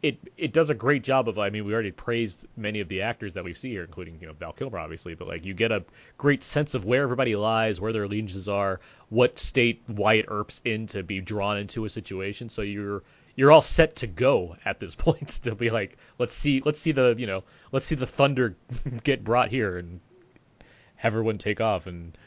it 0.02 0.18
it 0.38 0.54
does 0.54 0.70
a 0.70 0.74
great 0.76 1.04
job 1.04 1.28
of 1.28 1.38
I 1.38 1.50
mean 1.50 1.66
we 1.66 1.74
already 1.74 1.92
praised 1.92 2.48
many 2.56 2.80
of 2.80 2.88
the 2.88 3.02
actors 3.02 3.34
that 3.34 3.44
we 3.44 3.54
see 3.54 3.72
here, 3.72 3.84
including 3.84 4.18
you 4.22 4.28
know 4.28 4.34
Val 4.34 4.54
Kilmer 4.54 4.80
obviously, 4.80 5.14
but 5.14 5.28
like 5.28 5.46
you 5.46 5.54
get 5.54 5.72
a 5.72 5.84
great 6.18 6.44
sense 6.44 6.74
of 6.74 6.86
where 6.86 7.04
everybody 7.04 7.36
lies, 7.36 7.82
where 7.82 7.92
their 7.92 8.04
allegiances 8.04 8.48
are, 8.48 8.80
what 9.10 9.38
state 9.38 9.82
Wyatt 9.88 10.28
Earp's 10.30 10.62
in 10.64 10.88
to 10.88 11.04
be 11.04 11.20
drawn 11.20 11.58
into 11.58 11.86
a 11.86 11.90
situation. 11.90 12.48
So 12.48 12.62
you're 12.62 13.04
you're 13.40 13.54
all 13.54 13.62
set 13.62 13.96
to 13.96 14.06
go 14.06 14.58
at 14.66 14.82
this 14.82 14.96
point 15.06 15.30
to 15.30 15.56
be 15.56 15.70
like 15.70 15.98
let's 16.18 16.34
see 16.34 16.62
let's 16.66 16.80
see 16.80 16.92
the 16.92 17.16
you 17.18 17.26
know 17.26 17.42
let's 17.72 17.86
see 17.86 17.96
the 17.96 18.06
thunder 18.06 18.58
get 19.06 19.24
brought 19.24 19.48
here 19.48 19.78
and 19.78 20.02
have 20.98 21.14
everyone 21.14 21.38
take 21.38 21.62
off 21.62 21.88
and 21.88 22.18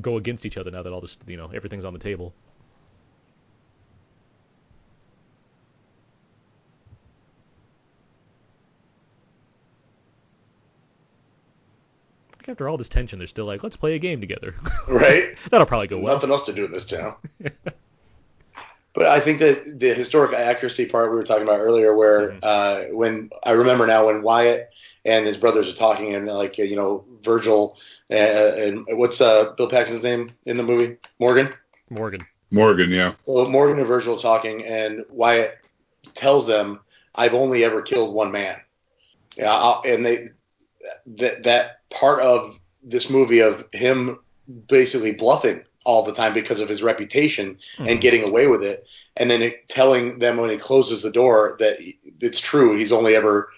go 0.00 0.16
against 0.16 0.46
each 0.46 0.56
other 0.56 0.70
now 0.70 0.82
that 0.82 0.90
all 0.90 1.02
this 1.02 1.18
you 1.26 1.36
know 1.36 1.50
everything's 1.54 1.84
on 1.84 1.92
the 1.92 1.98
table. 1.98 2.32
After 12.46 12.66
all 12.66 12.78
this 12.78 12.88
tension, 12.88 13.18
they're 13.18 13.28
still 13.28 13.44
like, 13.44 13.62
let's 13.62 13.76
play 13.76 13.94
a 13.94 13.98
game 13.98 14.22
together. 14.22 14.54
Right? 14.88 15.36
That'll 15.50 15.66
probably 15.66 15.88
go 15.88 15.98
well. 15.98 16.14
Nothing 16.14 16.30
else 16.30 16.46
to 16.46 16.54
do 16.54 16.64
in 16.64 16.70
this 16.70 16.86
town. 16.86 17.16
But 18.98 19.06
I 19.06 19.20
think 19.20 19.38
that 19.38 19.78
the 19.78 19.94
historic 19.94 20.32
accuracy 20.32 20.86
part 20.86 21.12
we 21.12 21.16
were 21.16 21.22
talking 21.22 21.44
about 21.44 21.60
earlier, 21.60 21.94
where 21.94 22.32
Mhm. 22.32 22.38
uh, 22.42 22.82
when 22.96 23.30
I 23.44 23.52
remember 23.52 23.86
now 23.86 24.06
when 24.06 24.22
Wyatt 24.22 24.70
and 25.04 25.24
his 25.24 25.36
brothers 25.36 25.72
are 25.72 25.76
talking, 25.76 26.16
and 26.16 26.26
like 26.26 26.58
you 26.58 26.74
know 26.74 27.04
Virgil 27.22 27.78
uh, 28.10 28.14
and 28.14 28.84
what's 28.90 29.20
uh, 29.20 29.52
Bill 29.56 29.68
Paxton's 29.68 30.02
name 30.02 30.30
in 30.46 30.56
the 30.56 30.64
movie 30.64 30.96
Morgan. 31.20 31.48
Morgan. 31.90 32.22
Morgan, 32.50 32.90
yeah. 32.90 33.12
So 33.24 33.44
Morgan 33.44 33.78
and 33.78 33.86
Virgil 33.86 34.16
talking, 34.16 34.64
and 34.64 35.04
Wyatt 35.10 35.58
tells 36.14 36.48
them, 36.48 36.80
"I've 37.14 37.34
only 37.34 37.62
ever 37.64 37.82
killed 37.82 38.12
one 38.16 38.32
man." 38.32 38.60
Yeah, 39.36 39.54
I'll- 39.54 39.82
and 39.86 40.04
they 40.04 40.30
that 41.18 41.44
that 41.44 41.88
part 41.90 42.20
of 42.20 42.58
this 42.82 43.08
movie 43.08 43.40
of 43.42 43.64
him 43.72 44.18
basically 44.66 45.12
bluffing 45.12 45.62
all 45.88 46.02
the 46.02 46.12
time 46.12 46.34
because 46.34 46.60
of 46.60 46.68
his 46.68 46.82
reputation 46.82 47.56
and 47.78 47.98
Mhm. 47.98 48.02
getting 48.02 48.28
away 48.28 48.46
with 48.46 48.62
it, 48.62 48.86
and 49.16 49.30
then 49.30 49.40
it, 49.40 49.66
telling 49.70 50.18
them 50.18 50.36
when 50.36 50.50
he 50.50 50.58
closes 50.58 51.00
the 51.00 51.10
door 51.10 51.56
that 51.60 51.78
it's 52.20 52.40
true. 52.40 52.76
He's 52.76 52.92
only 52.92 53.16
ever 53.16 53.48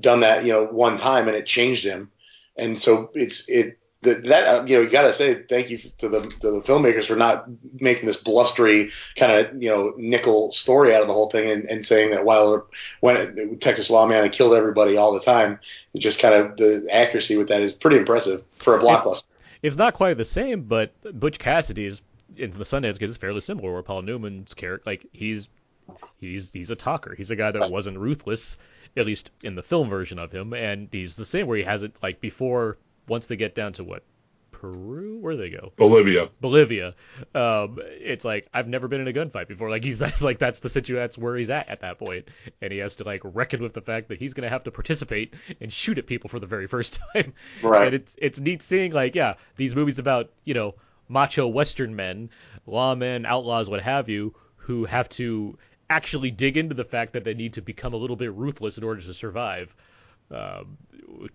done 0.00 0.20
that, 0.20 0.46
you 0.46 0.52
know, 0.52 0.64
one 0.64 0.96
time, 0.96 1.28
and 1.28 1.36
it 1.36 1.44
changed 1.44 1.84
him. 1.84 2.10
And 2.56 2.78
so 2.78 3.10
it's 3.12 3.46
it 3.50 3.78
that, 4.00 4.24
that 4.24 4.46
uh, 4.46 4.64
you 4.64 4.76
know 4.76 4.84
you 4.84 4.88
got 4.88 5.02
to 5.02 5.12
say 5.12 5.34
thank 5.34 5.68
you 5.68 5.78
to 5.98 6.08
the 6.08 6.20
to 6.22 6.50
the 6.50 6.60
filmmakers 6.62 7.04
for 7.04 7.16
not 7.16 7.44
making 7.78 8.06
this 8.06 8.22
blustery 8.22 8.90
kind 9.16 9.32
of 9.32 9.62
you 9.62 9.68
know 9.68 9.92
nickel 9.98 10.50
story 10.52 10.94
out 10.94 11.02
of 11.02 11.08
the 11.08 11.12
whole 11.12 11.28
thing 11.28 11.50
and, 11.50 11.64
and 11.64 11.84
saying 11.84 12.12
that 12.12 12.24
while 12.24 12.66
when 13.00 13.58
Texas 13.58 13.90
Lawman 13.90 14.30
killed 14.30 14.54
everybody 14.54 14.96
all 14.96 15.12
the 15.12 15.20
time, 15.20 15.58
it 15.92 15.98
just 15.98 16.20
kind 16.20 16.34
of 16.34 16.56
the 16.56 16.88
accuracy 16.90 17.36
with 17.36 17.48
that 17.48 17.60
is 17.60 17.74
pretty 17.74 17.98
impressive 17.98 18.42
for 18.56 18.78
a 18.78 18.80
blockbuster. 18.82 19.28
It's 19.66 19.76
not 19.76 19.94
quite 19.94 20.14
the 20.14 20.24
same, 20.24 20.62
but 20.62 20.92
Butch 21.18 21.40
Cassidy's 21.40 22.00
in 22.36 22.52
the 22.52 22.64
Sundance 22.64 23.00
Kid 23.00 23.08
is 23.08 23.16
fairly 23.16 23.40
similar. 23.40 23.72
Where 23.72 23.82
Paul 23.82 24.02
Newman's 24.02 24.54
character, 24.54 24.84
like 24.86 25.04
he's 25.12 25.48
he's 26.20 26.52
he's 26.52 26.70
a 26.70 26.76
talker. 26.76 27.16
He's 27.16 27.32
a 27.32 27.36
guy 27.36 27.50
that 27.50 27.68
wasn't 27.72 27.98
ruthless, 27.98 28.58
at 28.96 29.06
least 29.06 29.32
in 29.42 29.56
the 29.56 29.64
film 29.64 29.88
version 29.88 30.20
of 30.20 30.30
him, 30.30 30.52
and 30.52 30.88
he's 30.92 31.16
the 31.16 31.24
same 31.24 31.48
where 31.48 31.56
he 31.56 31.64
has 31.64 31.82
it 31.82 31.96
like 32.00 32.20
before. 32.20 32.78
Once 33.08 33.26
they 33.26 33.36
get 33.36 33.56
down 33.56 33.72
to 33.72 33.82
what 33.82 34.04
Peru, 34.60 35.18
where 35.18 35.34
do 35.34 35.38
they 35.38 35.50
go? 35.50 35.72
Bolivia. 35.76 36.30
Bolivia. 36.40 36.94
Um, 37.34 37.78
it's 37.82 38.24
like 38.24 38.48
I've 38.54 38.68
never 38.68 38.88
been 38.88 39.02
in 39.02 39.08
a 39.08 39.12
gunfight 39.12 39.48
before. 39.48 39.68
Like 39.68 39.84
he's 39.84 39.98
that's 40.06 40.22
like 40.22 40.38
that's 40.38 40.60
the 40.60 40.70
situation. 40.70 41.02
That's 41.02 41.18
where 41.18 41.36
he's 41.36 41.50
at 41.50 41.68
at 41.68 41.80
that 41.80 41.98
point, 41.98 42.28
and 42.62 42.72
he 42.72 42.78
has 42.78 42.96
to 42.96 43.04
like 43.04 43.20
reckon 43.22 43.62
with 43.62 43.74
the 43.74 43.82
fact 43.82 44.08
that 44.08 44.18
he's 44.18 44.32
gonna 44.32 44.48
have 44.48 44.64
to 44.64 44.70
participate 44.70 45.34
and 45.60 45.70
shoot 45.70 45.98
at 45.98 46.06
people 46.06 46.30
for 46.30 46.40
the 46.40 46.46
very 46.46 46.66
first 46.74 47.00
time. 47.12 47.34
Right. 47.62 47.86
And 47.86 47.94
it's 47.94 48.16
it's 48.18 48.40
neat 48.40 48.62
seeing 48.62 48.92
like 48.92 49.14
yeah 49.14 49.34
these 49.56 49.74
movies 49.74 49.98
about 49.98 50.30
you 50.44 50.54
know 50.54 50.74
macho 51.08 51.46
Western 51.46 51.94
men, 51.94 52.30
lawmen, 52.66 53.26
outlaws, 53.26 53.68
what 53.68 53.82
have 53.82 54.08
you, 54.08 54.34
who 54.56 54.86
have 54.86 55.08
to 55.10 55.58
actually 55.90 56.30
dig 56.30 56.56
into 56.56 56.74
the 56.74 56.84
fact 56.84 57.12
that 57.12 57.24
they 57.24 57.34
need 57.34 57.52
to 57.52 57.62
become 57.62 57.92
a 57.92 57.96
little 57.96 58.16
bit 58.16 58.32
ruthless 58.32 58.78
in 58.78 58.84
order 58.84 59.02
to 59.02 59.14
survive. 59.14 59.76
Um, 60.28 60.76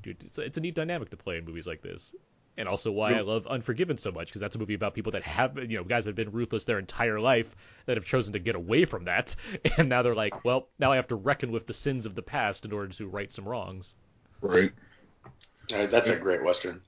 it's, 0.04 0.38
it's 0.38 0.58
a 0.58 0.60
neat 0.60 0.76
dynamic 0.76 1.12
to 1.12 1.18
play 1.18 1.38
in 1.38 1.46
movies 1.46 1.66
like 1.66 1.82
this 1.82 2.14
and 2.58 2.68
also 2.68 2.92
why 2.92 3.14
I 3.14 3.22
love 3.22 3.48
Unforgiven 3.48 3.98
so 3.98 4.12
much 4.12 4.28
because 4.28 4.42
that's 4.42 4.56
a 4.56 4.60
movie 4.60 4.74
about 4.74 4.94
people 4.94 5.14
that 5.14 5.24
have 5.24 5.58
you 5.58 5.78
know 5.78 5.84
guys 5.84 6.06
that 6.06 6.10
have 6.10 6.16
been 6.16 6.32
ruthless 6.32 6.66
their 6.66 6.80
entire 6.80 7.20
life 7.20 7.56
that 7.86 7.98
have 7.98 8.06
chosen 8.06 8.34
to 8.34 8.40
get 8.40 8.56
away 8.56 8.86
from 8.86 9.06
that 9.06 9.36
and 9.78 9.90
now 9.90 10.02
they're 10.02 10.16
like 10.16 10.44
well 10.44 10.68
now 10.80 10.92
I 10.92 10.98
have 10.98 11.08
to 11.08 11.16
reckon 11.16 11.52
with 11.52 11.68
the 11.68 11.74
sins 11.74 12.06
of 12.06 12.16
the 12.16 12.22
past 12.22 12.66
in 12.66 12.72
order 12.72 12.92
to 12.94 13.08
right 13.08 13.32
some 13.32 13.48
wrongs. 13.48 13.96
Right. 14.42 14.72
All 15.72 15.80
right, 15.80 15.90
that's 15.92 16.10
a 16.10 16.18
great 16.18 16.44
western. 16.44 16.82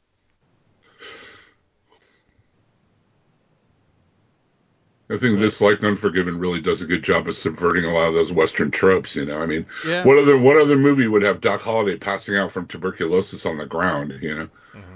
I 5.09 5.17
think 5.17 5.39
this, 5.39 5.61
like 5.61 5.83
Unforgiven, 5.83 6.39
really 6.39 6.61
does 6.61 6.81
a 6.81 6.87
good 6.87 7.03
job 7.03 7.27
of 7.27 7.35
subverting 7.35 7.85
a 7.85 7.93
lot 7.93 8.07
of 8.07 8.13
those 8.13 8.31
Western 8.31 8.71
tropes. 8.71 9.15
You 9.15 9.25
know, 9.25 9.39
I 9.41 9.45
mean, 9.45 9.65
Yeah. 9.85 10.03
what 10.05 10.17
other 10.17 10.37
what 10.37 10.57
other 10.57 10.77
movie 10.77 11.07
would 11.07 11.21
have 11.21 11.41
Doc 11.41 11.61
Holliday 11.61 11.97
passing 11.97 12.35
out 12.35 12.51
from 12.51 12.67
tuberculosis 12.67 13.45
on 13.45 13.57
the 13.57 13.65
ground? 13.65 14.13
You 14.21 14.35
know, 14.35 14.49
mm-hmm. 14.73 14.92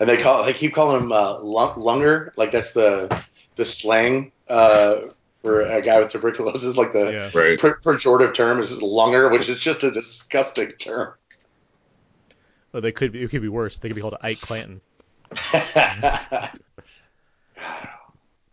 And 0.00 0.08
they 0.08 0.16
call 0.16 0.44
they 0.44 0.52
keep 0.52 0.74
calling 0.74 1.02
him 1.02 1.12
uh, 1.12 1.38
lunger, 1.40 2.32
like 2.36 2.50
that's 2.52 2.72
the 2.72 3.24
the 3.56 3.64
slang 3.64 4.32
uh, 4.48 4.96
for 5.42 5.60
a 5.60 5.80
guy 5.82 6.00
with 6.00 6.10
tuberculosis, 6.10 6.76
like 6.76 6.92
the 6.92 7.12
Yeah. 7.12 7.30
right? 7.38 7.58
per- 7.58 7.78
pejorative 7.78 8.34
term 8.34 8.58
is 8.58 8.80
lunger, 8.82 9.28
which 9.28 9.48
is 9.48 9.58
just 9.58 9.84
a 9.84 9.90
disgusting 9.90 10.72
term. 10.72 11.14
Or 12.72 12.80
they 12.80 12.90
could 12.92 13.12
be, 13.12 13.22
it 13.22 13.30
could 13.30 13.42
be 13.42 13.48
worse. 13.48 13.76
They 13.76 13.88
could 13.88 13.94
be 13.94 14.00
called 14.00 14.16
Ike 14.20 14.40
Clanton. 14.40 14.80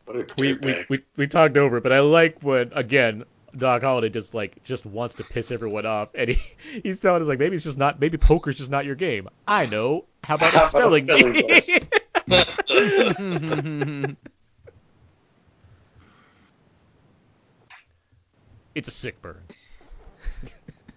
what 0.05 0.15
a 0.15 0.25
We, 0.37 0.53
we, 0.53 0.85
we 0.89 1.03
we 1.15 1.27
talked 1.27 1.57
over 1.57 1.77
it, 1.77 1.83
but 1.83 1.91
I 1.91 2.01
like 2.01 2.43
when 2.43 2.71
again 2.73 3.23
Doc 3.57 3.81
Holliday 3.81 4.09
just 4.09 4.33
like 4.33 4.63
just 4.63 4.85
wants 4.85 5.15
to 5.15 5.23
piss 5.23 5.51
everyone 5.51 5.85
off, 5.85 6.09
and 6.15 6.29
he 6.29 6.39
he's 6.83 6.99
telling 6.99 7.21
us 7.21 7.27
like 7.27 7.39
maybe 7.39 7.55
it's 7.55 7.65
just 7.65 7.77
not 7.77 7.99
maybe 7.99 8.17
poker's 8.17 8.57
just 8.57 8.71
not 8.71 8.85
your 8.85 8.95
game. 8.95 9.27
I 9.47 9.65
know. 9.65 10.05
How 10.23 10.35
about 10.35 10.53
a 10.53 10.57
How 10.57 10.65
a 10.65 10.69
spelling 10.69 11.05
spelling 11.07 11.33
bee? 11.33 11.47
it's 18.75 18.87
a 18.87 18.91
sick 18.91 19.21
burn. 19.21 19.41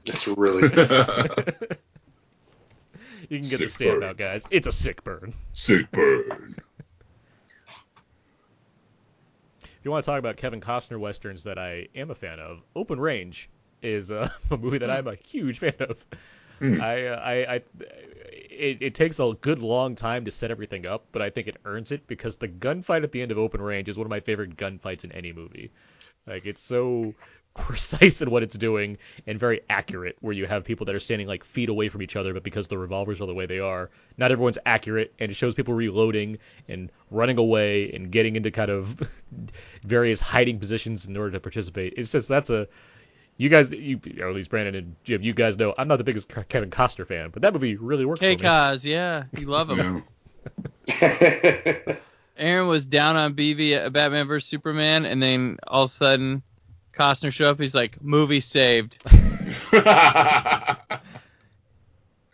It's 0.07 0.26
really. 0.28 0.64
You 3.30 3.40
can 3.40 3.48
get 3.48 3.61
the 3.61 3.68
Sick 3.68 3.88
burn. 3.88 4.02
standout 4.02 4.18
guys. 4.18 4.46
It's 4.50 4.66
a 4.66 4.72
sick 4.72 5.02
burn. 5.02 5.32
Sick 5.55 5.90
burn. 5.90 6.57
If 9.62 9.74
you 9.85 9.91
want 9.91 10.05
to 10.05 10.11
talk 10.11 10.18
about 10.18 10.37
Kevin 10.37 10.61
Costner 10.61 10.99
westerns 10.99 11.45
that 11.45 11.59
I 11.59 11.89
am 11.95 12.11
a 12.11 12.14
fan 12.14 12.41
of, 12.41 12.62
Open 12.74 12.99
Range 12.99 13.49
is 13.82 14.11
uh, 14.11 14.28
a 14.51 14.57
movie 14.57 14.78
that 14.78 14.91
I'm 14.91 15.07
a 15.07 15.14
huge 15.14 15.59
fan 15.59 15.74
of. 15.80 16.05
Hmm. 16.59 16.80
I, 16.80 17.07
uh, 17.07 17.16
I, 17.16 17.32
I, 17.55 17.62
it, 18.30 18.78
it 18.80 18.95
takes 18.95 19.18
a 19.18 19.32
good 19.41 19.59
long 19.59 19.95
time 19.95 20.24
to 20.24 20.30
set 20.30 20.51
everything 20.51 20.87
up, 20.87 21.07
but 21.12 21.20
I 21.20 21.30
think 21.30 21.49
it 21.49 21.57
earns 21.64 21.93
it 21.93 22.07
because 22.07 22.37
the 22.37 22.49
gunfight 22.49 23.03
at 23.03 23.12
the 23.12 23.20
end 23.20 23.32
of 23.32 23.39
Open 23.39 23.61
Range 23.61 23.89
is 23.89 23.99
one 23.99 24.07
of 24.07 24.11
my 24.11 24.20
favorite 24.20 24.57
gunfights 24.57 25.05
in 25.05 25.12
any 25.12 25.32
movie. 25.32 25.70
Like 26.26 26.47
it's 26.47 26.62
so 26.62 27.14
precise 27.55 28.20
in 28.20 28.30
what 28.30 28.42
it's 28.42 28.59
doing 28.59 28.98
and 29.26 29.38
very 29.38 29.61
accurate 29.70 30.16
where 30.20 30.32
you 30.32 30.44
have 30.44 30.64
people 30.64 30.84
that 30.84 30.94
are 30.94 31.00
standing 31.00 31.28
like 31.28 31.44
feet 31.44 31.68
away 31.68 31.88
from 31.88 32.02
each 32.02 32.16
other 32.16 32.34
but 32.34 32.42
because 32.42 32.66
the 32.66 32.76
revolvers 32.76 33.20
are 33.20 33.26
the 33.26 33.34
way 33.34 33.46
they 33.46 33.61
are 33.61 33.90
not 34.18 34.32
everyone's 34.32 34.59
accurate 34.66 35.14
and 35.20 35.30
it 35.30 35.34
shows 35.34 35.55
people 35.55 35.72
reloading 35.72 36.36
and 36.68 36.90
running 37.12 37.38
away 37.38 37.92
and 37.92 38.11
getting 38.11 38.34
into 38.34 38.50
kind 38.50 38.70
of 38.70 39.00
various 39.84 40.20
hiding 40.20 40.59
positions 40.59 41.07
in 41.07 41.16
order 41.16 41.30
to 41.30 41.40
participate. 41.40 41.94
It's 41.96 42.11
just 42.11 42.28
that's 42.28 42.50
a 42.50 42.66
you 43.36 43.48
guys 43.48 43.70
you 43.70 44.00
or 44.20 44.28
at 44.28 44.34
least 44.34 44.50
Brandon 44.50 44.74
and 44.74 44.96
Jim 45.05 45.22
you 45.22 45.32
guys 45.32 45.57
know 45.57 45.74
I'm 45.78 45.86
not 45.86 45.96
the 45.98 46.05
biggest 46.05 46.28
Kevin 46.48 46.70
Costner 46.70 47.07
fan 47.07 47.30
but 47.30 47.42
that 47.42 47.52
movie 47.52 47.76
really 47.76 48.05
works 48.05 48.20
Hey, 48.20 48.34
for 48.34 48.42
me. 48.42 48.48
Kaz, 48.48 48.84
yeah, 48.84 49.24
you 49.38 49.46
love 49.46 49.70
him. 49.70 50.02
Aaron 52.36 52.66
was 52.66 52.84
down 52.84 53.16
on 53.16 53.34
BV 53.34 53.76
at 53.76 53.86
uh, 53.86 53.90
Batman 53.90 54.26
vs 54.26 54.48
Superman, 54.48 55.05
and 55.07 55.22
then 55.22 55.59
all 55.68 55.84
of 55.84 55.90
a 55.90 55.92
sudden, 55.92 56.42
Costner 56.97 57.32
show 57.32 57.51
up. 57.51 57.61
He's 57.61 57.74
like, 57.74 58.03
"Movie 58.03 58.40
saved." 58.40 59.03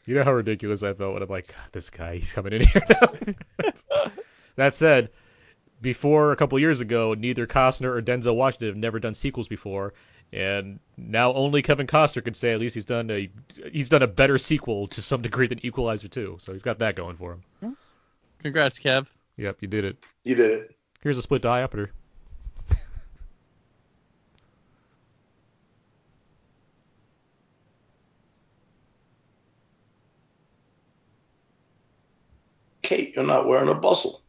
You 0.07 0.17
know 0.17 0.25
how 0.25 0.33
ridiculous 0.33 0.83
I 0.83 0.93
felt 0.93 1.15
when 1.15 1.23
I'm 1.23 1.29
like, 1.29 1.55
this 1.71 1.89
guy, 1.89 2.17
he's 2.17 2.33
coming 2.33 2.53
in 2.55 2.63
here 2.63 2.83
that 4.57 4.75
said, 4.75 5.11
before 5.81 6.33
a 6.33 6.37
couple 6.37 6.59
years 6.59 6.81
ago, 6.81 7.15
neither 7.15 7.47
Costner 7.47 7.97
or 7.97 8.03
Denzel 8.03 8.35
Washington 8.35 8.69
have 8.69 8.77
never 8.77 8.99
done 8.99 9.15
sequels 9.15 9.47
before, 9.47 9.95
and 10.33 10.81
now 10.97 11.33
only 11.35 11.63
Kevin 11.63 11.87
Costner 11.87 12.25
can 12.25 12.35
say 12.35 12.53
at 12.53 12.59
least 12.59 12.75
he's 12.75 12.85
done 12.85 13.09
a 13.09 13.31
he's 13.71 13.89
done 13.89 14.03
a 14.03 14.09
better 14.09 14.37
sequel 14.37 14.89
to 14.89 15.01
some 15.01 15.23
degree 15.23 15.47
than 15.47 15.65
Equalizer 15.65 16.09
2. 16.09 16.39
So 16.41 16.53
he's 16.53 16.63
got 16.65 16.81
that 16.81 16.97
going 16.97 17.17
for 17.17 17.39
him. 17.61 17.77
Congrats, 18.41 18.81
Kev. 18.81 19.07
Yep, 19.37 19.59
you 19.61 19.69
did 19.69 19.85
it. 19.85 20.05
you 20.25 20.35
did 20.35 20.51
it. 20.51 20.77
Here's 21.03 21.19
a 21.19 21.23
split 21.23 21.43
diopter. 21.43 21.91
Kate, 32.91 33.15
you're 33.15 33.25
not 33.25 33.47
wearing 33.47 33.69
a 33.69 33.75
bustle. 33.75 34.21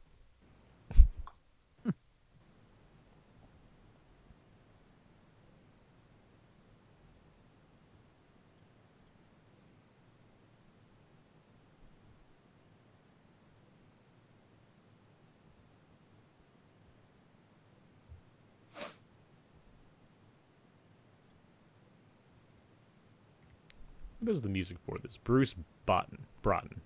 What 24.19 24.31
is 24.31 24.41
the 24.41 24.49
music 24.49 24.77
for 24.85 24.99
this? 24.99 25.17
Bruce 25.17 25.55
Broughton. 25.87 26.19
Broughton. 26.43 26.79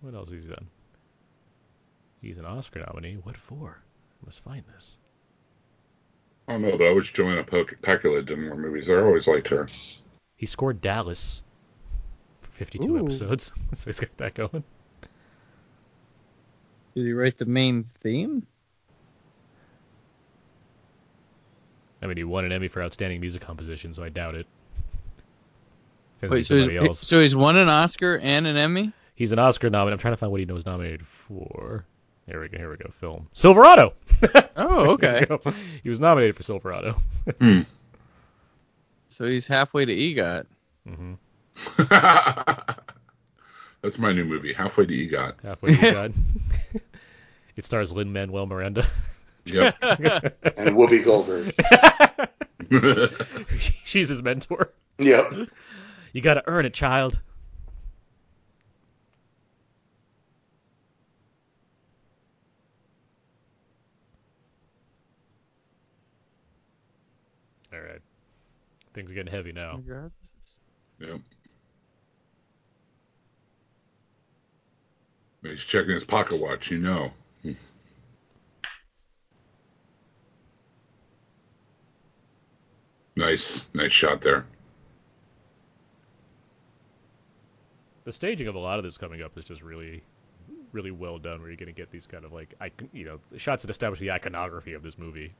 What 0.00 0.14
else 0.14 0.30
has 0.30 0.42
he 0.42 0.48
done? 0.50 0.66
He's 2.20 2.38
an 2.38 2.44
Oscar 2.44 2.84
nominee. 2.86 3.18
What 3.22 3.36
for? 3.36 3.78
I 4.22 4.26
must 4.26 4.42
find 4.42 4.64
this. 4.74 4.98
I 6.48 6.52
don't 6.52 6.62
know, 6.62 6.76
but 6.76 6.86
I 6.86 6.92
wish 6.92 7.12
Joanna 7.12 7.44
Pac- 7.44 7.80
Pacula 7.82 8.24
did 8.24 8.38
more 8.38 8.56
movies. 8.56 8.90
I 8.90 8.96
always 8.96 9.28
liked 9.28 9.48
her. 9.48 9.68
He 10.36 10.46
scored 10.46 10.80
Dallas 10.80 11.42
for 12.40 12.50
52 12.52 12.88
Ooh. 12.88 12.98
episodes, 12.98 13.52
so 13.74 13.84
he's 13.84 14.00
got 14.00 14.16
that 14.16 14.34
going. 14.34 14.64
Did 16.94 17.04
he 17.04 17.12
write 17.12 17.38
the 17.38 17.44
main 17.44 17.84
theme? 18.00 18.46
I 22.00 22.06
mean, 22.06 22.16
he 22.16 22.24
won 22.24 22.44
an 22.44 22.52
Emmy 22.52 22.68
for 22.68 22.82
outstanding 22.82 23.20
music 23.20 23.42
composition, 23.42 23.92
so 23.92 24.02
I 24.02 24.08
doubt 24.08 24.34
it. 24.34 24.46
Tends 26.20 26.48
to 26.48 26.54
be 26.54 26.78
Wait, 26.78 26.78
so 26.78 26.86
he's, 26.86 26.98
so 26.98 27.20
he's 27.20 27.36
won 27.36 27.56
an 27.56 27.68
Oscar 27.68 28.18
and 28.18 28.46
an 28.46 28.56
Emmy? 28.56 28.92
He's 29.14 29.32
an 29.32 29.38
Oscar 29.38 29.68
nominee. 29.68 29.92
I'm 29.92 29.98
trying 29.98 30.14
to 30.14 30.16
find 30.16 30.32
what 30.32 30.40
he 30.40 30.46
was 30.46 30.64
nominated 30.64 31.06
for. 31.06 31.84
Here 32.28 32.40
we 32.40 32.48
go. 32.48 32.58
Here 32.58 32.70
we 32.70 32.76
go. 32.76 32.90
Film 33.00 33.28
Silverado. 33.32 33.94
Oh, 34.60 34.90
okay. 34.94 35.24
He 35.84 35.88
was 35.90 36.00
nominated 36.00 36.34
for 36.36 36.42
Silverado. 36.42 36.96
Hmm. 37.40 37.60
so 39.08 39.24
he's 39.26 39.46
halfway 39.46 39.84
to 39.84 39.94
EGOT. 39.94 40.46
hmm 40.86 41.14
That's 43.82 43.98
my 43.98 44.12
new 44.12 44.24
movie, 44.24 44.52
Halfway 44.52 44.86
to 44.86 44.92
EGOT. 44.92 45.34
Halfway 45.44 45.76
to 45.76 45.78
EGOT. 45.78 46.12
it 47.56 47.64
stars 47.64 47.92
Lin 47.92 48.12
Manuel 48.12 48.46
Miranda. 48.46 48.84
Yep. 49.44 49.76
And 49.80 50.76
Whoopi 50.76 51.04
Goldberg. 51.04 51.54
She's 53.84 54.08
his 54.08 54.20
mentor. 54.22 54.72
Yep. 54.98 55.48
You 56.12 56.20
got 56.20 56.34
to 56.34 56.42
earn 56.48 56.66
it, 56.66 56.74
child. 56.74 57.20
All 67.72 67.80
right. 67.80 68.00
Things 68.98 69.12
are 69.12 69.14
getting 69.14 69.32
heavy 69.32 69.52
now. 69.52 69.80
yep. 70.98 71.20
He's 75.40 75.60
checking 75.60 75.92
his 75.92 76.02
pocket 76.02 76.40
watch, 76.40 76.68
you 76.72 76.78
know. 76.78 77.12
Hmm. 77.44 77.52
Nice, 83.14 83.70
nice 83.72 83.92
shot 83.92 84.20
there. 84.20 84.46
The 88.04 88.12
staging 88.12 88.48
of 88.48 88.56
a 88.56 88.58
lot 88.58 88.80
of 88.80 88.84
this 88.84 88.98
coming 88.98 89.22
up 89.22 89.38
is 89.38 89.44
just 89.44 89.62
really, 89.62 90.02
really 90.72 90.90
well 90.90 91.18
done. 91.18 91.38
Where 91.38 91.50
you're 91.50 91.56
going 91.56 91.72
to 91.72 91.72
get 91.72 91.92
these 91.92 92.08
kind 92.08 92.24
of 92.24 92.32
like, 92.32 92.52
icon- 92.60 92.90
you 92.92 93.04
know, 93.04 93.20
shots 93.36 93.62
that 93.62 93.70
establish 93.70 94.00
the 94.00 94.10
iconography 94.10 94.72
of 94.72 94.82
this 94.82 94.98
movie. 94.98 95.32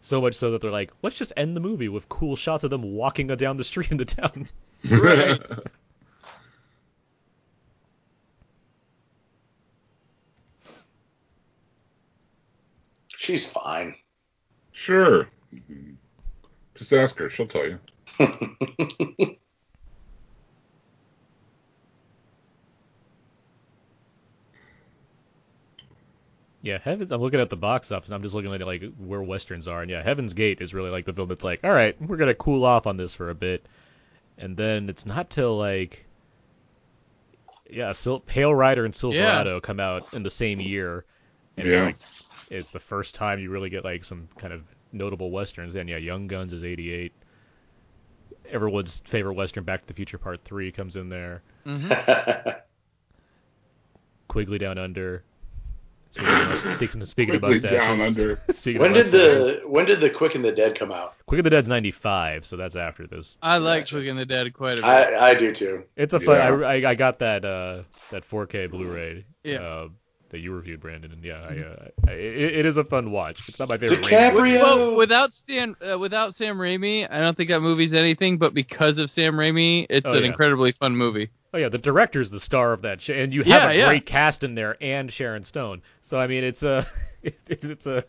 So 0.00 0.20
much 0.20 0.34
so 0.34 0.52
that 0.52 0.60
they're 0.60 0.70
like, 0.70 0.92
let's 1.02 1.16
just 1.16 1.32
end 1.36 1.56
the 1.56 1.60
movie 1.60 1.88
with 1.88 2.08
cool 2.08 2.36
shots 2.36 2.64
of 2.64 2.70
them 2.70 2.82
walking 2.82 3.26
down 3.28 3.56
the 3.56 3.64
street 3.64 3.90
in 3.90 3.96
the 3.96 4.04
town. 4.04 4.48
Right. 4.88 5.44
She's 13.08 13.50
fine. 13.50 13.96
sure. 14.72 15.28
Just 16.76 16.92
ask 16.92 17.18
her; 17.18 17.28
she'll 17.28 17.48
tell 17.48 17.66
you. 17.66 17.78
Yeah, 26.68 26.78
Heaven. 26.82 27.10
I'm 27.10 27.20
looking 27.22 27.40
at 27.40 27.48
the 27.48 27.56
box 27.56 27.90
office. 27.90 28.08
and 28.08 28.14
I'm 28.14 28.22
just 28.22 28.34
looking 28.34 28.52
at 28.52 28.60
like 28.66 28.82
where 28.98 29.22
westerns 29.22 29.66
are, 29.66 29.80
and 29.80 29.90
yeah, 29.90 30.02
Heaven's 30.02 30.34
Gate 30.34 30.60
is 30.60 30.74
really 30.74 30.90
like 30.90 31.06
the 31.06 31.14
film 31.14 31.28
that's 31.28 31.42
like, 31.44 31.60
all 31.64 31.70
right, 31.72 32.00
we're 32.02 32.18
gonna 32.18 32.34
cool 32.34 32.64
off 32.64 32.86
on 32.86 32.96
this 32.98 33.14
for 33.14 33.30
a 33.30 33.34
bit, 33.34 33.64
and 34.36 34.54
then 34.56 34.88
it's 34.90 35.06
not 35.06 35.30
till 35.30 35.56
like, 35.56 36.04
yeah, 37.70 37.92
Sil- 37.96 38.20
Pale 38.20 38.54
Rider 38.54 38.84
and 38.84 38.94
Silverado 38.94 39.60
come 39.60 39.80
out 39.80 40.12
in 40.12 40.22
the 40.22 40.30
same 40.30 40.60
year, 40.60 41.04
and 41.56 41.66
Yeah. 41.66 41.88
it's 41.88 42.00
like 42.22 42.48
it's 42.50 42.70
the 42.70 42.80
first 42.80 43.14
time 43.14 43.38
you 43.38 43.50
really 43.50 43.70
get 43.70 43.84
like 43.84 44.04
some 44.04 44.28
kind 44.36 44.52
of 44.52 44.62
notable 44.92 45.30
westerns. 45.30 45.74
And 45.74 45.88
yeah, 45.88 45.96
Young 45.98 46.26
Guns 46.26 46.52
is 46.52 46.64
'88. 46.64 47.12
Everyone's 48.50 49.00
favorite 49.06 49.34
western, 49.34 49.64
Back 49.64 49.80
to 49.82 49.86
the 49.86 49.94
Future 49.94 50.18
Part 50.18 50.44
Three, 50.44 50.70
comes 50.72 50.96
in 50.96 51.08
there. 51.08 51.42
hmm 51.64 51.88
Quigley 54.28 54.58
Down 54.58 54.76
Under. 54.78 55.24
Speaking 56.10 56.28
of, 56.32 56.74
speaking, 56.76 57.04
speaking 57.04 57.34
of 57.34 57.42
mustaches. 57.42 57.70
down 57.70 58.00
under. 58.00 58.40
Speaking 58.50 58.80
when 58.80 58.96
of 58.96 59.10
did 59.10 59.12
the 59.12 59.62
when 59.66 59.84
did 59.84 60.00
the 60.00 60.08
Quick 60.08 60.34
and 60.34 60.44
the 60.44 60.52
Dead 60.52 60.74
come 60.74 60.90
out? 60.90 61.14
Quick 61.26 61.38
and 61.40 61.46
the 61.46 61.50
Dead's 61.50 61.68
95, 61.68 62.46
so 62.46 62.56
that's 62.56 62.76
after 62.76 63.06
this. 63.06 63.36
I 63.42 63.58
like 63.58 63.82
Gotcha. 63.82 63.96
Quick 63.96 64.08
and 64.08 64.18
the 64.18 64.24
Dead 64.26 64.52
quite 64.54 64.74
a 64.78 64.82
bit. 64.82 64.84
I 64.84 65.30
I 65.30 65.34
do 65.34 65.52
too. 65.52 65.84
It's 65.96 66.14
a 66.14 66.20
fun. 66.20 66.36
Yeah. 66.36 66.66
I, 66.66 66.76
I, 66.80 66.90
I 66.90 66.94
got 66.94 67.18
that 67.18 67.44
uh, 67.44 67.82
that 68.10 68.28
4K 68.28 68.70
Blu-ray. 68.70 69.24
Yeah. 69.44 69.56
Uh, 69.58 69.88
that 70.30 70.40
you 70.40 70.52
reviewed, 70.52 70.80
Brandon, 70.80 71.10
and 71.10 71.24
yeah, 71.24 71.40
I, 71.40 71.58
uh, 71.58 71.88
I, 72.06 72.10
it, 72.12 72.56
it 72.58 72.66
is 72.66 72.76
a 72.76 72.84
fun 72.84 73.10
watch. 73.10 73.48
It's 73.48 73.58
not 73.58 73.70
my 73.70 73.78
favorite. 73.78 74.00
DiCaprio- 74.02 74.32
Raimi 74.34 74.62
well, 74.62 74.94
without 74.94 75.32
Stan, 75.32 75.74
uh, 75.90 75.98
without 75.98 76.34
Sam 76.34 76.58
Raimi, 76.58 77.10
I 77.10 77.18
don't 77.20 77.34
think 77.34 77.48
that 77.48 77.62
movie's 77.62 77.94
anything. 77.94 78.36
But 78.36 78.52
because 78.52 78.98
of 78.98 79.10
Sam 79.10 79.36
Raimi, 79.36 79.86
it's 79.88 80.06
Oh, 80.06 80.12
an 80.14 80.24
yeah. 80.24 80.28
incredibly 80.28 80.72
fun 80.72 80.94
movie. 80.96 81.30
Oh 81.52 81.58
yeah, 81.58 81.68
the 81.68 81.78
director's 81.78 82.30
the 82.30 82.40
star 82.40 82.72
of 82.72 82.82
that, 82.82 83.00
sh- 83.00 83.10
and 83.10 83.32
you 83.32 83.40
have 83.40 83.48
Yeah, 83.48 83.70
a 83.70 83.74
yeah. 83.74 83.86
great 83.86 84.06
cast 84.06 84.44
in 84.44 84.54
there, 84.54 84.76
and 84.80 85.10
Sharon 85.10 85.44
Stone. 85.44 85.82
So 86.02 86.18
I 86.18 86.26
mean, 86.26 86.44
it's 86.44 86.62
a, 86.62 86.86
it, 87.22 87.38
it's 87.46 87.86
a. 87.86 88.04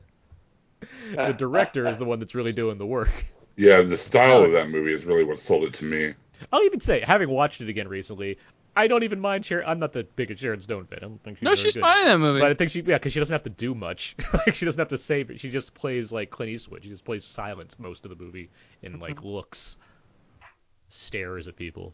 Uh, 1.17 1.27
the 1.27 1.33
director 1.33 1.85
is 1.85 1.97
the 1.97 2.05
one 2.05 2.19
that's 2.19 2.35
really 2.35 2.53
doing 2.53 2.77
the 2.77 2.85
work. 2.85 3.25
Yeah, 3.55 3.81
the 3.81 3.97
style 3.97 4.37
oh. 4.37 4.45
of 4.45 4.51
that 4.53 4.69
movie 4.69 4.93
is 4.93 5.05
really 5.05 5.23
what 5.23 5.39
sold 5.39 5.63
it 5.65 5.73
to 5.75 5.85
me. 5.85 6.13
I'll 6.51 6.63
even 6.63 6.79
say, 6.79 7.01
having 7.01 7.29
watched 7.29 7.59
it 7.59 7.67
again 7.67 7.89
recently, 7.89 8.37
I 8.75 8.87
don't 8.87 9.03
even 9.03 9.19
mind 9.19 9.45
Sharon. 9.45 9.65
I'm 9.67 9.79
not 9.79 9.91
the 9.91 10.03
biggest 10.03 10.41
Sharon 10.41 10.61
Stone 10.61 10.85
fan. 10.85 10.99
I 11.01 11.05
don't 11.05 11.21
think 11.23 11.37
she's 11.37 11.43
no, 11.43 11.51
very 11.51 11.57
she's 11.57 11.73
good. 11.73 11.81
fine 11.81 12.01
in 12.01 12.07
that 12.07 12.17
movie. 12.19 12.39
But 12.39 12.51
I 12.51 12.53
think 12.53 12.71
she, 12.71 12.81
yeah, 12.81 12.97
because 12.97 13.11
she 13.11 13.19
doesn't 13.19 13.33
have 13.33 13.43
to 13.43 13.49
do 13.49 13.75
much. 13.75 14.15
like 14.33 14.55
she 14.55 14.65
doesn't 14.65 14.79
have 14.79 14.89
to 14.89 14.97
say, 14.97 15.21
it. 15.21 15.39
She 15.39 15.49
just 15.49 15.73
plays 15.73 16.11
like 16.11 16.29
Clint 16.29 16.51
Eastwood. 16.51 16.83
She 16.83 16.89
just 16.89 17.03
plays 17.03 17.25
silence 17.25 17.77
most 17.77 18.05
of 18.05 18.17
the 18.17 18.23
movie 18.23 18.49
and 18.83 19.01
like 19.01 19.15
mm-hmm. 19.15 19.27
looks, 19.27 19.75
stares 20.89 21.47
at 21.47 21.55
people. 21.55 21.93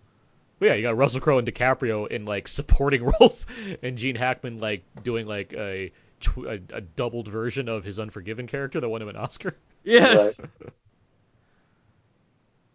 But 0.59 0.67
yeah, 0.67 0.73
you 0.75 0.81
got 0.83 0.97
Russell 0.97 1.21
Crowe 1.21 1.37
and 1.37 1.47
DiCaprio 1.47 2.07
in 2.07 2.25
like 2.25 2.47
supporting 2.47 3.03
roles, 3.19 3.45
and 3.83 3.97
Gene 3.97 4.15
Hackman 4.15 4.59
like 4.59 4.83
doing 5.03 5.27
like 5.27 5.53
a 5.53 5.91
tw- 6.21 6.45
a, 6.47 6.61
a 6.73 6.81
doubled 6.81 7.27
version 7.27 7.67
of 7.67 7.83
his 7.83 7.99
Unforgiven 7.99 8.47
character 8.47 8.79
that 8.79 8.87
won 8.89 9.01
him 9.01 9.09
an 9.09 9.15
Oscar. 9.17 9.55
yes. 9.83 10.39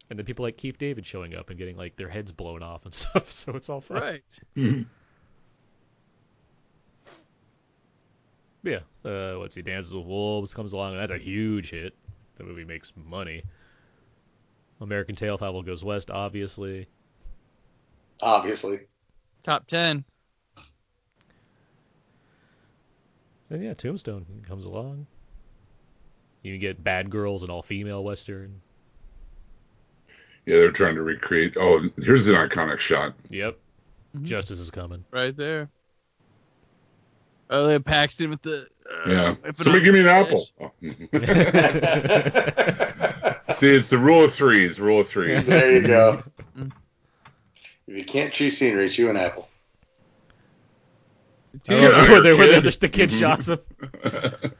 And 0.09 0.19
then 0.19 0.25
people 0.25 0.43
like 0.43 0.57
Keith 0.57 0.77
David 0.77 1.05
showing 1.05 1.33
up 1.35 1.49
and 1.51 1.57
getting 1.57 1.77
like 1.77 1.95
their 1.95 2.09
heads 2.09 2.33
blown 2.33 2.61
off 2.61 2.83
and 2.83 2.93
stuff. 2.93 3.31
So 3.31 3.53
it's 3.55 3.69
all 3.69 3.79
fun. 3.79 4.01
Right. 4.01 4.83
Yeah. 8.63 8.79
Uh, 9.05 9.37
let's 9.37 9.55
see. 9.55 9.61
Dances 9.61 9.93
with 9.93 10.05
Wolves 10.05 10.53
comes 10.53 10.73
along, 10.73 10.95
and 10.95 11.01
that's 11.01 11.13
a 11.13 11.23
huge 11.23 11.69
hit. 11.71 11.93
The 12.35 12.43
movie 12.43 12.65
makes 12.65 12.91
money. 12.95 13.43
American 14.81 15.15
Tail 15.15 15.37
Fievel 15.37 15.65
Goes 15.65 15.81
West, 15.81 16.11
obviously. 16.11 16.87
Obviously. 18.21 18.81
Top 19.43 19.67
ten. 19.67 20.03
And 23.49 23.63
yeah, 23.63 23.73
Tombstone 23.73 24.25
comes 24.47 24.65
along. 24.65 25.07
You 26.43 26.57
get 26.57 26.83
Bad 26.83 27.09
Girls, 27.09 27.43
and 27.43 27.51
all-female 27.51 28.03
western. 28.03 28.61
Yeah, 30.45 30.57
they're 30.57 30.71
trying 30.71 30.95
to 30.95 31.03
recreate. 31.03 31.55
Oh, 31.59 31.87
here's 32.01 32.27
an 32.27 32.35
iconic 32.35 32.79
shot. 32.79 33.13
Yep. 33.29 33.59
Mhm. 34.17 34.23
Justice 34.23 34.59
is 34.59 34.71
coming. 34.71 35.03
Right 35.11 35.35
there. 35.37 35.69
Oh, 37.49 37.67
they 37.67 37.77
Paxton 37.79 38.29
with 38.29 38.41
the. 38.41 38.67
Uh, 38.89 39.09
Yeah. 39.09 39.29
whipping 39.33 39.63
Somebody 39.63 39.79
on 39.79 39.85
give 39.85 39.93
me 39.93 39.99
an 39.99 40.05
the 40.05 40.11
apple. 40.11 40.49
Oh. 40.59 40.71
See, 43.55 43.67
it's 43.75 43.89
the 43.89 43.97
rule 43.99 44.23
of 44.23 44.33
threes. 44.33 44.79
Rule 44.79 45.01
of 45.01 45.07
threes. 45.07 45.45
there 45.45 45.73
you 45.73 45.85
go. 45.87 46.23
If 47.91 47.97
you 47.97 48.05
can't 48.05 48.31
chew 48.31 48.49
scenery, 48.49 48.87
chew 48.89 49.09
an 49.09 49.17
apple. 49.17 49.49
Two 51.63 51.75
yeah. 51.75 51.89
where, 52.09 52.21
they, 52.21 52.33
where 52.33 52.47
kid. 52.47 52.63
the, 52.63 52.77
the 52.79 52.87
kid 52.89 53.09
Mhm. 53.09 53.19
shocks 53.19 53.47
him. 53.49 53.59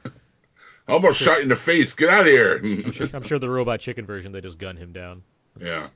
I 0.86 0.92
almost 0.92 1.18
shot 1.18 1.40
in 1.40 1.48
the 1.48 1.56
face. 1.56 1.94
Get 1.94 2.10
out 2.10 2.20
of 2.20 2.26
here. 2.26 2.58
I'm 2.62 2.92
sure, 2.92 3.08
I'm 3.14 3.22
sure 3.22 3.38
the 3.38 3.48
Robot 3.48 3.80
Chicken 3.80 4.04
version, 4.04 4.32
they 4.32 4.42
just 4.42 4.58
gun 4.58 4.76
him 4.76 4.92
down. 4.92 5.22
yeah. 5.58 5.88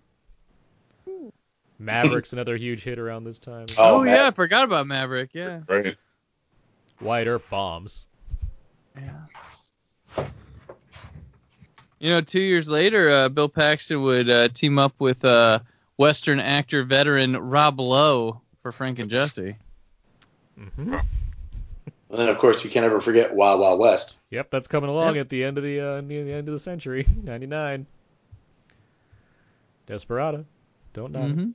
Maverick's 1.78 2.32
another 2.32 2.56
huge 2.56 2.82
hit 2.82 2.98
around 2.98 3.24
this 3.24 3.38
time. 3.38 3.66
Oh, 3.76 3.96
Oh, 4.00 4.04
man. 4.04 4.16
yeah, 4.16 4.26
I 4.28 4.30
forgot 4.30 4.64
about 4.64 4.86
Maverick. 4.86 5.28
Yeah. 5.34 5.60
Right. 5.68 5.94
Wyatt 7.02 7.28
Earp 7.28 7.50
bombs. 7.50 8.06
Yeah. 8.96 10.24
You 11.98 12.10
know, 12.10 12.22
two 12.22 12.40
years 12.40 12.66
later, 12.70 13.10
uh, 13.10 13.28
Bill 13.28 13.50
Paxton 13.50 14.00
would 14.00 14.30
uh, 14.30 14.48
team 14.48 14.78
up 14.78 14.94
with 14.98 15.22
uh, 15.22 15.58
Western 15.96 16.40
actor 16.40 16.84
veteran 16.84 17.36
Rob 17.36 17.80
Lowe 17.80 18.40
for 18.62 18.72
Frank 18.72 18.98
and 18.98 19.10
Jesse. 19.10 19.56
hmm 20.76 20.92
And 22.08 22.18
then, 22.18 22.28
of 22.28 22.38
course, 22.38 22.64
you 22.64 22.70
can't 22.70 22.84
ever 22.86 23.00
forget 23.00 23.34
Wild 23.34 23.60
Wild 23.60 23.80
West. 23.80 24.20
Yep, 24.30 24.50
that's 24.50 24.68
coming 24.68 24.90
along 24.90 25.14
Yep. 25.16 25.20
at 25.22 25.28
the 25.30 25.44
end 25.44 25.58
of 25.58 25.64
the 25.64 25.80
uh, 25.80 26.00
near 26.00 26.24
the 26.24 26.32
end 26.32 26.48
of 26.48 26.52
the 26.52 26.60
century, 26.60 27.06
'99. 27.24 27.86
Desperado, 29.86 30.44
don't 30.94 31.12
know. 31.12 31.26
hmm 31.28 31.50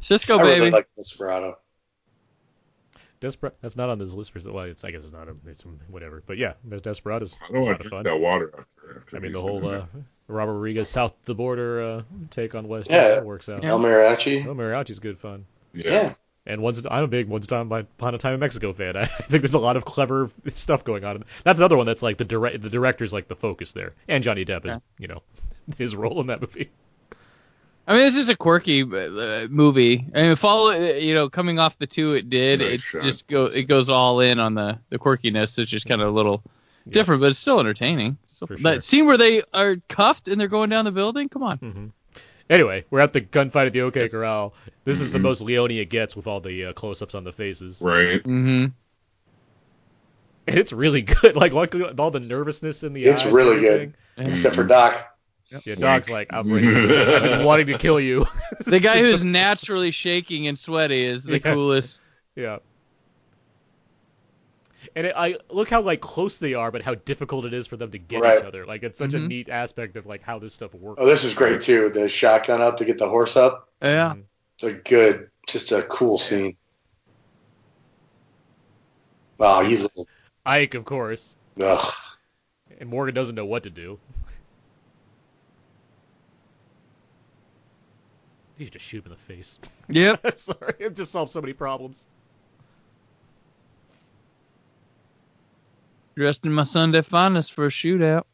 Cisco 0.00 0.38
I 0.38 0.42
really 0.42 0.70
like 0.70 0.88
Desperado. 0.96 1.58
Desper- 3.20 3.52
that's 3.62 3.76
not 3.76 3.88
on 3.88 3.98
this 3.98 4.12
list 4.12 4.32
for 4.32 4.40
well, 4.52 4.64
it's 4.64 4.84
I 4.84 4.90
guess 4.90 5.02
it's 5.02 5.12
not 5.12 5.28
a, 5.28 5.34
it's 5.46 5.64
whatever. 5.88 6.22
But 6.26 6.38
yeah, 6.38 6.54
Desperado's 6.68 7.38
I 7.42 7.46
a 7.48 7.52
don't 7.52 7.60
lot 7.62 7.66
want 7.66 7.76
of 7.76 7.82
to 7.84 7.88
fun. 7.88 8.02
drink 8.04 8.16
that 8.18 8.22
water 8.22 8.46
after. 8.58 9.00
after 9.00 9.16
I 9.16 9.20
mean, 9.20 9.32
the 9.32 9.40
whole 9.42 9.66
uh, 9.66 9.86
Robert 10.28 10.52
Rodriguez 10.54 10.88
south 10.88 11.14
the 11.24 11.34
border 11.34 11.82
uh, 11.82 12.02
take 12.30 12.54
on 12.54 12.68
West 12.68 12.90
Yeah. 12.90 13.08
that 13.08 13.24
works 13.24 13.48
out. 13.48 13.62
Yeah. 13.62 13.70
El 13.70 13.78
Mariachi. 13.80 14.46
Oh, 14.46 14.54
mariachi's 14.54 14.98
good 14.98 15.18
fun. 15.18 15.46
Yeah. 15.72 15.90
yeah. 15.90 16.14
And 16.48 16.62
once 16.62 16.80
I'm 16.88 17.04
a 17.04 17.08
big 17.08 17.26
once 17.28 17.46
upon 17.46 17.72
upon 17.72 18.14
a 18.14 18.18
time 18.18 18.34
in 18.34 18.40
Mexico 18.40 18.72
fan. 18.72 18.96
I 18.96 19.06
think 19.06 19.42
there's 19.42 19.54
a 19.54 19.58
lot 19.58 19.76
of 19.76 19.84
clever 19.84 20.30
stuff 20.50 20.84
going 20.84 21.04
on. 21.04 21.24
That's 21.42 21.58
another 21.58 21.76
one 21.76 21.86
that's 21.86 22.02
like 22.02 22.18
the 22.18 22.24
direct 22.24 22.62
the 22.62 22.70
director's 22.70 23.12
like 23.12 23.26
the 23.28 23.34
focus 23.36 23.72
there, 23.72 23.94
and 24.08 24.22
Johnny 24.22 24.44
Depp 24.44 24.64
is 24.66 24.74
Yeah. 24.74 24.78
you 24.98 25.08
know 25.08 25.22
his 25.78 25.96
role 25.96 26.20
in 26.20 26.28
that 26.28 26.40
movie. 26.40 26.70
I 27.88 27.92
mean, 27.94 28.02
this 28.02 28.16
is 28.16 28.28
a 28.28 28.36
quirky 28.36 28.82
uh, 28.82 29.46
movie. 29.48 30.06
I 30.14 30.22
mean, 30.22 30.36
follow 30.36 30.72
you 30.72 31.14
know, 31.14 31.28
coming 31.30 31.58
off 31.60 31.78
the 31.78 31.86
two 31.86 32.14
it 32.14 32.28
did, 32.28 32.58
Nice 32.60 32.72
it's 32.72 32.82
shot. 32.84 33.02
just 33.02 33.26
go 33.28 33.46
it 33.46 33.64
goes 33.64 33.88
all 33.88 34.20
in 34.20 34.38
on 34.40 34.54
the 34.54 34.78
the 34.90 34.98
quirkiness. 34.98 35.58
It's 35.58 35.70
just 35.70 35.86
kind 35.86 36.00
of 36.02 36.08
a 36.08 36.10
little 36.10 36.42
different, 36.88 37.20
but 37.20 37.28
it's 37.30 37.38
still 37.38 37.60
entertaining. 37.60 38.16
So, 38.26 38.46
sure. 38.46 38.56
That 38.58 38.82
scene 38.84 39.06
where 39.06 39.16
they 39.16 39.42
are 39.54 39.76
cuffed 39.88 40.28
and 40.28 40.40
they're 40.40 40.48
going 40.48 40.68
down 40.70 40.84
the 40.84 40.90
building. 40.92 41.28
Come 41.28 41.42
on. 41.42 41.58
hmm 41.58 41.86
Anyway, 42.48 42.84
we're 42.90 43.00
at 43.00 43.12
the 43.12 43.20
gunfight 43.20 43.66
at 43.66 43.72
the 43.72 43.80
OK 43.80 44.02
Yes. 44.02 44.12
Corral. 44.12 44.54
This 44.84 45.00
is 45.00 45.10
the 45.10 45.18
Mhm. 45.18 45.22
most 45.22 45.40
Leone 45.42 45.72
it 45.72 45.90
gets 45.90 46.14
with 46.14 46.28
all 46.28 46.38
the 46.40 46.66
uh, 46.66 46.72
close-ups 46.74 47.14
on 47.16 47.24
the 47.24 47.32
faces, 47.32 47.82
Right. 47.82 48.22
Mm-hmm. 48.22 48.66
and 50.46 50.56
it's 50.58 50.72
really 50.72 51.02
good. 51.22 51.34
Like, 51.34 51.52
like 51.54 51.74
all 51.98 52.10
the 52.12 52.20
nervousness 52.20 52.84
in 52.84 52.92
the 52.92 53.02
It's 53.02 53.22
eyes. 53.26 53.32
really 53.32 53.60
good. 53.60 53.66
everything. 53.72 53.94
Yeah. 54.18 54.28
Except 54.28 54.54
for 54.54 54.62
Doc. 54.64 55.15
Yeah, 55.64 55.76
Doc's 55.76 56.10
like, 56.10 56.28
I'm 56.32 56.52
ready. 56.52 56.66
I've 56.68 57.22
been 57.22 57.44
wanting 57.44 57.66
to 57.68 57.78
kill 57.78 58.00
you. 58.00 58.26
The 58.64 58.80
guy 58.80 58.98
who's 59.02 59.22
naturally 59.22 59.92
shaking 59.92 60.48
and 60.48 60.58
sweaty 60.58 61.04
is 61.04 61.22
the 61.24 61.32
Yeah. 61.44 61.52
coolest. 61.52 62.02
Yeah. 62.34 62.58
And 64.96 65.06
it, 65.06 65.14
I 65.16 65.36
look 65.50 65.68
how 65.70 65.82
like 65.82 66.00
close 66.00 66.38
they 66.38 66.54
are, 66.54 66.70
but 66.72 66.82
how 66.82 66.94
difficult 66.94 67.44
it 67.44 67.54
is 67.54 67.66
for 67.66 67.76
them 67.76 67.90
to 67.92 67.98
get 67.98 68.22
Right. 68.22 68.38
each 68.38 68.44
other. 68.44 68.66
Like 68.66 68.82
it's 68.82 68.98
such 68.98 69.14
a 69.14 69.18
Mhm. 69.18 69.28
neat 69.28 69.48
aspect 69.48 69.96
of 69.96 70.06
like 70.06 70.22
how 70.22 70.38
this 70.38 70.54
stuff 70.54 70.74
works. 70.74 71.00
Oh, 71.00 71.06
this 71.06 71.22
is 71.22 71.34
great 71.34 71.60
too. 71.60 71.90
The 71.90 72.08
shotgun 72.08 72.60
up 72.60 72.78
to 72.78 72.84
get 72.84 72.98
the 72.98 73.08
horse 73.08 73.36
up. 73.36 73.68
Yeah. 73.82 74.14
Mhm. 74.16 74.22
It's 74.54 74.64
a 74.64 74.72
good, 74.72 75.30
just 75.46 75.70
a 75.72 75.82
cool 75.82 76.18
scene. 76.18 76.56
Wow, 79.38 79.60
you. 79.60 79.86
Ike, 80.46 80.74
of 80.74 80.84
course, 80.86 81.36
Ugh. 81.62 81.92
and 82.80 82.88
Morgan 82.88 83.14
doesn't 83.14 83.34
know 83.34 83.44
what 83.44 83.64
to 83.64 83.70
do. 83.70 83.98
You 88.58 88.66
should 88.66 88.74
just 88.74 88.84
shoot 88.84 89.04
him 89.04 89.12
in 89.12 89.18
the 89.18 89.34
face. 89.34 89.58
Yep. 89.88 90.20
I'm 90.24 90.36
sorry, 90.38 90.74
it 90.80 90.96
just 90.96 91.12
solved 91.12 91.30
so 91.30 91.40
many 91.40 91.52
problems. 91.52 92.06
Dressed 96.16 96.44
in 96.44 96.52
my 96.52 96.64
Sunday 96.64 97.02
finest 97.02 97.52
for 97.52 97.66
a 97.66 97.68
shootout. 97.68 98.24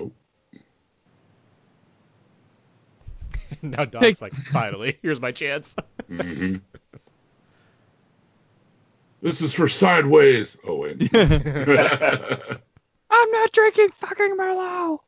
Oh. 0.00 0.10
now 3.62 3.84
Doc's 3.84 4.04
Take- 4.04 4.20
like, 4.22 4.34
finally, 4.46 4.98
here's 5.02 5.20
my 5.20 5.30
chance. 5.30 5.76
hmm 6.08 6.56
This 9.22 9.42
is 9.42 9.52
for 9.54 9.68
sideways. 9.68 10.56
Oh 10.66 10.74
wait. 10.76 11.08
I'm 11.14 12.58
not 13.30 13.52
drinking 13.52 13.90
fucking 14.00 14.36
Merlot. 14.36 14.98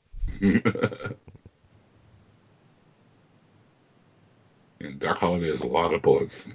And 4.85 4.99
Doc 5.01 5.19
Holliday 5.19 5.47
has 5.51 5.61
a 5.63 5.67
lot 5.67 5.93
of 5.95 6.03
bullets. 6.03 6.49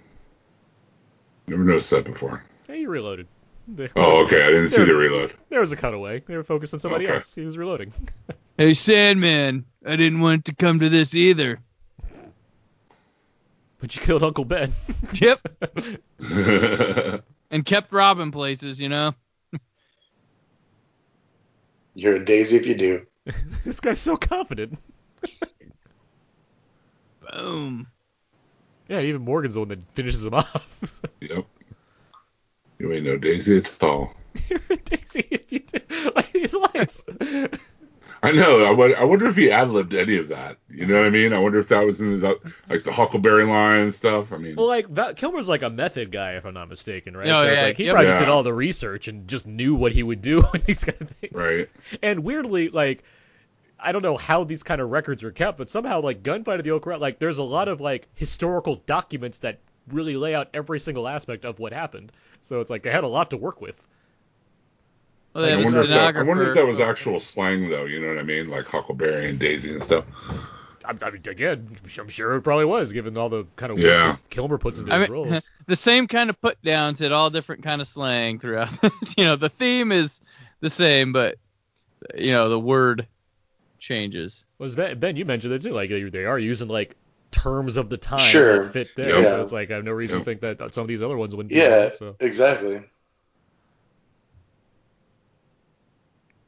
Never 1.47 1.63
noticed 1.63 1.89
that 1.91 2.05
before. 2.05 2.43
hey, 2.67 2.79
you 2.81 2.89
reloaded. 2.89 3.27
There 3.69 3.89
Oh, 3.97 4.23
was- 4.23 4.27
okay. 4.33 4.43
I 4.43 4.47
didn't 4.47 4.69
see 4.69 4.77
There's- 4.77 4.89
the 4.91 4.95
reload. 4.97 5.33
There 5.49 5.59
was 5.59 5.73
a 5.73 5.75
cutaway. 5.75 6.21
They 6.25 6.37
were 6.37 6.43
focused 6.45 6.73
on 6.73 6.79
somebody 6.79 7.05
Okay. 7.05 7.15
else. 7.15 7.35
He 7.35 7.43
was 7.45 7.57
reloading. 7.57 7.91
Hey 8.57 8.73
Sandman, 8.73 9.65
I 9.85 9.95
didn't 9.97 10.19
want 10.19 10.45
to 10.45 10.55
come 10.55 10.79
to 10.79 10.89
this 10.89 11.13
either. 11.13 11.59
But 13.79 13.95
you 13.95 14.01
killed 14.01 14.23
Uncle 14.23 14.45
Ben. 14.45 14.71
Yep. 15.13 15.39
And 17.51 17.63
kept 17.65 17.93
robbing 17.93 18.31
places, 18.31 18.81
you 18.81 18.89
know. 18.89 19.13
You're 21.93 22.15
a 22.15 22.25
daisy 22.25 22.57
if 22.57 22.65
you 22.65 22.73
do. 22.75 23.05
this 23.63 23.79
guy's 23.79 23.99
so 23.99 24.17
confident. 24.17 24.79
Boom. 27.31 27.87
Yeah, 28.87 29.01
even 29.01 29.21
Morgan's 29.21 29.55
the 29.55 29.61
one 29.61 29.69
that 29.69 29.79
finishes 29.93 30.23
him 30.23 30.33
off. 30.35 31.01
yep. 31.21 31.45
You 32.79 32.93
ain't 32.93 33.05
no 33.05 33.17
Daisy 33.17 33.57
at 33.57 33.83
all. 33.83 34.13
You're 34.49 34.59
a 34.69 34.75
Daisy 34.77 35.27
if 35.31 35.51
you 35.51 35.59
do. 35.59 35.79
Like 36.15 36.31
these 36.31 36.53
lines. 36.53 37.03
I 38.23 38.31
know. 38.31 38.65
I 38.65 38.71
wonder, 38.71 38.97
I 38.97 39.03
wonder 39.03 39.27
if 39.27 39.35
he 39.35 39.51
ad 39.51 39.69
libbed 39.69 39.93
any 39.93 40.17
of 40.17 40.27
that. 40.29 40.57
You 40.69 40.87
know 40.87 40.97
what 40.97 41.05
I 41.05 41.09
mean? 41.11 41.33
I 41.33 41.39
wonder 41.39 41.59
if 41.59 41.67
that 41.67 41.85
was 41.85 42.01
in 42.01 42.19
the 42.19 42.39
like 42.69 42.83
the 42.83 42.91
Huckleberry 42.91 43.45
line 43.45 43.81
and 43.81 43.93
stuff. 43.93 44.33
I 44.33 44.37
mean, 44.37 44.55
well, 44.55 44.67
like 44.67 44.87
Val- 44.87 45.13
Kilmer's 45.13 45.47
like 45.47 45.61
a 45.61 45.69
method 45.69 46.11
guy, 46.11 46.33
if 46.33 46.45
I'm 46.45 46.53
not 46.53 46.67
mistaken, 46.67 47.15
right? 47.15 47.27
Oh, 47.27 47.41
so 47.43 47.47
it's 47.47 47.57
yeah, 47.57 47.67
like 47.67 47.77
he 47.77 47.85
yep. 47.85 47.93
probably 47.93 48.11
just 48.11 48.19
did 48.19 48.29
all 48.29 48.41
the 48.43 48.53
research 48.53 49.07
and 49.07 49.27
just 49.27 49.45
knew 49.45 49.75
what 49.75 49.91
he 49.91 50.01
would 50.01 50.21
do 50.21 50.43
in 50.53 50.61
these 50.65 50.83
kind 50.83 50.99
of 50.99 51.09
things. 51.11 51.33
right? 51.33 51.69
And 52.01 52.23
weirdly, 52.23 52.69
like 52.69 53.03
I 53.79 53.91
don't 53.91 54.01
know 54.01 54.17
how 54.17 54.43
these 54.43 54.63
kind 54.63 54.81
of 54.81 54.89
records 54.89 55.23
are 55.23 55.31
kept, 55.31 55.57
but 55.57 55.69
somehow 55.69 56.01
like 56.01 56.23
Gunfight 56.23 56.57
of 56.57 56.63
the 56.63 56.71
Oak 56.71 56.83
Corral, 56.83 56.99
like 56.99 57.19
there's 57.19 57.37
a 57.37 57.43
lot 57.43 57.67
of 57.67 57.79
like 57.79 58.07
historical 58.15 58.77
documents 58.85 59.39
that 59.39 59.59
really 59.91 60.17
lay 60.17 60.35
out 60.35 60.49
every 60.53 60.79
single 60.79 61.07
aspect 61.07 61.45
of 61.45 61.59
what 61.59 61.73
happened. 61.73 62.11
So 62.43 62.59
it's 62.61 62.69
like 62.69 62.83
they 62.83 62.91
had 62.91 63.03
a 63.03 63.07
lot 63.07 63.29
to 63.31 63.37
work 63.37 63.61
with. 63.61 63.85
Well, 65.33 65.45
they 65.45 65.53
I 65.53 65.57
wonder, 65.57 65.81
if 65.83 65.89
that, 65.89 66.15
I 66.15 66.23
wonder 66.23 66.49
if 66.49 66.55
that 66.55 66.65
was 66.65 66.79
actual 66.79 67.19
slang, 67.19 67.69
though. 67.69 67.85
You 67.85 68.01
know 68.01 68.07
what 68.07 68.17
I 68.17 68.23
mean? 68.23 68.49
Like 68.49 68.65
Huckleberry 68.65 69.29
and 69.29 69.37
Daisy 69.37 69.73
and 69.73 69.83
stuff. 69.83 70.05
I, 70.83 70.93
I 71.01 71.11
mean, 71.11 71.21
again, 71.27 71.77
I'm 71.99 72.07
sure 72.07 72.35
it 72.35 72.41
probably 72.41 72.65
was, 72.65 72.91
given 72.93 73.17
all 73.17 73.29
the 73.29 73.45
kind 73.55 73.71
of 73.71 73.77
Yeah. 73.77 74.17
Kilmer 74.29 74.57
puts 74.57 74.79
into 74.79 74.91
I 74.93 74.99
his 74.99 75.09
mean, 75.09 75.13
roles. 75.13 75.49
the 75.67 75.75
same 75.75 76.07
kind 76.07 76.29
of 76.29 76.41
put 76.41 76.59
downs 76.63 77.01
at 77.01 77.11
all 77.11 77.29
different 77.29 77.63
kind 77.63 77.81
of 77.81 77.87
slang 77.87 78.39
throughout. 78.39 78.69
you 79.17 79.25
know, 79.25 79.35
the 79.35 79.49
theme 79.49 79.91
is 79.91 80.21
the 80.61 80.69
same, 80.69 81.13
but 81.13 81.35
you 82.15 82.31
know, 82.31 82.49
the 82.49 82.59
word 82.59 83.05
changes. 83.87 84.45
Was 84.59 84.75
ben, 84.75 84.99
ben, 84.99 85.15
you 85.15 85.25
mentioned 85.25 85.53
it 85.53 85.61
too. 85.61 85.71
Like 85.73 85.89
they, 85.89 86.03
they 86.03 86.25
are 86.25 86.39
using 86.39 86.67
like 86.67 86.95
terms 87.31 87.77
of 87.77 87.89
the 87.89 87.97
time 87.97 88.31
Sure. 88.31 88.45
that 88.45 88.65
fit 88.65 88.95
there. 88.95 89.23
Yep. 89.23 89.25
So 89.25 89.41
it's 89.41 89.51
like 89.51 89.71
I 89.71 89.75
have 89.75 89.83
no 89.85 89.91
reason 89.91 90.17
Yep. 90.17 90.25
to 90.25 90.25
think 90.25 90.41
that 90.41 90.73
some 90.73 90.81
of 90.83 90.87
these 90.87 91.01
other 91.03 91.17
ones 91.17 91.35
wouldn't. 91.35 91.53
be 91.53 91.57
Yeah, 91.57 91.83
also. 91.83 92.17
exactly. 92.19 92.83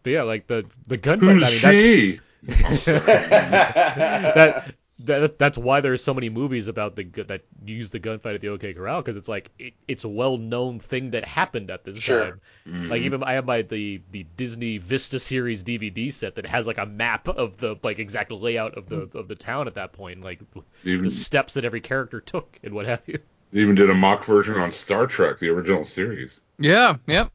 But 0.04 0.10
yeah, 0.12 0.24
like 0.24 0.48
the 0.48 0.66
the 0.88 0.98
gunfight. 0.98 1.38
Who's 1.38 1.44
I 1.44 1.52
mean, 1.52 1.62
she? 1.62 2.22
I'm 2.64 2.82
that, 4.34 4.76
that 5.06 5.38
that's 5.40 5.58
why 5.58 5.80
there's 5.82 6.04
so 6.04 6.14
many 6.14 6.30
movies 6.30 6.68
about 6.68 6.96
the 6.96 7.04
gu- 7.04 7.24
that 7.24 7.42
use 7.66 7.90
the 7.90 8.00
gunfight 8.00 8.36
at 8.36 8.42
the 8.42 8.50
OK 8.50 8.74
Corral 8.74 9.02
because 9.02 9.16
it's 9.16 9.30
like 9.30 9.50
it, 9.58 9.74
it's 9.88 10.04
a 10.04 10.10
well 10.10 10.38
known 10.38 10.80
thing 10.80 11.12
that 11.12 11.24
happened 11.26 11.72
at 11.72 11.84
this 11.86 11.98
Sure. 11.98 12.24
time. 12.32 12.42
Mhm. 12.68 12.90
Like 12.90 13.02
even 13.04 13.24
I 13.24 13.34
have 13.34 13.46
my 13.46 13.62
the 13.62 14.02
the 14.12 14.26
Disney 14.36 14.78
Vista 14.78 15.20
series 15.20 15.64
DVD 15.64 16.12
set 16.12 16.36
that 16.36 16.46
has 16.46 16.68
like 16.68 16.78
a 16.78 16.86
map 16.86 17.28
of 17.30 17.58
the 17.58 17.78
like 17.82 18.00
exact 18.00 18.32
layout 18.32 18.78
of 18.78 18.90
the 18.90 19.10
of 19.18 19.28
the 19.28 19.36
town 19.36 19.68
at 19.68 19.76
that 19.76 19.94
point, 19.94 20.22
like 20.22 20.42
even, 20.84 21.06
the 21.06 21.12
steps 21.12 21.54
that 21.54 21.64
every 21.64 21.82
character 21.82 22.20
took 22.20 22.60
and 22.64 22.74
what 22.74 22.86
have 22.86 23.02
you. 23.06 23.18
they 23.54 23.62
even 23.62 23.76
did 23.76 23.90
a 23.90 23.96
mock 23.96 24.26
version 24.26 24.56
on 24.56 24.72
Star 24.72 25.08
Trek, 25.08 25.40
the 25.40 25.50
original 25.50 25.86
series. 25.86 26.42
Yeah. 26.60 26.98
Yep. 27.08 27.32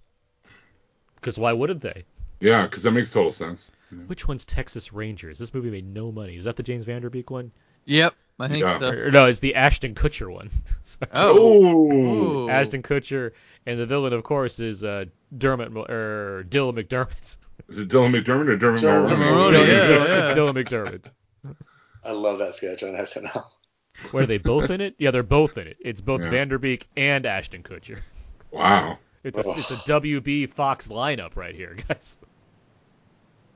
Because 1.16 1.38
why 1.38 1.52
wouldn't 1.54 1.80
they? 1.80 2.04
Yeah, 2.40 2.66
because 2.66 2.82
that 2.82 2.90
makes 2.92 3.10
total 3.10 3.32
sense. 3.32 3.70
Which 4.06 4.26
one's 4.28 4.44
Texas 4.44 4.92
Rangers? 4.92 5.38
This 5.38 5.52
movie 5.54 5.70
made 5.70 5.86
no 5.86 6.10
money. 6.12 6.36
Is 6.36 6.44
that 6.44 6.56
the 6.56 6.62
James 6.62 6.84
Van 6.84 7.02
Der 7.02 7.10
Beek 7.10 7.30
one? 7.30 7.50
Yep. 7.86 8.14
I 8.40 8.48
think 8.48 8.62
Yeah. 8.62 8.78
so. 8.78 8.88
Or, 8.90 9.10
no, 9.10 9.26
it's 9.26 9.40
the 9.40 9.54
Ashton 9.54 9.94
Kutcher 9.94 10.32
one. 10.32 10.50
Oh. 11.12 11.38
Oh, 11.38 11.92
Ooh. 11.92 12.50
Ashton 12.50 12.82
Kutcher, 12.82 13.32
and 13.66 13.78
the 13.78 13.86
villain, 13.86 14.12
of 14.12 14.22
course, 14.24 14.60
is 14.60 14.84
uh, 14.84 15.04
Dermot 15.36 15.76
or 15.90 16.44
Dylan 16.48 16.78
McDermott. 16.78 17.36
is 17.68 17.78
it 17.78 17.88
Dylan 17.88 18.14
McDermott 18.14 18.48
or 18.48 18.56
Dermot 18.56 18.80
Dylan 18.80 19.04
It's 19.10 19.14
Mulroney? 19.14 19.16
Mulroney, 19.16 19.52
Dylan, 19.52 19.66
yeah, 19.66 19.74
it's 19.74 19.84
Dylan- 19.84 20.08
yeah. 20.08 20.28
it's 20.28 20.38
Dylan 20.38 20.64
McDermott. 20.64 21.56
I 22.04 22.12
love 22.12 22.38
that 22.40 22.54
sketch 22.54 22.82
on 22.82 22.92
SNL. 22.92 23.44
Where 24.10 24.24
are 24.24 24.26
they 24.26 24.38
both 24.38 24.70
in 24.70 24.80
it? 24.80 24.94
Yeah, 24.98 25.10
they're 25.10 25.22
both 25.22 25.56
in 25.56 25.66
it. 25.68 25.76
It's 25.80 26.00
both 26.00 26.20
Yeah. 26.22 26.30
Vanderbeek 26.30 26.82
and 26.96 27.24
Ashton 27.26 27.62
Kutcher. 27.62 28.00
Wow. 28.50 28.98
It's 29.22 29.38
a 29.38 29.42
Oh. 29.44 29.54
it's 29.56 29.70
a 29.70 29.76
WB 29.76 30.52
Fox 30.52 30.88
lineup 30.88 31.36
right 31.36 31.54
here, 31.54 31.76
guys. 31.88 32.18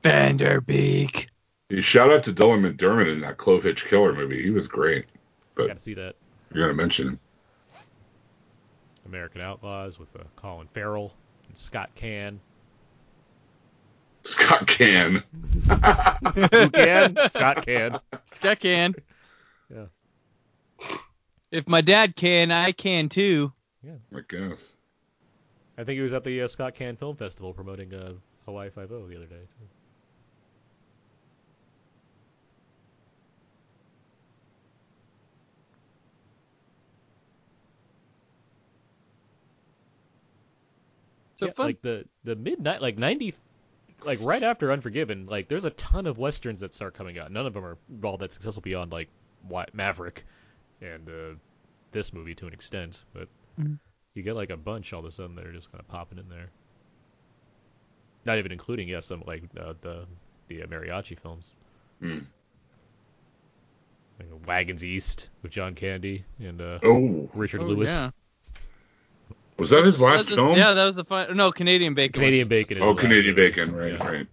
Van 0.03 0.37
Der 0.37 0.61
Beek. 0.61 1.29
Hey, 1.69 1.81
shout 1.81 2.09
out 2.11 2.23
to 2.23 2.33
Dylan 2.33 2.61
McDermott 2.67 3.11
in 3.11 3.21
that 3.21 3.37
Clove 3.37 3.63
Hitch 3.63 3.85
Killer 3.85 4.13
movie. 4.13 4.41
He 4.41 4.49
was 4.49 4.67
great. 4.67 5.05
But 5.55 5.67
Got 5.67 5.77
to 5.77 5.83
see 5.83 5.93
that. 5.95 6.15
you're 6.53 6.63
gonna 6.65 6.73
mention 6.75 7.07
him. 7.09 7.19
American 9.05 9.41
Outlaws 9.41 9.99
with 9.99 10.15
uh, 10.15 10.23
Colin 10.35 10.67
Farrell 10.73 11.13
and 11.47 11.57
Scott 11.57 11.89
Caan. 11.95 12.39
Scott 14.23 14.67
Caan. 14.67 15.23
Who 16.51 16.69
can? 16.69 17.17
Scott 17.29 17.65
Caan. 17.65 17.99
Scott 18.33 18.59
can. 18.59 18.95
Yeah. 19.73 19.85
If 21.51 21.67
my 21.67 21.81
dad 21.81 22.15
can, 22.15 22.51
I 22.51 22.71
can 22.71 23.09
too. 23.09 23.51
Yeah. 23.83 23.93
I 24.15 24.19
guess. 24.27 24.75
I 25.77 25.83
think 25.83 25.95
he 25.97 26.01
was 26.01 26.13
at 26.13 26.23
the 26.23 26.41
uh, 26.43 26.47
Scott 26.47 26.75
Can 26.75 26.95
Film 26.97 27.15
Festival 27.15 27.53
promoting 27.53 27.93
uh, 27.93 28.11
Hawaii 28.45 28.69
Five 28.69 28.91
O 28.91 29.07
the 29.07 29.15
other 29.15 29.25
day. 29.25 29.35
Too. 29.37 29.65
So 41.39 41.45
yeah, 41.45 41.51
fun. 41.53 41.65
like 41.67 41.81
the 41.81 42.03
the 42.25 42.35
midnight, 42.35 42.81
like 42.81 42.97
ninety, 42.97 43.33
like 44.03 44.19
right 44.21 44.43
after 44.43 44.73
Unforgiven, 44.73 45.25
like 45.25 45.47
there's 45.47 45.63
a 45.63 45.69
ton 45.69 46.05
of 46.05 46.17
westerns 46.17 46.59
that 46.59 46.73
start 46.75 46.93
coming 46.95 47.17
out. 47.17 47.31
None 47.31 47.45
of 47.45 47.53
them 47.53 47.63
are 47.63 47.77
all 48.03 48.17
that 48.17 48.33
successful 48.33 48.61
beyond 48.61 48.91
like 48.91 49.07
Wa- 49.47 49.65
Maverick 49.71 50.25
and 50.81 51.07
uh, 51.07 51.35
this 51.93 52.11
movie 52.11 52.35
to 52.35 52.45
an 52.47 52.51
extent, 52.53 53.05
but 53.13 53.29
Mhm. 53.57 53.79
you 54.15 54.21
get 54.23 54.35
like 54.35 54.49
a 54.49 54.57
bunch 54.57 54.91
all 54.91 54.99
of 54.99 55.05
a 55.05 55.11
sudden 55.13 55.35
that 55.37 55.45
are 55.47 55.53
just 55.53 55.71
kind 55.71 55.79
of 55.79 55.87
popping 55.87 56.17
in 56.17 56.27
there. 56.27 56.49
Not 58.25 58.37
even 58.37 58.51
including 58.51 58.89
yeah 58.89 58.99
some 58.99 59.23
like 59.25 59.43
uh, 59.57 59.75
the 59.79 60.07
the 60.49 60.63
uh, 60.63 60.65
mariachi 60.67 61.17
films, 61.17 61.53
Hmm. 62.01 62.19
like 64.19 64.27
Wagons 64.45 64.83
East 64.83 65.29
with 65.41 65.53
John 65.53 65.73
Candy 65.73 66.25
and 66.39 66.59
uh, 66.59 66.79
Oh, 66.83 67.29
Richard 67.33 67.61
Oh, 67.61 67.65
Lewis. 67.67 67.87
yeah. 67.89 68.09
Was 69.59 69.69
that 69.71 69.85
his 69.85 70.01
last 70.01 70.29
That 70.29 70.31
was- 70.31 70.35
film? 70.47 70.57
Yeah, 70.57 70.73
that 70.73 70.85
was 70.85 70.95
the 70.95 71.03
fun. 71.05 71.35
No, 71.37 71.51
Canadian 71.51 71.93
Bacon. 71.93 72.13
Canadian 72.13 72.41
his- 72.43 72.49
Bacon. 72.49 72.77
Is 72.77 72.83
Oh, 72.83 72.87
his 72.87 72.95
last 72.95 73.01
Canadian. 73.03 73.35
Bacon. 73.35 73.75
Right, 73.75 73.91
Yeah. 73.93 74.07
right. 74.07 74.27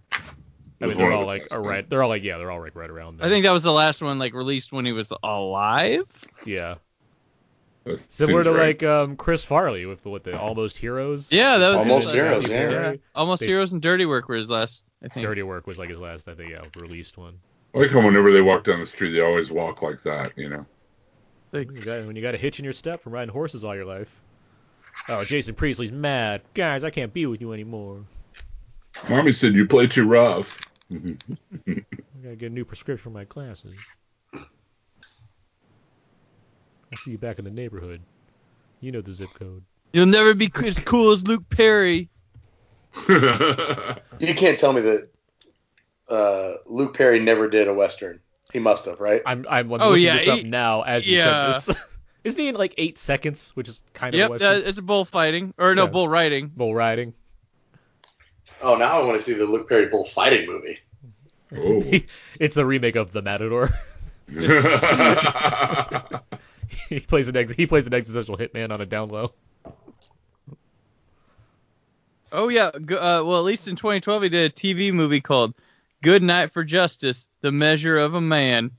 I 0.79 0.85
mean, 0.85 0.97
they're 0.97 1.11
all 1.11 1.25
like 1.25 1.49
last 1.51 1.59
right. 1.59 1.89
They're 1.89 2.03
all 2.03 2.09
like 2.09 2.23
yeah, 2.23 2.37
they're 2.37 2.51
all 2.51 2.61
like 2.61 2.75
right 2.75 2.89
around. 2.89 3.17
There. 3.17 3.25
I 3.27 3.29
think 3.29 3.43
that 3.43 3.51
was 3.51 3.63
the 3.63 3.71
last 3.71 4.01
one 4.01 4.19
like 4.19 4.33
released 4.33 4.71
when 4.71 4.85
he 4.85 4.91
was 4.91 5.11
alive. 5.23 6.03
yeah. 6.45 6.75
That 7.85 7.97
Similar 7.97 8.43
to 8.43 8.51
right. 8.51 8.59
like 8.81 8.83
um, 8.83 9.15
Chris 9.15 9.45
Farley 9.45 9.85
with 9.85 10.03
the, 10.03 10.09
with 10.09 10.23
the 10.23 10.37
Almost 10.37 10.77
Heroes. 10.77 11.31
Yeah, 11.31 11.57
that 11.57 11.69
was 11.69 11.77
Almost 11.79 12.05
last- 12.07 12.15
Heroes, 12.15 12.49
yeah. 12.49 12.69
Yeah. 12.69 12.95
Almost 13.15 13.39
They- 13.39 13.47
Heroes 13.47 13.71
and 13.73 13.81
Dirty 13.81 14.05
Work 14.05 14.27
were 14.27 14.35
his 14.35 14.49
last. 14.49 14.83
I 15.03 15.07
think. 15.07 15.25
Dirty 15.25 15.41
Work 15.43 15.67
was 15.67 15.77
like 15.79 15.87
his 15.89 15.97
last, 15.97 16.27
I 16.27 16.33
think, 16.35 16.51
yeah, 16.51 16.61
released 16.81 17.17
one. 17.17 17.35
I 17.73 17.79
like 17.79 17.91
how 17.91 18.01
whenever 18.01 18.31
they 18.31 18.41
walk 18.41 18.63
down 18.65 18.79
the 18.79 18.85
street, 18.87 19.11
they 19.11 19.21
always 19.21 19.51
walk 19.51 19.81
like 19.81 20.01
that. 20.03 20.33
You 20.37 20.49
know. 20.49 20.65
Like, 21.53 21.71
You 21.71 21.81
got, 21.81 22.05
when 22.05 22.15
you 22.15 22.21
got 22.21 22.35
a 22.35 22.37
hitch 22.37 22.59
in 22.59 22.65
your 22.65 22.73
step 22.73 23.01
from 23.01 23.13
riding 23.13 23.31
horses 23.31 23.63
all 23.63 23.73
your 23.75 23.85
life. 23.85 24.19
Oh, 25.09 25.23
Jason 25.23 25.55
Priestley's 25.55 25.91
mad. 25.91 26.41
Guys, 26.53 26.83
I 26.83 26.89
can't 26.89 27.13
be 27.13 27.25
with 27.25 27.39
you 27.41 27.53
anymore. 27.53 28.03
Mommy 29.09 29.31
said 29.31 29.53
you 29.53 29.65
play 29.65 29.87
too 29.87 30.07
rough. 30.07 30.57
I 30.91 30.97
gotta 32.23 32.35
get 32.35 32.51
a 32.51 32.53
new 32.53 32.65
prescription 32.65 33.03
for 33.03 33.09
my 33.11 33.23
glasses. 33.25 33.73
I'll 36.91 36.97
see 36.97 37.11
you 37.11 37.17
back 37.17 37.37
in 37.39 37.45
the 37.45 37.51
neighborhood. 37.51 38.01
You 38.79 38.91
know 38.91 39.01
the 39.01 39.13
zip 39.13 39.33
code. 39.33 39.63
You'll 39.93 40.05
never 40.05 40.33
be 40.33 40.51
as 40.63 40.79
cool 40.79 41.11
as 41.11 41.23
Luke 41.25 41.43
Perry. 41.49 42.09
You 44.19 44.33
can't 44.33 44.57
tell 44.57 44.73
me 44.73 44.81
that 44.81 45.09
uh, 46.09 46.53
Luke 46.65 46.97
Perry 46.97 47.19
never 47.19 47.47
did 47.47 47.67
a 47.67 47.73
western. 47.73 48.19
He 48.51 48.57
must 48.59 48.85
have, 48.85 48.99
right? 48.99 49.21
I'm 49.27 49.45
I'm, 49.47 49.71
I'm 49.71 49.81
Oh, 49.81 49.89
looking 49.89 50.03
yeah, 50.05 50.17
this 50.17 50.27
up 50.27 50.39
he- 50.39 50.43
now 50.45 50.81
as 50.81 51.07
you 51.07 51.17
yeah. 51.17 51.61
said 51.61 51.75
this. 51.75 51.77
Isn't 52.27 52.39
he 52.41 52.47
in 52.49 52.55
like 52.55 52.73
eight 52.77 52.97
seconds, 52.97 53.51
which 53.55 53.67
is 53.69 53.81
kind 53.93 54.13
of 54.13 54.19
a 54.19 54.21
Yep, 54.21 54.29
western? 54.31 54.59
that, 54.61 54.67
it's 54.67 54.77
a 54.77 54.81
bullfighting 54.81 55.53
or 55.57 55.73
no 55.75 55.83
Yeah. 55.85 55.89
bull 55.89 56.07
riding. 56.09 56.47
Bull 56.55 56.75
riding. 56.75 57.13
Oh, 58.61 58.75
now 58.75 58.99
I 59.01 59.03
want 59.05 59.17
to 59.19 59.23
see 59.23 59.33
the 59.33 59.45
Luke 59.45 59.67
Perry 59.69 59.87
bullfighting 59.87 60.47
movie. 60.47 60.79
oh. 61.55 61.99
it's 62.39 62.57
a 62.57 62.65
remake 62.65 62.95
of 62.95 63.11
The 63.11 63.21
Matador. 63.21 63.69
he 66.89 66.99
plays 66.99 67.27
an 67.29 67.37
ex- 67.37 67.53
he 67.53 67.65
plays 67.65 67.87
an 67.87 67.93
existential 67.93 68.37
hitman 68.37 68.71
on 68.71 68.81
a 68.81 68.85
down 68.85 69.09
low. 69.09 69.31
Oh 72.31 72.49
yeah, 72.49 72.65
uh, 72.67 72.79
well 73.25 73.37
at 73.37 73.45
least 73.45 73.69
in 73.69 73.75
2012 73.77 74.23
he 74.23 74.29
did 74.29 74.51
a 74.51 74.53
TV 74.53 74.91
movie 74.91 75.21
called 75.21 75.53
Goodnight 76.03 76.51
for 76.51 76.63
Justice: 76.65 77.29
The 77.41 77.51
Measure 77.53 77.97
of 77.97 78.15
a 78.15 78.21
Man. 78.21 78.71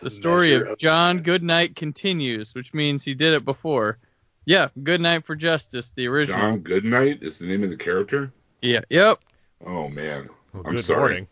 The 0.00 0.10
story 0.10 0.54
of 0.54 0.62
of 0.62 0.78
John 0.78 1.16
Man. 1.16 1.22
Goodnight 1.24 1.76
continues, 1.76 2.54
which 2.54 2.74
means 2.74 3.04
he 3.04 3.14
did 3.14 3.34
it 3.34 3.44
before. 3.44 3.98
Yeah, 4.44 4.68
Goodnight 4.82 5.24
for 5.24 5.36
Justice, 5.36 5.92
the 5.94 6.08
original. 6.08 6.38
John 6.40 6.58
Goodnight 6.60 7.22
is 7.22 7.38
the 7.38 7.46
name 7.46 7.62
of 7.62 7.70
the 7.70 7.76
character. 7.76 8.32
Yeah, 8.60 8.80
yep. 8.90 9.20
Oh 9.64 9.88
man, 9.88 10.28
Well, 10.52 10.64
I'm 10.66 10.74
good 10.74 10.84
sorry. 10.84 10.98
morning. 11.00 11.28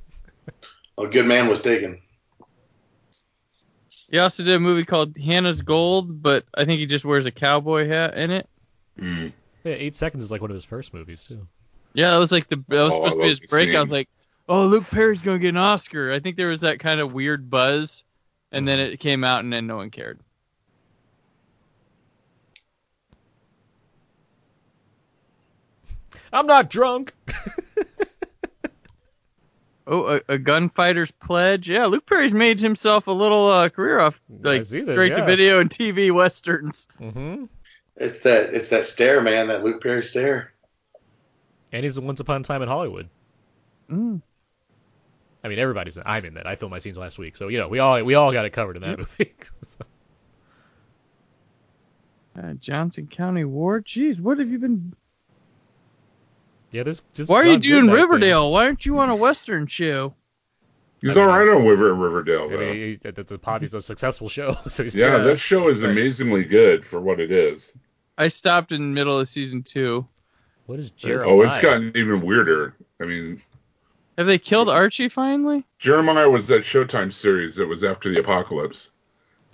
A 0.98 1.06
good 1.08 1.26
man 1.26 1.48
was 1.48 1.60
taken. 1.60 2.00
He 4.10 4.18
also 4.18 4.42
did 4.42 4.54
a 4.54 4.60
movie 4.60 4.84
called 4.84 5.16
Hannah's 5.16 5.62
Gold, 5.62 6.22
but 6.22 6.44
I 6.54 6.64
think 6.64 6.80
he 6.80 6.86
just 6.86 7.04
wears 7.04 7.26
a 7.26 7.30
cowboy 7.30 7.86
hat 7.88 8.16
in 8.16 8.30
it. 8.30 8.48
Mm. 8.98 9.32
Yeah, 9.64 9.72
eight 9.74 9.94
seconds 9.94 10.24
is 10.24 10.30
like 10.30 10.40
one 10.40 10.50
of 10.50 10.54
his 10.56 10.64
first 10.64 10.92
movies 10.92 11.24
too. 11.24 11.46
Yeah, 11.94 12.10
that 12.12 12.18
was 12.18 12.32
like 12.32 12.48
the 12.48 12.56
that 12.68 12.82
was 12.82 12.92
Oh, 12.92 12.96
supposed 12.96 13.14
to 13.16 13.22
be 13.22 13.28
his 13.28 13.40
the 13.40 13.46
break. 13.48 13.74
I 13.74 13.82
was 13.82 13.90
like, 13.90 14.08
oh, 14.48 14.66
Luke 14.66 14.84
Perry's 14.90 15.22
gonna 15.22 15.38
get 15.38 15.50
an 15.50 15.56
Oscar. 15.56 16.12
I 16.12 16.18
think 16.20 16.36
there 16.36 16.48
was 16.48 16.60
that 16.62 16.80
kind 16.80 17.00
of 17.00 17.12
weird 17.12 17.50
buzz, 17.50 18.04
and 18.52 18.66
then 18.66 18.78
it 18.80 19.00
came 19.00 19.24
out, 19.24 19.44
and 19.44 19.52
then 19.52 19.66
no 19.66 19.76
one 19.76 19.90
cared. 19.90 20.20
I'm 26.32 26.46
not 26.46 26.70
drunk. 26.70 27.12
Oh, 29.90 30.06
a, 30.06 30.34
a 30.34 30.38
gunfighter's 30.38 31.10
pledge. 31.10 31.68
Yeah, 31.68 31.86
Luke 31.86 32.06
Perry's 32.06 32.32
made 32.32 32.60
himself 32.60 33.08
a 33.08 33.12
little 33.12 33.48
uh, 33.48 33.68
career 33.70 33.98
off 33.98 34.20
like 34.40 34.64
this, 34.64 34.86
straight 34.86 35.10
yeah. 35.10 35.18
to 35.18 35.24
video 35.24 35.58
and 35.58 35.68
TV 35.68 36.12
westerns. 36.12 36.86
Mm-hmm. 37.00 37.46
It's 37.96 38.18
that 38.20 38.54
it's 38.54 38.68
that 38.68 38.86
stare, 38.86 39.20
man. 39.20 39.48
That 39.48 39.64
Luke 39.64 39.82
Perry 39.82 40.04
stare. 40.04 40.52
And 41.72 41.82
he's 41.82 41.98
in 41.98 42.04
Once 42.04 42.20
Upon 42.20 42.40
a 42.40 42.44
Time 42.44 42.62
in 42.62 42.68
Hollywood. 42.68 43.08
Mm. 43.90 44.22
I 45.42 45.48
mean, 45.48 45.58
everybody's. 45.58 45.96
In, 45.96 46.02
I'm 46.06 46.24
in 46.24 46.34
that. 46.34 46.46
I 46.46 46.54
filmed 46.56 46.70
my 46.72 46.78
scenes 46.80 46.98
last 46.98 47.18
week, 47.18 47.36
so 47.36 47.48
you 47.48 47.58
know 47.58 47.68
we 47.68 47.78
all 47.78 48.02
we 48.04 48.14
all 48.14 48.32
got 48.32 48.44
it 48.44 48.50
covered 48.50 48.76
in 48.76 48.82
that 48.82 48.90
Yep. 48.90 48.98
movie. 48.98 49.34
So- 49.62 49.84
Uh, 52.40 52.52
Johnson 52.54 53.06
County 53.08 53.44
War. 53.44 53.80
Jeez, 53.80 54.20
what 54.20 54.38
have 54.38 54.48
you 54.50 54.58
been? 54.58 54.94
yeah, 56.70 56.84
this. 56.84 57.02
Just 57.14 57.28
Why 57.28 57.38
are 57.42 57.46
you 57.46 57.58
doing 57.58 57.82
Goodnight 57.86 57.96
thing. 57.96 58.02
Riverdale? 58.04 58.52
Why 58.52 58.66
aren't 58.66 58.86
you 58.86 58.98
on 59.00 59.10
a 59.10 59.16
western 59.16 59.66
show? 59.66 60.14
He's 61.00 61.10
I 61.10 61.14
mean, 61.14 61.24
all 61.24 61.28
right 61.30 61.48
on 61.56 61.66
River 61.66 61.94
Riverdale 61.94 62.44
I 62.52 62.56
mean, 62.58 62.74
he, 62.74 62.98
it's 63.02 63.32
a 63.32 63.38
pop. 63.38 63.62
It's 63.62 63.72
a 63.74 63.80
successful 63.80 64.28
show, 64.28 64.54
so 64.68 64.84
he's 64.84 64.94
yeah, 64.94 65.16
Yeah. 65.16 65.22
that 65.24 65.38
show 65.38 65.68
is 65.68 65.82
Right. 65.82 65.90
amazingly 65.90 66.44
good 66.44 66.84
for 66.86 67.00
what 67.00 67.18
it 67.20 67.30
is. 67.32 67.74
I 68.18 68.28
stopped 68.28 68.70
in 68.70 68.80
the 68.80 68.86
middle 68.94 69.18
of 69.18 69.26
season 69.26 69.62
two. 69.62 70.06
What 70.66 70.78
is 70.78 70.90
Jeremiah? 70.90 71.26
Oh, 71.28 71.42
it's 71.42 71.58
gotten 71.60 71.90
even 71.96 72.20
weirder. 72.20 72.76
I 73.02 73.06
mean, 73.06 73.42
Have 74.20 74.26
they 74.26 74.38
killed 74.38 74.68
Archie 74.68 75.08
finally? 75.08 75.64
Jeremiah 75.78 76.28
was 76.28 76.46
that 76.48 76.60
Showtime 76.60 77.10
series 77.10 77.56
that 77.56 77.66
was 77.66 77.82
after 77.82 78.10
the 78.12 78.20
apocalypse. 78.20 78.90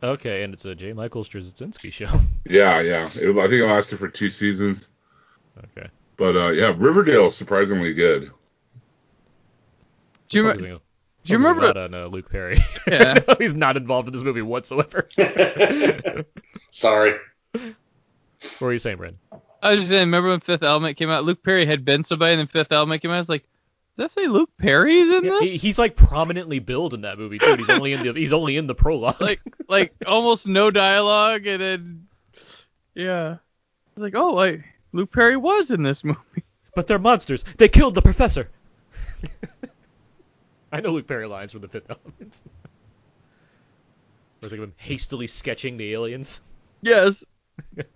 Okay, 0.02 0.42
and 0.42 0.52
it's 0.52 0.64
a 0.64 0.74
J. 0.74 0.92
Michael 0.92 1.22
Straczynski 1.22 1.92
show. 1.92 2.08
Yeah, 2.50 2.80
yeah. 2.80 3.04
It, 3.14 3.30
I 3.38 3.42
think 3.42 3.62
it 3.62 3.66
lasted 3.66 4.00
for 4.00 4.08
two 4.08 4.28
seasons. 4.28 4.88
okay. 5.56 5.86
But 6.16 6.36
uh, 6.36 6.48
yeah, 6.48 6.74
Riverdale 6.76 7.26
is 7.26 7.36
surprisingly 7.36 7.94
good. 7.94 8.32
Do 10.30 10.38
you, 10.38 10.42
Focusing- 10.48 10.66
do 10.70 11.32
you 11.32 11.38
remember? 11.38 11.62
a 11.62 11.66
lot 11.68 11.76
on 11.76 11.94
uh, 11.94 12.06
Luke 12.06 12.28
Perry? 12.28 12.58
Yeah. 12.88 13.20
he's 13.38 13.54
not 13.54 13.76
involved 13.76 14.08
in 14.08 14.14
this 14.14 14.24
movie 14.24 14.42
whatsoever. 14.42 15.06
Sorry. 16.72 17.14
what 17.52 17.70
were 18.60 18.72
you 18.72 18.80
saying, 18.80 18.96
Brandon? 18.96 19.20
I 19.62 19.70
was 19.70 19.78
just 19.78 19.90
saying, 19.90 20.06
remember 20.08 20.30
when 20.30 20.40
Fifth 20.40 20.64
Element 20.64 20.96
came 20.96 21.08
out? 21.08 21.22
Luke 21.22 21.44
Perry 21.44 21.66
had 21.66 21.84
been 21.84 22.02
somebody, 22.02 22.32
and 22.32 22.40
then 22.40 22.48
Fifth 22.48 22.72
Element 22.72 23.00
came 23.00 23.12
out. 23.12 23.14
I 23.14 23.20
was 23.20 23.28
like, 23.28 23.44
does 23.96 24.12
that 24.14 24.20
say 24.20 24.26
Luke 24.28 24.50
Perry's 24.58 25.08
in 25.10 25.24
Yeah, 25.24 25.30
this? 25.40 25.50
he- 25.52 25.56
he's 25.56 25.78
like 25.78 25.96
prominently 25.96 26.58
billed 26.58 26.92
in 26.94 27.00
that 27.02 27.18
movie 27.18 27.38
too. 27.38 27.56
He's 27.56 27.70
only 27.70 27.92
in 27.94 28.02
the 28.04 28.12
he's 28.12 28.32
only 28.32 28.56
in 28.56 28.66
the 28.66 28.74
prologue. 28.74 29.20
like, 29.20 29.40
like 29.68 29.92
almost 30.06 30.46
no 30.46 30.70
dialogue, 30.70 31.46
and 31.46 31.60
then, 31.62 32.06
yeah, 32.94 33.36
like, 33.96 34.14
oh, 34.14 34.34
like 34.34 34.62
Luke 34.92 35.10
Perry 35.12 35.36
was 35.36 35.70
in 35.70 35.82
this 35.82 36.04
movie. 36.04 36.20
but 36.74 36.86
they're 36.86 36.98
monsters. 36.98 37.44
They 37.56 37.68
killed 37.68 37.94
the 37.94 38.02
professor. 38.02 38.50
I 40.72 40.80
know 40.80 40.90
Luke 40.90 41.06
Perry 41.06 41.26
lines 41.26 41.52
from 41.52 41.62
the 41.62 41.68
Fifth 41.68 41.88
Element. 41.90 42.42
or 44.42 44.48
think 44.48 44.58
of 44.60 44.64
him 44.64 44.74
hastily 44.76 45.26
sketching 45.26 45.76
the 45.78 45.92
aliens. 45.94 46.40
Yes. 46.82 47.24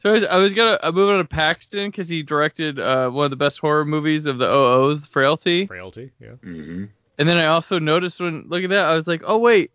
so 0.00 0.08
I 0.10 0.12
was, 0.14 0.24
I 0.24 0.36
was 0.38 0.54
gonna 0.54 0.78
uh, 0.82 0.90
move 0.92 1.10
on 1.10 1.18
to 1.18 1.24
Paxton 1.24 1.90
because 1.90 2.08
he 2.08 2.22
directed 2.22 2.78
uh, 2.78 3.10
one 3.10 3.26
of 3.26 3.30
the 3.30 3.36
best 3.36 3.58
horror 3.60 3.84
movies 3.84 4.24
of 4.26 4.38
the 4.38 4.46
OOs, 4.50 5.06
Frailty. 5.06 5.66
Frailty, 5.66 6.10
yeah. 6.20 6.30
hmm 6.42 6.84
And 7.18 7.28
then 7.28 7.36
I 7.36 7.46
also 7.46 7.78
noticed 7.78 8.18
when 8.20 8.44
look 8.48 8.64
at 8.64 8.70
that, 8.70 8.86
I 8.86 8.96
was 8.96 9.06
like, 9.06 9.22
oh 9.26 9.36
wait, 9.38 9.70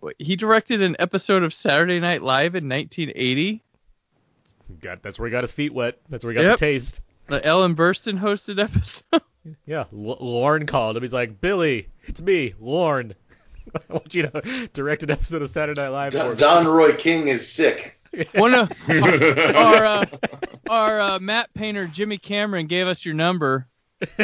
wait, 0.00 0.16
he 0.18 0.34
directed 0.36 0.82
an 0.82 0.96
episode 0.98 1.42
of 1.44 1.54
Saturday 1.54 2.00
Night 2.00 2.22
Live 2.22 2.54
in 2.56 2.68
1980. 2.68 3.62
Got 4.80 5.02
that's 5.02 5.18
where 5.18 5.28
he 5.28 5.32
got 5.32 5.44
his 5.44 5.52
feet 5.52 5.72
wet. 5.72 5.98
That's 6.08 6.24
where 6.24 6.32
he 6.32 6.36
got 6.36 6.42
Yep. 6.44 6.58
the 6.58 6.66
taste. 6.66 7.00
The 7.26 7.44
Ellen 7.46 7.76
Burstyn 7.76 8.18
hosted 8.20 8.60
episode. 8.62 9.22
Yeah, 9.64 9.84
L- 9.90 10.18
Lorne 10.20 10.66
called 10.66 10.98
him. 10.98 11.02
He's 11.02 11.14
like, 11.14 11.40
Billy, 11.40 11.88
it's 12.04 12.20
me, 12.20 12.52
Lorne. 12.60 13.14
I 13.74 13.92
want 13.92 14.14
you 14.14 14.24
to 14.26 14.68
direct 14.74 15.02
an 15.02 15.10
episode 15.10 15.40
of 15.40 15.48
Saturday 15.48 15.80
Night 15.80 15.88
Live. 15.88 16.12
Don. 16.12 16.36
Don 16.36 16.68
Roy 16.68 16.94
King 16.94 17.28
is 17.28 17.50
sick. 17.50 17.98
One 18.34 18.54
of 18.54 18.70
our 18.88 19.84
uh, 19.86 20.06
our 20.68 21.00
uh, 21.00 21.18
Matte 21.20 21.52
Painter 21.54 21.86
Jimmy 21.86 22.18
Cameron 22.18 22.66
gave 22.66 22.86
us 22.86 23.04
your 23.04 23.14
number. 23.14 23.66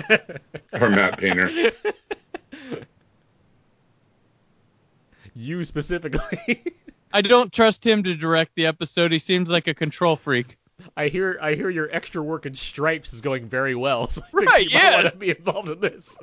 Our 0.72 0.88
Matte 0.90 1.18
Painter. 1.18 1.50
you 5.34 5.64
specifically. 5.64 6.62
I 7.12 7.22
don't 7.22 7.52
trust 7.52 7.84
him 7.86 8.02
to 8.04 8.14
direct 8.14 8.52
the 8.56 8.66
episode. 8.66 9.12
He 9.12 9.18
seems 9.18 9.50
like 9.50 9.66
a 9.68 9.74
control 9.74 10.16
freak. 10.16 10.56
I 10.96 11.08
hear 11.08 11.38
I 11.40 11.54
hear 11.54 11.70
your 11.70 11.88
extra 11.92 12.22
work 12.22 12.46
in 12.46 12.54
stripes 12.54 13.12
is 13.12 13.20
going 13.20 13.48
very 13.48 13.74
well. 13.74 14.08
So 14.10 14.22
I 14.22 14.30
think 14.30 14.50
Right, 14.50 14.64
you 14.70 14.78
yeah. 14.78 14.90
might 14.90 15.02
want 15.04 15.12
to 15.14 15.18
be 15.18 15.30
involved 15.30 15.68
in 15.70 15.80
this. 15.80 16.18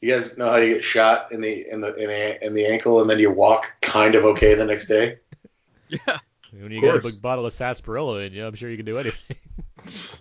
You 0.00 0.14
guys 0.14 0.38
know 0.38 0.48
how 0.50 0.56
you 0.56 0.74
get 0.74 0.84
shot 0.84 1.30
in 1.32 1.40
the 1.40 1.66
in 1.70 1.80
the 1.80 1.94
in 1.94 2.08
the, 2.08 2.46
in 2.46 2.54
the 2.54 2.66
ankle 2.66 3.00
and 3.00 3.10
then 3.10 3.18
you 3.18 3.30
walk 3.30 3.76
kind 3.82 4.14
of 4.14 4.24
okay 4.24 4.54
the 4.54 4.64
next 4.64 4.86
day. 4.88 5.18
Yeah. 5.90 6.18
When 6.52 6.70
you 6.72 6.78
Of 6.78 6.84
got 6.84 6.96
a 6.96 7.12
big 7.12 7.22
bottle 7.22 7.46
of 7.46 7.52
sarsaparilla 7.52 8.18
in 8.20 8.32
you, 8.32 8.44
I'm 8.46 8.54
sure 8.54 8.70
you 8.70 8.76
can 8.76 8.86
do 8.86 8.98
anything. 8.98 9.36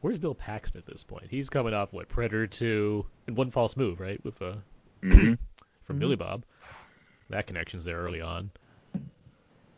Where's 0.00 0.18
Bill 0.18 0.34
Paxton 0.34 0.78
at 0.78 0.86
this 0.86 1.02
point? 1.02 1.26
He's 1.30 1.48
coming 1.50 1.74
off 1.74 1.92
what 1.92 2.08
Predator 2.08 2.46
2 2.46 3.04
and 3.26 3.36
One 3.36 3.50
False 3.50 3.76
Move, 3.76 4.00
right? 4.00 4.22
With 4.24 4.40
uh 4.40 4.56
Mhm. 5.02 5.38
from 5.82 5.98
Billy 5.98 6.16
Bob. 6.16 6.44
That 7.30 7.46
connection's 7.46 7.84
there 7.84 7.98
early 7.98 8.20
on. 8.20 8.50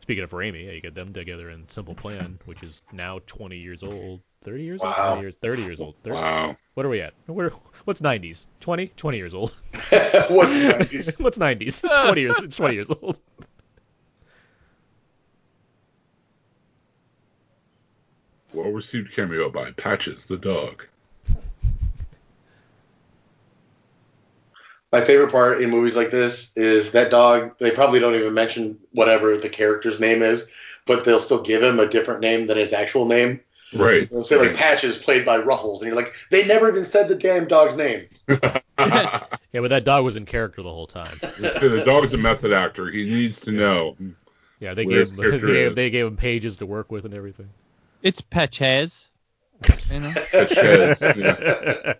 Speaking 0.09 0.23
of 0.23 0.31
Raimi, 0.31 0.65
yeah, 0.65 0.71
you 0.71 0.81
get 0.81 0.95
them 0.95 1.13
together 1.13 1.51
in 1.51 1.69
Simple 1.69 1.93
Plan, 1.93 2.39
which 2.45 2.63
is 2.63 2.81
now 2.91 3.19
20 3.27 3.57
years 3.57 3.83
old, 3.83 4.21
30 4.43 4.63
years 4.63 4.81
old, 4.81 4.91
Wow. 4.97 5.05
20 5.09 5.21
years, 5.21 5.35
30 5.39 5.61
years 5.61 5.79
old. 5.79 5.95
30, 6.03 6.15
Wow. 6.15 6.57
What 6.73 6.87
are 6.87 6.89
we 6.89 6.99
at? 6.99 7.13
What 7.27 7.53
what's 7.85 8.01
90s? 8.01 8.47
20? 8.59 8.87
20 8.87 9.17
years 9.19 9.35
old. 9.35 9.51
What's 9.71 10.57
90s? 10.57 11.21
what's 11.21 11.37
90s? 11.37 11.81
20 12.05 12.21
years. 12.21 12.39
It's 12.39 12.55
20 12.55 12.73
years 12.73 12.89
old. 12.89 13.19
Well 18.51 18.71
received 18.71 19.13
cameo 19.13 19.51
by 19.51 19.73
Patches 19.73 20.25
the 20.25 20.37
dog. 20.37 20.87
My 24.91 25.01
favorite 25.01 25.31
part 25.31 25.61
in 25.61 25.69
movies 25.69 25.95
like 25.95 26.09
this 26.09 26.55
is 26.57 26.93
that 26.93 27.11
dog. 27.11 27.57
They 27.59 27.71
probably 27.71 27.99
don't 27.99 28.15
even 28.15 28.33
mention 28.33 28.79
whatever 28.91 29.37
the 29.37 29.49
character's 29.49 29.99
name 29.99 30.23
is, 30.23 30.51
but 30.87 31.05
they'll 31.05 31.19
still 31.19 31.43
give 31.43 31.61
him 31.61 31.79
a 31.79 31.87
different 31.87 32.21
name 32.21 32.47
than 32.47 32.57
his 32.57 32.73
actual 32.73 33.05
name. 33.05 33.41
Right. 33.73 34.09
They'll 34.09 34.23
say 34.23 34.37
like 34.37 34.55
Patches 34.55 34.97
played 34.97 35.25
by 35.25 35.37
Ruffles, 35.37 35.83
and 35.83 35.89
you're 35.89 35.95
like, 35.95 36.13
they 36.31 36.47
never 36.47 36.69
even 36.69 36.85
said 36.85 37.07
the 37.07 37.15
damn 37.15 37.47
dog's 37.47 37.77
name. 37.77 38.07
Yeah, 39.51 39.61
but 39.61 39.69
that 39.69 39.83
dog 39.83 40.05
was 40.05 40.15
in 40.15 40.27
character 40.27 40.61
the 40.61 40.69
whole 40.69 40.85
time. 40.85 41.11
the 41.21 41.81
dog's 41.85 42.13
a 42.13 42.17
method 42.17 42.53
actor. 42.53 42.89
He 42.89 43.05
needs 43.05 43.41
to 43.41 43.51
know. 43.51 43.97
Yeah, 44.59 44.75
they 44.75 44.85
gave 44.85 44.99
his 44.99 45.11
him, 45.11 45.17
they 45.17 45.39
gave, 45.39 45.75
they 45.75 45.89
gave 45.89 46.05
him 46.05 46.17
pages 46.17 46.57
to 46.57 46.67
work 46.67 46.91
with 46.91 47.05
and 47.05 47.15
everything. 47.15 47.49
It's 48.03 48.21
Patches. 48.21 49.09
You 49.89 50.01
know? 50.01 50.13
Patches, 50.31 51.01
yeah. 51.01 51.93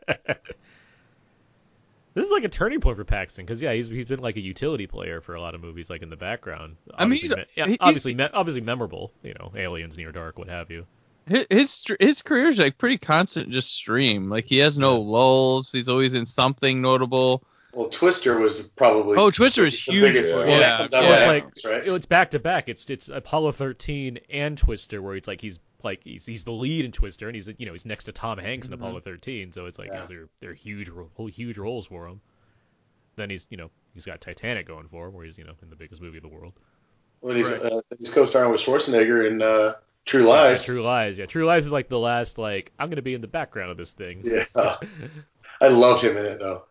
This 2.15 2.25
is 2.25 2.31
like 2.31 2.43
a 2.43 2.49
turning 2.49 2.81
point 2.81 2.97
for 2.97 3.03
Paxton 3.03 3.45
because 3.45 3.61
yeah, 3.61 3.73
he's 3.73 3.87
he's 3.87 4.07
been 4.07 4.19
like 4.19 4.35
a 4.35 4.41
utility 4.41 4.87
player 4.87 5.21
for 5.21 5.35
a 5.35 5.41
lot 5.41 5.55
of 5.55 5.61
movies, 5.61 5.89
like 5.89 6.01
in 6.01 6.09
the 6.09 6.15
background. 6.17 6.75
I 6.95 7.05
mean, 7.05 7.13
Obviously 7.17 7.27
he's- 7.27 7.37
me- 7.37 7.53
yeah, 7.55 7.67
he- 7.67 7.77
obviously, 7.79 8.15
me- 8.15 8.27
obviously 8.33 8.61
memorable. 8.61 9.11
You 9.23 9.35
know, 9.39 9.51
Aliens, 9.55 9.97
Near 9.97 10.11
Dark, 10.11 10.37
what 10.39 10.47
have 10.49 10.71
you. 10.71 10.85
His 11.27 11.45
his, 11.49 11.69
str- 11.69 11.93
his 11.99 12.21
career's 12.23 12.57
like 12.59 12.77
pretty 12.79 12.97
constant, 12.97 13.51
just 13.51 13.71
stream. 13.73 14.29
Like 14.29 14.45
he 14.45 14.57
has 14.57 14.77
no 14.79 14.99
lulls. 14.99 15.71
He's 15.71 15.87
always 15.89 16.15
in 16.15 16.25
something 16.25 16.81
notable. 16.81 17.43
Well, 17.71 17.87
Twister 17.89 18.39
was 18.39 18.61
probably 18.61 19.15
Oh, 19.15 19.29
Twister 19.29 19.63
is 19.63 19.79
huge. 19.79 20.01
biggest. 20.01 20.31
Yeah. 20.33 20.39
one. 20.39 20.47
Yeah. 20.49 20.87
That's. 20.89 20.93
It's 20.95 21.63
like- 21.63 21.71
right? 21.71 21.87
It's 21.87 22.05
back 22.07 22.31
to 22.31 22.39
back. 22.39 22.67
It's 22.67 22.89
it's 22.89 23.09
Apollo 23.09 23.51
13 23.51 24.19
and 24.31 24.57
Twister, 24.57 25.03
where 25.03 25.15
it's 25.15 25.27
like 25.27 25.39
he's 25.39 25.59
like 25.83 26.01
he's 26.03 26.25
he's 26.25 26.43
the 26.43 26.51
lead 26.51 26.85
in 26.85 26.91
Twister, 26.91 27.27
and 27.27 27.35
he's 27.35 27.49
you 27.57 27.65
know 27.65 27.73
he's 27.73 27.85
next 27.85 28.05
to 28.05 28.11
Tom 28.11 28.37
Hanks 28.37 28.67
in 28.67 28.71
Mhm. 28.73 28.75
Apollo 28.75 28.99
13, 29.01 29.51
so 29.51 29.65
it's 29.65 29.79
like 29.79 29.87
Yeah. 29.89 30.01
these 30.01 30.11
are 30.11 30.29
they're 30.39 30.53
huge 30.53 30.89
ro- 30.89 31.09
huge 31.27 31.57
roles 31.57 31.85
for 31.87 32.07
him. 32.07 32.21
Then 33.15 33.29
he's 33.29 33.45
you 33.49 33.57
know 33.57 33.69
he's 33.93 34.05
got 34.05 34.21
Titanic 34.21 34.67
going 34.67 34.87
for 34.87 35.07
him, 35.07 35.13
where 35.13 35.25
he's 35.25 35.37
you 35.37 35.43
know 35.43 35.53
in 35.61 35.69
the 35.69 35.75
biggest 35.75 36.01
movie 36.01 36.17
of 36.17 36.23
the 36.23 36.29
world. 36.29 36.53
When 37.21 37.35
he's, 37.35 37.49
Right. 37.51 37.61
uh, 37.63 37.81
he's 37.97 38.09
co-starring 38.13 38.49
with 38.51 38.61
Schwarzenegger 38.61 39.27
in 39.29 39.41
uh, 39.41 39.73
True 40.05 40.23
Lies. 40.23 40.61
Yeah, 40.61 40.65
True 40.73 40.83
Lies. 40.83 41.17
Yeah, 41.17 41.25
True 41.25 41.45
Lies 41.45 41.65
is 41.65 41.71
like 41.71 41.89
the 41.89 41.99
last 41.99 42.37
like 42.37 42.71
I'm 42.79 42.89
gonna 42.89 43.01
be 43.01 43.13
in 43.13 43.21
the 43.21 43.27
background 43.27 43.71
of 43.71 43.77
this 43.77 43.91
thing. 43.93 44.21
Yeah. 44.23 44.45
I 45.61 45.67
loved 45.67 46.03
him 46.03 46.15
in 46.17 46.25
it 46.25 46.39
though. 46.39 46.65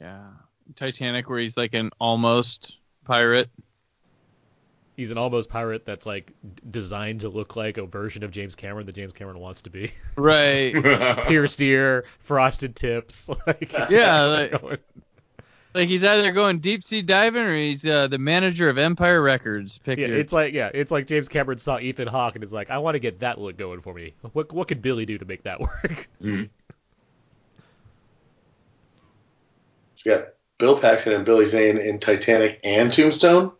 Yeah. 0.00 0.28
Titanic, 0.76 1.28
where 1.28 1.38
he's 1.38 1.56
like 1.56 1.74
an 1.74 1.90
almost 2.00 2.76
pirate. 3.04 3.50
He's 4.96 5.10
an 5.10 5.16
almost 5.18 5.48
pirate 5.48 5.86
that's 5.86 6.04
like 6.04 6.32
designed 6.70 7.20
to 7.20 7.30
look 7.30 7.56
like 7.56 7.78
a 7.78 7.86
version 7.86 8.22
of 8.22 8.30
James 8.30 8.54
Cameron 8.54 8.84
that 8.86 8.94
James 8.94 9.12
Cameron 9.14 9.38
wants 9.38 9.62
to 9.62 9.70
be. 9.70 9.90
Right. 10.16 10.74
Pierced 11.26 11.60
ear, 11.62 12.04
frosted 12.20 12.76
tips. 12.76 13.28
Like 13.46 13.72
Yeah, 13.90 14.22
like- 14.24 14.60
going. 14.60 14.78
like 15.74 15.88
he's 15.88 16.04
either 16.04 16.30
going 16.32 16.58
deep 16.58 16.84
sea 16.84 17.00
diving 17.00 17.42
or 17.42 17.56
he's 17.56 17.86
uh, 17.86 18.06
the 18.08 18.18
manager 18.18 18.68
of 18.68 18.76
Empire 18.76 19.22
Records. 19.22 19.78
Pick 19.78 19.98
Yeah, 19.98 20.08
your- 20.08 20.18
it's 20.18 20.32
like 20.32 20.52
yeah, 20.52 20.70
it's 20.74 20.92
like 20.92 21.06
James 21.06 21.26
Cameron 21.28 21.58
saw 21.58 21.78
Ethan 21.78 22.08
Hawke 22.08 22.34
and 22.34 22.44
is 22.44 22.52
like, 22.52 22.68
I 22.68 22.76
want 22.76 22.94
to 22.94 22.98
get 23.00 23.20
that 23.20 23.40
look 23.40 23.56
going 23.56 23.80
for 23.80 23.94
me. 23.94 24.12
What 24.34 24.52
what 24.52 24.68
could 24.68 24.82
Billy 24.82 25.06
do 25.06 25.16
to 25.16 25.24
make 25.24 25.44
that 25.44 25.58
work? 25.60 26.06
Mhm. 26.22 26.50
It's 29.94 30.02
got 30.02 30.28
Bill 30.58 30.78
Paxton 30.78 31.14
and 31.14 31.24
Billy 31.24 31.46
Zane 31.46 31.78
in 31.78 31.98
Titanic 31.98 32.60
and 32.62 32.92
Tombstone. 32.92 33.52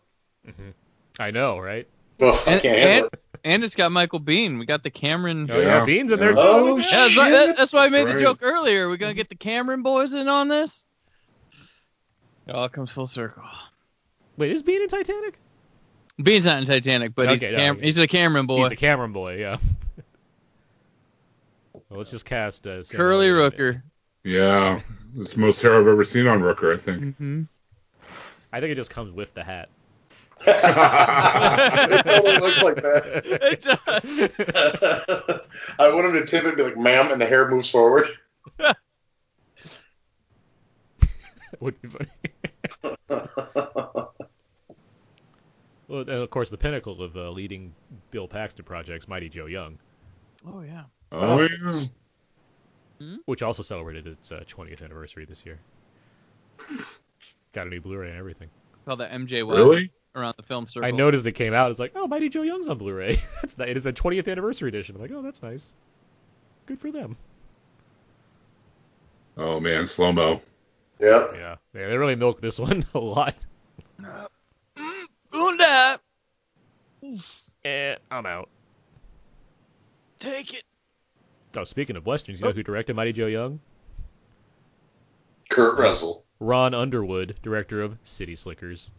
I 1.23 1.31
know, 1.31 1.59
right? 1.59 1.87
Well, 2.19 2.41
and, 2.47 2.65
and, 2.65 3.05
it. 3.07 3.21
and 3.45 3.65
it's 3.65 3.75
got 3.75 3.91
Michael 3.93 4.21
Biehn. 4.21 4.59
We 4.59 4.67
got 4.67 4.83
the 4.85 4.91
Cameron. 4.91 5.49
Oh 5.51 5.59
yeah, 5.61 5.67
Yeah. 5.67 5.87
Biehn's 5.87 6.13
in 6.13 6.19
there 6.21 6.33
too. 6.33 6.39
Oh, 6.39 6.77
Yeah. 6.77 6.85
Yeah, 6.85 6.91
that's, 6.91 7.17
why, 7.17 7.31
Shit. 7.31 7.47
that- 7.49 7.57
that's 7.57 7.73
why 7.73 7.87
I 7.87 7.89
made 7.89 8.07
the 8.09 8.19
joke 8.19 8.39
earlier. 8.43 8.89
We're 8.89 8.97
gonna 8.97 9.15
get 9.15 9.29
the 9.29 9.35
Cameron 9.35 9.83
boys 9.83 10.13
in 10.13 10.29
on 10.29 10.49
this. 10.49 10.85
It 12.47 12.55
all 12.55 12.69
comes 12.69 12.91
full 12.91 13.07
circle. 13.07 13.43
Wait, 14.37 14.51
is 14.53 14.63
Bean 14.63 14.83
in 14.83 14.89
Titanic? 14.89 15.39
Biehn's 16.21 16.45
not 16.47 16.59
in 16.59 16.65
Titanic, 16.67 17.15
but 17.15 17.29
he's 17.31 17.41
Okay, 17.43 17.51
a 17.51 17.53
no, 17.53 17.59
Cam- 17.59 17.77
yeah. 17.79 17.85
he's 17.85 17.99
a 17.99 18.07
Cameron 18.07 18.47
boy. 18.47 18.63
He's 18.65 18.73
a 18.73 18.77
Cameron 18.77 19.13
boy, 19.13 19.37
yeah. 19.39 19.57
well, 21.89 21.99
let's 21.99 22.11
just 22.11 22.25
cast 22.25 22.67
uh, 22.67 22.83
Curly 22.91 23.29
Elliott. 23.29 23.57
Rooker. 23.57 23.83
yeah. 24.25 24.81
It's 25.17 25.35
the 25.35 25.41
most 25.41 25.61
hair 25.61 25.79
I've 25.79 25.87
ever 25.87 26.05
seen 26.05 26.27
on 26.27 26.41
Rooker, 26.41 26.75
I 26.75 26.79
think. 26.79 27.17
hmm 27.17 27.43
I 28.53 28.61
think 28.61 28.73
it 28.73 28.77
just 28.77 28.91
comes 28.91 29.11
with 29.13 29.33
the 29.35 29.43
hat. 29.45 29.69
It 30.47 32.07
totally 32.07 32.39
looks 32.39 32.63
like 32.63 32.77
that. 32.77 33.23
It 33.25 33.63
does. 33.63 35.41
I 35.79 35.93
want 35.93 36.07
him 36.07 36.13
to 36.15 36.27
tip 36.27 36.45
it 36.45 36.49
and 36.49 36.57
be 36.57 36.63
like, 36.63 36.77
"Ma'am," 36.77 37.11
and 37.13 37.21
the 37.21 37.27
hair 37.27 37.49
moves 37.51 37.71
forward. 37.71 38.07
would 41.61 41.81
be 41.81 41.89
funny. 41.89 42.09
Well, 45.89 46.01
and 46.01 46.11
of 46.11 46.31
course, 46.31 46.49
the 46.49 46.57
pinnacle 46.57 47.03
of 47.03 47.15
uh, 47.19 47.29
leading 47.33 47.75
Bill 48.11 48.27
Paxton 48.27 48.65
projects, 48.65 49.07
Mighty 49.09 49.29
Joe 49.29 49.45
Young, 49.45 49.79
Oh 50.47 50.63
yeah. 50.63 50.85
oh, 51.13 51.47
yeah. 52.99 53.17
which 53.27 53.43
also 53.43 53.63
celebrated 53.63 54.07
its 54.07 54.33
uh, 54.33 54.43
20th 54.49 54.83
anniversary 54.83 55.27
this 55.27 55.45
year. 55.45 55.61
Got 57.53 57.67
a 57.67 57.71
new 57.71 57.83
Blu-ray 57.83 58.09
and 58.09 58.19
everything. 58.19 58.49
Call 58.87 58.97
that 58.97 59.13
MJ 59.13 59.47
Webb 59.47 59.59
Really? 59.59 59.91
Around 60.15 60.35
the 60.37 60.43
film 60.43 60.67
circle. 60.67 60.87
I 60.87 60.91
noticed 60.91 61.27
it 61.27 61.33
came 61.33 61.55
out. 61.55 61.71
It's 61.71 61.81
like, 61.81 61.93
oh, 61.95 62.07
Mighty 62.07 62.29
Joe 62.29 62.43
Young's 62.43 62.69
on 62.69 62.79
Blu-ray. 62.79 63.19
that's 63.43 63.57
ni- 63.59 63.67
it 63.67 63.77
is 63.77 63.87
a 63.87 63.93
20th 63.93 64.31
anniversary 64.31 64.69
edition. 64.69 64.97
I'm 64.97 65.03
like, 65.03 65.11
oh, 65.13 65.23
that's 65.23 65.43
nice. 65.43 65.73
Good 66.67 66.81
for 66.81 66.91
them. 66.91 67.17
Oh, 69.37 69.61
man. 69.61 69.87
Slow 69.87 70.13
mo. 70.13 70.41
Yep. 71.01 71.31
Yeah, 71.35 71.57
yeah, 71.75 71.89
they 71.89 71.97
really 71.97 72.15
milked 72.15 72.43
this 72.43 72.59
one 72.61 72.87
a 72.95 72.99
lot. 72.99 73.35
Doing 75.33 75.57
that. 75.57 75.99
Eh, 77.65 77.97
I'm 78.11 78.27
out. 78.27 78.49
Take 80.19 80.55
it. 80.55 80.63
Oh, 81.57 81.65
speaking 81.65 81.97
of 81.97 82.07
westerns, 82.07 82.41
you 82.41 82.47
know 82.47 82.53
who 82.53 82.63
directed 82.63 82.95
Mighty 82.95 83.13
Joe 83.13 83.27
Young? 83.27 83.61
Kurt 85.51 85.79
Russell. 85.79 86.25
Ron 86.39 86.75
Underwood, 86.75 87.37
director 87.43 87.83
of 87.83 87.99
City 88.05 88.37
Slickers 88.37 88.91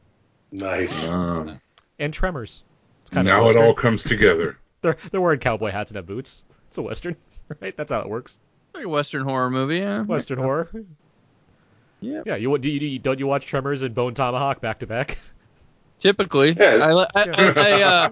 Nice. 0.53 1.09
Uh, 1.09 1.57
and 1.99 2.13
Tremors. 2.13 2.63
It's 3.01 3.09
kind 3.09 3.27
now 3.27 3.41
of 3.49 3.55
a 3.55 3.59
it 3.59 3.63
all 3.63 3.73
comes 3.73 4.03
together. 4.03 4.57
They're 4.81 4.97
they're 5.11 5.21
wearing 5.21 5.39
cowboy 5.39 5.71
hats 5.71 5.91
and 5.91 5.95
have 5.95 6.05
boots. 6.05 6.43
It's 6.67 6.77
a 6.77 6.81
western, 6.81 7.15
right? 7.61 7.75
That's 7.77 7.91
how 7.91 8.01
it 8.01 8.09
works. 8.09 8.37
Like 8.73 8.83
a 8.85 8.89
Western 8.89 9.23
horror 9.23 9.49
movie. 9.49 9.77
Yeah. 9.77 10.01
Western 10.01 10.39
horror. 10.39 10.69
Yeah. 12.01 12.23
Yeah, 12.25 12.35
you 12.35 12.57
do 12.57 12.67
you 12.67 12.99
don't 12.99 13.17
you 13.17 13.25
watch 13.25 13.45
Tremors 13.45 13.81
and 13.81 13.95
Bone 13.95 14.13
Tomahawk 14.13 14.59
back 14.59 14.79
to 14.79 14.87
back? 14.87 15.19
Typically, 15.99 16.51
Yeah. 16.59 16.79
I, 16.81 16.91
I, 16.91 17.07
I, 17.15 17.53
I, 17.55 17.81
uh, 17.81 18.09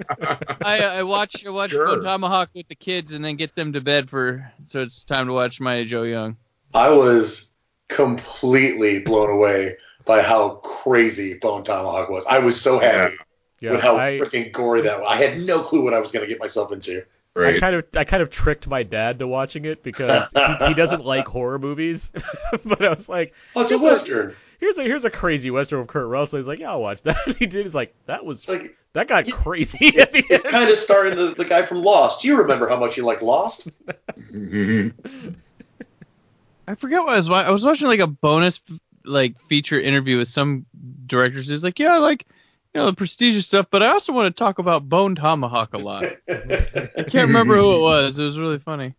I, 0.61 0.77
I 0.79 1.03
watch 1.03 1.45
I 1.45 1.49
watch 1.49 1.71
Sure. 1.71 1.87
Bone 1.87 2.03
Tomahawk 2.05 2.49
with 2.55 2.69
the 2.69 2.75
kids 2.75 3.11
and 3.11 3.23
then 3.25 3.35
get 3.35 3.53
them 3.53 3.73
to 3.73 3.81
bed 3.81 4.09
for 4.09 4.49
so 4.67 4.81
it's 4.81 5.03
time 5.03 5.27
to 5.27 5.33
watch 5.33 5.59
my 5.59 5.83
Joe 5.83 6.03
Young. 6.03 6.37
I 6.73 6.89
was 6.91 7.53
completely 7.89 9.01
blown 9.01 9.29
away 9.29 9.75
by 10.11 10.21
how 10.21 10.55
crazy 10.55 11.37
Bone 11.39 11.63
Tomahawk 11.63 12.09
was. 12.09 12.25
I 12.25 12.39
was 12.39 12.59
so 12.59 12.79
happy 12.79 13.15
Yeah, 13.61 13.71
with 13.71 13.81
how 13.81 13.95
I, 13.95 14.19
freaking 14.19 14.51
gory 14.51 14.81
that 14.81 14.99
was. 14.99 15.07
I 15.09 15.15
had 15.15 15.39
no 15.39 15.61
clue 15.61 15.83
what 15.85 15.93
I 15.93 15.99
was 16.01 16.11
going 16.11 16.25
to 16.25 16.29
get 16.29 16.41
myself 16.41 16.73
into. 16.73 17.05
I 17.33 17.59
kind 17.61 17.75
of 17.77 17.85
I 17.95 18.03
kind 18.03 18.21
of 18.21 18.29
tricked 18.29 18.67
my 18.67 18.83
dad 18.83 19.19
to 19.19 19.27
watching 19.27 19.63
it 19.63 19.83
because 19.83 20.33
he, 20.33 20.67
he 20.67 20.73
doesn't 20.81 21.05
like 21.05 21.25
horror 21.29 21.59
movies. 21.59 22.11
but 22.65 22.83
I 22.83 22.89
was 22.89 23.07
like, 23.07 23.33
Oh, 23.55 23.61
it's 23.61 23.71
a 23.71 23.75
It's 23.75 23.81
a- 23.83 23.85
western. 23.85 24.35
here's 24.59 24.77
a 24.77 24.83
here's 24.83 25.05
a 25.05 25.09
crazy 25.09 25.49
western 25.49 25.79
with 25.79 25.87
Kurt 25.87 26.07
Russell. 26.09 26.39
He's 26.39 26.47
like, 26.47 26.59
yeah, 26.59 26.71
I'll 26.71 26.81
watch 26.81 27.03
that. 27.03 27.15
he 27.39 27.45
did. 27.45 27.63
He's 27.63 27.73
like, 27.73 27.95
that 28.07 28.25
was 28.25 28.49
like 28.49 28.75
that 28.91 29.07
got 29.07 29.31
crazy. 29.31 29.77
it's, 29.79 30.13
it's 30.13 30.43
kind 30.43 30.69
of 30.69 30.77
starring 30.77 31.15
the, 31.15 31.33
the 31.35 31.45
guy 31.45 31.61
from 31.61 31.81
Lost. 31.83 32.21
Do 32.23 32.27
You 32.27 32.39
remember 32.39 32.67
how 32.67 32.77
much 32.77 32.97
you 32.97 33.05
like 33.05 33.21
Lost? 33.21 33.69
I 36.67 36.75
forget 36.75 36.99
what 37.01 37.13
I 37.13 37.17
was 37.17 37.29
watching. 37.29 37.47
I 37.47 37.51
was 37.51 37.63
watching 37.65 37.87
like 37.87 37.99
a 38.01 38.07
bonus 38.07 38.59
like 39.05 39.39
feature 39.47 39.79
interview 39.79 40.17
with 40.17 40.27
some 40.27 40.65
directors 41.05 41.47
who's 41.47 41.63
like, 41.63 41.79
yeah, 41.79 41.93
I 41.93 41.97
like 41.97 42.25
you 42.73 42.79
know 42.79 42.85
the 42.85 42.93
prestigious 42.93 43.47
stuff, 43.47 43.67
but 43.69 43.83
I 43.83 43.87
also 43.87 44.13
want 44.13 44.27
to 44.27 44.37
talk 44.37 44.59
about 44.59 44.87
Bone 44.87 45.15
Tomahawk 45.15 45.73
a 45.73 45.77
lot. 45.77 46.03
I 46.29 47.03
can't 47.07 47.27
remember 47.27 47.55
who 47.57 47.75
it 47.77 47.81
was. 47.81 48.17
It 48.17 48.23
was 48.23 48.39
really 48.39 48.59
funny. 48.59 48.95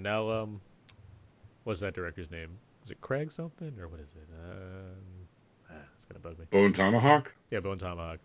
and 0.00 0.02
now, 0.02 0.30
um, 0.30 0.60
what's 1.64 1.80
that 1.80 1.94
director's 1.94 2.30
name? 2.30 2.48
Is 2.84 2.90
it 2.90 3.00
Craig 3.00 3.30
something 3.30 3.72
or 3.78 3.88
what 3.88 4.00
is 4.00 4.08
it? 4.16 4.28
Um, 4.32 4.96
ah, 5.70 5.74
it's 5.94 6.06
gonna 6.06 6.20
bug 6.20 6.38
me. 6.38 6.46
Bone 6.50 6.72
Tomahawk. 6.72 7.32
Yeah, 7.50 7.60
Bone 7.60 7.78
Tomahawk. 7.78 8.18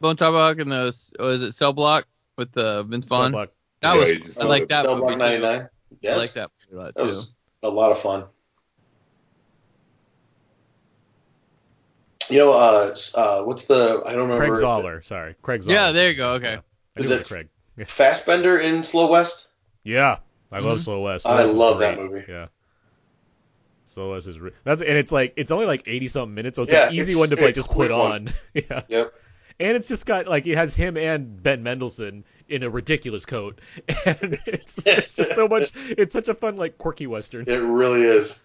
Bone 0.00 0.16
Tomahawk 0.16 0.58
and 0.58 0.72
the 0.72 1.12
was 1.18 1.42
it 1.42 1.52
Cell 1.52 1.72
Block 1.72 2.06
with 2.38 2.52
the 2.52 2.84
Vince 2.84 3.06
Cell 3.08 3.18
Vaughn. 3.18 3.32
Block. 3.32 3.50
That 3.82 3.94
Yeah, 3.94 3.98
was 4.00 4.36
you 4.36 4.42
I 4.42 4.44
like 4.46 4.68
that 4.68 4.82
Cell 4.82 4.96
movie 4.96 5.16
Block 5.16 5.18
99. 5.18 5.68
Yes. 6.02 6.14
I 6.14 6.18
like 6.18 6.32
that 6.34 6.50
movie 6.70 6.76
a 6.80 6.84
lot 6.84 6.94
That 6.94 7.00
too. 7.00 7.06
was 7.06 7.30
a 7.62 7.68
lot 7.70 7.92
of 7.92 7.98
fun. 7.98 8.24
You 12.28 12.38
know, 12.38 12.52
uh, 12.52 12.94
uh, 13.14 13.42
what's 13.42 13.64
the? 13.64 14.02
I 14.06 14.12
don't 14.12 14.30
remember. 14.30 14.46
Craig 14.56 14.62
Zahler. 14.62 15.04
Sorry, 15.04 15.34
Craig 15.42 15.62
Zahler. 15.62 15.70
Yeah, 15.72 15.92
there 15.92 16.10
you 16.10 16.16
go. 16.16 16.32
Okay. 16.34 16.52
Yeah. 16.52 16.60
I 16.96 17.00
Is 17.00 17.10
it- 17.10 17.26
Craig? 17.26 17.48
Yeah. 17.76 17.86
Fassbender 17.86 18.58
in 18.58 18.84
Slow 18.84 19.10
West. 19.10 19.48
Yeah, 19.82 20.18
I 20.52 20.60
love 20.60 20.78
Mhm. 20.78 20.80
Slow 20.82 21.00
West. 21.00 21.24
Slow 21.24 21.32
Mm-hmm. 21.32 21.40
I 21.40 21.44
West 21.46 21.56
love 21.56 21.78
that 21.80 21.96
movie. 21.98 22.24
Yeah. 22.28 22.46
Slow 23.86 24.12
West 24.12 24.28
is 24.28 24.38
re- 24.38 24.52
that's 24.62 24.80
and 24.82 24.90
it's 24.96 25.10
like 25.10 25.32
it's 25.36 25.50
only 25.50 25.66
like 25.66 25.82
eighty 25.88 26.06
something 26.06 26.34
minutes, 26.34 26.56
so 26.56 26.62
it's 26.64 26.72
Yeah, 26.72 26.86
an 26.88 26.94
easy 26.94 27.12
it's 27.12 27.18
one 27.18 27.28
to 27.30 27.36
like 27.42 27.54
just 27.56 27.70
put 27.70 27.90
one. 27.90 28.28
on. 28.28 28.32
yeah. 28.54 28.82
Yep. 28.88 29.14
And 29.60 29.76
it's 29.76 29.86
just 29.86 30.06
got 30.06 30.26
like 30.26 30.46
it 30.46 30.56
has 30.56 30.74
him 30.74 30.96
and 30.96 31.42
Ben 31.42 31.62
Mendelsohn 31.62 32.24
in 32.48 32.62
a 32.62 32.70
ridiculous 32.70 33.26
coat, 33.26 33.60
and 34.06 34.38
it's, 34.46 34.84
it's 34.86 35.14
just 35.14 35.34
so 35.34 35.46
much. 35.46 35.70
It's 35.76 36.12
such 36.14 36.28
a 36.28 36.34
fun 36.34 36.56
like 36.56 36.78
quirky 36.78 37.06
western. 37.06 37.44
It 37.46 37.58
really 37.58 38.02
is. 38.02 38.42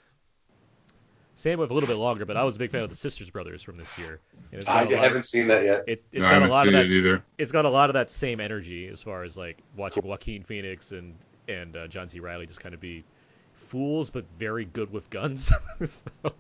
Same 1.38 1.60
with 1.60 1.70
a 1.72 1.74
little 1.74 1.88
bit 1.88 1.96
longer, 1.98 2.26
but 2.26 2.38
I 2.38 2.44
was 2.44 2.56
a 2.56 2.60
big 2.60 2.72
fan 2.72 2.84
of 2.84 2.90
the 2.90 2.96
Sisters 2.96 3.30
Brothers 3.30 3.62
from 3.62 3.78
this 3.78 3.98
year. 3.98 4.20
And 4.52 4.62
it's 4.62 4.66
got 4.66 4.76
I 4.76 4.84
a 4.84 4.96
lot 4.96 5.04
haven't 5.04 5.18
Of, 5.18 5.26
seen 5.26 5.48
that 5.48 5.64
yet. 5.64 5.84
it, 5.88 6.04
it's 6.12 6.22
No, 6.22 6.26
I 6.28 6.30
got 6.30 6.44
a 6.44 6.48
haven't 6.48 6.50
lot 6.50 6.68
of 6.68 6.72
seen 6.72 6.74
that. 6.74 6.86
it 6.86 6.92
either. 6.92 7.24
It's 7.38 7.52
got 7.52 7.66
a 7.66 7.70
lot 7.70 7.90
of 7.90 7.94
that 7.94 8.10
same 8.10 8.40
energy 8.40 8.88
as 8.88 9.02
far 9.02 9.24
as 9.24 9.38
like 9.38 9.58
watching 9.76 10.04
Joaquin 10.06 10.44
Phoenix 10.44 10.92
and 10.92 11.14
and 11.48 11.76
uh, 11.78 11.88
John 11.88 12.08
C. 12.08 12.20
Reilly 12.20 12.46
just 12.48 12.60
kind 12.62 12.74
of 12.74 12.82
be 12.82 13.04
fools, 13.54 14.10
but 14.10 14.26
very 14.40 14.66
good 14.66 14.92
with 14.92 15.10
guns. 15.10 15.52
so, 15.86 16.34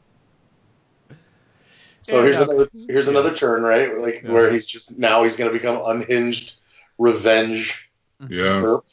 So 2.05 2.19
And, 2.19 2.19
mm-hmm. 2.19 2.25
here's 2.25 2.39
another 2.39 2.69
here's 2.87 3.07
another 3.07 3.33
turn, 3.33 3.63
right? 3.63 3.97
Like 3.97 4.21
Yeah. 4.23 4.31
where 4.31 4.51
he's 4.53 4.67
just 4.67 4.99
now 4.99 5.23
he's 5.23 5.35
going 5.35 5.51
to 5.51 5.57
become 5.57 5.81
unhinged 5.83 6.57
revenge. 6.99 7.89
Yeah. 8.29 8.61
Herp. 8.61 8.83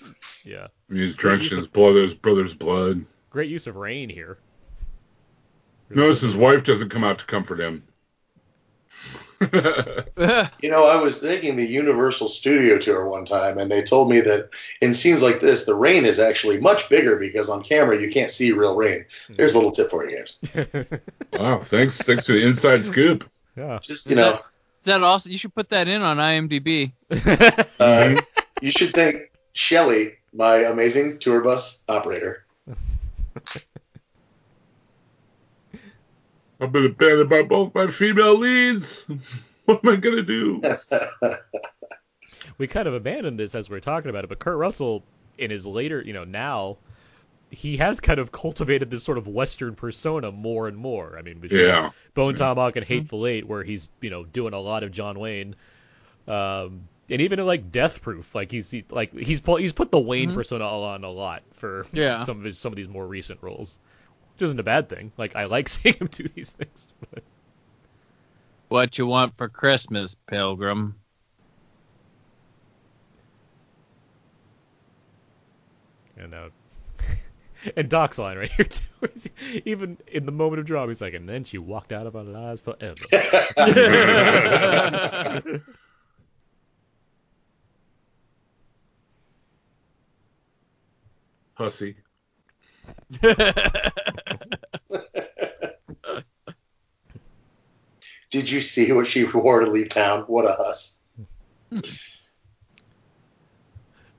yeah, 0.44 0.68
I 0.88 0.92
mean, 0.92 1.02
he's 1.02 1.14
drenched 1.14 1.52
in 1.52 1.58
his 1.58 1.68
brother's 1.68 2.14
brother's 2.14 2.54
blood. 2.54 3.04
great 3.28 3.50
use 3.50 3.66
of 3.66 3.76
rain 3.76 4.08
here. 4.08 4.38
Notice 5.90 6.22
his 6.22 6.34
wife 6.34 6.64
doesn't 6.64 6.88
come 6.88 7.04
out 7.04 7.18
to 7.18 7.26
comfort 7.26 7.60
him. 7.60 7.82
You 10.62 10.70
know, 10.70 10.84
I 10.84 10.96
was 10.96 11.18
thinking 11.18 11.56
the 11.56 11.66
Universal 11.66 12.28
Studio 12.28 12.78
tour 12.78 13.08
one 13.08 13.24
time, 13.24 13.58
and 13.58 13.70
they 13.70 13.82
told 13.82 14.08
me 14.08 14.20
that 14.20 14.50
in 14.80 14.94
scenes 14.94 15.22
like 15.22 15.40
this, 15.40 15.64
the 15.64 15.74
rain 15.74 16.04
is 16.04 16.20
actually 16.20 16.60
much 16.60 16.88
bigger 16.88 17.18
because 17.18 17.48
on 17.48 17.64
camera 17.64 18.00
you 18.00 18.10
can't 18.10 18.30
see 18.30 18.52
real 18.52 18.76
rain. 18.76 19.04
There's 19.30 19.54
a 19.54 19.58
little 19.58 19.72
tip 19.72 19.90
for 19.90 20.08
you 20.08 20.16
guys. 20.16 20.38
wow, 21.32 21.58
thanks, 21.58 21.98
thanks 21.98 22.26
for 22.26 22.32
the 22.32 22.46
inside 22.46 22.84
scoop. 22.84 23.28
yeah. 23.56 23.80
Just 23.82 24.08
you 24.08 24.16
know, 24.16 24.34
Is 24.34 24.84
that 24.84 25.02
also? 25.02 25.30
You 25.30 25.38
should 25.38 25.54
put 25.54 25.70
that 25.70 25.88
in 25.88 26.02
on 26.02 26.18
IMDb. 26.18 26.92
uh, 27.80 28.20
you 28.60 28.70
should 28.70 28.90
thank 28.90 29.32
Shelly, 29.52 30.18
my 30.32 30.58
amazing 30.58 31.18
tour 31.18 31.42
bus 31.42 31.82
operator. 31.88 32.44
I've 36.62 36.70
been 36.72 36.86
abandoned 36.86 37.28
by 37.28 37.42
both 37.42 37.74
my 37.74 37.88
female 37.88 38.38
leads. 38.38 39.04
What 39.64 39.84
am 39.84 39.90
I 39.90 39.96
gonna 39.96 40.22
do? 40.22 40.60
we 42.58 42.66
kind 42.66 42.88
of 42.88 42.94
abandoned 42.94 43.38
this 43.38 43.54
as 43.54 43.70
we 43.70 43.76
are 43.76 43.80
talking 43.80 44.10
about 44.10 44.24
it, 44.24 44.28
but 44.28 44.40
Kurt 44.40 44.56
Russell, 44.56 45.04
in 45.38 45.52
his 45.52 45.64
later, 45.68 46.02
you 46.04 46.12
know, 46.12 46.24
now, 46.24 46.78
he 47.52 47.76
has 47.76 48.00
kind 48.00 48.18
of 48.18 48.32
cultivated 48.32 48.90
this 48.90 49.04
sort 49.04 49.18
of 49.18 49.28
Western 49.28 49.76
persona 49.76 50.32
more 50.32 50.66
and 50.66 50.76
more. 50.76 51.16
I 51.16 51.22
mean, 51.22 51.38
between 51.38 51.60
Yeah, 51.60 51.90
Bone 52.14 52.34
Tomahawk 52.34 52.74
and 52.74 52.84
Hateful 52.84 53.24
Eight, 53.24 53.46
where 53.46 53.62
he's 53.62 53.88
you 54.00 54.10
know 54.10 54.24
doing 54.24 54.52
a 54.52 54.58
lot 54.58 54.82
of 54.82 54.90
John 54.90 55.16
Wayne, 55.20 55.54
um, 56.26 56.88
and 57.08 57.20
even 57.20 57.38
in 57.38 57.46
like 57.46 57.70
Death 57.70 58.02
Proof, 58.02 58.34
like 58.34 58.50
he's 58.50 58.68
he, 58.68 58.84
like 58.90 59.16
he's 59.16 59.40
pu- 59.40 59.56
he's 59.58 59.72
put 59.72 59.92
the 59.92 60.00
Wayne 60.00 60.30
Mhm. 60.30 60.34
persona 60.34 60.64
on 60.66 61.04
a 61.04 61.10
lot 61.10 61.44
for 61.52 61.86
Yeah. 61.92 62.24
some 62.24 62.38
of 62.38 62.44
his 62.44 62.58
some 62.58 62.72
of 62.72 62.76
these 62.76 62.88
more 62.88 63.06
recent 63.06 63.38
roles, 63.42 63.78
which 64.34 64.42
isn't 64.42 64.60
a 64.60 64.64
bad 64.64 64.88
thing. 64.88 65.12
Like 65.16 65.36
I 65.36 65.44
like 65.44 65.68
seeing 65.70 65.94
him 65.96 66.08
do 66.08 66.28
these 66.34 66.50
things. 66.50 66.92
But, 67.12 67.22
What 68.68 68.98
you 68.98 69.06
want 69.06 69.36
for 69.36 69.48
Christmas, 69.48 70.14
Pilgrim? 70.26 70.96
and 76.22 76.34
uh, 76.34 76.48
and 77.76 77.88
Doc's 77.88 78.18
line 78.18 78.38
right 78.38 78.52
here 78.52 78.66
too. 78.66 78.82
is 79.14 79.28
even 79.64 79.98
in 80.06 80.26
the 80.26 80.32
moment 80.32 80.60
of 80.60 80.66
drama, 80.66 80.88
he's 80.88 81.00
like, 81.00 81.14
and 81.14 81.28
then 81.28 81.44
she 81.44 81.58
walked 81.58 81.92
out 81.92 82.06
of 82.06 82.16
our 82.16 82.24
lives 82.24 82.60
forever. 82.60 82.94
hussy. 91.54 91.96
Did 98.30 98.50
you 98.50 98.60
see 98.60 98.92
what 98.92 99.06
she 99.06 99.24
wore 99.24 99.60
to 99.60 99.66
leave 99.70 99.90
town? 99.90 100.22
What 100.22 100.44
a 100.46 100.52
huss. 100.52 101.00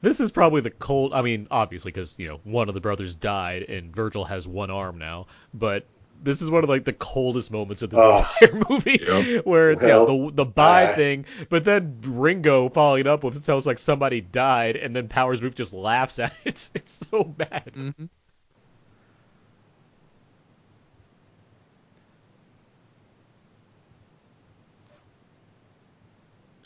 This 0.01 0.19
is 0.19 0.31
probably 0.31 0.61
the 0.61 0.69
cold. 0.71 1.13
I 1.13 1.21
mean, 1.21 1.47
obviously, 1.49 1.91
because 1.91 2.15
you 2.17 2.27
know 2.27 2.39
one 2.43 2.67
of 2.67 2.75
the 2.75 2.81
brothers 2.81 3.15
died, 3.15 3.63
and 3.63 3.95
Virgil 3.95 4.25
has 4.25 4.47
one 4.47 4.69
arm 4.69 4.97
now. 4.97 5.27
But 5.53 5.85
this 6.21 6.41
is 6.41 6.49
one 6.49 6.63
of 6.63 6.69
like 6.69 6.83
the 6.83 6.93
coldest 6.93 7.51
moments 7.51 7.81
of 7.81 7.89
the 7.89 7.97
Oh. 7.99 8.17
entire 8.41 8.63
movie, 8.69 8.99
Yep. 9.01 9.45
where 9.45 9.71
it's 9.71 9.81
Well, 9.81 10.05
yeah 10.07 10.27
the 10.27 10.31
the 10.35 10.45
bye 10.45 10.85
uh, 10.85 10.95
thing, 10.95 11.25
but 11.49 11.63
then 11.63 11.99
Ringo 12.03 12.69
following 12.69 13.01
it 13.01 13.07
up 13.07 13.23
with 13.23 13.37
it 13.37 13.43
tells 13.43 13.65
like 13.65 13.79
somebody 13.79 14.19
died, 14.21 14.75
and 14.75 14.95
then 14.95 15.07
Powers 15.07 15.39
Boothe 15.39 15.55
just 15.55 15.73
laughs 15.73 16.19
at 16.19 16.33
it. 16.45 16.69
It's 16.75 17.07
so 17.11 17.23
bad. 17.23 17.71
Mhm. 17.75 18.09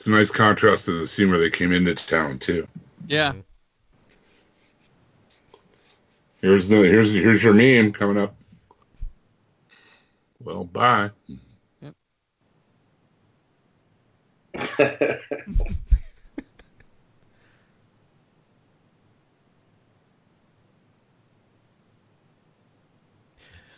A 0.07 0.09
nice 0.11 0.31
contrast 0.31 0.85
to 0.85 0.99
the 0.99 1.07
scene 1.07 1.29
where 1.29 1.39
they 1.39 1.49
came 1.49 1.71
into 1.71 1.93
town 1.95 2.39
too. 2.39 2.67
Yeah. 3.07 3.33
Here's 6.41 6.67
the 6.69 6.77
here's 6.77 7.13
here's 7.13 7.43
your 7.43 7.53
meme 7.53 7.93
coming 7.93 8.17
up. 8.17 8.35
Well, 10.43 10.63
bye. 10.65 11.11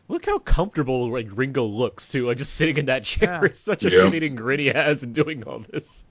Look 0.07 0.25
how 0.25 0.39
comfortable 0.39 1.09
like 1.11 1.27
Ringo 1.31 1.63
looks 1.65 2.09
too, 2.09 2.27
like 2.27 2.37
just 2.37 2.55
sitting 2.55 2.77
in 2.77 2.85
that 2.87 3.03
chair. 3.03 3.39
Yeah. 3.41 3.45
It's 3.45 3.59
such 3.59 3.85
a 3.85 3.89
Yeah. 3.91 4.03
shit-eating 4.03 4.35
grin 4.35 4.59
he 4.59 4.67
has 4.67 5.03
and 5.03 5.13
doing 5.13 5.43
all 5.43 5.63
this. 5.69 6.05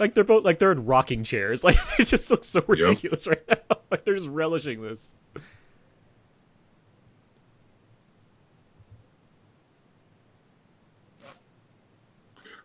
Like 0.00 0.14
they're 0.14 0.24
both 0.24 0.44
like 0.44 0.58
they're 0.58 0.72
in 0.72 0.86
rocking 0.86 1.22
chairs. 1.22 1.62
Like 1.70 1.76
it 1.98 2.06
just 2.06 2.30
looks 2.30 2.48
so 2.48 2.64
ridiculous 2.66 3.28
right 3.28 3.42
now. 3.48 3.56
Like 3.90 4.04
they're 4.04 4.16
just 4.16 4.28
relishing 4.28 4.82
this. 4.82 5.14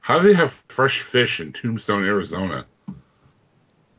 How 0.01 0.19
do 0.19 0.27
they 0.27 0.35
have 0.35 0.63
fresh 0.67 1.01
fish 1.01 1.39
in 1.39 1.51
Tombstone, 1.51 2.05
Arizona? 2.05 2.67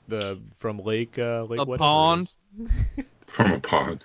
The 0.06 0.38
from 0.56 0.78
Lake 0.78 1.18
uh, 1.18 1.42
Lake 1.44 1.60
A 1.60 1.66
pond? 1.66 2.30
From 3.26 3.52
a 3.52 3.58
pond. 3.58 4.04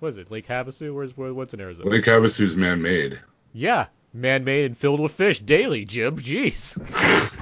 What 0.00 0.08
is 0.08 0.16
it? 0.18 0.30
Lake 0.30 0.48
Havasu? 0.48 0.94
Where's 0.94 1.14
where, 1.16 1.34
what's 1.34 1.52
in 1.52 1.60
Arizona? 1.60 1.90
Lake 1.90 2.06
Havasu's 2.06 2.56
man-made. 2.56 3.20
Yeah, 3.52 3.86
man-made 4.14 4.64
and 4.66 4.78
filled 4.78 5.00
with 5.00 5.12
fish 5.12 5.38
daily. 5.40 5.84
Jim, 5.84 6.18
jeez. 6.18 6.76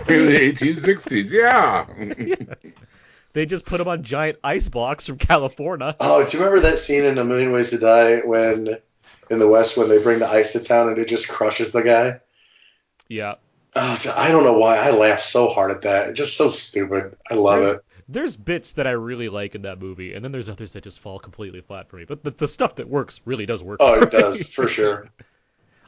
In 0.08 0.26
the 0.26 0.52
1860s, 0.52 1.30
yeah. 1.30 2.54
They 3.34 3.46
just 3.46 3.64
put 3.64 3.78
them 3.78 3.88
on 3.88 4.02
giant 4.02 4.38
ice 4.44 4.68
blocks 4.68 5.06
from 5.06 5.16
California. 5.16 5.96
Oh, 6.00 6.22
do 6.22 6.36
you 6.36 6.44
remember 6.44 6.68
that 6.68 6.78
scene 6.78 7.04
in 7.06 7.16
A 7.16 7.24
Million 7.24 7.50
Ways 7.52 7.70
to 7.70 7.78
Die 7.78 8.18
when 8.20 8.76
in 9.30 9.38
the 9.38 9.48
West 9.48 9.74
when 9.74 9.88
they 9.88 9.96
bring 10.02 10.18
the 10.18 10.26
ice 10.28 10.52
to 10.52 10.60
town 10.60 10.90
and 10.90 10.98
it 10.98 11.08
just 11.08 11.28
crushes 11.30 11.72
the 11.72 11.80
guy? 11.82 12.20
Yeah. 13.08 13.36
Oh, 13.74 14.12
I 14.18 14.30
don't 14.32 14.44
know 14.44 14.58
why 14.58 14.76
I 14.76 14.90
laughed 14.90 15.24
so 15.24 15.48
hard 15.48 15.70
at 15.70 15.80
that. 15.82 16.10
It's 16.10 16.18
just 16.18 16.36
so 16.36 16.50
stupid. 16.50 17.16
I 17.30 17.34
love 17.34 17.60
There's- 17.60 17.76
it. 17.76 17.84
There's 18.08 18.36
bits 18.36 18.72
that 18.74 18.86
I 18.86 18.90
really 18.90 19.30
like 19.30 19.54
in 19.54 19.62
that 19.62 19.80
movie, 19.80 20.12
and 20.12 20.22
then 20.22 20.32
there's 20.32 20.50
others 20.50 20.74
that 20.74 20.84
just 20.84 21.00
fall 21.00 21.18
completely 21.18 21.62
flat 21.62 21.88
for 21.88 21.96
me. 21.96 22.04
But 22.04 22.22
the, 22.22 22.32
the 22.32 22.48
stuff 22.48 22.74
that 22.74 22.86
works 22.86 23.22
really 23.24 23.46
does 23.46 23.62
work. 23.62 23.78
Oh, 23.80 23.96
for 23.96 24.02
it 24.08 24.12
me. 24.12 24.18
does 24.20 24.46
for 24.46 24.68
sure. 24.68 25.08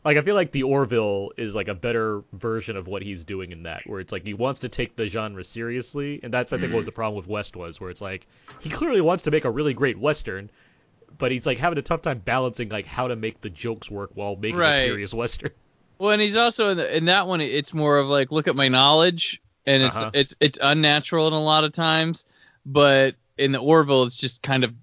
Like 0.05 0.17
I 0.19 0.23
feel 0.23 0.35
like 0.35 0.53
the 0.53 0.65
Orville 0.65 1.31
is 1.37 1.55
like 1.55 1.69
a 1.69 1.75
better 1.75 2.23
version 2.33 2.77
of 2.77 2.87
what 2.87 3.03
he's 3.03 3.25
doing 3.25 3.53
in 3.53 3.63
that, 3.63 3.83
where 3.87 4.01
it's 4.01 4.13
like 4.13 4.25
he 4.25 4.35
wants 4.35 4.61
to 4.61 4.69
take 4.69 4.97
the 4.97 5.07
genre 5.07 5.43
seriously, 5.45 6.21
and 6.23 6.33
that's 6.33 6.53
I 6.53 6.59
think 6.59 6.73
what 6.75 6.85
the 6.85 6.93
problem 6.93 7.17
with 7.17 7.27
West 7.27 7.57
was, 7.57 7.81
where 7.81 7.91
it's 7.91 8.03
like 8.03 8.27
he 8.61 8.69
clearly 8.69 9.01
wants 9.01 9.23
to 9.25 9.31
make 9.31 9.45
a 9.45 9.51
really 9.51 9.73
great 9.73 9.99
western, 9.99 10.51
but 11.17 11.33
he's 11.33 11.47
like 11.47 11.59
having 11.59 11.79
a 11.79 11.83
tough 11.83 12.03
time 12.03 12.19
balancing 12.19 12.69
like 12.69 12.87
how 12.87 13.09
to 13.09 13.17
make 13.17 13.41
the 13.41 13.51
jokes 13.51 13.91
work 13.91 14.11
while 14.15 14.37
making 14.37 14.61
a 14.61 14.83
serious 14.83 15.15
western. 15.15 15.51
Well, 15.99 16.11
and 16.11 16.21
he's 16.21 16.37
also 16.37 16.71
in, 16.71 16.77
the, 16.77 16.97
in 16.97 17.05
that 17.07 17.27
one. 17.29 17.41
It's 17.41 17.73
more 17.73 17.99
of 17.99 18.09
like, 18.09 18.33
look 18.33 18.49
at 18.49 18.57
my 18.57 18.69
knowledge, 18.69 19.41
and 19.65 19.83
it's 19.83 19.97
Uh-huh. 19.97 20.11
it's 20.13 20.35
it's 20.41 20.59
unnatural 20.61 21.29
in 21.29 21.33
a 21.33 21.41
lot 21.41 21.65
of 21.65 21.73
times. 21.73 22.27
But 22.67 23.15
in 23.39 23.53
the 23.53 23.59
Orville, 23.59 24.03
it's 24.03 24.17
just 24.17 24.43
kind 24.43 24.65
of 24.65 24.75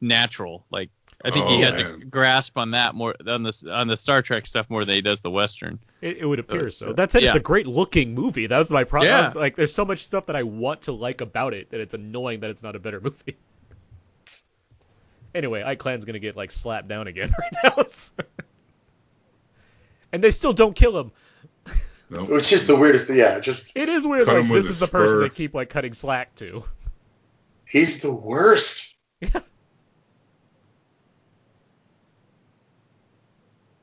natural. 0.00 0.64
Like 0.70 0.90
I 1.22 1.30
think 1.30 1.46
he 1.48 1.56
Oh, 1.56 1.62
has 1.62 1.76
a 1.76 1.98
grasp 1.98 2.56
on 2.56 2.70
that 2.70 2.94
more 2.94 3.14
on 3.26 3.42
the 3.42 3.52
on 3.70 3.88
the 3.88 3.96
Star 3.96 4.22
Trek 4.22 4.46
stuff 4.46 4.70
more 4.70 4.84
than 4.86 4.94
he 4.94 5.02
does 5.02 5.20
the 5.20 5.30
Western. 5.30 5.78
It, 6.00 6.18
it 6.18 6.26
would 6.26 6.38
appear 6.38 6.68
Uh, 6.68 6.70
so. 6.70 6.92
That 6.94 7.10
said, 7.10 7.22
it's 7.24 7.36
a 7.36 7.40
great 7.40 7.66
looking 7.66 8.14
movie. 8.14 8.46
That 8.46 8.56
was 8.58 8.70
my 8.70 8.84
problem. 8.84 9.10
Yeah. 9.10 9.32
Like, 9.34 9.54
there's 9.56 9.74
so 9.74 9.84
much 9.84 10.04
stuff 10.04 10.26
that 10.26 10.36
I 10.36 10.42
want 10.44 10.82
to 10.82 10.92
like 10.92 11.20
about 11.20 11.52
it 11.52 11.70
that 11.70 11.80
it's 11.80 11.92
annoying 11.92 12.40
that 12.40 12.48
it's 12.50 12.62
not 12.62 12.74
a 12.74 12.78
better 12.78 13.00
movie. 13.04 13.36
Anyway, 15.34 15.62
Ike 15.62 15.78
Clan's 15.78 16.04
gonna 16.04 16.18
get 16.18 16.36
like 16.36 16.50
slapped 16.50 16.88
down 16.88 17.06
again 17.06 17.30
right 17.38 17.76
now. 17.76 17.82
so- 17.84 18.12
and 20.12 20.24
they 20.24 20.30
still 20.30 20.52
don't 20.52 20.74
kill 20.74 20.98
him. 20.98 21.12
No. 22.08 22.22
It's 22.34 22.50
just 22.50 22.66
the 22.66 22.74
weirdest. 22.74 23.08
Yeah, 23.10 23.38
just 23.38 23.76
It 23.76 23.88
is 23.88 24.04
weird. 24.04 24.26
Like 24.26 24.48
this 24.48 24.66
is 24.66 24.80
the 24.80 24.88
person 24.88 25.20
they 25.20 25.28
keep 25.28 25.54
like 25.54 25.70
cutting 25.70 25.92
slack 25.92 26.34
to. 26.36 26.64
he's 27.68 28.02
the 28.02 28.12
worst. 28.12 28.96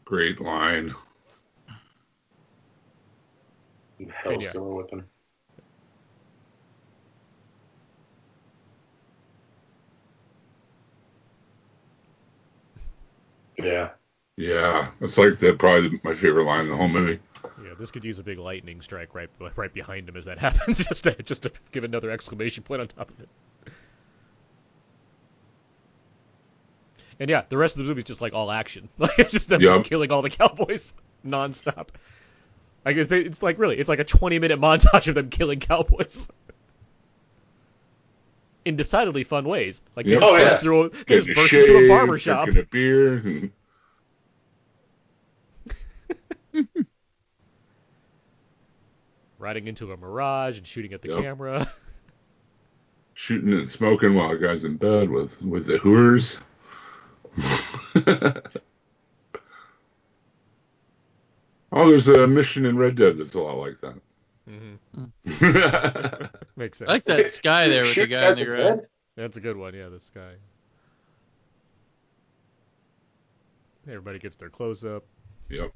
Great 0.07 0.39
line. 0.39 0.95
What 3.97 4.07
the 4.07 4.13
hell's 4.13 4.45
Yeah. 4.45 4.53
going 4.53 4.75
with 4.75 4.89
him? 4.91 5.09
Yeah. 13.57 13.91
Yeah, 14.38 14.91
that's 14.99 15.17
like 15.17 15.39
the 15.39 15.53
probably 15.53 15.99
my 16.03 16.13
favorite 16.13 16.45
line 16.45 16.61
in 16.61 16.69
the 16.69 16.77
whole 16.77 16.88
movie. 16.88 17.19
Yeah, 17.63 17.73
this 17.77 17.91
could 17.91 18.03
use 18.05 18.19
a 18.19 18.23
big 18.23 18.38
lightning 18.38 18.81
strike 18.81 19.13
right 19.15 19.29
right 19.55 19.73
behind 19.73 20.07
him 20.07 20.15
as 20.15 20.25
that 20.25 20.38
happens, 20.47 20.77
just 20.85 21.03
to 21.03 21.21
just 21.23 21.43
to 21.43 21.51
give 21.71 21.84
another 21.84 22.11
exclamation 22.11 22.63
point 22.63 22.81
on 22.81 22.88
top 22.88 23.09
of 23.09 23.19
it. 23.19 23.29
And 27.19 27.30
yeah, 27.30 27.44
the 27.49 27.57
rest 27.57 27.76
of 27.76 27.80
the 27.80 27.85
movie 27.89 27.99
is 27.99 28.06
just 28.06 28.22
like 28.22 28.34
all 28.34 28.52
action. 28.52 28.89
Like 28.99 29.18
it's 29.18 29.31
just 29.31 29.49
them 29.49 29.61
Yup. 29.61 29.80
just 29.80 29.89
killing 29.89 30.11
all 30.11 30.22
the 30.22 30.30
cowboys 30.30 30.94
nonstop. 31.26 31.88
I 32.85 32.94
guess 32.94 33.07
it's 33.10 33.41
like 33.44 33.57
really, 33.60 33.77
it's 33.77 33.89
like 33.89 33.99
a 33.99 34.03
20 34.03 34.39
minute 34.39 34.60
montage 34.61 35.07
of 35.07 35.15
them 35.15 35.30
killing 35.30 35.60
cowboys. 35.60 36.27
In 38.65 38.76
decidedly 38.76 39.23
fun 39.23 39.45
ways. 39.45 39.81
Like 39.95 40.06
they 40.06 40.11
Yep. 40.14 40.22
just 40.22 40.31
Oh, 40.31 40.38
burst 40.38 40.52
yeah. 40.52 40.57
through, 40.60 40.89
they 41.07 41.15
just 41.15 41.30
a 41.30 41.34
burst 41.34 41.49
shave, 41.49 41.69
into 41.69 41.85
a 41.85 41.88
barber 41.88 42.18
shop. 42.18 42.45
drinking 42.45 42.64
a 42.64 42.65
beer. 42.68 43.19
Hmm. 43.19 43.45
riding 49.39 49.68
into 49.68 49.91
a 49.91 49.98
mirage 49.98 50.57
and 50.57 50.65
shooting 50.68 50.94
at 50.94 51.02
the 51.02 51.10
Yep. 51.10 51.22
camera. 51.23 51.72
shooting 53.14 53.52
and 53.53 53.69
smoking 53.69 54.14
while 54.14 54.30
a 54.31 54.38
guy's 54.38 54.64
in 54.64 54.77
bed 54.77 55.10
with 55.10 55.41
with 55.41 55.65
the 55.65 55.77
Hooters. 55.80 56.39
oh, 61.72 61.89
there's 61.89 62.07
a 62.07 62.27
mission 62.27 62.65
in 62.65 62.77
Red 62.77 62.95
Dead 62.95 63.18
that's 63.18 63.35
a 63.35 63.41
lot 63.41 63.57
like 63.57 63.80
that. 63.81 63.95
hmm 64.47 65.05
Makes 66.55 66.77
sense. 66.80 66.89
I 66.89 66.93
like 66.93 67.03
that 67.05 67.30
sky 67.30 67.68
there 67.68 67.85
with 67.85 67.95
the 67.95 68.07
guy 68.07 68.30
in 68.30 68.35
the 68.35 68.41
in 68.41 68.55
ground. 68.55 68.81
That's 69.15 69.38
a 69.38 69.41
good 69.41 69.57
one. 69.57 69.73
Yeah, 69.73 69.89
this 69.89 70.09
guy. 70.14 70.34
Everybody 73.88 74.19
gets 74.19 74.38
their 74.38 74.49
close 74.49 74.84
up. 74.84 75.03
yep. 75.49 75.72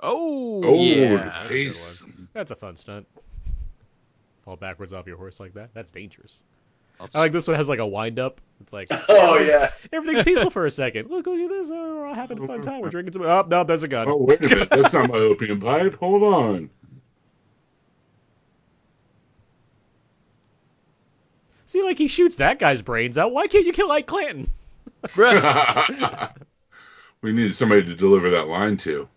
Oh, 0.00 0.62
Oh, 0.62 0.74
yeah. 0.74 1.16
the 1.16 1.30
That's 1.66 2.02
a. 2.02 2.06
That's 2.34 2.50
a 2.50 2.56
fun 2.56 2.76
stunt. 2.76 3.06
Fall 4.44 4.56
backwards 4.56 4.92
off 4.92 5.06
your 5.06 5.16
horse 5.16 5.40
like 5.40 5.54
that. 5.54 5.70
That's 5.74 5.90
dangerous. 5.90 6.42
I'll- 7.00 7.08
I 7.14 7.18
like 7.20 7.32
this 7.32 7.46
one 7.46 7.56
has 7.56 7.68
like 7.68 7.78
a 7.78 7.86
wind 7.86 8.18
up. 8.18 8.40
It's 8.60 8.72
like 8.72 8.88
Oh 9.08 9.38
yeah. 9.38 9.70
everything's 9.92 10.24
peaceful 10.24 10.50
for 10.50 10.66
a 10.66 10.70
second. 10.70 11.08
Look, 11.10 11.26
look 11.26 11.38
at 11.38 11.48
this. 11.48 11.70
Oh, 11.70 11.96
we're 11.96 12.06
all 12.06 12.14
having 12.14 12.42
a 12.42 12.46
fun 12.46 12.60
time. 12.60 12.80
We're 12.80 12.90
drinking 12.90 13.12
some. 13.12 13.22
Oh 13.22 13.44
no, 13.48 13.64
there's 13.64 13.82
a 13.84 13.88
gun. 13.88 14.08
Oh, 14.08 14.16
wait 14.16 14.40
a 14.44 14.48
minute. 14.48 14.68
That's 14.70 14.92
not 14.92 15.08
my 15.10 15.16
opium 15.18 15.60
pipe. 15.60 15.96
Hold 15.96 16.22
on. 16.24 16.70
See, 21.66 21.82
like 21.82 21.98
he 21.98 22.08
shoots 22.08 22.36
that 22.36 22.58
guy's 22.58 22.82
brains 22.82 23.18
out. 23.18 23.32
Why 23.32 23.46
can't 23.46 23.66
you 23.66 23.72
kill 23.72 23.90
Ike 23.92 24.06
Clanton? 24.06 24.48
We 27.20 27.32
needed 27.32 27.56
somebody 27.56 27.82
to 27.84 27.96
deliver 27.96 28.30
that 28.30 28.46
line 28.46 28.76
to. 28.78 29.08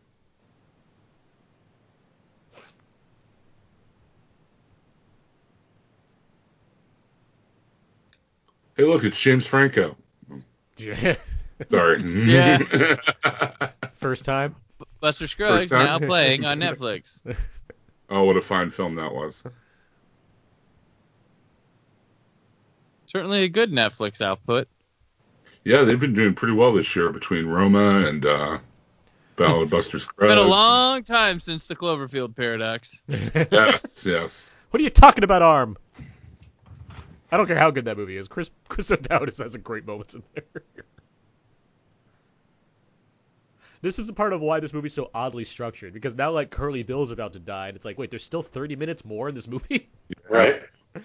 Hey, 8.81 8.87
look, 8.87 9.03
it's 9.03 9.19
James 9.21 9.45
Franco. 9.45 9.95
Yeah. 10.77 11.15
Sorry. 11.69 12.01
Yeah. 12.27 12.57
First 13.93 14.25
time. 14.25 14.55
Buster 14.99 15.27
Scruggs 15.27 15.69
time? 15.69 15.85
now 15.85 15.99
playing 15.99 16.45
on 16.45 16.59
Netflix. 16.59 17.21
oh, 18.09 18.23
what 18.23 18.37
a 18.37 18.41
fine 18.41 18.71
film 18.71 18.95
that 18.95 19.13
was. 19.13 19.43
Certainly 23.05 23.43
a 23.43 23.49
good 23.49 23.71
Netflix 23.71 24.19
output. 24.19 24.67
Yeah, 25.63 25.83
they've 25.83 25.99
been 25.99 26.15
doing 26.15 26.33
pretty 26.33 26.55
well 26.55 26.73
this 26.73 26.95
year 26.95 27.11
between 27.11 27.45
Roma 27.45 28.07
and 28.07 28.25
uh, 28.25 28.57
Ballad 29.35 29.69
Buster 29.69 29.99
Scruggs. 29.99 30.31
It's 30.31 30.39
been 30.39 30.43
a 30.43 30.49
long 30.49 31.03
time 31.03 31.39
since 31.39 31.67
the 31.67 31.75
Cloverfield 31.75 32.35
Paradox. 32.35 32.99
Yes, 33.07 34.07
yes. 34.07 34.49
What 34.71 34.81
are 34.81 34.83
you 34.83 34.89
talking 34.89 35.23
about, 35.23 35.43
Arm? 35.43 35.77
I 37.31 37.37
don't 37.37 37.47
care 37.47 37.57
how 37.57 37.71
good 37.71 37.85
that 37.85 37.97
movie 37.97 38.17
is. 38.17 38.27
Chris 38.27 38.49
Chris 38.67 38.91
O'Dowd 38.91 39.33
has 39.37 39.53
some 39.53 39.61
great 39.61 39.85
moments 39.85 40.13
in 40.15 40.23
there. 40.33 40.43
this 43.81 43.99
is 43.99 44.09
a 44.09 44.13
part 44.13 44.33
of 44.33 44.41
why 44.41 44.59
this 44.59 44.73
movie's 44.73 44.93
so 44.93 45.09
oddly 45.13 45.45
structured 45.45 45.93
because 45.93 46.15
now 46.15 46.31
like 46.31 46.49
Curly 46.51 46.83
Bill's 46.83 47.11
about 47.11 47.33
to 47.33 47.39
die 47.39 47.69
and 47.69 47.77
it's 47.77 47.85
like 47.85 47.97
wait 47.97 48.09
there's 48.09 48.25
still 48.25 48.43
30 48.43 48.75
minutes 48.75 49.05
more 49.05 49.29
in 49.29 49.35
this 49.35 49.47
movie. 49.47 49.89
Right. 50.29 50.61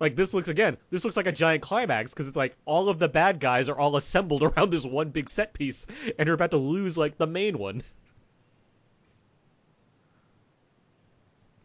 like 0.00 0.16
this 0.16 0.34
looks 0.34 0.48
again 0.48 0.76
this 0.90 1.04
looks 1.04 1.16
like 1.16 1.26
a 1.26 1.32
giant 1.32 1.62
climax 1.62 2.12
because 2.12 2.26
it's 2.28 2.36
like 2.36 2.56
all 2.64 2.88
of 2.88 2.98
the 2.98 3.08
bad 3.08 3.38
guys 3.40 3.68
are 3.68 3.78
all 3.78 3.96
assembled 3.96 4.42
around 4.42 4.70
this 4.70 4.84
one 4.84 5.10
big 5.10 5.28
set 5.28 5.52
piece 5.52 5.86
and 6.18 6.26
you're 6.26 6.34
about 6.34 6.52
to 6.52 6.56
lose 6.56 6.96
like 6.96 7.16
the 7.18 7.26
main 7.26 7.58
one. 7.58 7.82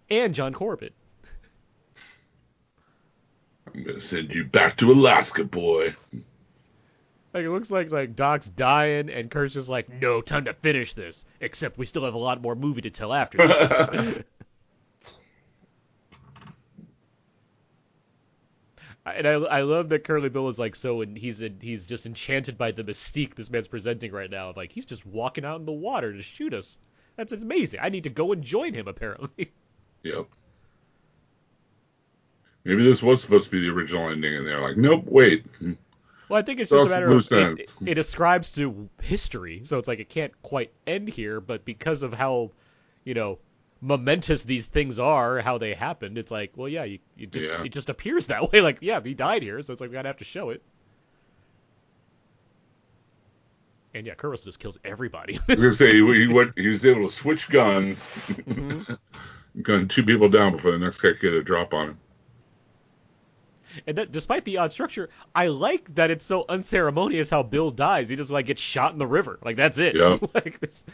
And 0.10 0.35
John 0.35 0.53
Corbett. 0.53 0.93
I'm 3.73 3.84
gonna 3.84 3.99
send 3.99 4.34
you 4.34 4.45
back 4.45 4.77
to 4.77 4.91
Alaska, 4.91 5.43
boy. 5.43 5.95
Like 7.34 7.45
it 7.45 7.49
looks 7.49 7.72
like 7.72 7.91
like 7.91 8.15
Doc's 8.15 8.49
dying, 8.49 9.10
and 9.10 9.31
Kurt's 9.31 9.53
just 9.53 9.69
like, 9.69 9.89
"No, 9.89 10.22
time 10.22 10.45
to 10.45 10.53
finish 10.53 10.93
this." 10.93 11.23
Except 11.39 11.77
we 11.77 11.85
still 11.85 12.03
have 12.03 12.14
a 12.14 12.19
lot 12.19 12.41
more 12.41 12.56
movie 12.56 12.81
to 12.81 12.89
tell 12.89 13.14
after 13.14 13.38
this. 13.38 13.89
and 19.06 19.27
I, 19.27 19.31
I 19.31 19.61
love 19.61 19.88
that 19.89 20.03
Curly 20.03 20.30
Bill 20.30 20.49
is 20.49 20.60
like 20.60 20.76
so, 20.76 21.02
and 21.02 21.18
he's 21.18 21.41
in, 21.41 21.57
he's 21.61 21.85
just 21.85 22.06
enchanted 22.06 22.57
by 22.57 22.72
the 22.72 22.84
mystique 22.84 23.35
this 23.35 23.49
man's 23.49 23.69
presenting 23.69 24.11
right 24.11 24.30
now. 24.30 24.52
Like 24.56 24.73
he's 24.73 24.85
just 24.85 25.06
walking 25.06 25.45
out 25.45 25.61
in 25.61 25.65
the 25.65 25.72
water 25.72 26.11
to 26.11 26.22
shoot 26.22 26.53
us. 26.53 26.77
That's 27.15 27.31
amazing. 27.31 27.80
I 27.81 27.88
need 27.89 28.03
to 28.03 28.10
go 28.10 28.34
and 28.34 28.43
join 28.43 28.73
him. 28.73 28.89
Apparently. 28.89 29.52
Yep. 30.03 30.27
Maybe 32.63 32.83
this 32.83 33.01
was 33.01 33.21
supposed 33.21 33.45
to 33.45 33.51
be 33.51 33.61
the 33.61 33.69
original 33.73 34.09
ending, 34.09 34.35
and 34.35 34.45
they're 34.47 34.61
like, 34.61 34.77
nope, 34.77 35.05
wait. 35.07 35.45
Well, 36.29 36.39
I 36.39 36.43
think 36.43 36.59
it's 36.59 36.69
just 36.69 36.85
a 36.88 36.89
matter 36.89 37.11
of 37.11 37.25
it, 37.25 37.31
ends. 37.31 37.73
it 37.85 37.97
ascribes 37.97 38.51
to 38.51 38.88
history, 39.01 39.61
so 39.65 39.79
it's 39.79 39.88
like 39.88 39.99
it 39.99 40.09
can't 40.09 40.31
quite 40.43 40.71
end 40.85 41.09
here. 41.09 41.41
But 41.41 41.65
because 41.65 42.03
of 42.03 42.13
how, 42.13 42.51
you 43.03 43.13
know, 43.15 43.39
momentous 43.81 44.43
these 44.43 44.67
things 44.67 44.99
are, 44.99 45.39
how 45.41 45.57
they 45.57 45.73
happened, 45.73 46.17
it's 46.19 46.29
like, 46.31 46.51
well, 46.55 46.69
yeah, 46.69 46.83
you, 46.83 46.99
you 47.17 47.25
just 47.27 47.45
Yeah. 47.45 47.63
it 47.63 47.69
just 47.71 47.89
appears 47.89 48.27
that 48.27 48.51
way. 48.51 48.61
Like, 48.61 48.77
yeah, 48.81 49.01
he 49.01 49.13
died 49.15 49.41
here, 49.41 49.61
so 49.63 49.73
it's 49.73 49.81
like 49.81 49.89
we 49.89 49.93
gotta 49.95 50.09
have 50.09 50.17
to 50.17 50.23
show 50.23 50.51
it. 50.51 50.61
And 53.93 54.07
yeah, 54.07 54.13
Kuros 54.15 54.45
just 54.45 54.59
kills 54.59 54.79
everybody. 54.85 55.38
I 55.49 55.53
was 55.53 55.61
gonna 55.63 55.73
say 55.75 55.93
he, 55.95 56.27
went, 56.27 56.57
he 56.57 56.67
was 56.69 56.85
able 56.85 57.07
to 57.09 57.13
switch 57.13 57.49
guns, 57.49 58.09
Mhm. 58.27 58.97
gun 59.63 59.88
two 59.89 60.03
people 60.03 60.29
down 60.29 60.53
before 60.55 60.71
the 60.71 60.79
next 60.79 60.99
guy 61.01 61.09
could 61.11 61.19
get 61.21 61.33
a 61.33 61.43
drop 61.43 61.73
on 61.73 61.89
him. 61.89 61.99
And 63.88 63.98
that, 63.98 64.11
despite 64.11 64.45
the 64.45 64.57
odd 64.57 64.73
structure, 64.73 65.10
I 65.35 65.48
like 65.48 65.93
that 65.95 66.11
it's 66.11 66.26
so 66.26 66.45
unceremonious 66.49 67.30
how 67.30 67.43
Bill 67.43 67.72
dies. 67.72 68.10
He 68.10 68.15
just 68.15 68.31
like 68.31 68.45
gets 68.45 68.61
shot 68.61 68.93
in 68.93 68.99
the 68.99 69.07
river. 69.07 69.39
Like 69.43 69.56
that's 69.57 69.77
it. 69.77 69.95
Yeah. 69.95 70.18
like 70.34 70.60
there's 70.60 70.85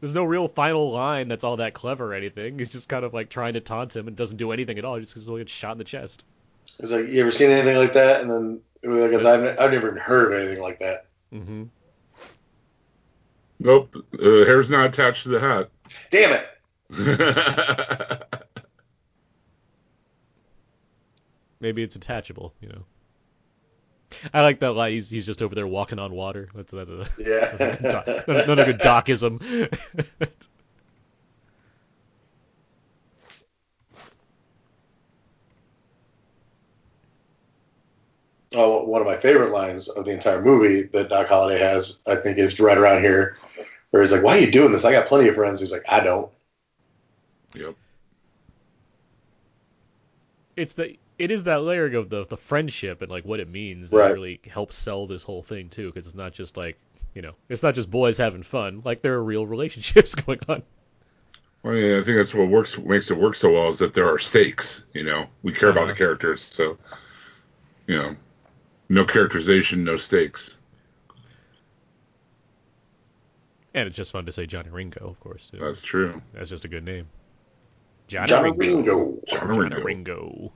there's 0.00 0.14
no 0.14 0.24
real 0.24 0.48
final 0.48 0.90
line 0.92 1.28
that's 1.28 1.44
all 1.44 1.56
that 1.58 1.74
clever 1.74 2.12
or 2.12 2.14
anything. 2.14 2.58
He's 2.58 2.70
just 2.70 2.88
kind 2.88 3.04
of 3.04 3.12
like 3.12 3.28
trying 3.28 3.54
to 3.54 3.60
taunt 3.60 3.94
him 3.94 4.08
and 4.08 4.16
doesn't 4.16 4.38
do 4.38 4.52
anything 4.52 4.78
at 4.78 4.84
all. 4.84 4.96
He 4.96 5.02
just 5.04 5.14
gets 5.14 5.52
shot 5.52 5.72
in 5.72 5.78
the 5.78 5.84
chest. 5.84 6.24
It's 6.78 6.90
like 6.92 7.08
you 7.08 7.20
ever 7.20 7.30
seen 7.32 7.50
anything 7.50 7.76
like 7.76 7.92
that? 7.94 8.22
And 8.22 8.30
then 8.30 8.60
like, 8.82 9.12
it's- 9.12 9.24
I've, 9.24 9.58
I've 9.58 9.72
never 9.72 9.98
heard 9.98 10.32
of 10.32 10.40
anything 10.40 10.62
like 10.62 10.78
that. 10.78 11.06
Mm-hmm. 11.32 11.64
Nope, 13.62 13.94
uh, 14.14 14.22
hair's 14.22 14.70
not 14.70 14.86
attached 14.86 15.24
to 15.24 15.28
the 15.28 15.38
hat. 15.40 15.68
Damn 16.10 16.32
it! 16.32 16.46
Maybe 21.60 21.82
it's 21.82 21.96
attachable. 21.96 22.54
You 22.60 22.68
know. 22.70 22.84
I 24.34 24.42
like 24.42 24.60
that 24.60 24.72
line. 24.72 24.92
He's 24.92 25.10
he's 25.10 25.26
just 25.26 25.42
over 25.42 25.54
there 25.54 25.66
walking 25.66 25.98
on 25.98 26.12
water. 26.12 26.48
That's 26.54 26.72
that's 26.72 26.90
a, 26.90 27.06
Yeah. 27.18 27.76
none, 28.26 28.46
none 28.46 28.58
of 28.58 28.66
good 28.66 28.80
docism. 28.80 29.40
oh, 38.54 38.84
one 38.84 39.00
of 39.00 39.06
my 39.06 39.16
favorite 39.16 39.52
lines 39.52 39.88
of 39.88 40.04
the 40.04 40.12
entire 40.12 40.42
movie 40.42 40.82
that 40.82 41.08
Doc 41.08 41.28
Holliday 41.28 41.58
has, 41.60 42.02
I 42.06 42.16
think, 42.16 42.38
is 42.38 42.58
right 42.58 42.76
around 42.78 43.02
here, 43.02 43.36
where 43.90 44.02
he's 44.02 44.12
like, 44.12 44.22
"Why 44.22 44.36
are 44.38 44.40
you 44.40 44.50
doing 44.50 44.72
this? 44.72 44.84
I 44.84 44.92
got 44.92 45.06
plenty 45.06 45.28
of 45.28 45.34
friends." 45.36 45.60
He's 45.60 45.72
like, 45.72 45.84
"I 45.90 46.02
don't." 46.02 46.30
yep. 47.54 47.74
it's 50.56 50.74
the 50.74 50.96
it 51.20 51.30
is 51.30 51.44
that 51.44 51.62
layering 51.62 51.94
of 51.94 52.08
the 52.08 52.24
the 52.26 52.36
friendship 52.36 53.02
and 53.02 53.10
like 53.10 53.24
what 53.24 53.38
it 53.40 53.48
means 53.48 53.90
that 53.90 54.12
really 54.12 54.40
helps 54.50 54.74
sell 54.76 55.06
this 55.06 55.22
whole 55.22 55.42
thing 55.42 55.68
too 55.68 55.92
because 55.92 56.06
it's 56.06 56.16
not 56.16 56.32
just 56.32 56.56
like 56.56 56.78
you 57.14 57.22
know 57.22 57.32
it's 57.48 57.62
not 57.62 57.74
just 57.74 57.90
boys 57.90 58.16
having 58.18 58.42
fun 58.42 58.82
like 58.84 59.02
there 59.02 59.14
are 59.14 59.22
real 59.22 59.46
relationships 59.56 60.14
going 60.14 60.40
on 60.48 60.62
Well, 61.62 61.74
yeah, 61.76 61.98
I 61.98 62.02
think 62.02 62.16
that's 62.16 62.32
what 62.34 62.48
works 62.48 62.78
makes 62.78 63.10
it 63.10 63.18
work 63.18 63.36
so 63.36 63.52
well 63.52 63.68
is 63.68 63.78
that 63.80 63.92
there 63.92 64.08
are 64.08 64.18
stakes. 64.18 64.86
You 64.94 65.04
know, 65.04 65.26
we 65.42 65.52
care 65.52 65.68
about 65.68 65.82
Uh-huh. 65.84 65.92
the 65.92 65.98
characters, 65.98 66.40
so 66.42 66.78
you 67.86 67.96
know, 67.98 68.16
no 68.88 69.04
characterization, 69.04 69.84
no 69.84 69.96
stakes. 69.98 70.56
and 73.74 73.86
it's 73.86 73.96
just 73.96 74.10
fun 74.12 74.26
to 74.26 74.32
say 74.32 74.46
Johnny 74.46 74.70
Ringo 74.70 75.06
of 75.08 75.20
course 75.20 75.48
too. 75.50 75.58
That's 75.58 75.82
true. 75.82 76.20
that's 76.32 76.50
just 76.50 76.64
a 76.64 76.68
good 76.68 76.84
name 76.84 77.08
Johnny, 78.08 78.26
Johnny 78.26 78.50
Ringo. 78.52 78.92
Ringo. 78.94 79.20
Johnny 79.28 79.54
Johnny 79.54 79.58
Ringo. 79.58 79.84
Ringo 79.84 80.52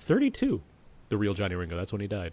32 0.00 0.60
the 1.08 1.16
real 1.16 1.34
Johnny 1.34 1.54
Ringo 1.54 1.76
that's 1.76 1.92
when 1.92 2.00
he 2.00 2.06
died 2.06 2.32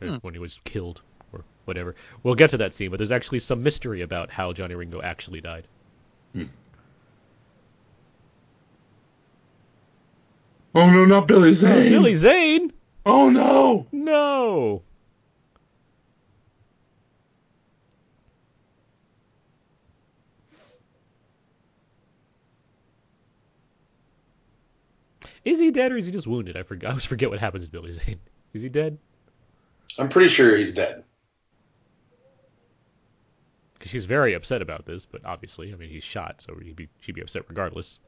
Hmm. 0.00 0.14
when 0.22 0.32
he 0.34 0.38
was 0.40 0.60
killed 0.64 1.02
or 1.32 1.42
whatever 1.64 1.96
we'll 2.22 2.36
get 2.36 2.50
to 2.50 2.56
that 2.58 2.72
scene 2.72 2.90
but 2.90 2.98
there's 2.98 3.10
actually 3.12 3.40
some 3.40 3.62
mystery 3.62 4.02
about 4.02 4.30
how 4.30 4.52
Johnny 4.52 4.74
Ringo 4.76 5.02
actually 5.02 5.40
died 5.40 5.66
Oh 10.74 10.90
no, 10.90 11.04
not 11.06 11.26
Billy 11.26 11.52
Zane. 11.54 11.90
Billy 11.90 12.14
Zane 12.14 12.72
Oh 13.04 13.30
no. 13.30 13.86
No. 13.90 14.82
Is 25.48 25.58
he 25.58 25.70
dead 25.70 25.92
or 25.92 25.96
is 25.96 26.04
he 26.04 26.12
just 26.12 26.26
wounded? 26.26 26.58
I 26.58 26.62
forget. 26.62 26.88
I 26.88 26.90
always 26.90 27.06
forget 27.06 27.30
what 27.30 27.38
happens 27.38 27.64
to 27.64 27.70
Billy 27.70 27.90
Zane. 27.90 28.20
Is 28.52 28.60
he 28.60 28.68
dead? 28.68 28.98
I'm 29.98 30.10
pretty 30.10 30.28
sure 30.28 30.54
he's 30.54 30.74
dead. 30.74 31.04
Because 33.74 33.90
she's 33.90 34.04
very 34.04 34.34
upset 34.34 34.60
about 34.60 34.84
this, 34.84 35.06
but 35.06 35.24
obviously, 35.24 35.72
I 35.72 35.76
mean, 35.76 35.88
he's 35.88 36.04
shot, 36.04 36.42
so 36.42 36.54
he'd 36.62 36.76
be, 36.76 36.90
she'd 37.00 37.14
be 37.14 37.22
upset 37.22 37.44
regardless. 37.48 37.98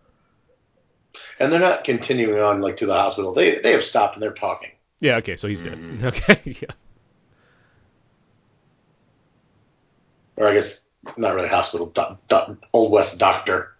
And 1.39 1.51
they're 1.51 1.61
not 1.61 1.85
continuing 1.85 2.39
on 2.41 2.61
like 2.61 2.77
to 2.77 2.87
the 2.87 2.93
hospital. 2.93 3.33
They 3.33 3.59
they 3.59 3.73
have 3.73 3.83
stopped 3.83 4.15
and 4.17 4.23
they're 4.23 4.33
talking. 4.33 4.73
Yeah. 5.01 5.17
Okay. 5.17 5.37
So 5.37 5.49
he's 5.49 5.63
dead. 5.63 5.79
Mhm. 5.79 6.05
Okay. 6.09 6.59
Yeah. 6.61 6.75
Or 10.37 10.47
I 10.47 10.55
guess 10.55 10.85
not 11.17 11.35
really 11.35 11.49
hospital. 11.49 11.87
Do, 11.87 12.03
do, 12.29 12.59
Old 12.75 12.93
West 12.93 13.19
doctor. 13.19 13.75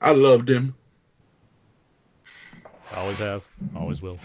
I 0.00 0.12
loved 0.12 0.48
him. 0.48 0.74
Always 2.94 3.18
have. 3.18 3.46
Always 3.74 4.02
will. 4.02 4.18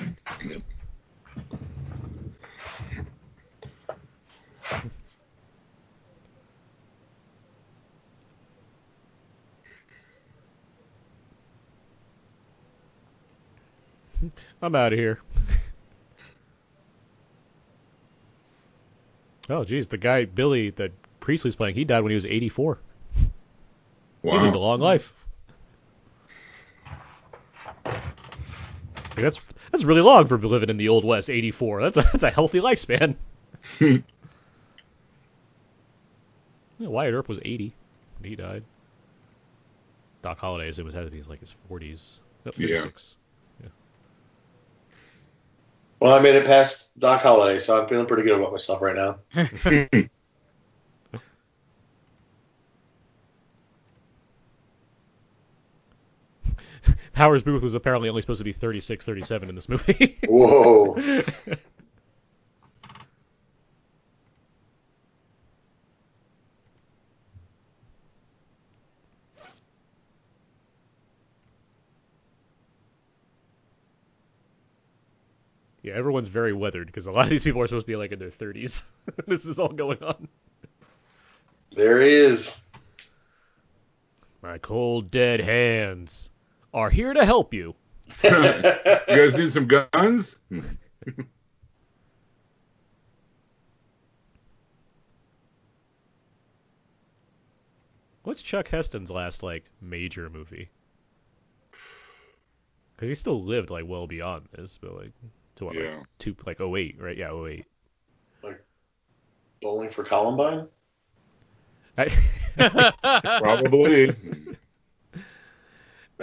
I'm 14.62 14.76
out 14.76 14.94
of 14.94 15.00
here. 15.00 15.20
oh, 19.50 19.64
geez, 19.64 19.88
the 19.88 19.98
guy 19.98 20.26
Billy 20.26 20.70
that 20.72 20.92
Priestley's 21.20 21.56
playing, 21.56 21.76
he 21.76 21.84
died 21.84 22.02
when 22.02 22.12
he 22.12 22.16
was 22.16 22.28
84. 22.28 22.78
He 24.22 24.30
lived 24.30 24.56
a 24.56 24.60
long 24.60 24.80
life. 24.80 25.21
That's 29.16 29.40
that's 29.72 29.84
really 29.84 30.02
long 30.02 30.28
for 30.28 30.38
living 30.38 30.70
in 30.70 30.78
the 30.78 30.90
old 30.90 31.04
west. 31.06 31.30
84. 31.30 31.82
That's 31.82 31.98
a 31.98 32.02
that's 32.12 32.24
a 32.24 32.30
healthy 32.32 32.60
lifespan. 32.60 33.16
Yeah, 36.80 36.88
Wyatt 36.88 37.14
Earp 37.14 37.30
was 37.30 37.38
80 37.46 37.72
when 38.20 38.30
he 38.32 38.36
died. 38.36 38.64
Doc 40.24 40.40
Holliday, 40.40 40.66
I 40.66 40.70
assume, 40.70 40.86
was 40.86 40.96
had 40.96 41.06
to 41.06 41.12
be 41.12 41.22
like 41.22 41.40
his 41.40 41.54
40s. 41.70 42.14
No, 42.44 42.52
Yeah. 42.58 42.80
36. 42.80 43.18
Well, 46.00 46.16
I 46.18 46.20
made 46.20 46.34
it 46.34 46.46
past 46.48 46.98
Doc 46.98 47.22
Holliday, 47.22 47.60
so 47.60 47.80
I'm 47.80 47.88
feeling 47.88 48.08
pretty 48.08 48.24
good 48.24 48.40
about 48.40 48.52
myself 48.52 48.82
right 48.82 48.96
now. 48.96 49.20
Powers 57.14 57.44
Boothe 57.44 57.64
was 57.64 57.76
apparently 57.76 58.10
only 58.10 58.22
supposed 58.22 58.40
to 58.40 58.46
be 58.46 58.54
36, 58.54 59.04
37 59.04 59.50
in 59.50 59.56
this 59.56 59.68
movie. 59.68 60.18
Whoa. 60.28 60.96
yeah, 75.82 75.94
everyone's 75.94 76.30
very 76.30 76.54
weathered 76.54 76.88
because 76.88 77.08
a 77.08 77.12
lot 77.12 77.26
of 77.26 77.30
these 77.30 77.44
people 77.44 77.62
are 77.62 77.68
supposed 77.68 77.86
to 77.86 77.92
be 77.92 77.98
like 77.98 78.14
in 78.14 78.20
their 78.20 78.30
30s. 78.30 78.84
this 79.28 79.46
is 79.46 79.60
all 79.60 79.70
going 79.70 80.02
on. 80.02 80.30
There 81.74 82.02
he 82.02 82.10
is. 82.10 82.60
My 84.42 84.58
cold, 84.58 85.12
dead 85.12 85.42
hands 85.42 86.30
are 86.74 86.90
here 86.90 87.14
to 87.14 87.26
help 87.26 87.54
you. 87.54 87.76
you 88.24 88.32
guys 89.08 89.38
need 89.38 89.52
some 89.52 89.68
guns? 89.68 90.38
What's 98.24 98.42
Chuck 98.42 98.68
Heston's 98.68 99.10
last 99.10 99.44
like 99.44 99.66
major 99.82 100.30
movie? 100.30 100.70
Because 102.96 103.10
he 103.10 103.16
still 103.16 103.44
lived 103.44 103.70
like 103.70 103.86
well 103.88 104.08
beyond 104.08 104.48
this, 104.52 104.78
but 104.78 104.96
like 104.96 105.12
to 105.56 105.66
what 105.66 105.76
Yeah. 105.76 105.98
like 105.98 106.06
two 106.20 106.36
like 106.46 106.62
08, 106.62 106.98
right? 107.00 107.18
Yeah, 107.18 107.34
08. 107.34 107.66
Bowling 109.62 109.90
for 109.90 110.04
Columbine? 110.04 110.68
I, 111.98 112.10
Probably. 113.40 114.16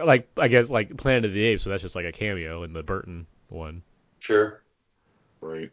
Like 0.04 0.28
I 0.36 0.48
guess 0.48 0.70
like 0.70 0.96
Planet 0.96 1.26
of 1.26 1.32
the 1.32 1.42
Apes, 1.42 1.62
so 1.62 1.70
that's 1.70 1.82
just 1.82 1.94
like 1.96 2.06
a 2.06 2.12
cameo 2.12 2.62
in 2.62 2.72
the 2.72 2.82
Burton 2.82 3.26
one. 3.48 3.82
Sure. 4.18 4.62
right. 5.40 5.70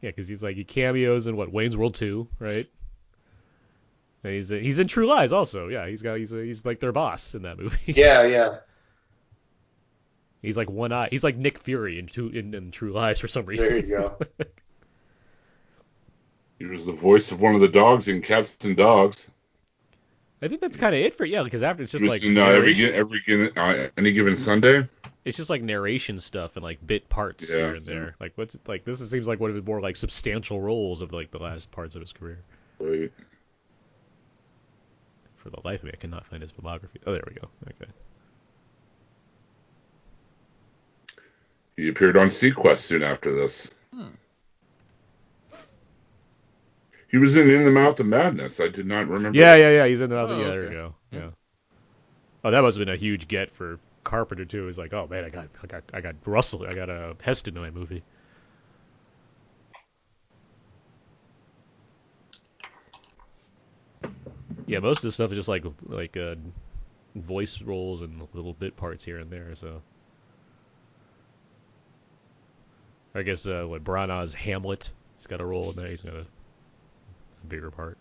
Yeah, 0.00 0.10
because 0.10 0.26
he's 0.28 0.42
like 0.42 0.56
he 0.56 0.64
cameos 0.64 1.26
in 1.26 1.36
what 1.36 1.52
Wayne's 1.52 1.76
World 1.76 1.94
two, 1.94 2.28
right? 2.38 2.66
And 4.24 4.34
he's 4.34 4.48
he's 4.48 4.78
in 4.78 4.88
True 4.88 5.06
Lies 5.06 5.32
also. 5.32 5.68
Yeah, 5.68 5.86
he's 5.86 6.02
got 6.02 6.16
he's 6.16 6.30
he's 6.30 6.64
like 6.64 6.80
their 6.80 6.92
boss 6.92 7.34
in 7.34 7.42
that 7.42 7.58
movie. 7.58 7.76
Yeah, 7.92 8.22
yeah. 8.24 8.58
he's 10.42 10.56
like 10.56 10.70
one 10.70 10.92
eye. 10.92 11.08
He's 11.10 11.24
like 11.24 11.36
Nick 11.36 11.58
Fury 11.58 11.98
in, 11.98 12.06
two, 12.06 12.28
in 12.28 12.54
in 12.54 12.70
True 12.70 12.92
Lies 12.92 13.20
for 13.20 13.28
some 13.28 13.44
reason. 13.46 13.68
There 13.68 13.78
you 13.78 13.96
go. 13.96 14.18
He 16.58 16.66
was 16.66 16.84
the 16.84 16.92
voice 16.92 17.32
of 17.32 17.40
one 17.40 17.54
of 17.54 17.62
the 17.62 17.68
dogs 17.68 18.06
in 18.06 18.20
Cats 18.20 18.58
and 18.64 18.76
Dogs. 18.76 19.30
I 20.42 20.48
think 20.48 20.60
that's 20.60 20.76
kind 20.76 20.94
of 20.94 21.00
it 21.02 21.14
for 21.16 21.24
yeah, 21.24 21.42
because 21.42 21.62
after 21.62 21.82
it's 21.82 21.92
just 21.92 22.04
like 22.04 22.22
no, 22.22 22.46
uh, 22.46 22.50
every 22.50 22.92
every 22.92 23.52
uh, 23.56 23.88
any 23.96 24.12
given 24.12 24.36
Sunday. 24.36 24.88
it's 25.24 25.36
just 25.36 25.50
like 25.50 25.62
narration 25.62 26.18
stuff 26.18 26.56
and 26.56 26.64
like 26.64 26.84
bit 26.86 27.08
parts 27.10 27.50
Yeah, 27.50 27.56
here 27.56 27.74
and 27.74 27.84
there. 27.86 28.14
Like 28.20 28.32
what's 28.36 28.56
like 28.66 28.84
this 28.84 29.06
seems 29.10 29.26
like 29.28 29.38
one 29.38 29.50
of 29.50 29.56
his 29.56 29.64
more 29.66 29.80
like 29.80 29.96
substantial 29.96 30.60
roles 30.60 31.02
of 31.02 31.12
like 31.12 31.30
the 31.30 31.38
last 31.38 31.70
parts 31.70 31.94
of 31.94 32.00
his 32.00 32.12
career. 32.12 32.38
Right. 32.78 33.12
For 35.36 35.50
the 35.50 35.60
life 35.64 35.80
of 35.80 35.84
me, 35.84 35.90
I 35.94 35.96
cannot 35.96 36.26
find 36.26 36.42
his 36.42 36.52
filmography. 36.52 36.98
Oh, 37.06 37.12
there 37.12 37.22
we 37.26 37.34
go. 37.34 37.48
Okay. 37.68 37.90
He 41.76 41.88
appeared 41.88 42.16
on 42.16 42.28
seaQuest 42.28 42.78
soon 42.78 43.02
after 43.02 43.32
this. 43.32 43.70
Hmm. 43.94 44.08
He 47.10 47.18
was 47.18 47.36
in 47.36 47.50
In 47.50 47.64
the 47.64 47.70
Mouth 47.70 47.98
of 47.98 48.06
Madness. 48.06 48.60
I 48.60 48.68
did 48.68 48.86
not 48.86 49.08
remember. 49.08 49.38
Yeah, 49.38 49.56
yeah, 49.56 49.70
yeah. 49.70 49.86
He's 49.86 50.00
in 50.00 50.10
the 50.10 50.18
other. 50.18 50.34
Oh, 50.34 50.40
yeah, 50.40 50.48
there 50.48 50.60
okay. 50.60 50.68
we 50.68 50.74
go. 50.74 50.94
Yeah. 51.10 51.18
Yeah. 51.18 51.30
Oh, 52.44 52.50
that 52.50 52.62
must 52.62 52.78
have 52.78 52.86
been 52.86 52.94
a 52.94 52.98
huge 52.98 53.28
get 53.28 53.52
for 53.52 53.78
Carpenter 54.04 54.44
too. 54.44 54.66
He's 54.66 54.78
like, 54.78 54.92
oh 54.94 55.06
man, 55.08 55.24
I 55.24 55.28
got, 55.28 55.48
I 55.62 55.66
got, 55.66 55.82
I 55.92 56.00
got 56.00 56.14
Russell, 56.24 56.66
I 56.66 56.74
got 56.74 56.88
a 56.88 57.10
uh, 57.10 57.14
Heston 57.20 57.56
in 57.56 57.62
my 57.62 57.70
movie. 57.70 58.02
Yeah, 64.66 64.78
most 64.78 64.98
of 64.98 65.02
this 65.02 65.14
stuff 65.14 65.32
is 65.32 65.36
just 65.36 65.48
like 65.48 65.64
like 65.86 66.16
uh, 66.16 66.36
voice 67.16 67.60
roles 67.60 68.02
and 68.02 68.26
little 68.32 68.52
bit 68.54 68.76
parts 68.76 69.04
here 69.04 69.18
and 69.18 69.30
there. 69.30 69.54
So, 69.56 69.82
I 73.14 73.22
guess 73.22 73.46
uh, 73.46 73.64
what 73.66 73.82
Branagh's 73.82 74.32
Hamlet, 74.32 74.90
he's 75.16 75.26
got 75.26 75.40
a 75.40 75.44
role 75.44 75.70
in 75.70 75.76
there. 75.76 75.88
He's 75.88 76.02
got 76.02 76.14
a, 76.14 76.26
a 77.42 77.46
bigger 77.46 77.70
part. 77.70 77.98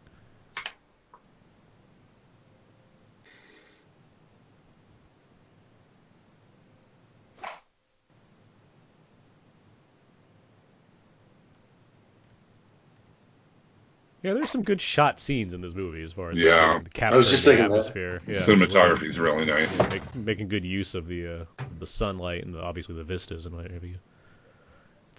Yeah, 14.22 14.34
there's 14.34 14.50
some 14.52 14.64
good 14.64 14.82
shot 14.82 15.18
scenes 15.20 15.54
in 15.54 15.62
this 15.62 15.74
movie 15.74 16.04
as 16.04 16.12
far 16.12 16.32
as 16.32 16.40
Yeah. 16.40 16.74
like, 16.74 16.94
the 16.94 17.06
I 17.06 17.16
was 17.16 17.30
just 17.30 17.46
thinking 17.46 17.70
that. 17.70 17.72
atmosphere. 17.72 18.22
Yeah, 18.28 18.36
Cinematography 18.36 19.04
is 19.04 19.18
really 19.18 19.46
nice. 19.46 19.80
Make, 19.90 20.16
making 20.16 20.50
good 20.50 20.66
use 20.66 20.94
of 20.94 21.08
the 21.08 21.42
uh, 21.42 21.46
the 21.80 21.88
sunlight 21.88 22.44
and 22.44 22.54
the, 22.54 22.62
obviously 22.62 22.96
the 22.96 23.04
vistas 23.06 23.46
and 23.46 23.56
what 23.56 23.72
have 23.72 23.86
you. 23.86 23.96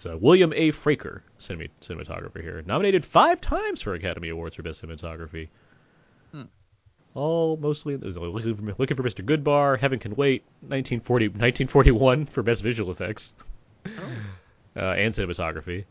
It's 0.01 0.07
uh, 0.07 0.17
William 0.17 0.51
A. 0.53 0.71
Fraker, 0.71 1.21
cinemat- 1.39 1.69
cinematographer 1.79 2.41
here, 2.41 2.63
nominated 2.65 3.05
five 3.05 3.39
times 3.39 3.83
for 3.83 3.93
Academy 3.93 4.29
Awards 4.29 4.55
for 4.55 4.63
Best 4.63 4.81
Cinematography. 4.81 5.49
Hmm. 6.31 6.45
All 7.13 7.55
mostly 7.57 7.97
looking 7.97 8.55
for, 8.55 8.75
looking 8.79 8.97
for 8.97 9.03
Mr. 9.03 9.23
Goodbar, 9.23 9.77
Heaven 9.77 9.99
Can 9.99 10.15
Wait, 10.15 10.41
1940, 10.61 11.27
1941 11.27 12.25
for 12.25 12.41
Best 12.41 12.63
Visual 12.63 12.89
Effects, 12.89 13.35
uh, 13.85 14.79
and 14.79 15.13
cinematography. 15.13 15.85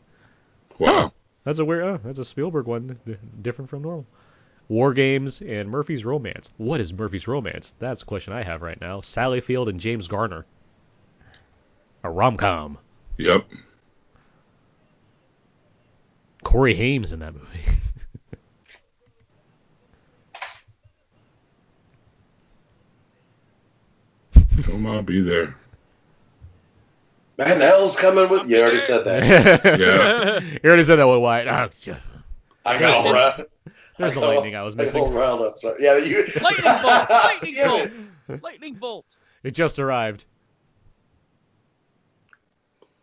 Wow. 0.77 1.13
That's 1.45 1.59
a 1.59 1.63
weird. 1.63 1.83
Oh, 1.85 1.99
that's 2.03 2.19
a 2.19 2.25
Spielberg 2.25 2.65
one, 2.65 2.99
d- 3.05 3.15
different 3.41 3.69
from 3.69 3.83
normal. 3.83 4.05
War 4.67 4.93
Games 4.93 5.41
and 5.41 5.69
Murphy's 5.69 6.03
Romance. 6.03 6.49
What 6.57 6.81
is 6.81 6.91
Murphy's 6.91 7.29
Romance? 7.29 7.71
That's 7.79 8.01
a 8.01 8.05
question 8.05 8.33
I 8.33 8.43
have 8.43 8.61
right 8.61 8.81
now. 8.81 8.99
Sally 8.99 9.39
Field 9.39 9.69
and 9.69 9.79
James 9.79 10.09
Garner. 10.09 10.45
A 12.03 12.11
rom 12.11 12.35
com. 12.35 12.77
Yep. 13.17 13.45
Corey 16.51 16.75
Haim's 16.75 17.13
in 17.13 17.19
that 17.19 17.33
movie. 17.33 17.59
Will 24.67 24.77
not 24.79 25.05
be 25.05 25.21
there. 25.21 25.55
Man, 27.37 27.59
hell's 27.61 27.95
coming 27.97 28.29
with. 28.29 28.47
You 28.49 28.61
already 28.61 28.79
said 28.79 29.05
that. 29.05 29.21
Yeah. 29.79 30.39
you 30.41 30.59
already 30.63 30.83
said 30.83 30.97
that 30.97 31.07
with 31.07 31.19
White. 31.21 31.47
Ah, 31.47 31.67
oh, 31.69 31.73
j- 31.79 31.97
I 32.65 32.77
got 32.77 33.05
all 33.07 33.13
right. 33.13 33.45
there's 33.97 34.13
the 34.13 34.19
I 34.19 34.23
got 34.23 34.35
lightning 34.35 34.55
I 34.55 34.61
was 34.63 34.75
I 34.75 34.85
got 34.85 34.95
all 34.95 35.01
missing. 35.05 35.17
riled 35.17 35.41
up. 35.41 35.57
Sorry. 35.59 35.77
Yeah, 35.79 35.97
you. 35.97 36.25
Lightning 36.41 36.65
bolt! 36.83 37.09
Lightning 37.09 37.55
bolt! 38.27 38.43
Lightning 38.43 38.73
bolt! 38.75 39.05
It 39.43 39.51
just 39.51 39.79
arrived. 39.79 40.25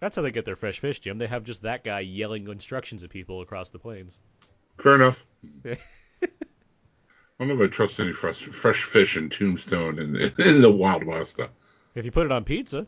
That's 0.01 0.15
how 0.17 0.23
they 0.23 0.31
get 0.31 0.45
their 0.45 0.57
fresh 0.57 0.79
fish, 0.79 1.01
Jim. 1.01 1.19
They 1.19 1.27
have 1.27 1.45
just 1.45 1.63
that 1.63 1.83
guy 1.85 2.01
yelling 2.01 2.49
instructions 2.49 3.03
at 3.03 3.11
people 3.11 3.41
across 3.41 3.71
the 3.71 3.79
plains. 3.79 4.21
Fair 4.79 4.95
enough. 4.95 5.25
I 5.65 5.77
don't 7.39 7.49
know 7.49 7.65
if 7.65 7.71
I 7.71 7.73
trust 7.73 7.99
any 8.01 8.13
fresh, 8.13 8.43
fresh 8.43 8.83
fish 8.85 9.17
in 9.17 9.29
Tombstone 9.31 9.99
in 9.99 10.13
the, 10.13 10.33
in 10.49 10.61
the 10.63 10.71
Wild 10.71 11.05
West. 11.05 11.37
Though. 11.37 11.49
If 11.95 12.05
you 12.05 12.11
put 12.13 12.27
it 12.27 12.33
on 12.33 12.45
pizza, 12.45 12.87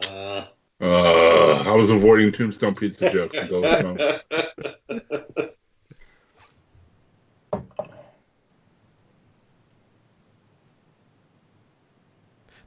Uh, 0.00 0.44
Uh, 0.80 1.62
I 1.64 1.72
was 1.72 1.90
avoiding 1.90 2.32
Tombstone 2.32 2.74
pizza 2.74 3.10
jokes 3.12 3.36
until 3.38 3.62
this 3.62 3.82
moment. 3.82 4.22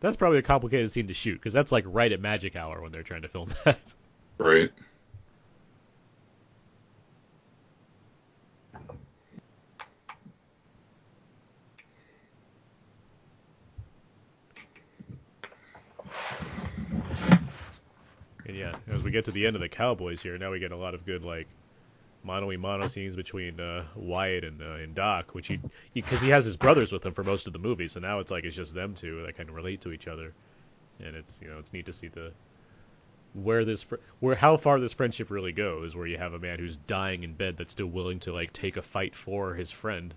that's 0.06 0.16
probably 0.16 0.38
a 0.38 0.44
complicated 0.44 0.92
scene 0.92 1.08
to 1.08 1.16
shoot 1.16 1.34
because 1.34 1.52
that's 1.52 1.72
like 1.72 1.84
right 1.88 2.12
at 2.12 2.22
magic 2.22 2.56
hour 2.56 2.80
when 2.80 2.92
they're 2.92 3.02
trying 3.02 3.24
to 3.24 3.28
film 3.28 3.50
that. 3.66 3.94
Right. 4.38 4.72
And 18.46 18.56
yeah, 18.56 18.74
as 18.92 19.02
we 19.02 19.10
get 19.10 19.26
to 19.26 19.32
the 19.32 19.48
end 19.48 19.56
of 19.56 19.62
the 19.64 19.70
Cowboys 19.70 20.22
here, 20.22 20.38
now 20.38 20.52
we 20.52 20.60
get 20.60 20.72
a 20.72 20.78
lot 20.78 20.94
of 20.94 21.04
good 21.04 21.24
like 21.24 21.48
mono 22.26 22.48
y 22.48 22.58
mono 22.58 22.88
scenes 22.88 23.16
between 23.16 23.60
uh, 23.60 23.86
Wyatt 23.96 24.44
and 24.44 24.62
uh, 24.62 24.76
and 24.76 24.96
Doc, 24.96 25.34
which 25.36 25.48
he 25.48 25.60
because 25.94 26.22
he, 26.22 26.30
has 26.30 26.44
his 26.44 26.58
brothers 26.58 26.92
with 26.92 27.06
him 27.06 27.14
for 27.14 27.24
most 27.24 27.48
of 27.48 27.54
the 27.54 27.60
movie, 27.60 27.88
so 27.88 28.00
now 28.00 28.20
it's 28.20 28.32
like 28.32 28.44
it's 28.44 28.56
just 28.56 28.74
them 28.74 28.94
two 28.96 29.24
that 29.24 29.38
kind 29.38 29.48
of 29.48 29.56
relate 29.56 29.82
to 29.82 29.92
each 29.92 30.08
other, 30.08 30.34
and 31.00 31.16
it's 31.16 31.40
you 31.42 31.48
know 31.48 31.60
it's 31.60 31.72
neat 31.72 31.86
to 31.86 31.94
see 31.94 32.08
the 32.08 32.32
where 33.34 33.64
this 33.64 33.84
fr- 33.84 33.96
where 34.20 34.36
how 34.36 34.58
far 34.58 34.80
this 34.80 34.94
friendship 34.94 35.30
really 35.30 35.52
goes, 35.52 35.96
where 35.96 36.08
you 36.08 36.18
have 36.18 36.34
a 36.34 36.40
man 36.40 36.58
who's 36.58 36.78
dying 36.78 37.24
in 37.24 37.34
bed 37.34 37.58
that's 37.58 37.74
still 37.74 37.88
willing 37.88 38.20
to 38.20 38.34
like 38.34 38.52
take 38.54 38.78
a 38.78 38.82
fight 38.82 39.16
for 39.16 39.54
his 39.54 39.70
friend. 39.72 40.14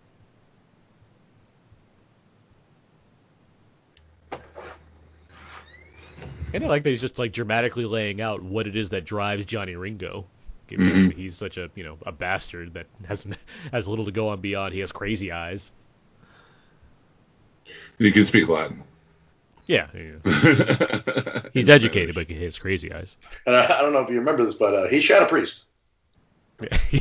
And 6.55 6.64
I 6.64 6.66
like 6.66 6.82
that 6.85 6.90
he's 6.90 7.02
just 7.02 7.18
like 7.18 7.32
dramatically 7.32 7.85
laying 7.85 8.22
out 8.22 8.43
what 8.43 8.66
it 8.66 8.74
is 8.74 8.89
that 8.90 9.05
drives 9.05 9.44
Johnny 9.44 9.76
Ringo. 9.76 10.24
Given 10.68 10.86
Mhm. 11.10 11.12
He's 11.14 11.34
such 11.36 11.56
a 11.56 11.70
you 11.74 11.82
know 11.84 11.98
a 12.06 12.12
bastard 12.12 12.74
that 12.74 12.86
has 13.06 13.26
has 13.72 13.88
little 13.88 14.04
to 14.04 14.12
go 14.12 14.28
on 14.28 14.40
beyond. 14.40 14.72
He 14.74 14.80
has 14.80 14.92
crazy 14.92 15.32
eyes. 15.32 15.70
He 17.98 18.12
can 18.12 18.24
speak 18.24 18.48
Latin. 18.48 18.82
Yeah, 19.66 19.88
yeah. 19.94 21.42
he's 21.52 21.68
educated, 21.68 22.14
but 22.14 22.26
he 22.28 22.42
has 22.44 22.58
crazy 22.58 22.92
eyes. 22.92 23.16
and 23.46 23.54
I, 23.56 23.64
I 23.78 23.82
don't 23.82 23.92
know 23.92 23.98
if 24.00 24.08
you 24.08 24.18
remember 24.18 24.42
this, 24.44 24.54
but 24.54 24.72
uh, 24.74 24.88
he 24.88 25.00
shot 25.00 25.22
a 25.22 25.26
priest. 25.26 25.66
Yeah. 26.90 27.00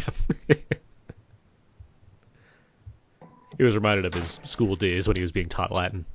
He 3.57 3.63
was 3.63 3.73
reminded 3.73 4.05
of 4.05 4.13
his 4.13 4.39
school 4.43 4.75
days 4.75 5.07
when 5.07 5.15
he 5.15 5.21
was 5.23 5.31
being 5.31 5.49
taught 5.49 5.71
Latin. 5.71 6.05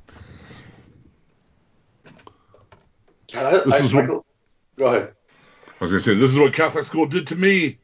God, 3.33 3.47
I, 3.47 3.65
This 3.65 3.75
I, 3.75 3.85
is 3.85 3.95
what- 3.95 4.03
Michael, 4.05 4.25
go 4.77 4.87
ahead. 4.89 5.15
I 5.83 5.85
was 5.85 5.91
gonna 5.91 6.05
say 6.05 6.15
this 6.15 6.31
is 6.31 6.39
what 6.39 6.55
Catholic 6.55 6.85
school 6.85 7.07
did 7.07 7.27
to 7.27 7.35
me. 7.35 7.77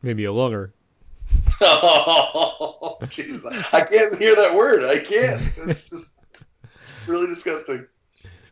Maybe 0.00 0.24
a 0.24 0.32
longer. 0.32 0.72
Oh, 1.60 2.96
jeez. 3.02 3.44
I 3.74 3.82
can't 3.84 4.16
hear 4.18 4.34
that 4.34 4.54
word. 4.54 4.82
I 4.84 4.98
can't. 4.98 5.42
It's 5.68 5.90
just 5.90 6.12
really 7.06 7.26
disgusting. 7.26 7.86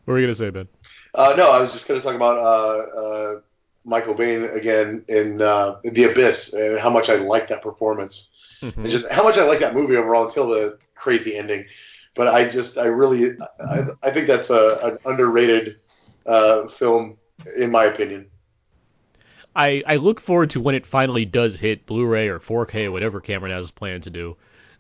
What 0.05 0.13
were 0.13 0.21
you 0.21 0.27
gonna 0.27 0.35
say, 0.35 0.51
Ben? 0.51 0.69
Uh, 1.15 1.33
no, 1.39 1.51
I 1.53 1.59
was 1.59 1.73
just 1.73 1.89
going 1.89 1.99
to 1.99 2.05
talk 2.05 2.17
about 2.17 2.37
uh, 2.39 3.01
uh, 3.01 3.41
Michael 3.87 4.15
Biehn 4.15 4.55
again 4.55 5.07
in, 5.09 5.41
uh, 5.41 5.77
The 5.85 6.05
Abyss 6.11 6.53
and 6.53 6.79
how 6.79 6.91
much 6.91 7.09
I 7.09 7.15
like 7.15 7.49
that 7.49 7.63
performance. 7.63 8.35
Mhm. 8.61 8.77
and 8.77 8.91
just 8.91 9.11
how 9.11 9.23
much 9.23 9.39
I 9.39 9.45
like 9.45 9.61
that 9.61 9.75
movie 9.75 9.97
overall 9.97 10.25
until 10.25 10.49
the 10.49 10.79
crazy 10.95 11.35
ending. 11.37 11.65
But 12.15 12.29
I 12.29 12.47
just, 12.49 12.77
I 12.77 12.87
really, 12.87 13.39
I, 13.59 13.85
I 14.03 14.11
think 14.11 14.27
that's 14.27 14.51
a, 14.51 14.79
an 14.83 14.99
underrated 15.07 15.79
uh, 16.27 16.67
film, 16.67 17.19
in 17.57 17.71
my 17.71 17.85
opinion. 17.85 18.27
I, 19.57 19.83
I 19.87 19.97
look 19.97 20.21
forward 20.21 20.51
to 20.51 20.61
when 20.61 20.75
it 20.75 20.85
finally 20.85 21.25
does 21.25 21.57
hit 21.57 21.87
Blu-ray 21.87 22.29
or 22.29 22.41
4K 22.41 22.91
whatever 22.91 23.21
Cameron 23.21 23.53
has 23.53 23.71
planned 23.71 24.03
to 24.05 24.11
do 24.11 24.37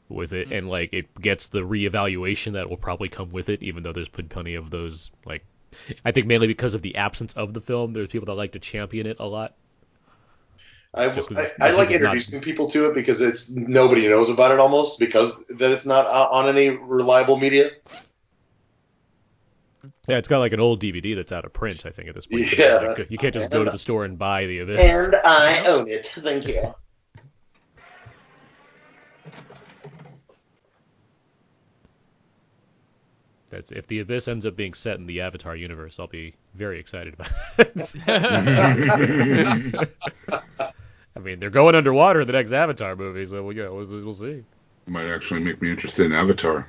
with 0.08 0.32
it, 0.32 0.52
and 0.52 0.68
like 0.68 0.92
it 0.92 1.14
gets 1.20 1.46
the 1.46 1.60
reevaluation 1.60 2.52
that 2.52 2.68
will 2.68 2.76
probably 2.76 3.08
come 3.08 3.30
with 3.30 3.48
it. 3.48 3.62
Even 3.62 3.82
though 3.82 3.92
there's 3.92 4.08
been 4.08 4.28
plenty 4.28 4.54
of 4.56 4.70
those, 4.70 5.10
like 5.24 5.44
I 6.04 6.12
think 6.12 6.26
mainly 6.26 6.46
because 6.46 6.74
of 6.74 6.82
the 6.82 6.96
absence 6.96 7.32
of 7.34 7.54
the 7.54 7.60
film, 7.60 7.92
there's 7.92 8.08
people 8.08 8.26
that 8.26 8.34
like 8.34 8.52
to 8.52 8.58
champion 8.58 9.06
it 9.06 9.18
a 9.20 9.26
lot. 9.26 9.54
I, 10.96 11.06
I, 11.06 11.50
I 11.60 11.70
like 11.72 11.90
is 11.90 12.02
not- 12.02 12.14
introducing 12.14 12.40
people 12.40 12.68
to 12.68 12.86
it 12.88 12.94
because 12.94 13.20
it's 13.20 13.50
nobody 13.50 14.08
knows 14.08 14.30
about 14.30 14.52
it 14.52 14.60
almost 14.60 15.00
because 15.00 15.36
that 15.48 15.72
it's 15.72 15.86
not 15.86 16.06
on 16.06 16.48
any 16.48 16.70
reliable 16.70 17.36
media. 17.36 17.70
Yeah, 20.06 20.18
it's 20.18 20.28
got 20.28 20.38
like 20.38 20.52
an 20.52 20.60
old 20.60 20.82
DVD 20.82 21.16
that's 21.16 21.32
out 21.32 21.44
of 21.44 21.52
print. 21.52 21.86
I 21.86 21.90
think 21.90 22.08
at 22.08 22.14
this 22.14 22.26
point, 22.26 22.58
Yeah. 22.58 22.94
You 23.08 23.16
can't 23.16 23.34
just 23.34 23.50
go 23.50 23.64
to 23.64 23.70
the 23.70 23.78
store 23.78 24.04
and 24.04 24.18
buy 24.18 24.46
the 24.46 24.60
Abyss. 24.60 24.80
And 24.80 25.16
I 25.24 25.64
own 25.66 25.88
it. 25.88 26.06
Thank 26.06 26.46
you. 26.46 26.74
That's 33.54 33.70
if 33.70 33.86
the 33.86 34.00
Abyss 34.00 34.26
ends 34.26 34.44
up 34.46 34.56
being 34.56 34.74
set 34.74 34.98
in 34.98 35.06
the 35.06 35.20
Avatar 35.20 35.54
universe, 35.54 36.00
I'll 36.00 36.08
be 36.08 36.34
very 36.54 36.80
excited 36.80 37.14
about 37.14 37.30
it. 37.58 37.94
I 41.16 41.20
mean, 41.20 41.38
they're 41.38 41.50
going 41.50 41.76
underwater 41.76 42.22
in 42.22 42.26
the 42.26 42.32
next 42.32 42.50
Avatar 42.50 42.96
movie, 42.96 43.24
so 43.26 43.44
well, 43.44 43.54
yeah, 43.54 43.68
we'll, 43.68 43.86
we'll 43.86 44.12
see. 44.12 44.42
Might 44.86 45.06
actually 45.06 45.38
make 45.40 45.62
me 45.62 45.70
interested 45.70 46.06
in 46.06 46.12
Avatar. 46.12 46.66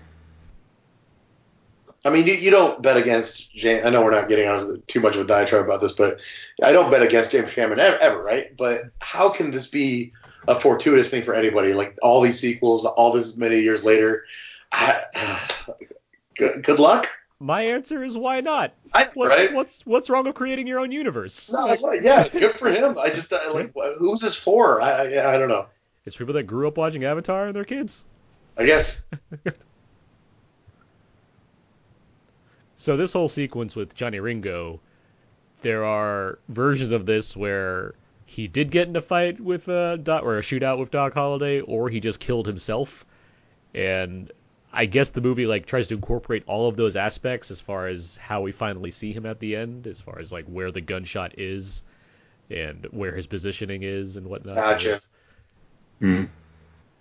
I 2.05 2.11
mean, 2.11 2.27
you, 2.27 2.33
you 2.33 2.51
don't 2.51 2.83
bet 2.83 2.97
against 2.97 3.53
James. 3.55 3.83
I 3.83 3.89
know 3.89 4.03
we're 4.03 4.11
not 4.11 4.29
getting 4.29 4.47
on 4.47 4.83
too 4.85 4.99
much 5.01 5.15
of 5.15 5.21
a 5.21 5.25
diatribe 5.25 5.65
about 5.65 5.81
this, 5.81 5.91
but 5.91 6.19
I 6.63 6.71
don't 6.71 6.91
bet 6.91 7.01
against 7.01 7.31
James 7.31 7.51
Cameron 7.51 7.79
ever, 7.79 7.97
ever, 7.97 8.23
right? 8.23 8.55
But 8.55 8.83
how 9.01 9.29
can 9.29 9.49
this 9.49 9.67
be 9.67 10.13
a 10.47 10.59
fortuitous 10.59 11.09
thing 11.09 11.23
for 11.23 11.33
anybody? 11.33 11.73
Like 11.73 11.97
all 12.03 12.21
these 12.21 12.39
sequels, 12.39 12.85
all 12.85 13.11
this 13.11 13.35
many 13.35 13.59
years 13.61 13.83
later. 13.83 14.23
I, 14.71 15.01
good, 16.37 16.63
good 16.63 16.79
luck. 16.79 17.07
My 17.39 17.63
answer 17.63 18.03
is 18.03 18.15
why 18.15 18.39
not? 18.41 18.73
I, 18.93 19.07
What's, 19.15 19.35
right? 19.35 19.53
what's 19.53 19.85
what's 19.85 20.09
wrong 20.09 20.25
with 20.25 20.35
creating 20.35 20.67
your 20.67 20.79
own 20.79 20.91
universe? 20.91 21.51
No, 21.51 21.65
Like, 21.65 22.01
yeah, 22.01 22.27
good 22.27 22.57
for 22.57 22.69
him. 22.69 22.97
I 22.97 23.09
just 23.09 23.33
I, 23.33 23.49
like, 23.49 23.73
who's 23.97 24.21
this 24.21 24.37
for? 24.37 24.81
I, 24.81 25.15
I 25.15 25.33
I 25.33 25.37
don't 25.37 25.49
know. 25.49 25.65
it's 26.05 26.15
people 26.15 26.33
that 26.35 26.43
grew 26.43 26.67
up 26.67 26.77
watching 26.77 27.03
Avatar 27.03 27.47
and 27.47 27.55
their 27.55 27.65
kids. 27.65 28.03
I 28.57 28.65
guess. 28.65 29.03
So 32.85 32.97
this 32.97 33.13
whole 33.13 33.29
sequence 33.29 33.75
with 33.75 33.95
Johnny 33.95 34.19
Ringo, 34.19 34.79
there 35.63 35.85
are 35.85 36.37
versions 36.47 36.91
of 36.91 37.07
this 37.07 37.35
where 37.35 37.95
he 38.27 38.47
did 38.47 38.69
get 38.69 38.87
in 38.87 38.95
a 38.95 39.01
fight 39.01 39.39
with 39.41 39.67
uh, 39.67 39.95
Doc, 39.95 40.21
or 40.21 40.37
a 40.37 40.41
shootout 40.41 40.77
with 40.77 40.91
Doc 40.91 41.15
Holliday, 41.15 41.61
or 41.61 41.89
he 41.89 41.99
just 41.99 42.19
killed 42.19 42.45
himself. 42.45 43.03
And 43.73 44.31
I 44.71 44.85
guess 44.85 45.09
the 45.09 45.21
movie 45.21 45.47
like 45.47 45.65
tries 45.65 45.87
to 45.87 45.95
incorporate 45.95 46.43
all 46.45 46.67
of 46.69 46.75
those 46.75 46.95
aspects 46.95 47.49
as 47.49 47.59
far 47.59 47.87
as 47.87 48.17
how 48.17 48.41
we 48.41 48.51
finally 48.51 48.91
see 48.91 49.11
him 49.11 49.25
at 49.25 49.39
the 49.39 49.55
end, 49.55 49.87
as 49.87 49.99
far 49.99 50.19
as 50.19 50.31
like 50.31 50.45
where 50.45 50.71
the 50.71 50.81
gunshot 50.81 51.39
is 51.39 51.81
and 52.51 52.85
where 52.91 53.15
his 53.15 53.25
positioning 53.25 53.81
is 53.81 54.15
and 54.15 54.27
whatnot. 54.27 54.53
Gotcha. 54.53 54.87
it's- 54.89 55.09
Hmm. 56.01 56.25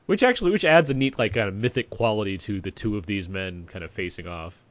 Which 0.07 0.23
actually, 0.23 0.53
which 0.53 0.65
adds 0.65 0.89
a 0.89 0.95
neat 0.95 1.19
like 1.19 1.35
kind 1.35 1.49
of 1.49 1.55
mythic 1.55 1.91
quality 1.91 2.39
to 2.39 2.63
the 2.63 2.71
two 2.71 2.97
of 2.97 3.05
these 3.05 3.29
men 3.29 3.67
kind 3.67 3.85
of 3.85 3.91
facing 3.91 4.27
off. 4.27 4.64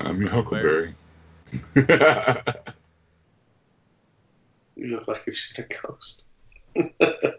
I'm 0.00 0.20
your 0.20 0.30
Huckleberry. 0.30 0.94
You 4.76 4.88
look 4.88 5.08
like 5.08 5.24
you've 5.26 5.34
seen 5.34 5.64
a 5.64 5.86
ghost. 5.86 6.26
oh, 6.78 7.32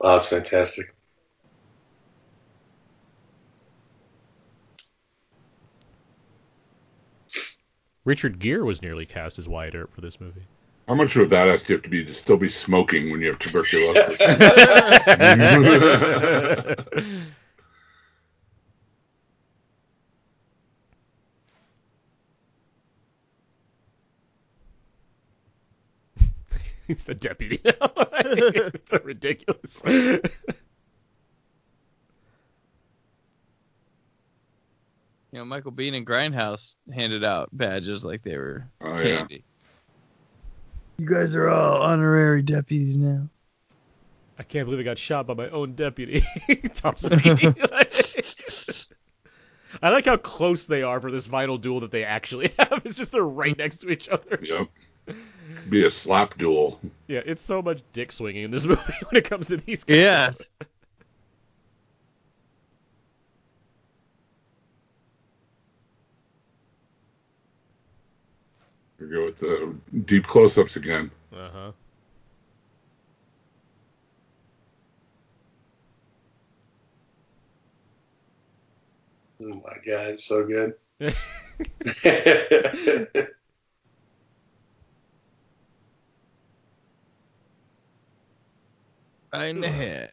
that's 0.00 0.28
fantastic. 0.28 0.96
Richard 8.04 8.40
Gere 8.40 8.62
was 8.62 8.82
nearly 8.82 9.06
cast 9.06 9.38
as 9.38 9.48
Wyatt 9.48 9.76
Earp 9.76 9.94
for 9.94 10.00
this 10.00 10.20
movie. 10.20 10.42
How 10.88 10.94
much 10.94 11.14
of 11.14 11.30
a 11.30 11.34
badass 11.34 11.66
do 11.66 11.74
you 11.74 11.76
have 11.76 11.84
to 11.84 11.90
be 11.90 12.04
to 12.04 12.12
still 12.14 12.38
be 12.38 12.48
smoking 12.48 13.12
when 13.12 13.20
you 13.20 13.28
have 13.28 13.38
tuberculosis? 13.38 14.16
He's 26.88 27.04
the 27.04 27.14
deputy 27.14 27.60
now. 27.64 27.72
it's 27.84 28.90
so 28.90 28.98
ridiculous. 29.04 29.82
You 29.86 30.22
know, 35.40 35.44
Michael 35.44 35.72
Biehn 35.72 35.94
and 35.94 36.06
Grindhouse 36.06 36.74
handed 36.92 37.22
out 37.22 37.50
badges 37.52 38.04
like 38.04 38.22
they 38.22 38.38
were 38.38 38.66
oh 38.80 38.96
yeah. 38.96 39.18
candy. 39.18 39.44
You 40.96 41.06
guys 41.06 41.34
are 41.34 41.48
all 41.48 41.82
honorary 41.82 42.42
deputies 42.42 42.96
now. 42.96 43.28
I 44.38 44.42
can't 44.42 44.66
believe 44.66 44.80
I 44.80 44.84
got 44.84 44.98
shot 44.98 45.26
by 45.26 45.34
my 45.34 45.50
own 45.50 45.74
deputy. 45.74 46.20
Tom 46.74 46.94
Savini. 46.94 47.54
I 49.82 49.90
like 49.90 50.06
how 50.06 50.16
close 50.16 50.66
they 50.66 50.82
are 50.82 51.00
for 51.00 51.10
this 51.10 51.26
final 51.26 51.58
duel 51.58 51.80
that 51.80 51.90
they 51.90 52.04
actually 52.04 52.54
have. 52.58 52.82
It's 52.84 52.96
just 52.96 53.12
they're 53.12 53.22
right 53.22 53.56
next 53.56 53.78
to 53.78 53.90
each 53.90 54.08
other. 54.08 54.38
Yep. 54.42 54.68
Be 55.68 55.84
a 55.84 55.90
slap 55.90 56.38
duel. 56.38 56.80
Yeah, 57.06 57.20
it's 57.24 57.42
so 57.42 57.62
much 57.62 57.80
dick 57.92 58.12
swinging 58.12 58.44
in 58.44 58.50
this 58.50 58.64
movie 58.64 58.92
when 59.08 59.18
it 59.18 59.28
comes 59.28 59.48
to 59.48 59.56
these 59.56 59.84
guys. 59.84 59.98
Yeah. 59.98 60.30
We 69.00 69.08
go 69.08 69.26
with 69.26 69.38
the 69.38 69.74
deep 70.06 70.26
close-ups 70.26 70.76
again. 70.76 71.10
Uh 71.32 71.50
huh. 71.50 71.72
Oh 79.40 79.54
my 79.54 79.76
god, 79.86 80.08
it's 80.08 80.24
so 80.24 80.44
good. 80.46 80.74
Right 89.32 89.48
in 89.50 89.60
the 89.60 89.68
head. 89.68 90.12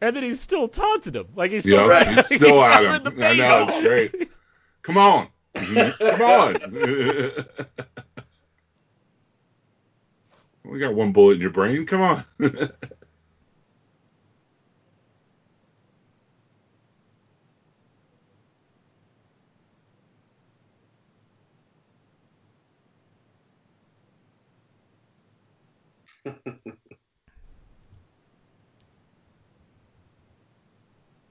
And 0.00 0.16
then 0.16 0.22
he's 0.24 0.40
still 0.40 0.68
taunting 0.68 1.14
him. 1.14 1.28
Like 1.34 1.50
he's 1.52 1.64
still, 1.64 1.88
Yeah, 1.88 2.14
he's 2.14 2.26
still 2.26 2.58
shot 2.58 2.84
at 2.84 2.84
him 2.84 2.94
him. 3.06 3.06
in 3.06 3.16
the 3.16 3.26
I 3.26 3.34
know, 3.34 3.66
face. 3.66 3.68
it's 3.68 3.86
great. 3.86 4.32
Come 4.82 4.98
on. 4.98 5.28
Come 5.54 6.22
on. 6.22 6.56
we 10.64 10.78
got 10.78 10.94
one 10.94 11.12
bullet 11.12 11.34
in 11.34 11.40
your 11.40 11.50
brain. 11.50 11.86
Come 11.86 12.00
on. 12.02 12.24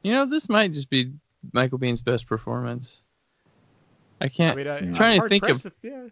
You 0.04 0.12
know, 0.14 0.26
this 0.26 0.50
might 0.50 0.74
just 0.74 0.90
be 0.90 1.12
Michael 1.54 1.78
Biehn's 1.80 2.02
best 2.02 2.28
performance. 2.28 3.04
I 4.20 4.26
I 4.26 4.28
can't. 4.30 4.58
mean, 4.58 4.68
I, 4.68 4.78
I'm 4.78 4.84
I'm 4.86 4.94
trying 4.94 5.22
to 5.22 5.30
think 5.30 5.48
of. 5.50 5.62
to- 5.64 5.72
yeah. 5.82 6.04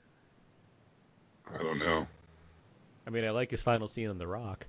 I 1.54 1.58
don't 1.58 1.80
know. 1.80 2.08
I 3.08 3.10
mean, 3.10 3.26
I 3.26 3.32
like 3.32 3.50
his 3.50 3.62
final 3.64 3.88
scene 3.88 4.08
on 4.10 4.18
The 4.20 4.28
Rock. 4.28 4.66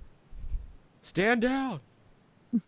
Stand 1.03 1.41
down. 1.41 1.79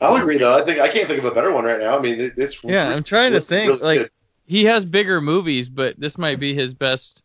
I'll 0.00 0.16
agree 0.16 0.38
though. 0.38 0.56
I 0.56 0.62
think 0.62 0.80
I 0.80 0.88
can't 0.88 1.06
think 1.08 1.18
of 1.20 1.24
a 1.24 1.30
better 1.34 1.52
one 1.52 1.64
right 1.64 1.80
now. 1.80 1.96
I 1.98 2.00
mean, 2.00 2.32
it's 2.36 2.62
Yeah, 2.62 2.90
I'm 2.94 3.02
trying 3.02 3.30
to 3.32 3.38
it's 3.38 3.46
think, 3.46 3.68
really 3.68 3.82
like- 3.82 3.98
good. 4.00 4.10
He 4.46 4.64
has 4.66 4.84
bigger 4.84 5.22
movies, 5.22 5.70
but 5.70 5.98
this 5.98 6.18
might 6.18 6.38
be 6.38 6.52
his 6.54 6.74
best. 6.74 7.22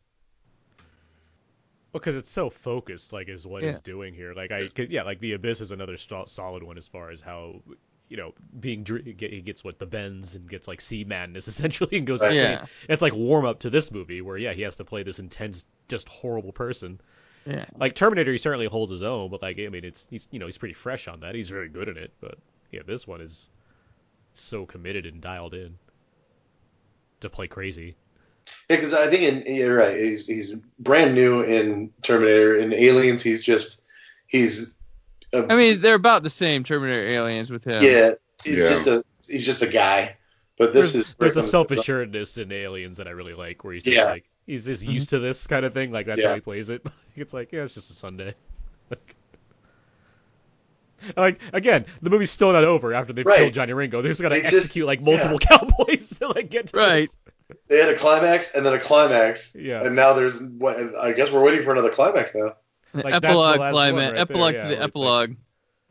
Because 1.92 2.16
it's 2.16 2.30
so 2.30 2.50
focused, 2.50 3.14
like, 3.14 3.30
is 3.30 3.48
what 3.48 3.64
Yeah. 3.64 3.72
he's 3.72 3.82
doing 3.82 4.14
here. 4.14 4.34
Like, 4.34 4.52
I, 4.52 4.68
'cause, 4.68 4.88
yeah, 4.90 5.04
like 5.04 5.20
the 5.20 5.34
Abyss 5.34 5.60
is 5.62 5.72
another 5.72 5.98
st- 5.98 6.30
solid 6.30 6.62
one 6.62 6.78
as 6.78 6.88
far 6.88 7.10
as 7.10 7.20
how, 7.22 7.64
you 8.10 8.18
know, 8.18 8.34
being 8.60 8.84
dr- 8.84 9.04
he 9.06 9.14
get- 9.14 9.34
he 9.34 9.42
gets 9.42 9.64
what 9.64 9.80
the 9.80 9.86
bends 9.88 10.36
and 10.36 10.48
gets 10.50 10.68
like 10.68 10.82
sea 10.82 11.04
madness 11.04 11.48
essentially 11.48 11.98
and 11.98 12.06
goes 12.06 12.22
Right. 12.22 12.36
Yeah, 12.36 12.66
It's 12.88 13.02
like 13.02 13.14
warm 13.14 13.46
up 13.46 13.60
to 13.62 13.70
this 13.72 13.92
movie 13.92 14.22
where 14.22 14.38
yeah, 14.38 14.54
he 14.54 14.62
has 14.64 14.76
to 14.78 14.86
play 14.86 15.02
this 15.04 15.18
intense, 15.20 15.66
just 15.88 16.08
horrible 16.10 16.52
person. 16.52 17.02
yeah. 17.46 17.66
Like 17.78 17.96
Terminator, 17.96 18.32
he 18.32 18.38
certainly 18.38 18.68
holds 18.68 18.92
his 18.92 19.02
own, 19.02 19.32
but 19.32 19.42
like 19.42 19.58
I 19.60 19.70
mean, 19.70 19.84
it's 19.86 20.06
he's 20.12 20.28
you 20.32 20.38
know 20.38 20.46
he's 20.46 20.58
pretty 20.60 20.76
fresh 20.76 21.08
on 21.08 21.20
that. 21.22 21.34
He's 21.34 21.50
very 21.50 21.70
good 21.70 21.88
in 21.90 21.98
it, 21.98 22.12
but 22.22 22.38
yeah, 22.72 22.82
this 22.86 23.08
one 23.08 23.22
is 23.22 23.50
so 24.34 24.66
committed 24.68 25.08
and 25.08 25.22
dialed 25.22 25.56
in 25.56 25.78
to 27.22 27.30
play 27.30 27.48
crazy. 27.48 27.96
Because 28.68 28.94
I 28.94 29.08
think 29.08 29.48
in, 29.48 29.56
you're 29.56 29.78
right. 29.78 29.98
He's 29.98 30.28
he's 30.28 30.56
brand 30.78 31.16
new 31.16 31.42
in 31.42 31.92
Terminator. 32.02 32.56
In 32.56 32.74
Aliens, 32.74 33.22
he's 33.22 33.44
just 33.44 33.84
he's. 34.28 34.78
A, 35.34 35.52
I 35.52 35.56
mean, 35.56 35.82
they're 35.82 35.96
about 35.96 36.24
the 36.24 36.30
same 36.30 36.64
Terminator 36.64 37.08
aliens 37.08 37.52
with 37.52 37.64
him. 37.64 37.84
yeah, 37.84 38.12
he's 38.44 38.58
Yeah. 38.58 38.70
just 38.70 38.88
a 38.88 39.04
he's 39.28 39.46
just 39.46 39.62
a 39.62 39.68
guy. 39.68 40.16
But 40.58 40.74
this 40.74 40.94
there's, 40.94 41.08
is 41.10 41.16
there's 41.16 41.38
a 41.38 41.44
self 41.44 41.72
assuredness 41.72 42.38
in 42.38 42.52
Aliens 42.52 42.98
that 42.98 43.08
I 43.08 43.12
really 43.12 43.34
like, 43.34 43.64
where 43.64 43.74
he's 43.74 43.84
just 43.84 43.96
Yeah. 43.96 44.06
like 44.06 44.26
he's 44.46 44.66
just 44.66 44.84
mm-hmm. 44.84 44.92
used 44.92 45.10
to 45.10 45.20
this 45.20 45.48
kind 45.48 45.66
of 45.66 45.74
thing. 45.74 45.92
Like 45.92 46.06
that's 46.06 46.22
Yeah. 46.22 46.30
how 46.30 46.36
he 46.36 46.42
plays 46.42 46.70
it. 46.70 46.86
It's 47.16 47.34
like 47.34 47.52
yeah, 47.52 47.64
it's 47.64 47.74
just 47.74 47.90
a 47.90 47.94
Sunday. 47.94 48.34
like, 48.90 49.16
like 51.18 51.40
again, 51.54 51.86
the 52.02 52.10
movie's 52.10 52.32
still 52.32 52.52
not 52.52 52.64
over 52.64 52.94
after 52.94 53.14
they've 53.14 53.26
Right. 53.26 53.38
killed 53.40 53.54
Johnny 53.54 53.74
Ringo. 53.74 54.02
They're 54.02 54.12
just 54.12 54.22
gotta 54.22 54.36
They 54.36 54.42
just- 54.42 54.54
execute 54.56 54.86
like 54.88 55.02
multiple 55.02 55.40
cowboys 55.40 56.18
to 56.20 56.28
like 56.30 56.50
get 56.50 56.68
to 56.68 56.78
Right. 56.78 57.00
this. 57.02 57.18
They 57.68 57.80
had 57.80 57.90
a 57.90 57.96
climax 57.98 58.54
and 58.54 58.64
then 58.66 58.74
a 58.74 58.80
climax, 58.80 59.56
Yeah. 59.60 59.84
and 59.84 59.96
now 59.96 60.14
there's 60.14 60.42
what 60.42 60.78
I 60.96 61.14
guess 61.14 61.32
we're 61.32 61.44
waiting 61.44 61.64
for 61.64 61.72
another 61.72 61.90
climax 61.90 62.36
now. 62.36 62.56
The 62.94 63.04
Like, 63.04 63.14
that's 63.14 63.22
the 63.22 63.28
epilogue 63.30 63.56
climax. 63.58 63.76
right 64.14 64.18
epilogue 64.20 64.54
yeah, 64.54 64.58
to 64.58 64.64
where 64.64 64.68
the 64.68 64.74
it's 64.74 64.80
like- 64.80 64.90
epilogue. 64.90 65.36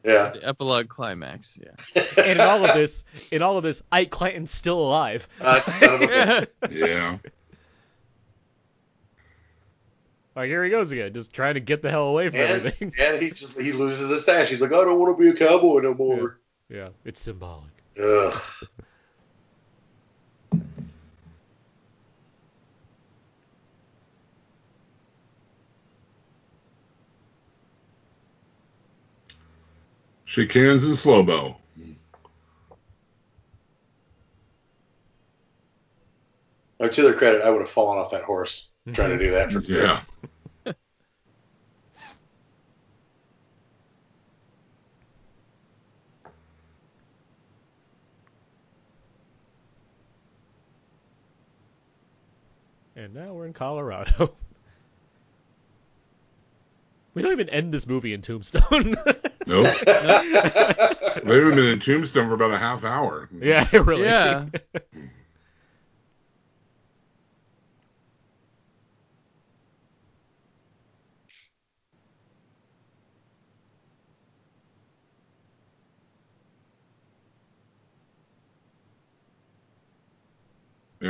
Yeah. 0.05 0.31
The 0.31 0.49
epilogue 0.49 0.89
climax. 0.89 1.59
Yeah. 1.61 2.03
and 2.17 2.27
in 2.27 2.41
all 2.41 2.65
of 2.65 2.75
this, 2.75 3.05
in 3.33 3.43
all 3.43 3.57
of 3.59 3.65
this, 3.65 3.83
Ike 3.91 4.11
Clanton's 4.11 4.53
still 4.53 4.79
alive. 4.81 5.27
Uh, 5.41 5.61
son 5.63 5.95
of 5.97 6.03
a 6.03 6.07
bitch. 6.07 6.47
Yeah. 6.71 7.19
Like 10.39 10.51
here 10.51 10.63
he 10.63 10.71
goes 10.71 10.93
again, 10.93 11.13
just 11.13 11.33
trying 11.33 11.55
to 11.55 11.61
get 11.61 11.83
the 11.83 11.91
hell 11.91 12.11
away 12.11 12.31
from 12.31 12.39
And, 12.39 12.51
everything. 12.59 12.95
and 12.97 13.21
he 13.21 13.31
just 13.33 13.61
he 13.61 13.73
loses 13.73 14.09
his 14.09 14.23
stash. 14.23 14.49
He's 14.49 14.63
like, 14.63 14.71
I 14.71 14.85
don't 14.85 15.01
want 15.01 15.19
to 15.19 15.21
be 15.21 15.31
a 15.31 15.35
cowboy 15.35 15.81
no 15.81 15.95
more. 15.95 16.39
yeah, 16.69 16.91
it's 17.05 17.19
symbolic. 17.21 17.73
Ugh. 18.01 18.41
Shake 30.25 30.53
hands 30.53 30.85
and 30.85 30.97
slow 30.97 31.25
mo. 31.25 31.57
Now, 36.79 36.87
to 36.87 37.03
their 37.03 37.15
credit, 37.15 37.43
I 37.43 37.51
would 37.51 37.61
have 37.61 37.71
fallen 37.71 37.99
off 37.99 38.13
that 38.13 38.23
horse 38.23 38.68
trying 38.95 39.11
to 39.11 39.19
do 39.19 39.31
that 39.31 39.53
for 39.53 39.61
Yeah. 39.61 40.03
And 52.97 53.15
now 53.15 53.33
we're 53.33 53.47
in 53.47 53.53
Colorado. 53.53 54.35
We 57.15 57.23
don't 57.23 57.33
even 57.33 57.49
end 57.49 57.75
this 57.75 57.85
movie 57.85 58.13
in 58.13 58.23
Tombstone. 58.23 58.95
Nope. 59.47 59.75
They 59.87 59.93
haven't 59.95 61.55
been 61.57 61.59
in 61.59 61.81
Tombstone 61.81 62.29
for 62.29 62.35
about 62.35 62.53
a 62.53 62.59
half 62.59 62.85
hour. 62.85 63.29
yeah, 63.41 63.67
really. 63.73 64.05
Yeah. 64.05 64.45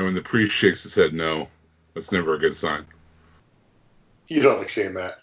When 0.08 0.14
the 0.14 0.22
priest 0.22 0.54
shakes 0.54 0.84
his 0.84 0.94
head 0.94 1.12
no, 1.12 1.46
that's 1.94 2.10
never 2.12 2.32
a 2.32 2.38
good 2.38 2.56
sign. 2.56 2.86
you 4.28 4.40
don't 4.40 4.56
like 4.56 4.70
seeing 4.70 4.94
that. 4.94 5.16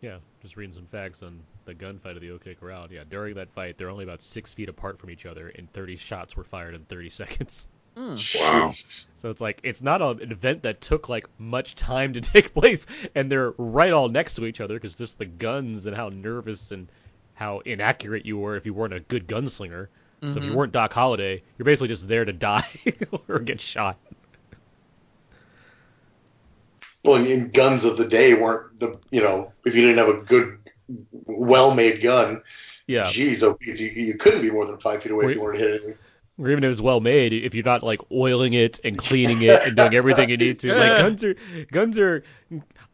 Yeah, 0.00 0.18
just 0.40 0.56
reading 0.56 0.74
some 0.74 0.88
facts 0.88 1.22
on 1.22 1.44
the 1.66 1.74
gunfight 1.76 2.16
of 2.16 2.20
the 2.20 2.32
OK 2.32 2.56
Corral. 2.56 2.88
Yeah, 2.90 3.04
during 3.08 3.36
that 3.36 3.52
fight, 3.52 3.78
they're 3.78 3.90
only 3.90 4.02
about 4.02 4.22
six 4.22 4.52
feet 4.52 4.68
apart 4.68 4.98
from 4.98 5.10
each 5.10 5.24
other, 5.24 5.50
and 5.50 5.72
30 5.72 5.94
shots 5.94 6.36
were 6.36 6.42
fired 6.42 6.74
in 6.74 6.84
30 6.86 7.10
seconds. 7.10 7.68
Hmm. 7.96 8.16
Wow. 8.40 8.72
So 8.72 9.30
it's 9.30 9.40
like 9.40 9.60
it's 9.62 9.82
not 9.82 10.00
an 10.02 10.32
event 10.32 10.62
that 10.62 10.80
took 10.80 11.08
like 11.08 11.26
much 11.38 11.74
time 11.74 12.14
to 12.14 12.20
take 12.32 12.54
place, 12.54 12.86
and 13.14 13.30
they're 13.30 13.52
right 13.58 13.92
all 13.92 14.08
next 14.08 14.34
to 14.36 14.46
each 14.46 14.60
other 14.60 14.74
because 14.74 14.94
just 14.94 15.18
the 15.18 15.26
guns 15.26 15.86
and 15.86 15.94
how 15.96 16.08
nervous 16.08 16.72
and 16.72 16.88
how 17.34 17.60
inaccurate 17.60 18.26
you 18.26 18.38
were 18.38 18.56
if 18.56 18.66
you 18.66 18.74
weren't 18.74 18.94
a 18.94 19.00
good 19.00 19.26
gunslinger. 19.26 19.88
So 20.28 20.38
if 20.38 20.44
you 20.44 20.52
Mhm. 20.52 20.54
weren't 20.54 20.72
Doc 20.72 20.92
Holliday, 20.92 21.42
you're 21.58 21.64
basically 21.64 21.88
just 21.88 22.06
there 22.06 22.24
to 22.24 22.32
die 22.32 22.66
or 23.28 23.40
get 23.40 23.60
shot. 23.60 23.98
Well, 27.04 27.24
and 27.24 27.52
guns 27.52 27.84
of 27.84 27.96
the 27.96 28.06
day 28.06 28.34
weren't 28.34 28.78
the 28.78 28.98
you 29.10 29.20
know 29.22 29.52
if 29.64 29.74
you 29.74 29.82
didn't 29.82 29.98
have 29.98 30.08
a 30.08 30.22
good, 30.22 30.58
well-made 31.26 32.00
gun, 32.02 32.42
Yeah, 32.86 33.04
geez, 33.04 33.42
you, 33.42 33.56
you 33.94 34.14
couldn't 34.14 34.42
be 34.42 34.50
more 34.50 34.66
than 34.66 34.78
five 34.78 35.02
feet 35.02 35.12
away 35.12 35.26
if 35.26 35.34
you 35.34 35.40
weren't 35.40 35.58
hit 35.58 35.70
anything. 35.70 35.94
Or 36.38 36.50
even 36.50 36.64
if 36.64 36.72
it's 36.72 36.80
well 36.80 37.00
made, 37.00 37.32
if 37.32 37.54
you're 37.54 37.64
not 37.64 37.82
like 37.82 38.00
oiling 38.10 38.54
it 38.54 38.80
and 38.84 38.96
cleaning 38.96 39.42
it 39.42 39.62
and 39.62 39.76
doing 39.76 39.94
everything 39.94 40.30
you 40.30 40.36
need 40.36 40.58
to. 40.60 40.72
Like 40.82 40.98
guns 40.98 41.24
are 41.24 41.36
guns 41.70 41.98
are. 41.98 42.24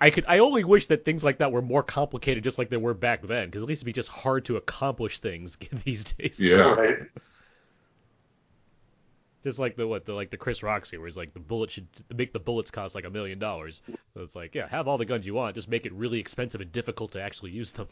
I 0.01 0.11
could. 0.11 0.25
I 0.27 0.39
only 0.39 0.65
wish 0.65 0.87
that 0.87 1.05
things 1.05 1.23
like 1.23 1.39
that 1.39 1.53
were 1.53 1.63
more 1.63 1.83
complicated, 1.83 2.45
just 2.45 2.59
like 2.59 2.71
they 2.71 2.77
were 2.77 2.95
back 2.95 3.23
then, 3.23 3.47
because 3.47 3.63
at 3.63 3.69
least 3.69 3.81
it'd 3.81 3.87
be 3.87 3.93
just 3.93 4.09
hard 4.09 4.45
to 4.47 4.57
accomplish 4.57 5.21
things 5.21 5.57
these 5.85 6.05
days. 6.05 6.43
Yeah. 6.43 6.75
Right? 6.75 6.97
Just 9.45 9.61
like 9.61 9.77
the 9.77 9.87
what 9.87 10.05
the 10.05 10.13
like 10.13 10.31
the 10.31 10.37
Chris 10.37 10.63
Roxy, 10.63 10.99
where 10.99 11.07
he's 11.07 11.17
like 11.17 11.33
the 11.33 11.41
bullet 11.41 11.71
should 11.71 11.87
make 12.15 12.33
the 12.33 12.41
bullets 12.41 12.71
cost 12.73 12.95
like 12.95 13.05
a 13.05 13.11
million 13.11 13.39
dollars. 13.39 13.83
So 14.15 14.23
it's 14.23 14.35
like, 14.35 14.55
yeah, 14.55 14.69
have 14.69 14.89
all 14.89 14.99
the 14.99 15.05
guns 15.05 15.25
you 15.25 15.35
want, 15.35 15.55
just 15.55 15.69
make 15.69 15.87
it 15.87 15.93
really 15.93 16.19
expensive 16.19 16.61
and 16.61 16.73
difficult 16.73 17.13
to 17.13 17.23
actually 17.23 17.53
use 17.53 17.71
them. 17.71 17.87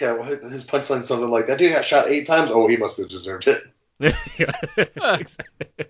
Yeah. 0.00 0.14
Well, 0.14 0.24
his 0.24 0.64
punchline's 0.64 1.06
something 1.06 1.30
like 1.30 1.46
that. 1.46 1.58
Dude 1.58 1.72
got 1.72 1.84
shot 1.84 2.08
eight 2.08 2.26
times. 2.26 2.50
Oh, 2.52 2.66
he 2.66 2.76
must 2.76 2.98
have 2.98 3.08
deserved 3.08 3.46
it. 3.46 3.62
Yeah. 4.38 4.52
Exactly. 5.18 5.86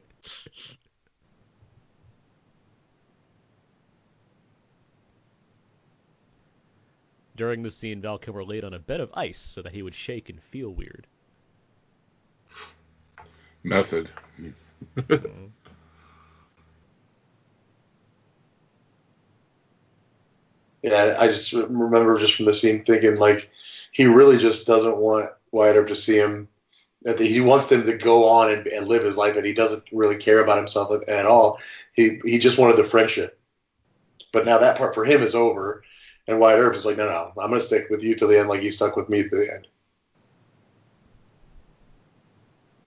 During 7.36 7.62
the 7.62 7.70
scene, 7.70 8.00
Val 8.00 8.18
Kilmer 8.18 8.44
laid 8.44 8.64
on 8.64 8.74
a 8.74 8.80
bed 8.80 8.98
of 9.00 9.12
ice 9.14 9.38
so 9.38 9.62
that 9.62 9.72
he 9.72 9.82
would 9.82 9.94
shake 9.94 10.28
and 10.30 10.42
feel 10.42 10.70
weird. 10.74 11.06
Method. 13.64 14.10
Mm-hmm. 14.96 15.46
Yeah, 20.82 21.16
I 21.18 21.28
just 21.28 21.52
remember 21.52 22.18
just 22.18 22.34
from 22.34 22.44
the 22.46 22.52
scene 22.54 22.84
thinking 22.84 23.16
like 23.16 23.50
he 23.92 24.06
really 24.06 24.36
just 24.36 24.66
doesn't 24.66 24.96
want 24.98 25.30
Wyatt 25.50 25.76
Earp 25.76 25.88
to 25.88 25.96
see 25.96 26.16
him. 26.16 26.48
That 27.04 27.20
he 27.20 27.40
wants 27.40 27.70
him 27.70 27.84
to 27.84 27.96
go 27.96 28.28
on 28.28 28.50
and, 28.50 28.66
and 28.66 28.88
live 28.88 29.04
his 29.04 29.16
life, 29.16 29.36
and 29.36 29.44
he 29.44 29.52
doesn't 29.52 29.84
really 29.92 30.16
care 30.16 30.42
about 30.42 30.56
himself 30.56 30.90
at, 30.92 31.08
at 31.08 31.26
all. 31.26 31.60
He 31.92 32.20
he 32.24 32.38
just 32.38 32.58
wanted 32.58 32.76
the 32.76 32.84
friendship. 32.84 33.38
But 34.32 34.46
now 34.46 34.58
that 34.58 34.78
part 34.78 34.94
for 34.94 35.04
him 35.04 35.22
is 35.22 35.34
over, 35.34 35.84
and 36.26 36.40
Wyatt 36.40 36.60
Earp 36.60 36.74
is 36.74 36.86
like, 36.86 36.96
no, 36.96 37.06
no, 37.06 37.32
I'm 37.40 37.50
gonna 37.50 37.60
stick 37.60 37.88
with 37.90 38.02
you 38.02 38.14
till 38.14 38.28
the 38.28 38.38
end, 38.38 38.48
like 38.48 38.62
you 38.62 38.70
stuck 38.70 38.96
with 38.96 39.08
me 39.08 39.22
to 39.22 39.28
the 39.28 39.52
end. 39.54 39.68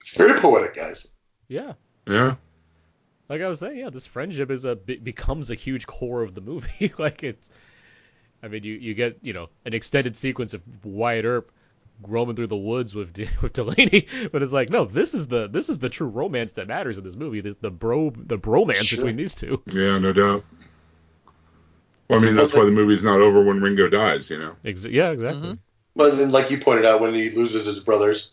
It's 0.00 0.16
very 0.16 0.38
poetic, 0.40 0.74
guys. 0.74 1.14
Yeah. 1.48 1.74
Yeah. 2.06 2.36
Like 3.28 3.42
I 3.42 3.48
was 3.48 3.60
saying, 3.60 3.78
yeah, 3.78 3.90
this 3.90 4.06
friendship 4.06 4.50
is 4.50 4.64
a 4.64 4.74
becomes 4.74 5.50
a 5.50 5.54
huge 5.54 5.86
core 5.86 6.22
of 6.22 6.34
the 6.34 6.40
movie. 6.40 6.92
like 6.98 7.22
it's, 7.22 7.50
I 8.42 8.48
mean, 8.48 8.64
you 8.64 8.74
you 8.74 8.94
get 8.94 9.18
you 9.20 9.32
know 9.32 9.50
an 9.66 9.74
extended 9.74 10.16
sequence 10.16 10.54
of 10.54 10.62
Wyatt 10.82 11.26
Earp 11.26 11.52
roaming 12.02 12.36
through 12.36 12.46
the 12.46 12.56
woods 12.56 12.94
with 12.94 13.12
De- 13.12 13.28
with 13.42 13.52
Delany, 13.52 14.06
but 14.32 14.42
it's 14.42 14.52
like 14.52 14.70
no, 14.70 14.84
this 14.84 15.14
is 15.14 15.26
the 15.26 15.48
this 15.48 15.68
is 15.68 15.78
the 15.78 15.88
true 15.88 16.08
romance 16.08 16.52
that 16.54 16.68
matters 16.68 16.98
in 16.98 17.04
this 17.04 17.16
movie. 17.16 17.40
The, 17.40 17.56
the 17.60 17.70
bro 17.70 18.10
the 18.16 18.38
bromance 18.38 18.82
Sure. 18.82 18.98
between 18.98 19.16
these 19.16 19.34
two. 19.34 19.62
Yeah, 19.66 19.98
no 19.98 20.12
doubt. 20.12 20.44
Well, 22.08 22.20
I 22.20 22.22
mean, 22.24 22.36
that's 22.36 22.54
why 22.54 22.64
the 22.64 22.70
movie's 22.70 23.04
not 23.04 23.20
over 23.20 23.42
when 23.44 23.60
Ringo 23.60 23.88
dies, 23.88 24.30
you 24.30 24.38
know? 24.38 24.56
Ex- 24.64 24.84
yeah, 24.86 25.10
exactly. 25.10 25.50
Mhm. 25.50 25.58
But 25.94 26.16
then, 26.16 26.30
like 26.30 26.50
you 26.50 26.58
pointed 26.58 26.86
out, 26.86 27.00
when 27.02 27.12
he 27.12 27.28
loses 27.30 27.66
his 27.66 27.80
brothers, 27.80 28.30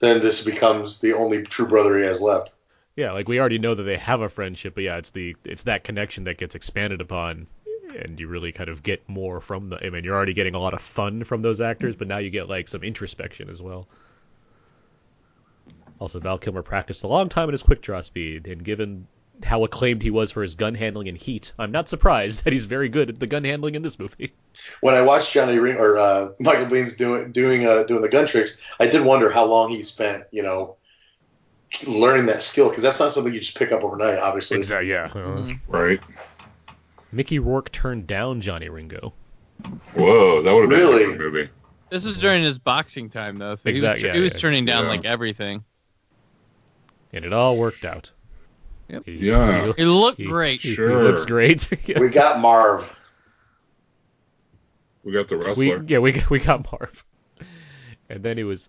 then 0.00 0.20
this 0.20 0.42
becomes 0.44 0.98
the 0.98 1.14
only 1.14 1.42
true 1.42 1.66
brother 1.66 1.96
he 1.98 2.04
has 2.04 2.20
left. 2.20 2.52
Yeah, 2.96 3.12
like 3.12 3.26
we 3.26 3.40
already 3.40 3.58
know 3.58 3.74
that 3.74 3.82
they 3.84 3.96
have 3.96 4.20
a 4.20 4.28
friendship, 4.28 4.74
but 4.74 4.84
yeah, 4.84 4.98
it's 4.98 5.10
the 5.10 5.34
it's 5.44 5.62
that 5.64 5.84
connection 5.84 6.24
that 6.24 6.36
gets 6.38 6.54
expanded 6.54 7.00
upon, 7.00 7.46
and 7.94 8.18
you 8.18 8.28
really 8.28 8.52
kind 8.52 8.68
of 8.68 8.82
get 8.82 9.08
more 9.08 9.40
from 9.40 9.70
the. 9.70 9.84
I 9.84 9.90
mean, 9.90 10.04
you're 10.04 10.14
already 10.14 10.34
getting 10.34 10.54
a 10.54 10.60
lot 10.60 10.74
of 10.74 10.80
fun 10.80 11.24
from 11.24 11.42
those 11.42 11.60
actors, 11.60 11.96
but 11.96 12.08
now 12.08 12.18
you 12.18 12.30
get 12.30 12.48
like 12.48 12.68
some 12.68 12.82
introspection 12.82 13.48
as 13.48 13.62
well. 13.62 13.86
Also, 16.00 16.20
Val 16.20 16.38
Kilmer 16.38 16.62
practiced 16.62 17.04
a 17.04 17.06
long 17.08 17.28
time 17.28 17.48
in 17.48 17.52
his 17.52 17.62
quick 17.62 17.80
draw 17.80 18.00
speed, 18.00 18.46
and 18.46 18.64
given 18.64 19.06
how 19.42 19.64
acclaimed 19.64 20.02
he 20.02 20.10
was 20.10 20.30
for 20.30 20.42
his 20.42 20.54
gun 20.54 20.74
handling 20.74 21.06
in 21.06 21.16
Heat, 21.16 21.52
I'm 21.58 21.72
not 21.72 21.88
surprised 21.88 22.44
that 22.44 22.52
he's 22.52 22.64
very 22.64 22.88
good 22.88 23.08
at 23.08 23.20
the 23.20 23.26
gun 23.26 23.44
handling 23.44 23.74
in 23.74 23.82
this 23.82 23.98
movie. 23.98 24.34
When 24.80 24.94
I 24.94 25.02
watched 25.02 25.32
Johnny 25.32 25.58
Ring 25.58 25.76
or 25.76 25.98
uh, 25.98 26.28
Michael 26.40 26.66
Biehn's 26.66 26.94
doing 26.94 27.32
doing 27.32 27.66
uh, 27.66 27.84
doing 27.84 28.02
the 28.02 28.08
gun 28.08 28.26
tricks, 28.26 28.60
I 28.78 28.86
did 28.86 29.04
wonder 29.04 29.30
how 29.30 29.44
long 29.44 29.70
he 29.70 29.82
spent, 29.82 30.24
you 30.30 30.42
know, 30.42 30.76
learning 31.86 32.26
that 32.26 32.42
skill 32.42 32.68
because 32.68 32.82
that's 32.82 33.00
not 33.00 33.12
something 33.12 33.32
you 33.32 33.40
just 33.40 33.56
pick 33.56 33.72
up 33.72 33.82
overnight. 33.82 34.18
Obviously, 34.18 34.58
Exactly. 34.58 34.90
Yeah. 34.90 35.08
Mhm. 35.08 35.60
Right. 35.68 36.00
Mickey 37.14 37.38
Rourke 37.38 37.70
turned 37.72 38.06
down 38.06 38.40
Johnny 38.40 38.68
Ringo. 38.68 39.12
Whoa, 39.94 40.42
that 40.42 40.52
would 40.52 40.62
have 40.62 40.70
been 40.70 40.78
Really? 40.78 41.04
a 41.04 41.06
different 41.10 41.20
movie. 41.32 41.48
This 41.90 42.04
is 42.04 42.16
during 42.18 42.42
his 42.42 42.58
boxing 42.58 43.08
time 43.08 43.36
though, 43.36 43.54
so 43.54 43.68
Exact- 43.68 44.00
he 44.00 44.06
was, 44.06 44.08
yeah, 44.08 44.14
he 44.14 44.20
was 44.20 44.34
yeah. 44.34 44.40
turning 44.40 44.64
down 44.64 44.82
Yeah. 44.84 44.88
like 44.90 45.04
everything. 45.04 45.64
And 47.12 47.24
it 47.24 47.32
all 47.32 47.56
worked 47.56 47.84
out. 47.84 48.10
Yep. 48.88 49.04
He- 49.06 49.12
Yeah. 49.28 49.66
he- 49.66 49.72
He 49.76 49.84
looked 49.84 50.18
he- 50.18 50.26
great. 50.26 50.60
he- 50.60 50.74
Sure. 50.74 50.90
He 50.90 50.96
looks 51.08 51.24
great. 51.24 51.68
Yeah. 51.88 52.00
we 52.00 52.10
got 52.10 52.40
Marv. 52.40 52.94
We 55.04 55.12
got 55.12 55.28
the 55.28 55.36
we 55.38 55.44
wrestler. 55.46 55.84
yeah 55.86 55.98
we 55.98 56.22
we 56.30 56.38
got 56.40 56.70
Marv, 56.72 57.04
and 58.08 58.22
then 58.22 58.36
he 58.38 58.44
was 58.44 58.68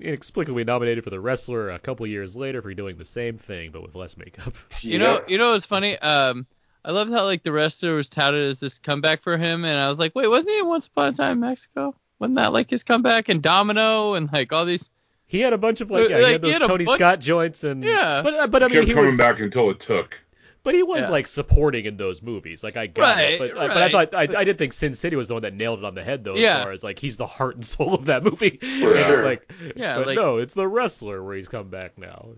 inexplicably 0.00 0.64
nominated 0.64 1.04
for 1.04 1.10
the 1.10 1.20
wrestler 1.20 1.70
a 1.70 1.78
couple 1.78 2.06
years 2.06 2.34
later 2.36 2.62
for 2.62 2.72
doing 2.74 2.96
the 2.96 3.04
same 3.04 3.38
thing 3.38 3.70
but 3.72 3.82
with 3.82 3.94
less 3.94 4.16
makeup. 4.16 4.54
You 4.80 4.98
know, 4.98 5.20
you 5.28 5.36
know 5.38 5.52
what's 5.52 5.66
funny? 5.66 5.98
Um, 5.98 6.46
I 6.84 6.92
loved 6.92 7.12
how 7.12 7.24
like 7.24 7.42
the 7.42 7.52
wrestler 7.52 7.94
was 7.96 8.08
touted 8.08 8.48
as 8.48 8.60
this 8.60 8.78
comeback 8.78 9.22
for 9.22 9.36
him, 9.36 9.64
and 9.64 9.78
I 9.78 9.88
was 9.88 9.98
like, 9.98 10.14
wait, 10.14 10.28
wasn't 10.28 10.54
he 10.54 10.60
in 10.60 10.66
Once 10.66 10.86
Upon 10.86 11.08
a 11.08 11.12
Time 11.16 11.32
in 11.32 11.40
Mexico? 11.40 11.94
Wasn't 12.18 12.36
that 12.36 12.52
like 12.52 12.70
his 12.70 12.82
comeback 12.84 13.28
and 13.28 13.42
Domino 13.42 14.14
and 14.14 14.32
like 14.32 14.52
all 14.52 14.64
these? 14.64 14.90
He 15.26 15.40
had 15.40 15.52
a 15.52 15.58
bunch 15.58 15.80
of 15.80 15.90
like 15.90 16.08
yeah, 16.08 16.16
he 16.18 16.22
Like, 16.22 16.32
had 16.32 16.44
he 16.44 16.50
those 16.50 16.58
had 16.60 16.66
Tony 16.66 16.84
bunch- 16.86 16.98
Scott 16.98 17.20
joints 17.20 17.64
and 17.64 17.84
Yeah. 17.84 18.22
but 18.22 18.34
uh, 18.34 18.46
but 18.46 18.62
I 18.62 18.66
mean 18.68 18.76
kept 18.76 18.88
he 18.88 18.94
coming 18.94 19.10
was 19.10 19.18
back 19.18 19.38
until 19.40 19.68
it 19.70 19.78
took. 19.80 20.18
but 20.64 20.74
he 20.74 20.82
was 20.82 21.02
Yeah. 21.02 21.08
like 21.10 21.26
supporting 21.26 21.84
in 21.84 21.96
those 21.98 22.22
movies 22.22 22.64
like 22.64 22.76
I 22.78 22.86
got 22.86 23.18
it 23.18 23.38
Right, 23.40 23.52
but 23.54 23.68
but 23.68 23.76
I 23.82 23.90
thought 23.90 24.14
I, 24.14 24.22
I 24.40 24.44
did 24.44 24.56
think 24.58 24.72
Sin 24.72 24.94
City 24.94 25.16
was 25.16 25.28
the 25.28 25.34
one 25.34 25.42
that 25.42 25.52
nailed 25.54 25.80
it 25.80 25.84
on 25.84 25.94
the 25.94 26.02
head 26.02 26.24
though 26.24 26.34
Yeah. 26.36 26.58
as 26.58 26.62
far 26.64 26.72
as 26.72 26.82
like 26.84 26.98
he's 26.98 27.18
the 27.18 27.26
heart 27.26 27.56
and 27.56 27.64
soul 27.64 27.94
of 27.94 28.06
that 28.06 28.24
movie. 28.24 28.56
For 28.58 28.58
It's 28.92 29.04
sure. 29.04 29.24
like 29.24 29.52
Yeah, 29.76 29.98
but 29.98 30.06
like- 30.06 30.16
no, 30.16 30.38
it's 30.38 30.54
the 30.54 30.66
wrestler 30.66 31.22
where 31.22 31.36
he's 31.36 31.48
come 31.48 31.68
back 31.68 31.98
now. 31.98 32.30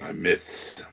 I 0.00 0.12
missed. 0.12 0.84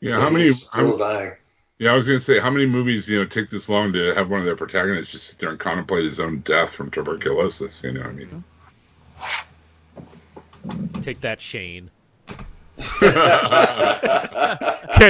Yeah, 0.00 0.18
how 0.20 0.30
many? 0.30 0.44
He's 0.44 0.66
still 0.66 0.92
how- 0.92 0.96
dying. 0.96 1.32
yeah, 1.78 1.92
I 1.92 1.94
was 1.94 2.06
gonna 2.06 2.20
say, 2.20 2.38
how 2.38 2.50
many 2.50 2.66
movies 2.66 3.08
you 3.08 3.18
know 3.18 3.24
take 3.26 3.50
this 3.50 3.68
long 3.68 3.92
to 3.92 4.14
have 4.14 4.30
one 4.30 4.40
of 4.40 4.46
their 4.46 4.56
protagonists 4.56 5.12
just 5.12 5.26
sit 5.28 5.38
there 5.38 5.50
and 5.50 5.58
contemplate 5.58 6.04
his 6.04 6.20
own 6.20 6.40
death 6.40 6.72
from 6.72 6.90
tuberculosis? 6.90 7.82
You 7.84 7.92
know, 7.92 8.02
I 8.02 8.12
mean, 8.12 8.44
Take 11.02 11.20
that, 11.22 11.40
Shane. 11.40 11.90
Can't 13.00 13.14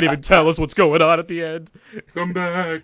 even 0.04 0.20
tell 0.20 0.48
us 0.48 0.58
what's 0.58 0.74
going 0.74 1.02
on 1.02 1.18
at 1.18 1.28
the 1.28 1.42
end. 1.44 1.70
come 2.14 2.32
back. 2.32 2.82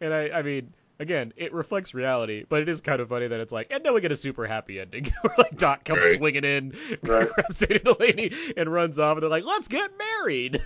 And 0.00 0.12
I, 0.14 0.30
I 0.30 0.42
mean, 0.42 0.72
again, 0.98 1.32
it 1.36 1.52
reflects 1.52 1.94
reality, 1.94 2.44
but 2.48 2.62
it 2.62 2.68
is 2.68 2.80
kind 2.80 3.00
of 3.00 3.08
funny 3.08 3.26
that 3.28 3.40
it's 3.40 3.52
like, 3.52 3.68
and 3.70 3.84
then 3.84 3.94
we 3.94 4.00
get 4.00 4.12
a 4.12 4.16
super 4.16 4.46
happy 4.46 4.80
ending 4.80 5.04
where 5.22 5.34
like 5.38 5.56
Doc 5.56 5.84
comes 5.84 6.02
Right. 6.02 6.16
swinging 6.18 6.44
in, 6.44 6.74
Right. 7.02 7.28
grabs 7.34 7.58
Dana 7.58 7.78
Delany, 7.80 8.32
and 8.56 8.72
runs 8.72 8.98
off, 8.98 9.16
and 9.16 9.22
they're 9.22 9.30
like, 9.30 9.44
"Let's 9.44 9.68
get 9.68 9.90
married." 9.98 10.62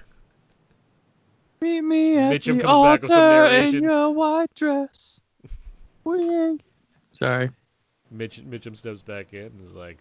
Meet 1.61 1.81
me 1.83 2.17
at 2.17 2.33
Mitchum 2.33 2.57
the 2.57 2.63
comes 2.65 2.83
back 2.85 3.03
with 3.03 3.11
some 3.11 3.21
altar 3.23 3.51
narration. 3.51 3.77
in 3.77 3.83
your 3.85 4.11
white 4.11 4.55
dress. 4.55 5.21
Sorry. 7.13 7.51
Mitch, 8.11 8.41
Mitchum 8.43 8.77
steps 8.77 9.03
back 9.03 9.33
in 9.35 9.47
and 9.47 9.67
is 9.69 9.75
like, 9.75 9.99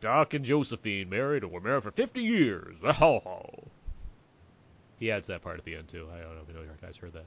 "Doc 0.00 0.34
and 0.34 0.44
Josephine 0.44 1.08
married, 1.08 1.42
and 1.44 1.52
we're 1.52 1.60
married 1.60 1.82
for 1.84 1.90
fifty 1.90 2.22
years." 2.22 2.76
Ho 2.84 3.20
ho. 3.20 3.64
He 4.98 5.10
adds 5.12 5.28
that 5.28 5.42
part 5.42 5.58
at 5.58 5.64
the 5.64 5.76
end 5.76 5.88
too. 5.88 6.08
I 6.12 6.18
don't 6.20 6.34
know 6.34 6.42
if 6.42 6.48
you 6.48 6.68
guys 6.82 6.96
heard 6.96 7.12
that. 7.12 7.24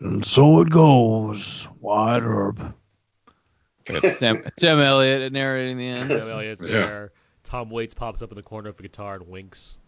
And 0.00 0.24
so 0.24 0.60
it 0.60 0.70
goes. 0.70 1.66
Wyatt 1.80 2.22
Earp. 2.22 2.74
Sam, 4.18 4.36
Sam 4.58 4.80
Elliott 4.80 5.32
narrating 5.32 5.78
the 5.78 5.88
end. 5.88 6.10
Sam 6.10 6.28
Elliott's 6.28 6.62
Yeah. 6.62 6.68
there. 6.70 7.12
Tom 7.44 7.70
Waits 7.70 7.94
pops 7.94 8.20
up 8.20 8.30
in 8.30 8.36
the 8.36 8.42
corner 8.42 8.68
of 8.68 8.78
a 8.78 8.82
guitar 8.82 9.14
and 9.16 9.26
winks. 9.26 9.78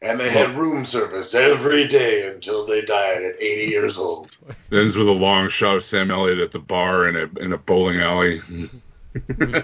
And 0.00 0.18
they 0.18 0.30
had 0.30 0.56
room 0.56 0.84
service 0.84 1.34
every 1.34 1.86
day 1.88 2.28
until 2.32 2.66
they 2.66 2.82
died 2.82 3.22
at 3.24 3.40
80 3.40 3.70
years 3.70 3.98
old. 3.98 4.30
It 4.70 4.76
ends 4.76 4.96
with 4.96 5.08
a 5.08 5.12
long 5.12 5.48
shot 5.48 5.76
of 5.76 5.84
Sam 5.84 6.10
Elliott 6.10 6.38
at 6.38 6.50
the 6.52 6.58
bar 6.58 7.08
in 7.08 7.16
a 7.16 7.28
in 7.40 7.52
a 7.52 7.58
bowling 7.58 8.00
alley. 8.00 8.40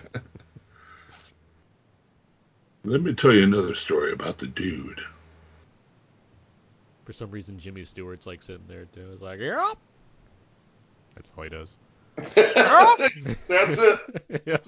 Let 2.85 3.03
me 3.03 3.15
tell 3.15 3.35
you 3.35 3.43
another 3.43 3.75
story 3.75 4.13
about 4.13 4.39
the 4.39 4.47
dude. 4.47 5.01
For 7.09 7.15
some 7.15 7.31
reason, 7.31 7.59
Jimmy 7.59 7.87
Stewart's 7.87 8.27
like 8.27 8.43
sitting 8.43 8.67
there 8.69 8.85
too. 8.85 9.09
He's 9.13 9.23
like, 9.23 9.41
yep. 9.41 9.79
That's 11.15 11.31
all 11.39 11.43
he 11.43 11.49
does. 11.49 11.79
That's 12.35 13.79
it. 13.79 14.01
Yep. 14.47 14.67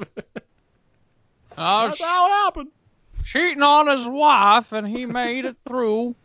Oh, 1.58 1.86
That's 1.88 2.02
how 2.02 2.26
it 2.28 2.30
happened. 2.30 2.70
cheating 3.24 3.60
on 3.62 3.88
his 3.88 4.08
wife, 4.08 4.72
and 4.72 4.88
he 4.88 5.04
made 5.04 5.44
it 5.44 5.56
through. 5.68 6.14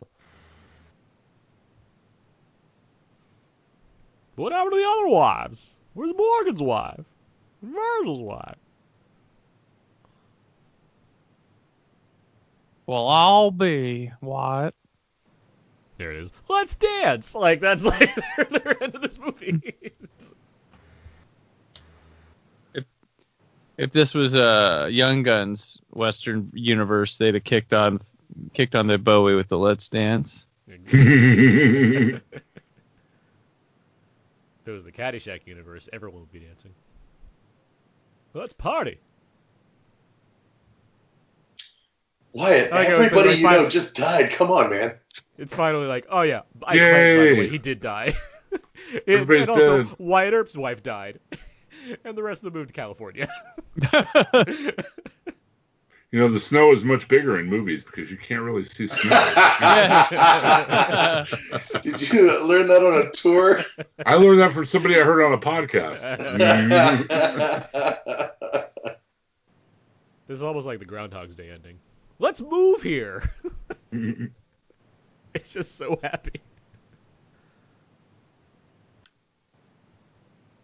What 4.36 4.52
happened 4.52 4.72
to 4.72 4.78
the 4.78 4.88
other 4.88 5.08
wives? 5.08 5.74
Where's 5.92 6.14
Morgan's 6.16 6.62
wife? 6.62 7.04
Virgil's 7.62 8.20
wife? 8.20 8.56
Well, 12.86 13.06
I'll 13.06 13.50
be 13.50 14.12
Wyatt. 14.22 14.74
There 15.98 16.12
it 16.12 16.18
is. 16.22 16.30
Let's 16.48 16.74
dance. 16.74 17.34
Like 17.34 17.60
that's 17.60 17.84
like 17.84 18.14
their, 18.36 18.44
their 18.60 18.82
end 18.82 18.94
of 18.94 19.02
this 19.02 19.18
movie. 19.18 19.60
It's- 19.82 20.34
If 23.78 23.90
this 23.90 24.14
was 24.14 24.34
a 24.34 24.88
Young 24.90 25.22
Guns 25.22 25.78
Western 25.90 26.50
universe, 26.54 27.18
they'd 27.18 27.34
have 27.34 27.44
kicked 27.44 27.74
on, 27.74 28.00
kicked 28.54 28.74
on 28.74 28.86
the 28.86 28.96
Bowie 28.96 29.34
with 29.34 29.48
the 29.48 29.58
Let's 29.58 29.86
Dance. 29.90 30.46
if 30.66 32.22
it 34.64 34.70
was 34.70 34.82
the 34.84 34.92
Caddyshack 34.92 35.40
universe, 35.46 35.90
everyone 35.92 36.20
would 36.20 36.32
be 36.32 36.38
dancing. 36.38 36.72
Let's 38.32 38.54
party. 38.54 38.98
Wyatt, 42.36 42.70
I 42.70 42.76
like 42.76 42.88
how 42.88 42.94
everybody 42.96 43.28
like, 43.28 43.38
you 43.38 43.62
know 43.62 43.68
just 43.68 43.96
died. 43.96 44.30
Come 44.30 44.50
on, 44.50 44.68
man. 44.68 44.92
It's 45.38 45.54
finally 45.54 45.86
like, 45.86 46.06
oh 46.10 46.20
yeah, 46.20 46.42
I 46.62 46.74
Yay. 46.74 46.80
claim, 46.90 47.18
by 47.18 47.34
the 47.34 47.40
way, 47.40 47.48
he 47.48 47.58
did 47.58 47.80
die. 47.80 48.14
and, 48.52 49.02
Everybody's 49.06 49.42
and 49.42 49.50
also, 49.50 49.82
dead. 49.84 49.94
Wyatt 49.98 50.34
Earp's 50.34 50.54
wife 50.54 50.82
died, 50.82 51.18
and 52.04 52.16
the 52.16 52.22
rest 52.22 52.44
of 52.44 52.52
them 52.52 52.60
moved 52.60 52.68
to 52.68 52.74
California. 52.74 53.28
You 56.12 56.20
know, 56.20 56.28
the 56.28 56.38
snow 56.38 56.72
is 56.72 56.84
much 56.84 57.08
bigger 57.08 57.38
in 57.40 57.46
movies 57.46 57.82
because 57.82 58.10
you 58.12 58.16
can't 58.16 58.40
really 58.40 58.64
see 58.64 58.86
snow. 58.86 59.10
Did 61.82 62.00
you 62.00 62.46
learn 62.46 62.68
that 62.68 62.80
on 62.80 63.06
a 63.06 63.10
tour? 63.10 63.64
I 64.06 64.14
learned 64.14 64.38
that 64.38 64.52
from 64.52 64.66
somebody 64.66 64.94
I 64.94 65.02
heard 65.02 65.20
on 65.20 65.32
a 65.32 65.38
podcast. 65.38 66.00
This 70.28 70.36
is 70.36 70.42
almost 70.44 70.66
like 70.66 70.78
the 70.78 70.84
Groundhog's 70.84 71.34
Day 71.34 71.50
ending. 71.50 71.80
Let's 72.18 72.40
move 72.40 72.82
here. 72.82 73.30
it's 75.34 75.48
just 75.48 75.76
so 75.76 75.98
happy. 76.02 76.40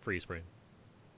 Freeze 0.01 0.25
frame. 0.25 0.43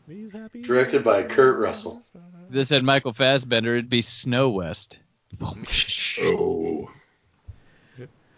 He's 0.08 0.32
happy. 0.32 0.62
Directed 0.62 1.02
by 1.02 1.22
Kurt 1.22 1.58
Russell. 1.58 2.04
If 2.14 2.50
this 2.50 2.68
had 2.68 2.84
Michael 2.84 3.12
Fassbender, 3.14 3.74
it'd 3.74 3.88
be 3.88 4.02
Snow 4.02 4.50
West. 4.50 4.98
oh. 6.20 6.90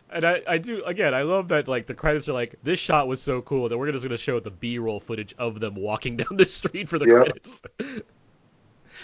And 0.09 0.25
I, 0.25 0.41
I 0.47 0.59
do 0.59 0.85
again. 0.85 1.13
I 1.15 1.23
love 1.23 1.49
that 1.49 1.67
like 1.67 1.87
the 1.89 1.95
credits 1.95 2.29
are 2.29 2.33
like 2.33 2.55
this 2.63 2.79
shot 2.79 3.09
was 3.09 3.21
so 3.21 3.43
cool 3.43 3.69
that 3.69 3.77
we're 3.77 3.91
just 3.91 4.05
gonna 4.05 4.17
show 4.17 4.39
the 4.39 4.53
B-roll 4.53 5.01
footage 5.01 5.35
of 5.37 5.59
them 5.59 5.75
walking 5.75 6.17
down 6.17 6.37
the 6.37 6.47
street 6.47 6.89
for 6.89 6.99
the 6.99 7.07
Yep. 7.07 7.17
credits. 7.17 7.63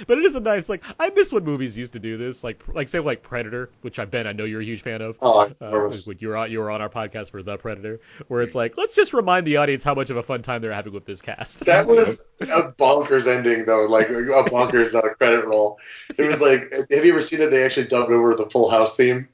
but 0.07 0.19
it 0.19 0.25
is 0.25 0.37
a 0.37 0.41
nice 0.41 0.69
like 0.69 0.83
I 0.99 1.11
miss 1.11 1.33
when 1.33 1.45
movies 1.45 1.77
used 1.77 1.93
to 1.95 1.99
do 1.99 2.17
this 2.17 2.43
like 2.45 2.63
like 2.69 2.89
say 2.89 3.01
like 3.01 3.23
Predator, 3.23 3.71
which 3.83 3.99
I 3.99 4.05
Ben 4.05 4.27
I 4.27 4.33
know 4.33 4.45
you're 4.45 4.61
a 4.61 4.65
huge 4.65 4.83
fan 4.83 5.03
of. 5.03 5.17
Oh, 5.21 5.49
Uh, 5.61 5.91
you 6.19 6.29
were 6.29 6.37
on 6.37 6.51
you 6.51 6.59
were 6.59 6.71
on 6.71 6.81
our 6.81 6.89
podcast 6.89 7.31
for 7.31 7.43
the 7.43 7.57
Predator, 7.57 8.01
where 8.29 8.43
it's 8.43 8.55
like 8.55 8.77
let's 8.77 8.95
just 8.95 9.13
remind 9.13 9.47
the 9.47 9.57
audience 9.57 9.85
how 9.85 9.95
much 9.95 10.11
of 10.11 10.17
a 10.17 10.23
fun 10.23 10.43
time 10.43 10.63
they're 10.63 10.73
having 10.73 10.93
with 10.93 11.05
this 11.05 11.23
cast. 11.23 11.65
That 11.67 11.87
was 11.93 12.25
a 12.41 12.73
bonkers 12.73 13.27
ending, 13.27 13.65
though, 13.65 13.87
like 13.87 14.09
a 14.09 14.13
bonkers 14.13 14.95
uh, 14.95 15.15
credit 15.15 15.45
roll. 15.47 15.79
It 16.17 16.23
was 16.23 16.41
like, 16.41 16.73
have 16.91 17.05
you 17.05 17.13
ever 17.13 17.21
seen 17.21 17.41
it? 17.41 17.51
They 17.51 17.65
actually 17.65 17.87
dubbed 17.89 18.13
over 18.13 18.35
the 18.35 18.49
Full 18.51 18.71
House 18.71 18.97
theme. 18.97 19.29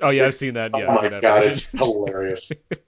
oh 0.00 0.10
yeah, 0.10 0.26
I've 0.26 0.34
seen 0.34 0.54
that. 0.54 0.70
Yeah, 0.76 0.86
oh 0.88 0.94
my 0.94 1.08
god, 1.08 1.22
version. 1.22 1.50
it's 1.50 1.70
hilarious. 1.70 2.48
but 2.68 2.80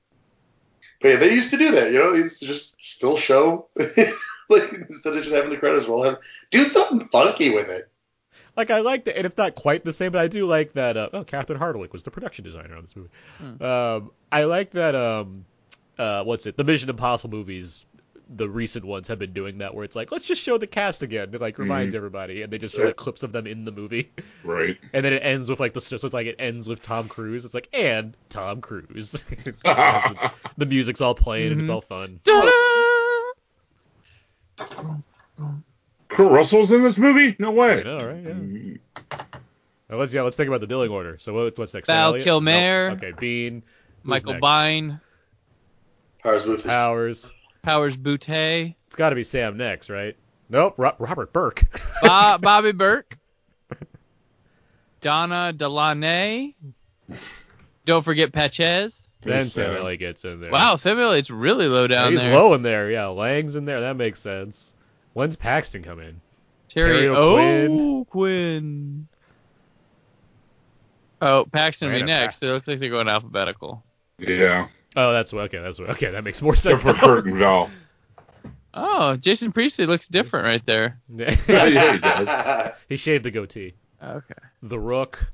yeah, 1.03 1.17
they 1.17 1.35
used 1.35 1.51
to 1.51 1.57
do 1.57 1.73
that. 1.73 1.93
You 1.93 1.99
know, 1.99 2.13
they 2.13 2.19
used 2.19 2.41
to 2.41 2.47
just 2.47 2.83
still 2.83 3.17
show, 3.17 3.69
like 4.51 4.73
instead 4.73 5.17
of 5.17 5.23
just 5.23 5.35
having 5.35 5.51
the 5.51 5.57
credits 5.57 5.89
roll, 5.89 6.03
have 6.05 6.19
do 6.51 6.65
something 6.65 7.07
funky 7.09 7.51
with 7.55 7.69
it. 7.71 7.91
Like 8.57 8.71
I 8.71 8.81
like 8.81 9.05
that, 9.07 9.17
and 9.17 9.27
it's 9.27 9.37
not 9.37 9.55
quite 9.57 9.85
the 9.85 9.93
same, 9.93 10.13
but 10.13 10.21
I 10.21 10.29
do 10.29 10.47
like 10.47 10.75
that. 10.75 10.97
Uh, 10.97 11.09
oh, 11.13 11.25
Catherine 11.25 11.59
Hardwicke 11.59 11.93
was 11.93 12.05
the 12.05 12.11
production 12.13 12.45
designer 12.45 12.77
on 12.77 12.83
this 12.83 12.95
movie. 12.95 13.11
Um, 13.65 14.11
I 14.31 14.45
like 14.45 14.71
that. 14.73 14.95
Um, 14.95 15.45
uh, 15.99 16.23
what's 16.25 16.47
it? 16.47 16.57
The 16.57 16.63
Mission 16.65 16.89
Impossible 16.89 17.37
movies, 17.37 17.85
the 18.37 18.49
recent 18.49 18.85
ones 18.85 19.09
have 19.09 19.19
been 19.19 19.33
doing 19.33 19.59
that, 19.59 19.75
where 19.75 19.85
it's 19.85 19.97
like, 19.97 20.13
let's 20.13 20.25
just 20.25 20.41
show 20.41 20.57
the 20.57 20.69
cast 20.69 21.03
again 21.03 21.33
to 21.33 21.39
like 21.39 21.59
remind 21.59 21.97
everybody, 21.97 22.43
and 22.43 22.53
they 22.53 22.59
just 22.59 22.77
show 22.77 22.85
like 22.85 22.97
clips 22.97 23.25
of 23.25 23.33
them 23.33 23.49
in 23.49 23.65
the 23.65 23.73
movie, 23.73 24.13
Right. 24.45 24.77
and 24.93 25.05
then 25.05 25.13
it 25.13 25.21
ends 25.25 25.51
with 25.51 25.59
like 25.59 25.73
the 25.73 25.81
so 25.81 25.97
it's 25.97 26.15
like 26.15 26.27
it 26.29 26.37
ends 26.39 26.69
with 26.69 26.81
Tom 26.81 27.09
Cruise. 27.09 27.45
It's 27.45 27.55
like 27.55 27.69
and 27.73 28.17
Tom 28.29 28.61
Cruise. 28.61 29.13
the, 29.65 30.33
the 30.57 30.67
music's 30.67 31.01
all 31.01 31.15
playing 31.17 31.51
and 31.53 31.61
it's 31.61 31.71
all 31.71 31.81
fun. 31.81 32.21
Kurt 34.57 36.31
Russell's 36.31 36.71
in 36.71 36.83
this 36.83 36.97
movie? 36.99 37.35
No 37.39 37.51
way. 37.51 37.83
know, 37.83 37.99
right? 37.99 38.23
Yeah. 38.23 39.19
Now 39.91 39.97
let's 39.99 40.15
yeah, 40.15 40.23
let's 40.23 40.37
think 40.37 40.49
about 40.49 40.61
the 40.61 40.67
billing 40.67 40.91
order. 40.91 41.19
So 41.19 41.35
what, 41.35 41.59
what's 41.59 41.75
next? 41.75 41.89
Val 41.89 42.11
Elliott? 42.11 42.25
Kilmer. 42.25 42.89
Nope. 42.91 42.99
Okay, 42.99 43.13
Biehn. 43.13 43.53
Who's 43.55 43.63
Michael 44.05 44.33
next? 44.35 44.45
Biehn, 44.45 45.01
Powers 46.23 46.45
Boothe. 46.45 46.65
Powers. 46.65 47.31
Powers 47.63 47.97
Boothe, 47.97 48.75
It's 48.87 48.97
got 48.97 49.11
to 49.11 49.15
be 49.17 49.25
Sam 49.25 49.57
next, 49.57 49.89
right? 49.91 50.17
Nope, 50.51 50.75
Ro- 50.77 50.95
Robert 50.99 51.33
Burke. 51.33 51.65
Bo- 52.03 52.39
Bobby 52.39 52.73
Burke, 52.73 53.17
Donna 55.01 55.53
Delany. 55.53 56.57
Don't 57.87 58.03
forget 58.05 58.33
Patches. 58.33 59.04
Then 59.25 59.33
There's, 59.41 59.53
Sam 59.53 59.77
Elliott 59.77 60.01
gets 60.01 60.25
in 60.25 60.41
there. 60.41 60.51
Wow, 60.51 60.77
Samuel, 60.77 61.13
it's 61.13 61.31
really 61.31 61.67
low 61.69 61.87
down 61.87 62.13
he's 62.13 62.21
there. 62.21 62.31
He's 62.31 62.37
low 62.37 62.55
in 62.55 62.63
there. 62.63 62.91
Yeah, 62.91 63.07
Lang's 63.09 63.57
in 63.57 63.65
there. 63.65 63.81
That 63.81 63.97
makes 63.97 64.21
sense. 64.21 64.75
When's 65.13 65.37
Paxton 65.37 65.83
come 65.83 66.01
in? 66.01 66.21
Terry, 66.69 66.93
Terry 66.93 67.09
oh, 67.09 67.15
O'Quinn. 67.15 68.05
Quinn. 68.07 69.09
Oh, 71.21 71.47
Paxton 71.51 71.89
will 71.89 71.95
be 71.95 72.01
Right, 72.03 72.07
next. 72.07 72.43
It 72.43 72.47
looks 72.47 72.67
like 72.69 72.81
they're 72.81 72.91
going 72.91 73.09
alphabetical. 73.09 73.83
Yeah. 74.19 74.69
Oh, 74.97 75.13
that's 75.13 75.33
okay. 75.33 75.59
That's 75.59 75.81
okay. 75.81 76.11
That 76.11 76.25
makes 76.25 76.43
more 76.43 76.53
Except 76.53 76.81
sense. 76.81 76.83
for 76.83 76.93
now. 76.93 77.01
Kurt 77.01 77.27
and 77.27 77.73
Oh, 78.77 79.17
Jason 79.17 79.53
Priestley 79.53 79.87
looks 79.87 80.09
different 80.09 80.47
right 80.47 80.65
there. 80.67 80.99
Yeah, 81.17 81.93
he 81.93 81.99
does. 81.99 82.73
he 82.89 82.97
shaved 82.97 83.25
the 83.25 83.31
goatee. 83.31 83.75
Okay. 84.03 84.35
The 84.63 84.79
Rook. 84.79 85.25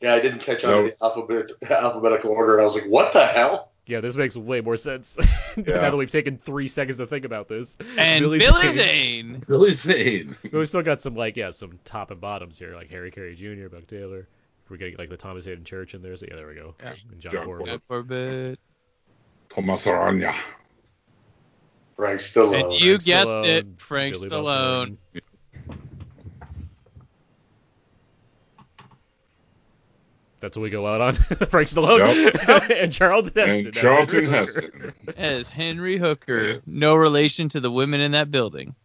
Yeah, 0.00 0.14
I 0.14 0.20
didn't 0.20 0.40
catch 0.40 0.64
on 0.64 0.70
No. 0.70 0.82
to 0.84 0.88
the 0.90 1.04
alphabet, 1.04 1.50
alphabetical 1.70 2.30
order, 2.30 2.52
and 2.54 2.60
I 2.62 2.64
was 2.64 2.74
like, 2.74 2.84
what 2.86 3.12
the 3.12 3.24
hell? 3.26 3.72
Yeah, 3.86 4.00
this 4.00 4.16
makes 4.16 4.36
way 4.36 4.60
more 4.60 4.76
sense 4.76 5.16
now 5.56 5.62
that 5.64 5.96
we've 5.96 6.10
taken 6.10 6.38
three 6.38 6.66
seconds 6.66 6.98
to 6.98 7.06
think 7.06 7.24
about 7.24 7.46
this. 7.48 7.76
And 7.96 8.22
Billy 8.22 8.40
Billy, 8.40 8.70
Zane. 8.70 8.74
Zane. 8.74 9.44
Billy 9.46 9.74
Zane. 9.74 10.36
But 10.42 10.52
we 10.58 10.66
still 10.66 10.82
got 10.82 11.02
some 11.02 11.14
like 11.14 11.36
yeah, 11.36 11.52
some 11.52 11.78
top 11.84 12.10
and 12.10 12.20
bottoms 12.20 12.58
here, 12.58 12.74
like 12.74 12.90
Harry 12.90 13.12
Carey 13.12 13.36
Jr., 13.36 13.68
Buck 13.68 13.86
Taylor. 13.86 14.26
We're 14.68 14.76
getting 14.78 14.96
like 14.98 15.08
the 15.08 15.16
Thomas 15.16 15.44
Haden 15.44 15.64
Church 15.64 15.94
in 15.94 16.02
there. 16.02 16.16
So 16.16 16.26
yeah, 16.28 16.34
there 16.34 16.48
we 16.48 16.56
go. 16.56 16.74
Yeah. 16.82 16.94
And 17.12 17.20
John, 17.20 17.32
John 17.32 17.44
Corbett. 17.46 17.66
Got 17.66 17.88
Corbett. 17.88 18.58
Thomas 19.50 19.86
Arana. 19.86 20.34
Frank 21.94 22.20
Stallone. 22.20 22.64
And 22.64 22.72
you 22.80 22.94
Frank 22.94 23.04
guessed 23.04 23.30
Stallone, 23.30 23.46
it, 23.46 23.66
Frank 23.78 24.14
Billy 24.14 24.28
Bob 24.28 24.44
Stallone. 24.44 24.76
Thornton. 24.76 24.98
That's 30.40 30.56
what 30.56 30.62
we 30.62 30.70
go 30.70 30.86
out 30.86 31.00
on. 31.00 31.14
Frank 31.48 31.68
Stallone 31.68 32.70
and 32.82 32.92
Charlton 32.92 33.32
Heston. 33.34 33.56
And 33.56 33.66
That's 33.66 33.78
Charlton 33.78 34.30
Henry 34.30 34.46
Hooker. 34.46 34.60
Heston. 34.60 35.14
As 35.16 35.48
Henry 35.48 35.96
Hooker. 35.96 36.46
Yes. 36.48 36.60
No 36.66 36.94
relation 36.94 37.48
to 37.50 37.60
the 37.60 37.70
women 37.70 38.00
in 38.00 38.12
that 38.12 38.30
building. 38.30 38.74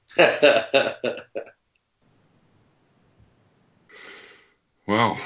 Wow. 4.88 5.18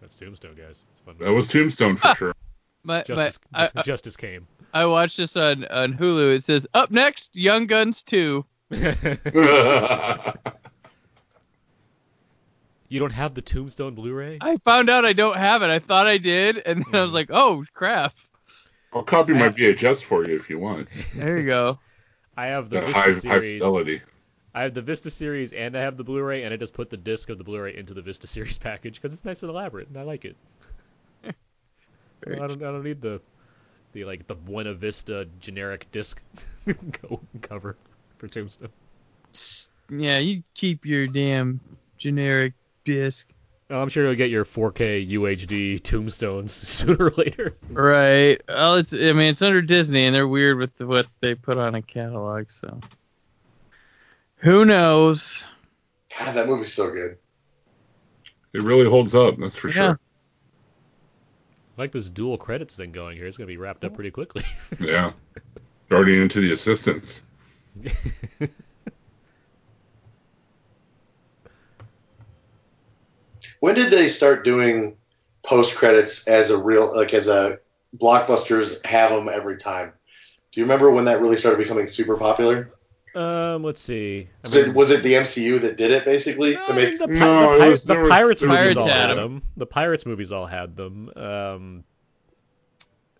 That's 0.00 0.16
Tombstone, 0.16 0.56
guys. 0.56 0.82
It's 0.90 1.00
fun. 1.04 1.14
That 1.20 1.30
was 1.30 1.46
Tombstone 1.46 1.96
for 1.96 2.14
sure. 2.16 2.34
My, 2.82 2.96
my, 2.96 3.02
Justice, 3.04 3.38
I, 3.54 3.70
I, 3.76 3.82
Justice 3.82 4.16
came. 4.16 4.46
I 4.74 4.86
watched 4.86 5.18
this 5.18 5.36
on, 5.36 5.64
on 5.66 5.94
Hulu. 5.94 6.34
It 6.34 6.42
says, 6.42 6.66
up 6.74 6.90
next, 6.90 7.36
Young 7.36 7.66
Guns 7.66 8.02
2. 8.02 8.44
You 12.88 13.00
don't 13.00 13.12
have 13.12 13.34
the 13.34 13.42
Tombstone 13.42 13.94
Blu-ray? 13.94 14.38
I 14.40 14.56
found 14.58 14.90
out 14.90 15.04
I 15.04 15.12
don't 15.12 15.36
have 15.36 15.62
it. 15.62 15.70
I 15.70 15.78
thought 15.78 16.06
I 16.06 16.18
did, 16.18 16.58
and 16.64 16.84
then 16.84 16.94
I 16.94 17.02
was 17.02 17.10
hmm. 17.10 17.16
like, 17.16 17.30
oh, 17.30 17.64
crap. 17.74 18.14
I'll 18.92 19.02
copy 19.02 19.32
my 19.32 19.48
VHS 19.48 20.02
for 20.02 20.26
you 20.26 20.36
if 20.36 20.48
you 20.48 20.58
want. 20.58 20.88
There 21.14 21.38
you 21.38 21.46
go. 21.46 21.78
I 22.36 22.46
have 22.46 22.70
the 22.70 22.80
The 22.80 22.86
Vista 22.86 23.00
high, 23.00 23.06
high 23.06 23.12
series. 23.12 23.52
fidelity. 23.60 24.02
I 24.54 24.62
have 24.62 24.74
the 24.74 24.82
Vista 24.82 25.10
series 25.10 25.52
and 25.52 25.76
I 25.76 25.82
have 25.82 25.96
the 25.96 26.04
Blu-ray, 26.04 26.44
and 26.44 26.54
I 26.54 26.56
just 26.56 26.72
put 26.72 26.88
the 26.88 26.96
disc 26.96 27.28
of 27.28 27.38
the 27.38 27.44
Blu-ray 27.44 27.76
into 27.76 27.94
the 27.94 28.02
Vista 28.02 28.26
series 28.26 28.58
package 28.58 28.94
because 28.94 29.12
it's 29.12 29.24
nice 29.24 29.42
and 29.42 29.50
elaborate, 29.50 29.88
and 29.88 29.98
I 29.98 30.02
like 30.02 30.24
it. 30.24 30.36
Very 32.24 32.40
I 32.40 32.46
don't, 32.46 32.62
I 32.62 32.72
don't 32.72 32.84
need 32.84 33.00
the, 33.00 33.20
the 33.92 34.04
like 34.04 34.26
the 34.26 34.34
Buena 34.34 34.74
Vista 34.74 35.28
generic 35.40 35.86
disc 35.92 36.22
cover 37.42 37.76
for 38.18 38.28
Tombstone. 38.28 38.70
Yeah, 39.90 40.18
you 40.18 40.42
keep 40.54 40.86
your 40.86 41.06
damn 41.06 41.60
generic 41.98 42.54
disc. 42.86 43.28
Oh, 43.68 43.82
I'm 43.82 43.88
sure 43.88 44.04
you'll 44.04 44.14
get 44.14 44.30
your 44.30 44.44
4K 44.44 45.10
UHD 45.10 45.82
Tombstones 45.82 46.52
sooner 46.52 47.06
or 47.06 47.10
later. 47.16 47.56
Right. 47.68 48.40
Well, 48.48 48.76
it's. 48.76 48.94
I 48.94 49.12
mean, 49.12 49.30
it's 49.30 49.42
under 49.42 49.60
Disney, 49.60 50.04
and 50.06 50.14
they're 50.14 50.28
weird 50.28 50.56
with 50.56 50.74
the, 50.76 50.86
what 50.86 51.06
they 51.20 51.34
put 51.34 51.58
on 51.58 51.74
a 51.74 51.82
catalog. 51.82 52.50
So, 52.52 52.80
who 54.36 54.64
knows? 54.64 55.44
God, 56.18 56.34
that 56.36 56.46
movie's 56.46 56.72
so 56.72 56.90
good. 56.92 57.18
It 58.54 58.62
really 58.62 58.88
holds 58.88 59.14
up, 59.14 59.36
that's 59.38 59.56
for 59.56 59.68
Yeah. 59.68 59.74
sure. 59.74 60.00
I 61.76 61.82
like 61.82 61.92
this 61.92 62.08
dual 62.08 62.38
credits 62.38 62.76
thing 62.76 62.92
going 62.92 63.16
here. 63.18 63.26
It's 63.26 63.36
gonna 63.36 63.48
be 63.48 63.58
wrapped 63.58 63.84
up 63.84 63.94
pretty 63.94 64.10
quickly. 64.12 64.44
Yeah. 64.80 65.12
Already 65.92 66.22
into 66.22 66.40
the 66.40 66.52
assistants. 66.52 67.22
When 73.66 73.74
did 73.74 73.90
they 73.90 74.06
start 74.06 74.44
doing 74.44 74.96
post 75.42 75.74
credits 75.74 76.28
as 76.28 76.50
a 76.50 76.56
real, 76.62 76.94
like 76.94 77.12
as 77.12 77.26
a 77.26 77.58
blockbusters 77.96 78.86
have 78.86 79.10
them 79.10 79.28
every 79.28 79.56
time? 79.56 79.92
Do 80.52 80.60
you 80.60 80.64
remember 80.66 80.92
when 80.92 81.06
that 81.06 81.20
really 81.20 81.36
started 81.36 81.58
becoming 81.58 81.88
super 81.88 82.16
popular? 82.16 82.70
um, 83.16 83.64
let's 83.64 83.80
see. 83.80 84.28
I 84.28 84.46
Was, 84.46 84.54
it, 84.54 84.72
was 84.74 84.90
it 84.92 85.02
the 85.02 85.14
MCU 85.14 85.60
that 85.62 85.76
did 85.76 85.90
it 85.90 86.04
basically 86.04 86.54
to 86.54 86.74
make? 86.74 86.96
the, 86.96 87.08
pi- 87.08 87.14
No, 87.14 87.54
the, 87.54 87.56
it 87.56 87.60
pi- 87.62 87.68
was- 87.70 87.82
the 87.84 87.94
Pirates 88.08 88.42
was 88.42 88.48
movies 88.48 88.60
Pirates 88.60 88.76
all 88.76 88.86
had 88.86 89.08
had 89.08 89.14
them. 89.16 89.16
them. 89.34 89.42
The 89.56 89.66
Pirates 89.66 90.06
movies 90.06 90.30
all 90.30 90.46
had 90.46 90.76
them. 90.76 91.10
Um, 91.16 91.84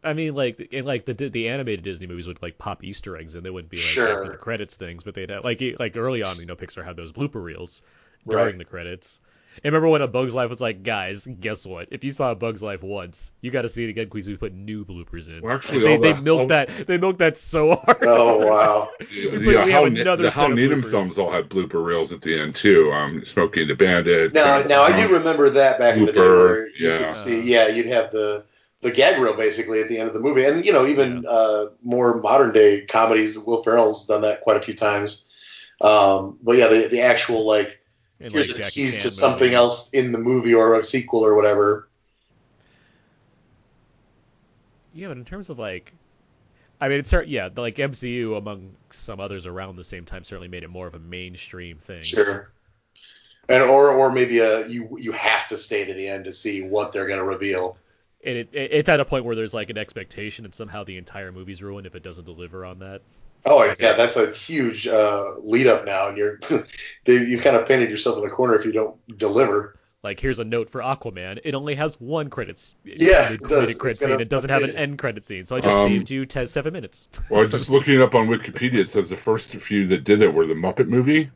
I 0.04 0.12
mean, 0.12 0.36
like, 0.36 0.60
in 0.60 0.84
like 0.84 1.06
the 1.06 1.14
the 1.14 1.48
animated 1.48 1.84
Disney 1.84 2.06
movies 2.06 2.28
would 2.28 2.40
like 2.40 2.56
pop 2.56 2.84
Easter 2.84 3.16
eggs, 3.16 3.34
and 3.34 3.44
they 3.44 3.50
wouldn't 3.50 3.70
be 3.70 3.78
like 3.78 3.84
Sure. 3.86 4.08
after 4.20 4.30
the 4.30 4.38
credits 4.38 4.76
things, 4.76 5.02
but 5.02 5.14
they'd 5.16 5.30
have, 5.30 5.42
like 5.42 5.60
like 5.80 5.96
early 5.96 6.22
on, 6.22 6.38
you 6.38 6.46
know, 6.46 6.54
Pixar 6.54 6.84
had 6.84 6.94
those 6.94 7.10
blooper 7.10 7.42
reels 7.42 7.82
during 8.28 8.44
Right. 8.44 8.58
the 8.58 8.64
credits. 8.64 9.18
And 9.64 9.72
remember 9.72 9.88
when 9.88 10.02
A 10.02 10.06
Bug's 10.08 10.34
Life 10.34 10.50
was 10.50 10.60
like, 10.60 10.82
guys, 10.82 11.26
guess 11.40 11.64
what? 11.64 11.88
If 11.90 12.04
you 12.04 12.12
saw 12.12 12.30
A 12.30 12.34
Bug's 12.34 12.62
Life 12.62 12.82
once, 12.82 13.32
you 13.40 13.50
got 13.50 13.62
to 13.62 13.68
see 13.68 13.84
it 13.84 13.90
again 13.90 14.08
because 14.12 14.28
we 14.28 14.36
put 14.36 14.52
new 14.54 14.84
bloopers 14.84 15.28
in. 15.28 15.42
Well, 15.42 15.54
actually, 15.56 15.80
they 15.80 15.96
they 15.96 16.12
the- 16.12 16.22
milked 16.22 16.40
all- 16.42 16.46
that 16.48 16.86
they 16.86 16.98
milked 16.98 17.18
that 17.20 17.36
so 17.36 17.76
hard. 17.76 17.98
Oh 18.02 18.46
wow. 18.46 18.90
The, 18.98 19.06
We 19.30 19.38
the, 19.38 19.44
put- 19.44 19.56
uh, 19.56 19.64
we 19.64 19.70
Hal, 19.72 19.84
have 19.84 19.92
another 19.96 20.22
the 20.24 20.30
set 20.30 20.40
Hal 20.40 20.50
Needham 20.50 20.82
bloopers. 20.82 20.90
films 20.90 21.18
all 21.18 21.30
had 21.32 21.48
blooper 21.48 21.84
reels 21.84 22.12
at 22.12 22.20
the 22.22 22.38
end 22.38 22.54
too. 22.54 22.92
Um, 22.92 23.24
Smokey 23.24 23.62
and 23.62 23.70
the 23.70 23.74
Bandit. 23.74 24.34
Now, 24.34 24.56
uh, 24.56 24.64
now 24.68 24.82
I 24.82 24.92
um, 24.92 25.08
do 25.08 25.14
remember 25.14 25.50
that 25.50 25.78
back 25.78 25.96
in 25.96 26.04
the 26.06 26.12
day 26.12 26.20
where 26.20 26.68
you 26.68 26.88
yeah. 26.88 26.98
could 26.98 27.12
see, 27.12 27.42
yeah, 27.42 27.68
you'd 27.68 27.86
have 27.86 28.10
the 28.12 28.44
the 28.82 28.90
gag 28.90 29.18
reel 29.20 29.34
basically 29.34 29.80
at 29.80 29.88
the 29.88 29.98
end 29.98 30.08
of 30.08 30.14
the 30.14 30.20
movie, 30.20 30.44
and 30.44 30.64
you 30.64 30.72
know 30.72 30.86
even 30.86 31.24
uh, 31.26 31.66
more 31.82 32.20
modern 32.20 32.52
day 32.52 32.82
comedies. 32.84 33.38
Will 33.38 33.62
Ferrell's 33.62 34.06
done 34.06 34.20
that 34.22 34.42
quite 34.42 34.58
a 34.58 34.60
few 34.60 34.74
times. 34.74 35.24
Um, 35.80 36.38
but 36.42 36.56
yeah, 36.56 36.68
the 36.68 36.88
the 36.88 37.00
actual 37.00 37.46
like 37.46 37.80
And, 38.20 38.32
here's 38.32 38.48
like, 38.48 38.60
a 38.60 38.62
Jackie 38.62 38.82
tease 38.82 38.94
Chan 38.94 39.02
to 39.02 39.10
something 39.10 39.46
movies. 39.48 39.56
else 39.56 39.90
in 39.90 40.12
the 40.12 40.18
movie 40.18 40.54
or 40.54 40.74
a 40.74 40.84
sequel 40.84 41.24
or 41.24 41.34
whatever. 41.34 41.88
Yeah, 44.94 45.08
but 45.08 45.18
in 45.18 45.24
terms 45.24 45.50
of 45.50 45.58
like, 45.58 45.92
I 46.80 46.88
mean, 46.88 47.00
it's 47.00 47.10
cer- 47.10 47.22
yeah, 47.22 47.50
the, 47.50 47.60
like 47.60 47.76
MCU 47.76 48.36
among 48.38 48.74
some 48.90 49.20
others 49.20 49.46
around 49.46 49.76
the 49.76 49.84
same 49.84 50.06
time 50.06 50.24
certainly 50.24 50.48
made 50.48 50.62
it 50.62 50.70
more 50.70 50.86
of 50.86 50.94
a 50.94 50.98
mainstream 50.98 51.76
thing. 51.76 52.02
Sure. 52.02 52.50
And 53.48 53.62
or 53.62 53.90
or 53.90 54.10
maybe 54.10 54.40
uh 54.40 54.64
you 54.66 54.96
you 54.98 55.12
have 55.12 55.46
to 55.48 55.56
stay 55.56 55.84
to 55.84 55.94
the 55.94 56.08
end 56.08 56.24
to 56.24 56.32
see 56.32 56.66
what 56.66 56.92
they're 56.92 57.06
going 57.06 57.20
to 57.20 57.24
reveal. 57.24 57.78
And 58.24 58.38
it, 58.38 58.48
it, 58.52 58.72
it's 58.72 58.88
at 58.88 58.98
a 58.98 59.04
point 59.04 59.24
where 59.24 59.36
there's 59.36 59.54
like 59.54 59.70
an 59.70 59.78
expectation, 59.78 60.44
and 60.46 60.54
somehow 60.54 60.82
the 60.82 60.96
entire 60.96 61.30
movie's 61.30 61.62
ruined 61.62 61.86
if 61.86 61.94
it 61.94 62.02
doesn't 62.02 62.24
deliver 62.24 62.64
on 62.64 62.80
that. 62.80 63.02
Oh 63.46 63.62
yeah, 63.80 63.92
that's 63.92 64.16
a 64.16 64.32
huge 64.32 64.86
uh, 64.88 65.34
lead 65.38 65.66
up 65.68 65.84
now, 65.86 66.08
and 66.08 66.16
you're 66.18 66.38
you 67.06 67.38
kind 67.38 67.56
of 67.56 67.66
painted 67.66 67.90
yourself 67.90 68.16
in 68.16 68.24
the 68.24 68.30
corner 68.30 68.54
if 68.56 68.64
you 68.64 68.72
don't 68.72 68.96
deliver. 69.18 69.78
Like, 70.02 70.20
here's 70.20 70.38
a 70.38 70.44
note 70.44 70.70
for 70.70 70.80
Aquaman. 70.82 71.40
It 71.44 71.54
only 71.54 71.74
has 71.74 72.00
one 72.00 72.30
credits. 72.30 72.76
Yeah, 72.84 73.32
it 73.32 73.40
does. 73.40 73.68
mid-credit 73.70 73.90
It's 73.90 74.00
gonna- 74.00 74.14
scene. 74.14 74.20
It 74.20 74.28
doesn't 74.28 74.50
have 74.50 74.62
an 74.62 74.76
end 74.76 74.98
credit 74.98 75.24
scene, 75.24 75.44
so 75.44 75.56
I 75.56 75.60
just 75.60 75.74
Um, 75.74 75.88
saved 75.88 76.10
you 76.10 76.24
10, 76.26 76.46
seven 76.46 76.72
minutes. 76.72 77.08
Well, 77.28 77.44
just 77.48 77.70
looking 77.70 77.94
it 77.94 78.00
up 78.02 78.14
on 78.14 78.28
Wikipedia, 78.28 78.74
it 78.74 78.88
says 78.88 79.10
the 79.10 79.16
first 79.16 79.50
few 79.50 79.86
that 79.88 80.04
did 80.04 80.22
it 80.22 80.32
were 80.32 80.46
the 80.46 80.54
Muppet 80.54 80.86
movie 80.86 81.30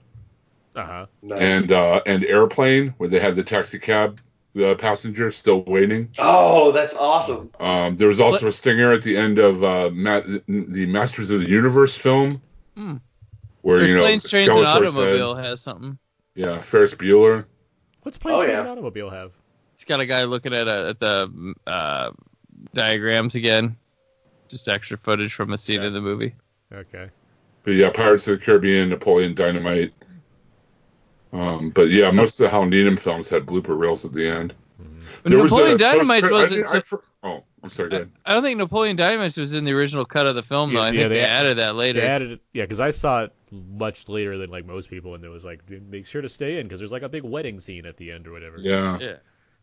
Uh 0.76 0.84
huh. 0.84 1.06
Nice. 1.22 1.62
and 1.62 1.72
uh, 1.72 2.00
and 2.06 2.24
Airplane, 2.24 2.94
where 2.98 3.08
they 3.08 3.18
had 3.18 3.34
the 3.34 3.42
taxi 3.42 3.78
cab 3.80 4.20
the 4.54 4.74
passenger 4.76 5.30
still 5.30 5.62
waiting. 5.64 6.08
oh, 6.18 6.72
that's 6.72 6.96
awesome. 6.96 7.50
Um, 7.60 7.96
there 7.96 8.08
was 8.08 8.20
also 8.20 8.48
a 8.48 8.52
stinger 8.52 8.92
at 8.92 9.02
the 9.02 9.16
end 9.16 9.38
of 9.38 9.62
uh, 9.62 9.90
Ma- 9.92 10.20
the 10.48 10.86
Masters 10.86 11.30
of 11.30 11.40
the 11.40 11.48
Universe 11.48 11.96
film, 11.96 12.40
Hmm. 12.76 12.96
where 13.62 13.78
There's 13.78 13.90
you 13.90 13.96
know 13.96 14.02
planes, 14.02 14.28
trains, 14.28 14.48
and 14.48 14.58
Skeletor 14.58 14.64
said- 14.64 14.82
automobile 14.98 15.34
has 15.36 15.60
something. 15.60 15.98
yeah, 16.34 16.60
Ferris 16.60 16.94
Bueller. 16.94 17.44
What's 18.02 18.18
Planes, 18.18 18.36
Oh, 18.38 18.42
Trains, 18.42 18.54
yeah. 18.54 18.60
and 18.60 18.68
Automobile 18.68 19.10
have? 19.10 19.32
It's 19.74 19.84
got 19.84 20.00
a 20.00 20.06
guy 20.06 20.24
looking 20.24 20.52
at 20.54 20.66
a, 20.68 20.88
at 20.90 21.00
the 21.00 21.54
uh, 21.66 22.10
diagrams 22.74 23.34
again. 23.34 23.76
Just 24.48 24.68
extra 24.68 24.96
footage 24.98 25.32
from 25.32 25.52
a 25.52 25.58
scene 25.58 25.80
Yeah. 25.80 25.86
in 25.88 25.92
the 25.92 26.00
movie. 26.00 26.34
Okay. 26.72 27.08
But 27.62 27.74
yeah, 27.74 27.90
Pirates 27.90 28.26
of 28.26 28.38
the 28.38 28.44
Caribbean, 28.44 28.88
Napoleon 28.88 29.34
Dynamite. 29.34 29.92
Um, 31.32 31.70
but 31.70 31.90
yeah, 31.90 32.10
most 32.10 32.40
of 32.40 32.44
the 32.44 32.50
Hal 32.50 32.66
Needham 32.66 32.96
films 32.96 33.28
had 33.28 33.46
blooper 33.46 33.78
reels 33.78 34.04
at 34.04 34.12
the 34.12 34.28
end. 34.28 34.54
But 35.22 35.30
There 35.30 35.38
was 35.38 35.52
Napoleon 35.52 35.74
a 35.74 35.78
Dynamite 35.78 36.22
post-credit- 36.22 36.32
wasn't. 36.32 36.64
didn't- 36.66 36.76
I 36.76 36.80
for- 36.80 37.04
oh, 37.22 37.44
I'm 37.62 37.68
sorry, 37.68 37.90
go 37.90 37.96
ahead. 37.96 38.10
I 38.24 38.32
don't 38.34 38.42
think 38.42 38.56
Napoleon 38.58 38.96
Dynamite 38.96 39.36
was 39.36 39.52
in 39.52 39.64
the 39.64 39.72
original 39.72 40.06
cut 40.06 40.26
of 40.26 40.34
the 40.34 40.42
film, 40.42 40.72
though. 40.72 40.80
Yeah, 40.80 40.86
I 40.86 40.90
yeah, 40.92 40.98
think 41.00 41.08
they- 41.10 41.14
they, 41.16 41.20
added 41.24 41.58
that 41.58 41.74
later. 41.76 42.00
They 42.00 42.06
added 42.06 42.30
it, 42.32 42.40
yeah, 42.54 42.62
because 42.64 42.80
I 42.80 42.90
saw 42.90 43.24
it 43.24 43.32
much 43.50 44.08
later 44.08 44.38
than 44.38 44.48
like 44.50 44.64
most 44.64 44.88
people, 44.88 45.14
and 45.14 45.22
it 45.24 45.28
was 45.28 45.44
like, 45.44 45.60
make 45.68 46.06
sure 46.06 46.22
to 46.22 46.28
stay 46.28 46.58
in 46.58 46.66
because 46.66 46.80
there's 46.80 46.92
like 46.92 47.02
a 47.02 47.08
big 47.08 47.22
wedding 47.22 47.60
scene 47.60 47.84
at 47.84 47.96
the 47.98 48.10
end 48.12 48.26
or 48.26 48.32
whatever. 48.32 48.56
Yeah. 48.58 48.98
Yeah. 48.98 49.16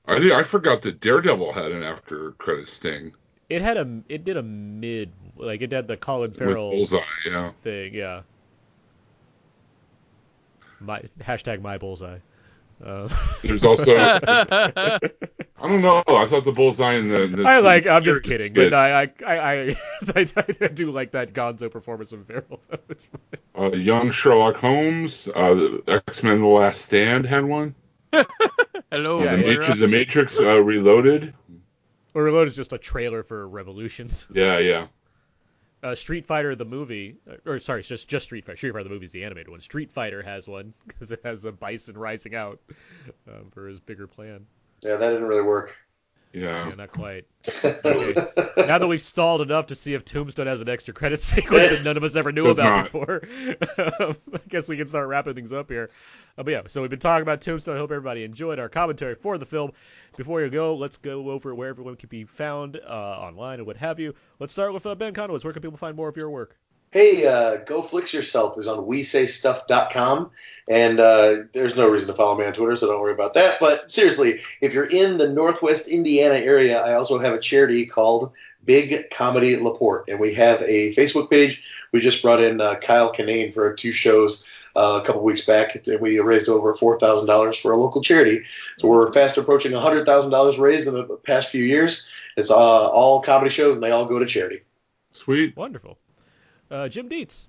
I 0.05 0.19
did, 0.19 0.31
I 0.31 0.43
forgot 0.43 0.83
that 0.83 1.01
Daredevil 1.01 1.51
had 1.53 1.71
an 1.71 1.81
after 1.83 2.31
credit 2.33 2.67
sting 2.67 3.13
It 3.49 3.61
had 3.63 3.77
a, 3.77 4.01
it 4.07 4.23
did 4.25 4.37
a 4.37 4.43
mid, 4.43 5.11
like 5.35 5.61
it 5.61 5.71
had 5.71 5.87
the 5.87 5.97
Colin 5.97 6.29
with 6.31 6.37
Farrell 6.39 6.69
Bullseye. 6.71 6.99
Yeah. 7.25 7.51
thing, 7.63 7.93
yeah. 7.95 8.21
My 10.79 11.01
hashtag 11.19 11.61
my 11.61 11.77
bullseye. 11.77 12.19
Uh, 12.83 13.09
There's 13.41 13.63
also 13.63 13.95
I 13.97 14.99
don't 15.67 15.81
know. 15.81 16.03
I 16.07 16.27
thought 16.27 16.45
the 16.45 16.51
Bullseye 16.51 16.93
and 16.93 17.11
the, 17.11 17.27
the 17.27 17.47
I 17.47 17.59
like. 17.59 17.87
I'm 17.87 18.03
just 18.03 18.21
kidding, 18.21 18.53
but 18.53 18.73
I, 18.73 19.01
I, 19.01 19.07
I, 19.25 19.75
I, 20.15 20.27
I 20.61 20.67
do 20.67 20.91
like 20.91 21.11
that 21.11 21.33
Gonzo 21.33 21.71
performance 21.71 22.11
of 22.11 22.25
Farrell. 22.27 22.59
Uh, 23.57 23.71
young 23.71 24.11
Sherlock 24.11 24.55
Holmes, 24.57 25.27
uh, 25.29 25.79
X 25.87 26.21
Men: 26.21 26.41
The 26.41 26.45
Last 26.47 26.81
Stand 26.81 27.25
had 27.25 27.43
one. 27.43 27.73
Hello. 28.91 29.23
Yeah, 29.23 29.35
the, 29.35 29.41
yeah. 29.41 29.47
Matrix, 29.47 29.79
the 29.79 29.87
Matrix 29.87 30.39
uh, 30.39 30.61
Reloaded. 30.61 31.33
Or 32.13 32.23
Reload 32.23 32.47
is 32.47 32.55
just 32.55 32.71
a 32.71 32.77
trailer 32.77 33.23
for 33.23 33.47
Revolutions. 33.47 34.27
Yeah, 34.31 34.59
yeah. 34.59 34.87
Uh, 35.87 35.95
Street 35.95 36.25
Fighter 36.25 36.53
the 36.53 36.65
movie, 36.65 37.15
or 37.45 37.61
sorry, 37.61 37.79
it's 37.79 37.87
just 37.87 38.09
just 38.09 38.25
Street 38.25 38.45
Fighter. 38.45 38.57
Street 38.57 38.73
Fighter 38.73 38.83
the 38.83 38.89
movie 38.89 39.05
is 39.05 39.13
the 39.13 39.23
animated 39.23 39.47
one. 39.47 39.61
Street 39.61 39.89
Fighter 39.89 40.21
has 40.21 40.45
one 40.45 40.73
because 40.87 41.13
it 41.13 41.21
has 41.23 41.45
a 41.45 41.51
bison 41.53 41.97
rising 41.97 42.35
out 42.35 42.59
um, 43.29 43.49
for 43.53 43.69
his 43.69 43.79
bigger 43.79 44.05
plan. 44.05 44.45
Yeah, 44.81 44.97
that 44.97 45.11
didn't 45.11 45.29
really 45.29 45.43
work. 45.43 45.77
Yeah. 46.37 46.69
Yeah, 46.69 46.75
not 46.75 46.91
quite. 46.91 47.25
Okay. 47.63 48.13
now 48.67 48.77
that 48.77 48.87
we've 48.87 49.01
stalled 49.01 49.41
enough 49.41 49.67
to 49.67 49.75
see 49.75 49.93
if 49.93 50.05
Tombstone 50.05 50.47
has 50.47 50.61
an 50.61 50.69
extra 50.69 50.93
credit 50.93 51.21
sequence 51.21 51.69
that 51.69 51.83
none 51.83 51.97
of 51.97 52.03
us 52.03 52.15
ever 52.15 52.31
knew 52.31 52.43
Does 52.43 52.59
about 52.59 52.75
not. 52.75 52.83
before, 52.85 53.21
um, 53.99 54.17
I 54.33 54.39
guess 54.49 54.69
we 54.69 54.77
can 54.77 54.87
start 54.87 55.07
wrapping 55.07 55.33
things 55.33 55.51
up 55.51 55.69
here. 55.69 55.89
Uh, 56.37 56.43
but 56.43 56.51
yeah, 56.51 56.61
so 56.67 56.81
we've 56.81 56.89
been 56.89 56.99
talking 56.99 57.23
about 57.23 57.41
Tombstone. 57.41 57.75
I 57.75 57.79
hope 57.79 57.91
everybody 57.91 58.23
enjoyed 58.23 58.59
our 58.59 58.69
commentary 58.69 59.15
for 59.15 59.37
the 59.37 59.45
film. 59.45 59.71
Before 60.15 60.41
you 60.41 60.49
go, 60.49 60.75
let's 60.75 60.97
go 60.97 61.31
over 61.31 61.55
where 61.55 61.69
everyone 61.69 61.95
can 61.95 62.09
be 62.09 62.25
found 62.25 62.79
uh, 62.87 62.89
online 62.89 63.59
and 63.59 63.65
what 63.67 63.77
have 63.77 63.99
you. 63.99 64.13
Let's 64.39 64.53
start 64.53 64.73
with 64.73 64.85
uh, 64.85 64.95
Ben 64.95 65.13
Conowitz. 65.13 65.43
Where 65.43 65.53
can 65.53 65.61
people 65.61 65.77
find 65.77 65.95
more 65.95 66.09
of 66.09 66.17
your 66.17 66.29
work? 66.29 66.57
Hey, 66.91 67.27
uh, 67.27 67.57
Go 67.57 67.81
Flix 67.81 68.13
Yourself 68.13 68.57
is 68.57 68.67
on 68.67 68.85
WeSayStuff.com, 68.85 70.31
and 70.69 70.99
uh, 71.01 71.35
there's 71.51 71.75
no 71.75 71.89
reason 71.89 72.07
to 72.07 72.13
follow 72.13 72.37
me 72.37 72.45
on 72.45 72.53
Twitter, 72.53 72.77
so 72.77 72.87
don't 72.87 73.01
worry 73.01 73.11
about 73.11 73.33
that. 73.33 73.59
But 73.59 73.91
seriously, 73.91 74.41
if 74.61 74.73
you're 74.73 74.85
in 74.85 75.17
the 75.17 75.27
Northwest 75.27 75.89
Indiana 75.89 76.35
area, 76.35 76.81
I 76.81 76.93
also 76.93 77.19
have 77.19 77.33
a 77.33 77.39
charity 77.39 77.85
called 77.85 78.31
Big 78.63 79.09
Comedy 79.11 79.57
Laporte, 79.57 80.07
and 80.07 80.17
we 80.19 80.33
have 80.35 80.61
a 80.61 80.95
Facebook 80.95 81.29
page. 81.29 81.61
We 81.91 81.99
just 81.99 82.21
brought 82.21 82.41
in 82.41 82.61
uh, 82.61 82.75
Kyle 82.75 83.11
Kinane 83.11 83.53
for 83.53 83.73
two 83.73 83.91
shows 83.91 84.45
uh, 84.77 84.99
a 85.01 85.05
couple 85.05 85.23
weeks 85.23 85.45
back, 85.45 85.75
and 85.75 85.99
we 85.99 86.19
raised 86.19 86.47
over 86.47 86.73
four 86.73 86.97
thousand 86.99 87.27
dollars 87.27 87.57
for 87.57 87.73
a 87.73 87.77
local 87.77 88.01
charity. 88.01 88.43
So 88.77 88.87
we're 88.87 89.11
fast 89.11 89.37
approaching 89.37 89.73
hundred 89.73 90.05
thousand 90.05 90.31
dollars 90.31 90.57
raised 90.57 90.87
in 90.87 90.93
the 90.93 91.03
past 91.03 91.49
few 91.49 91.63
years. 91.63 92.05
It's 92.37 92.49
uh, 92.51 92.55
all 92.55 93.21
comedy 93.21 93.51
shows, 93.51 93.75
and 93.75 93.83
they 93.83 93.91
all 93.91 94.05
go 94.05 94.19
to 94.19 94.25
charity. 94.25 94.61
Sweet. 95.11 95.57
Wonderful. 95.57 95.97
Uh, 96.69 96.89
Jim 96.89 97.07
Dietz. 97.07 97.47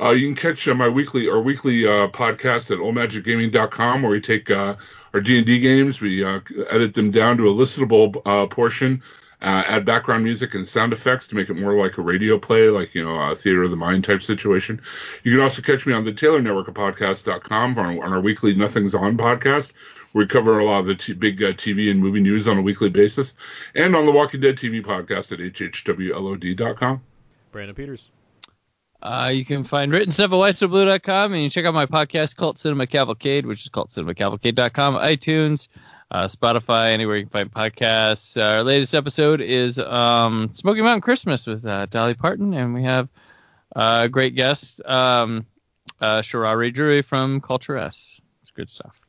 Uh, 0.00 0.10
you 0.10 0.26
can 0.26 0.34
catch 0.34 0.66
uh, 0.68 0.74
my 0.74 0.88
weekly 0.88 1.26
or 1.28 1.40
weekly 1.40 1.86
uh, 1.86 2.08
podcast 2.08 2.70
at 2.70 2.78
oldmagicgaming.com 2.78 4.02
where 4.02 4.10
we 4.10 4.20
take 4.20 4.50
uh, 4.50 4.76
our 5.14 5.20
D&D 5.20 5.60
games, 5.60 6.00
we 6.00 6.24
uh, 6.24 6.40
edit 6.70 6.94
them 6.94 7.10
down 7.10 7.38
to 7.38 7.48
a 7.48 7.52
listenable 7.52 8.20
uh, 8.26 8.46
portion, 8.46 9.02
uh, 9.40 9.62
add 9.66 9.84
background 9.86 10.24
music 10.24 10.54
and 10.54 10.66
sound 10.66 10.92
effects 10.92 11.26
to 11.28 11.34
make 11.34 11.48
it 11.48 11.54
more 11.54 11.74
like 11.78 11.96
a 11.96 12.02
radio 12.02 12.38
play, 12.38 12.68
like 12.68 12.94
you 12.94 13.02
know 13.02 13.16
a 13.16 13.34
theater 13.34 13.62
of 13.62 13.70
the 13.70 13.76
mind 13.76 14.04
type 14.04 14.22
situation. 14.22 14.80
You 15.22 15.32
can 15.32 15.40
also 15.40 15.62
catch 15.62 15.86
me 15.86 15.94
on 15.94 16.04
the 16.04 16.12
Taylor 16.12 16.42
Network 16.42 16.68
of 16.68 16.74
Podcast.com 16.74 17.78
on, 17.78 17.98
on 18.02 18.12
our 18.12 18.20
weekly 18.20 18.54
Nothing's 18.54 18.94
On 18.94 19.16
podcast. 19.16 19.72
where 20.12 20.24
We 20.24 20.28
cover 20.28 20.58
a 20.58 20.64
lot 20.64 20.80
of 20.80 20.86
the 20.86 20.94
t- 20.94 21.12
big 21.14 21.42
uh, 21.42 21.52
TV 21.52 21.90
and 21.90 22.00
movie 22.00 22.20
news 22.20 22.46
on 22.48 22.58
a 22.58 22.62
weekly 22.62 22.90
basis, 22.90 23.34
and 23.74 23.94
on 23.96 24.04
the 24.04 24.12
Walking 24.12 24.40
Dead 24.40 24.56
TV 24.56 24.82
podcast 24.84 25.32
at 25.32 25.38
hhwlod.com. 25.38 27.02
Brandon 27.52 27.74
Peters. 27.74 28.10
Uh, 29.06 29.28
you 29.28 29.44
can 29.44 29.62
find 29.62 29.92
written 29.92 30.10
stuff 30.10 30.32
at 30.32 30.36
whitestillblue.com 30.36 31.32
and 31.32 31.40
you 31.40 31.48
check 31.48 31.64
out 31.64 31.72
my 31.72 31.86
podcast, 31.86 32.34
Cult 32.34 32.58
Cinema 32.58 32.88
Cavalcade, 32.88 33.46
which 33.46 33.62
is 33.62 33.68
called 33.68 33.88
cinemacavalcade.com, 33.88 34.96
iTunes, 34.96 35.68
uh, 36.10 36.26
Spotify, 36.26 36.90
anywhere 36.90 37.16
you 37.16 37.22
can 37.22 37.30
find 37.30 37.52
podcasts. 37.52 38.36
Uh, 38.36 38.56
our 38.56 38.64
latest 38.64 38.96
episode 38.96 39.40
is 39.40 39.78
um, 39.78 40.50
Smoky 40.52 40.82
Mountain 40.82 41.02
Christmas 41.02 41.46
with 41.46 41.64
uh, 41.64 41.86
Dolly 41.86 42.14
Parton, 42.14 42.52
and 42.52 42.74
we 42.74 42.82
have 42.82 43.08
uh, 43.76 44.02
a 44.06 44.08
great 44.08 44.34
guest, 44.34 44.80
um, 44.84 45.46
uh, 46.00 46.20
Sharari 46.22 46.74
Drury 46.74 47.02
from 47.02 47.40
Culture 47.40 47.76
S. 47.76 48.20
It's 48.42 48.50
good 48.50 48.68
stuff. 48.68 49.06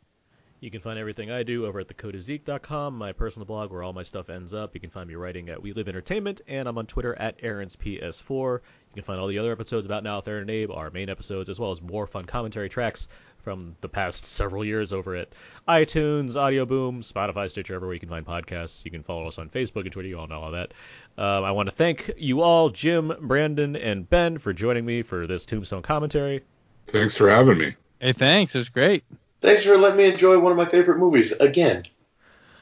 You 0.59 0.71
can 0.71 0.81
find 0.81 0.97
everything 0.97 1.29
I 1.29 1.43
do 1.43 1.67
over 1.67 1.79
at 1.79 1.87
thecodeofzeke.com, 1.87 2.97
my 2.97 3.11
personal 3.13 3.45
blog 3.45 3.71
where 3.71 3.83
all 3.83 3.93
my 3.93 4.01
stuff 4.01 4.29
ends 4.29 4.55
up. 4.55 4.73
You 4.73 4.81
can 4.81 4.89
find 4.89 5.07
me 5.07 5.13
writing 5.15 5.49
at 5.49 5.61
We 5.61 5.73
Live 5.73 5.87
Entertainment, 5.87 6.41
and 6.47 6.67
I'm 6.67 6.79
on 6.79 6.87
Twitter 6.87 7.15
at 7.15 7.35
Aaron's 7.43 7.75
PS4. 7.75 8.59
You 8.93 9.01
can 9.01 9.03
find 9.03 9.19
all 9.19 9.27
the 9.27 9.39
other 9.39 9.51
episodes 9.51 9.85
about 9.85 10.03
Now 10.03 10.21
Theron, 10.21 10.41
and 10.41 10.49
Abe, 10.49 10.71
our 10.71 10.89
main 10.89 11.09
episodes, 11.09 11.49
as 11.49 11.59
well 11.59 11.71
as 11.71 11.81
more 11.81 12.07
fun 12.07 12.25
commentary 12.25 12.69
tracks 12.69 13.07
from 13.47 13.75
the 13.79 13.87
past 13.87 14.25
several 14.25 14.65
years 14.65 14.91
over 14.91 15.15
at 15.15 15.29
iTunes, 15.67 16.35
Audio 16.35 16.65
Boom, 16.65 17.01
Spotify, 17.01 17.49
Stitcher, 17.49 17.75
everywhere 17.75 17.93
you 17.93 17.99
can 17.99 18.09
find 18.09 18.25
podcasts. 18.25 18.83
You 18.83 18.91
can 18.91 19.03
follow 19.03 19.27
us 19.27 19.37
on 19.37 19.49
Facebook 19.49 19.83
and 19.83 19.91
Twitter. 19.91 20.09
You 20.09 20.19
all 20.19 20.27
know 20.27 20.41
all 20.41 20.51
that. 20.51 20.73
Um, 21.17 21.45
I 21.45 21.51
want 21.51 21.69
to 21.69 21.75
thank 21.75 22.11
you 22.17 22.41
all, 22.41 22.69
Jim, 22.69 23.13
Brandon, 23.21 23.75
and 23.75 24.09
Ben, 24.09 24.37
for 24.37 24.51
joining 24.51 24.85
me 24.85 25.01
for 25.01 25.27
this 25.27 25.45
Tombstone 25.45 25.81
commentary. 25.81 26.43
Thanks 26.87 27.15
for 27.15 27.29
having 27.29 27.57
me. 27.57 27.75
Hey, 27.99 28.13
thanks. 28.13 28.53
It 28.53 28.57
was 28.57 28.69
great. 28.69 29.03
Thanks 29.41 29.63
for 29.63 29.77
letting 29.77 29.97
me 29.97 30.11
enjoy 30.11 30.39
one 30.39 30.51
of 30.51 30.57
my 30.57 30.65
favorite 30.65 30.97
movies 30.97 31.31
again. 31.33 31.83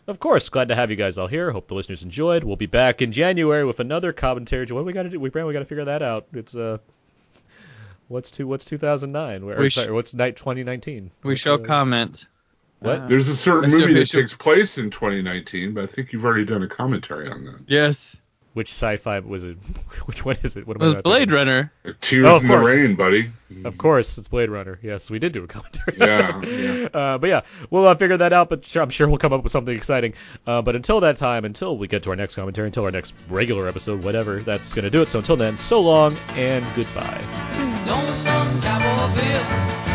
Of 0.08 0.20
course, 0.20 0.50
glad 0.50 0.68
to 0.68 0.76
have 0.76 0.92
you 0.92 0.96
guys 0.96 1.18
all 1.18 1.28
here. 1.28 1.52
Hope 1.52 1.68
the 1.68 1.74
listeners 1.74 2.04
enjoyed. 2.04 2.44
We'll 2.44 2.56
be 2.58 2.68
back 2.68 3.02
in 3.02 3.12
January 3.12 3.66
with 3.66 3.80
another 3.80 4.14
commentary. 4.14 4.66
What 4.66 4.82
do 4.82 4.86
we 4.86 4.94
got 4.94 5.04
to 5.04 5.10
do? 5.10 5.20
We 5.20 5.30
Brandon, 5.30 5.48
we 5.48 5.54
got 5.54 5.60
to 5.60 5.66
figure 5.66 5.86
that 5.86 6.04
out. 6.04 6.28
It's 6.34 6.56
uh, 6.56 6.78
what's 8.08 8.30
two? 8.30 8.46
What's 8.48 8.66
2009? 8.66 9.44
Or, 9.44 9.58
We 9.58 9.70
sh- 9.70 9.76
sorry, 9.76 9.92
what's 9.92 10.14
night 10.14 10.36
2019? 10.36 11.12
We 11.24 11.32
What's, 11.32 11.42
shall 11.42 11.56
uh, 11.56 11.58
comment. 11.60 12.28
What? 12.80 13.00
Uh, 13.00 13.08
There's 13.08 13.30
a 13.30 13.36
certain 13.36 13.72
Mr. 13.72 13.80
movie 13.80 13.94
that 13.94 14.00
Official. 14.02 14.22
takes 14.22 14.34
place 14.36 14.78
in 14.78 14.92
2019, 14.92 15.74
but 15.74 15.84
I 15.86 15.88
think 15.88 16.14
you've 16.14 16.24
already 16.26 16.46
done 16.46 16.62
a 16.62 16.68
commentary 16.68 17.30
on 17.32 17.44
that. 17.46 17.60
yes. 17.68 18.22
Which 18.56 18.72
sci-fi 18.72 19.20
was 19.20 19.44
it? 19.44 19.58
Which 20.06 20.26
one 20.26 20.38
is 20.42 20.56
it? 20.56 20.66
What 20.66 20.78
It 20.78 20.82
am 20.82 20.82
I 20.82 20.86
was 20.86 20.94
not 20.96 21.04
Blade 21.04 21.20
thinking? 21.30 21.36
Runner. 21.36 21.72
Tears 22.02 22.26
Oh, 22.28 22.36
of 22.38 22.42
in 22.44 22.48
the. 22.48 22.58
Rain, 22.58 22.96
buddy. 22.96 23.32
Of 23.64 23.78
course, 23.78 24.18
it's 24.18 24.28
Blade 24.28 24.50
Runner. 24.50 24.80
Yes, 24.82 25.10
we 25.12 25.20
did 25.20 25.34
do 25.34 25.44
a 25.44 25.48
commentary. 25.48 25.98
Yeah, 26.00 26.42
yeah. 26.42 26.88
Uh, 26.96 27.18
but 27.20 27.28
yeah, 27.28 27.42
we'll 27.70 27.86
uh, 27.86 27.94
figure 27.96 28.18
that 28.18 28.32
out. 28.34 28.50
But 28.50 28.66
sure, 28.66 28.82
I'm 28.82 28.90
sure 28.90 29.08
we'll 29.08 29.18
come 29.18 29.34
up 29.34 29.44
with 29.44 29.52
something 29.52 29.76
exciting. 29.76 30.14
Uh, 30.48 30.62
but 30.62 30.76
until 30.76 31.02
that 31.02 31.18
time, 31.18 31.46
until 31.46 31.78
we 31.78 31.88
get 31.88 32.04
to 32.04 32.10
our 32.12 32.16
next 32.16 32.36
commentary, 32.36 32.68
until 32.68 32.86
our 32.86 32.92
next 32.92 33.14
regular 33.30 33.68
episode, 33.68 34.04
whatever, 34.04 34.42
that's 34.42 34.74
gonna 34.74 34.90
do 34.90 35.02
it. 35.04 35.10
So 35.10 35.20
until 35.20 35.36
then, 35.36 35.58
so 35.58 35.82
long 35.82 36.16
and 36.30 36.66
goodbye. 36.76 37.22
Lonesome 37.86 38.62
Cowboy 38.62 39.16
Bill 39.16 39.95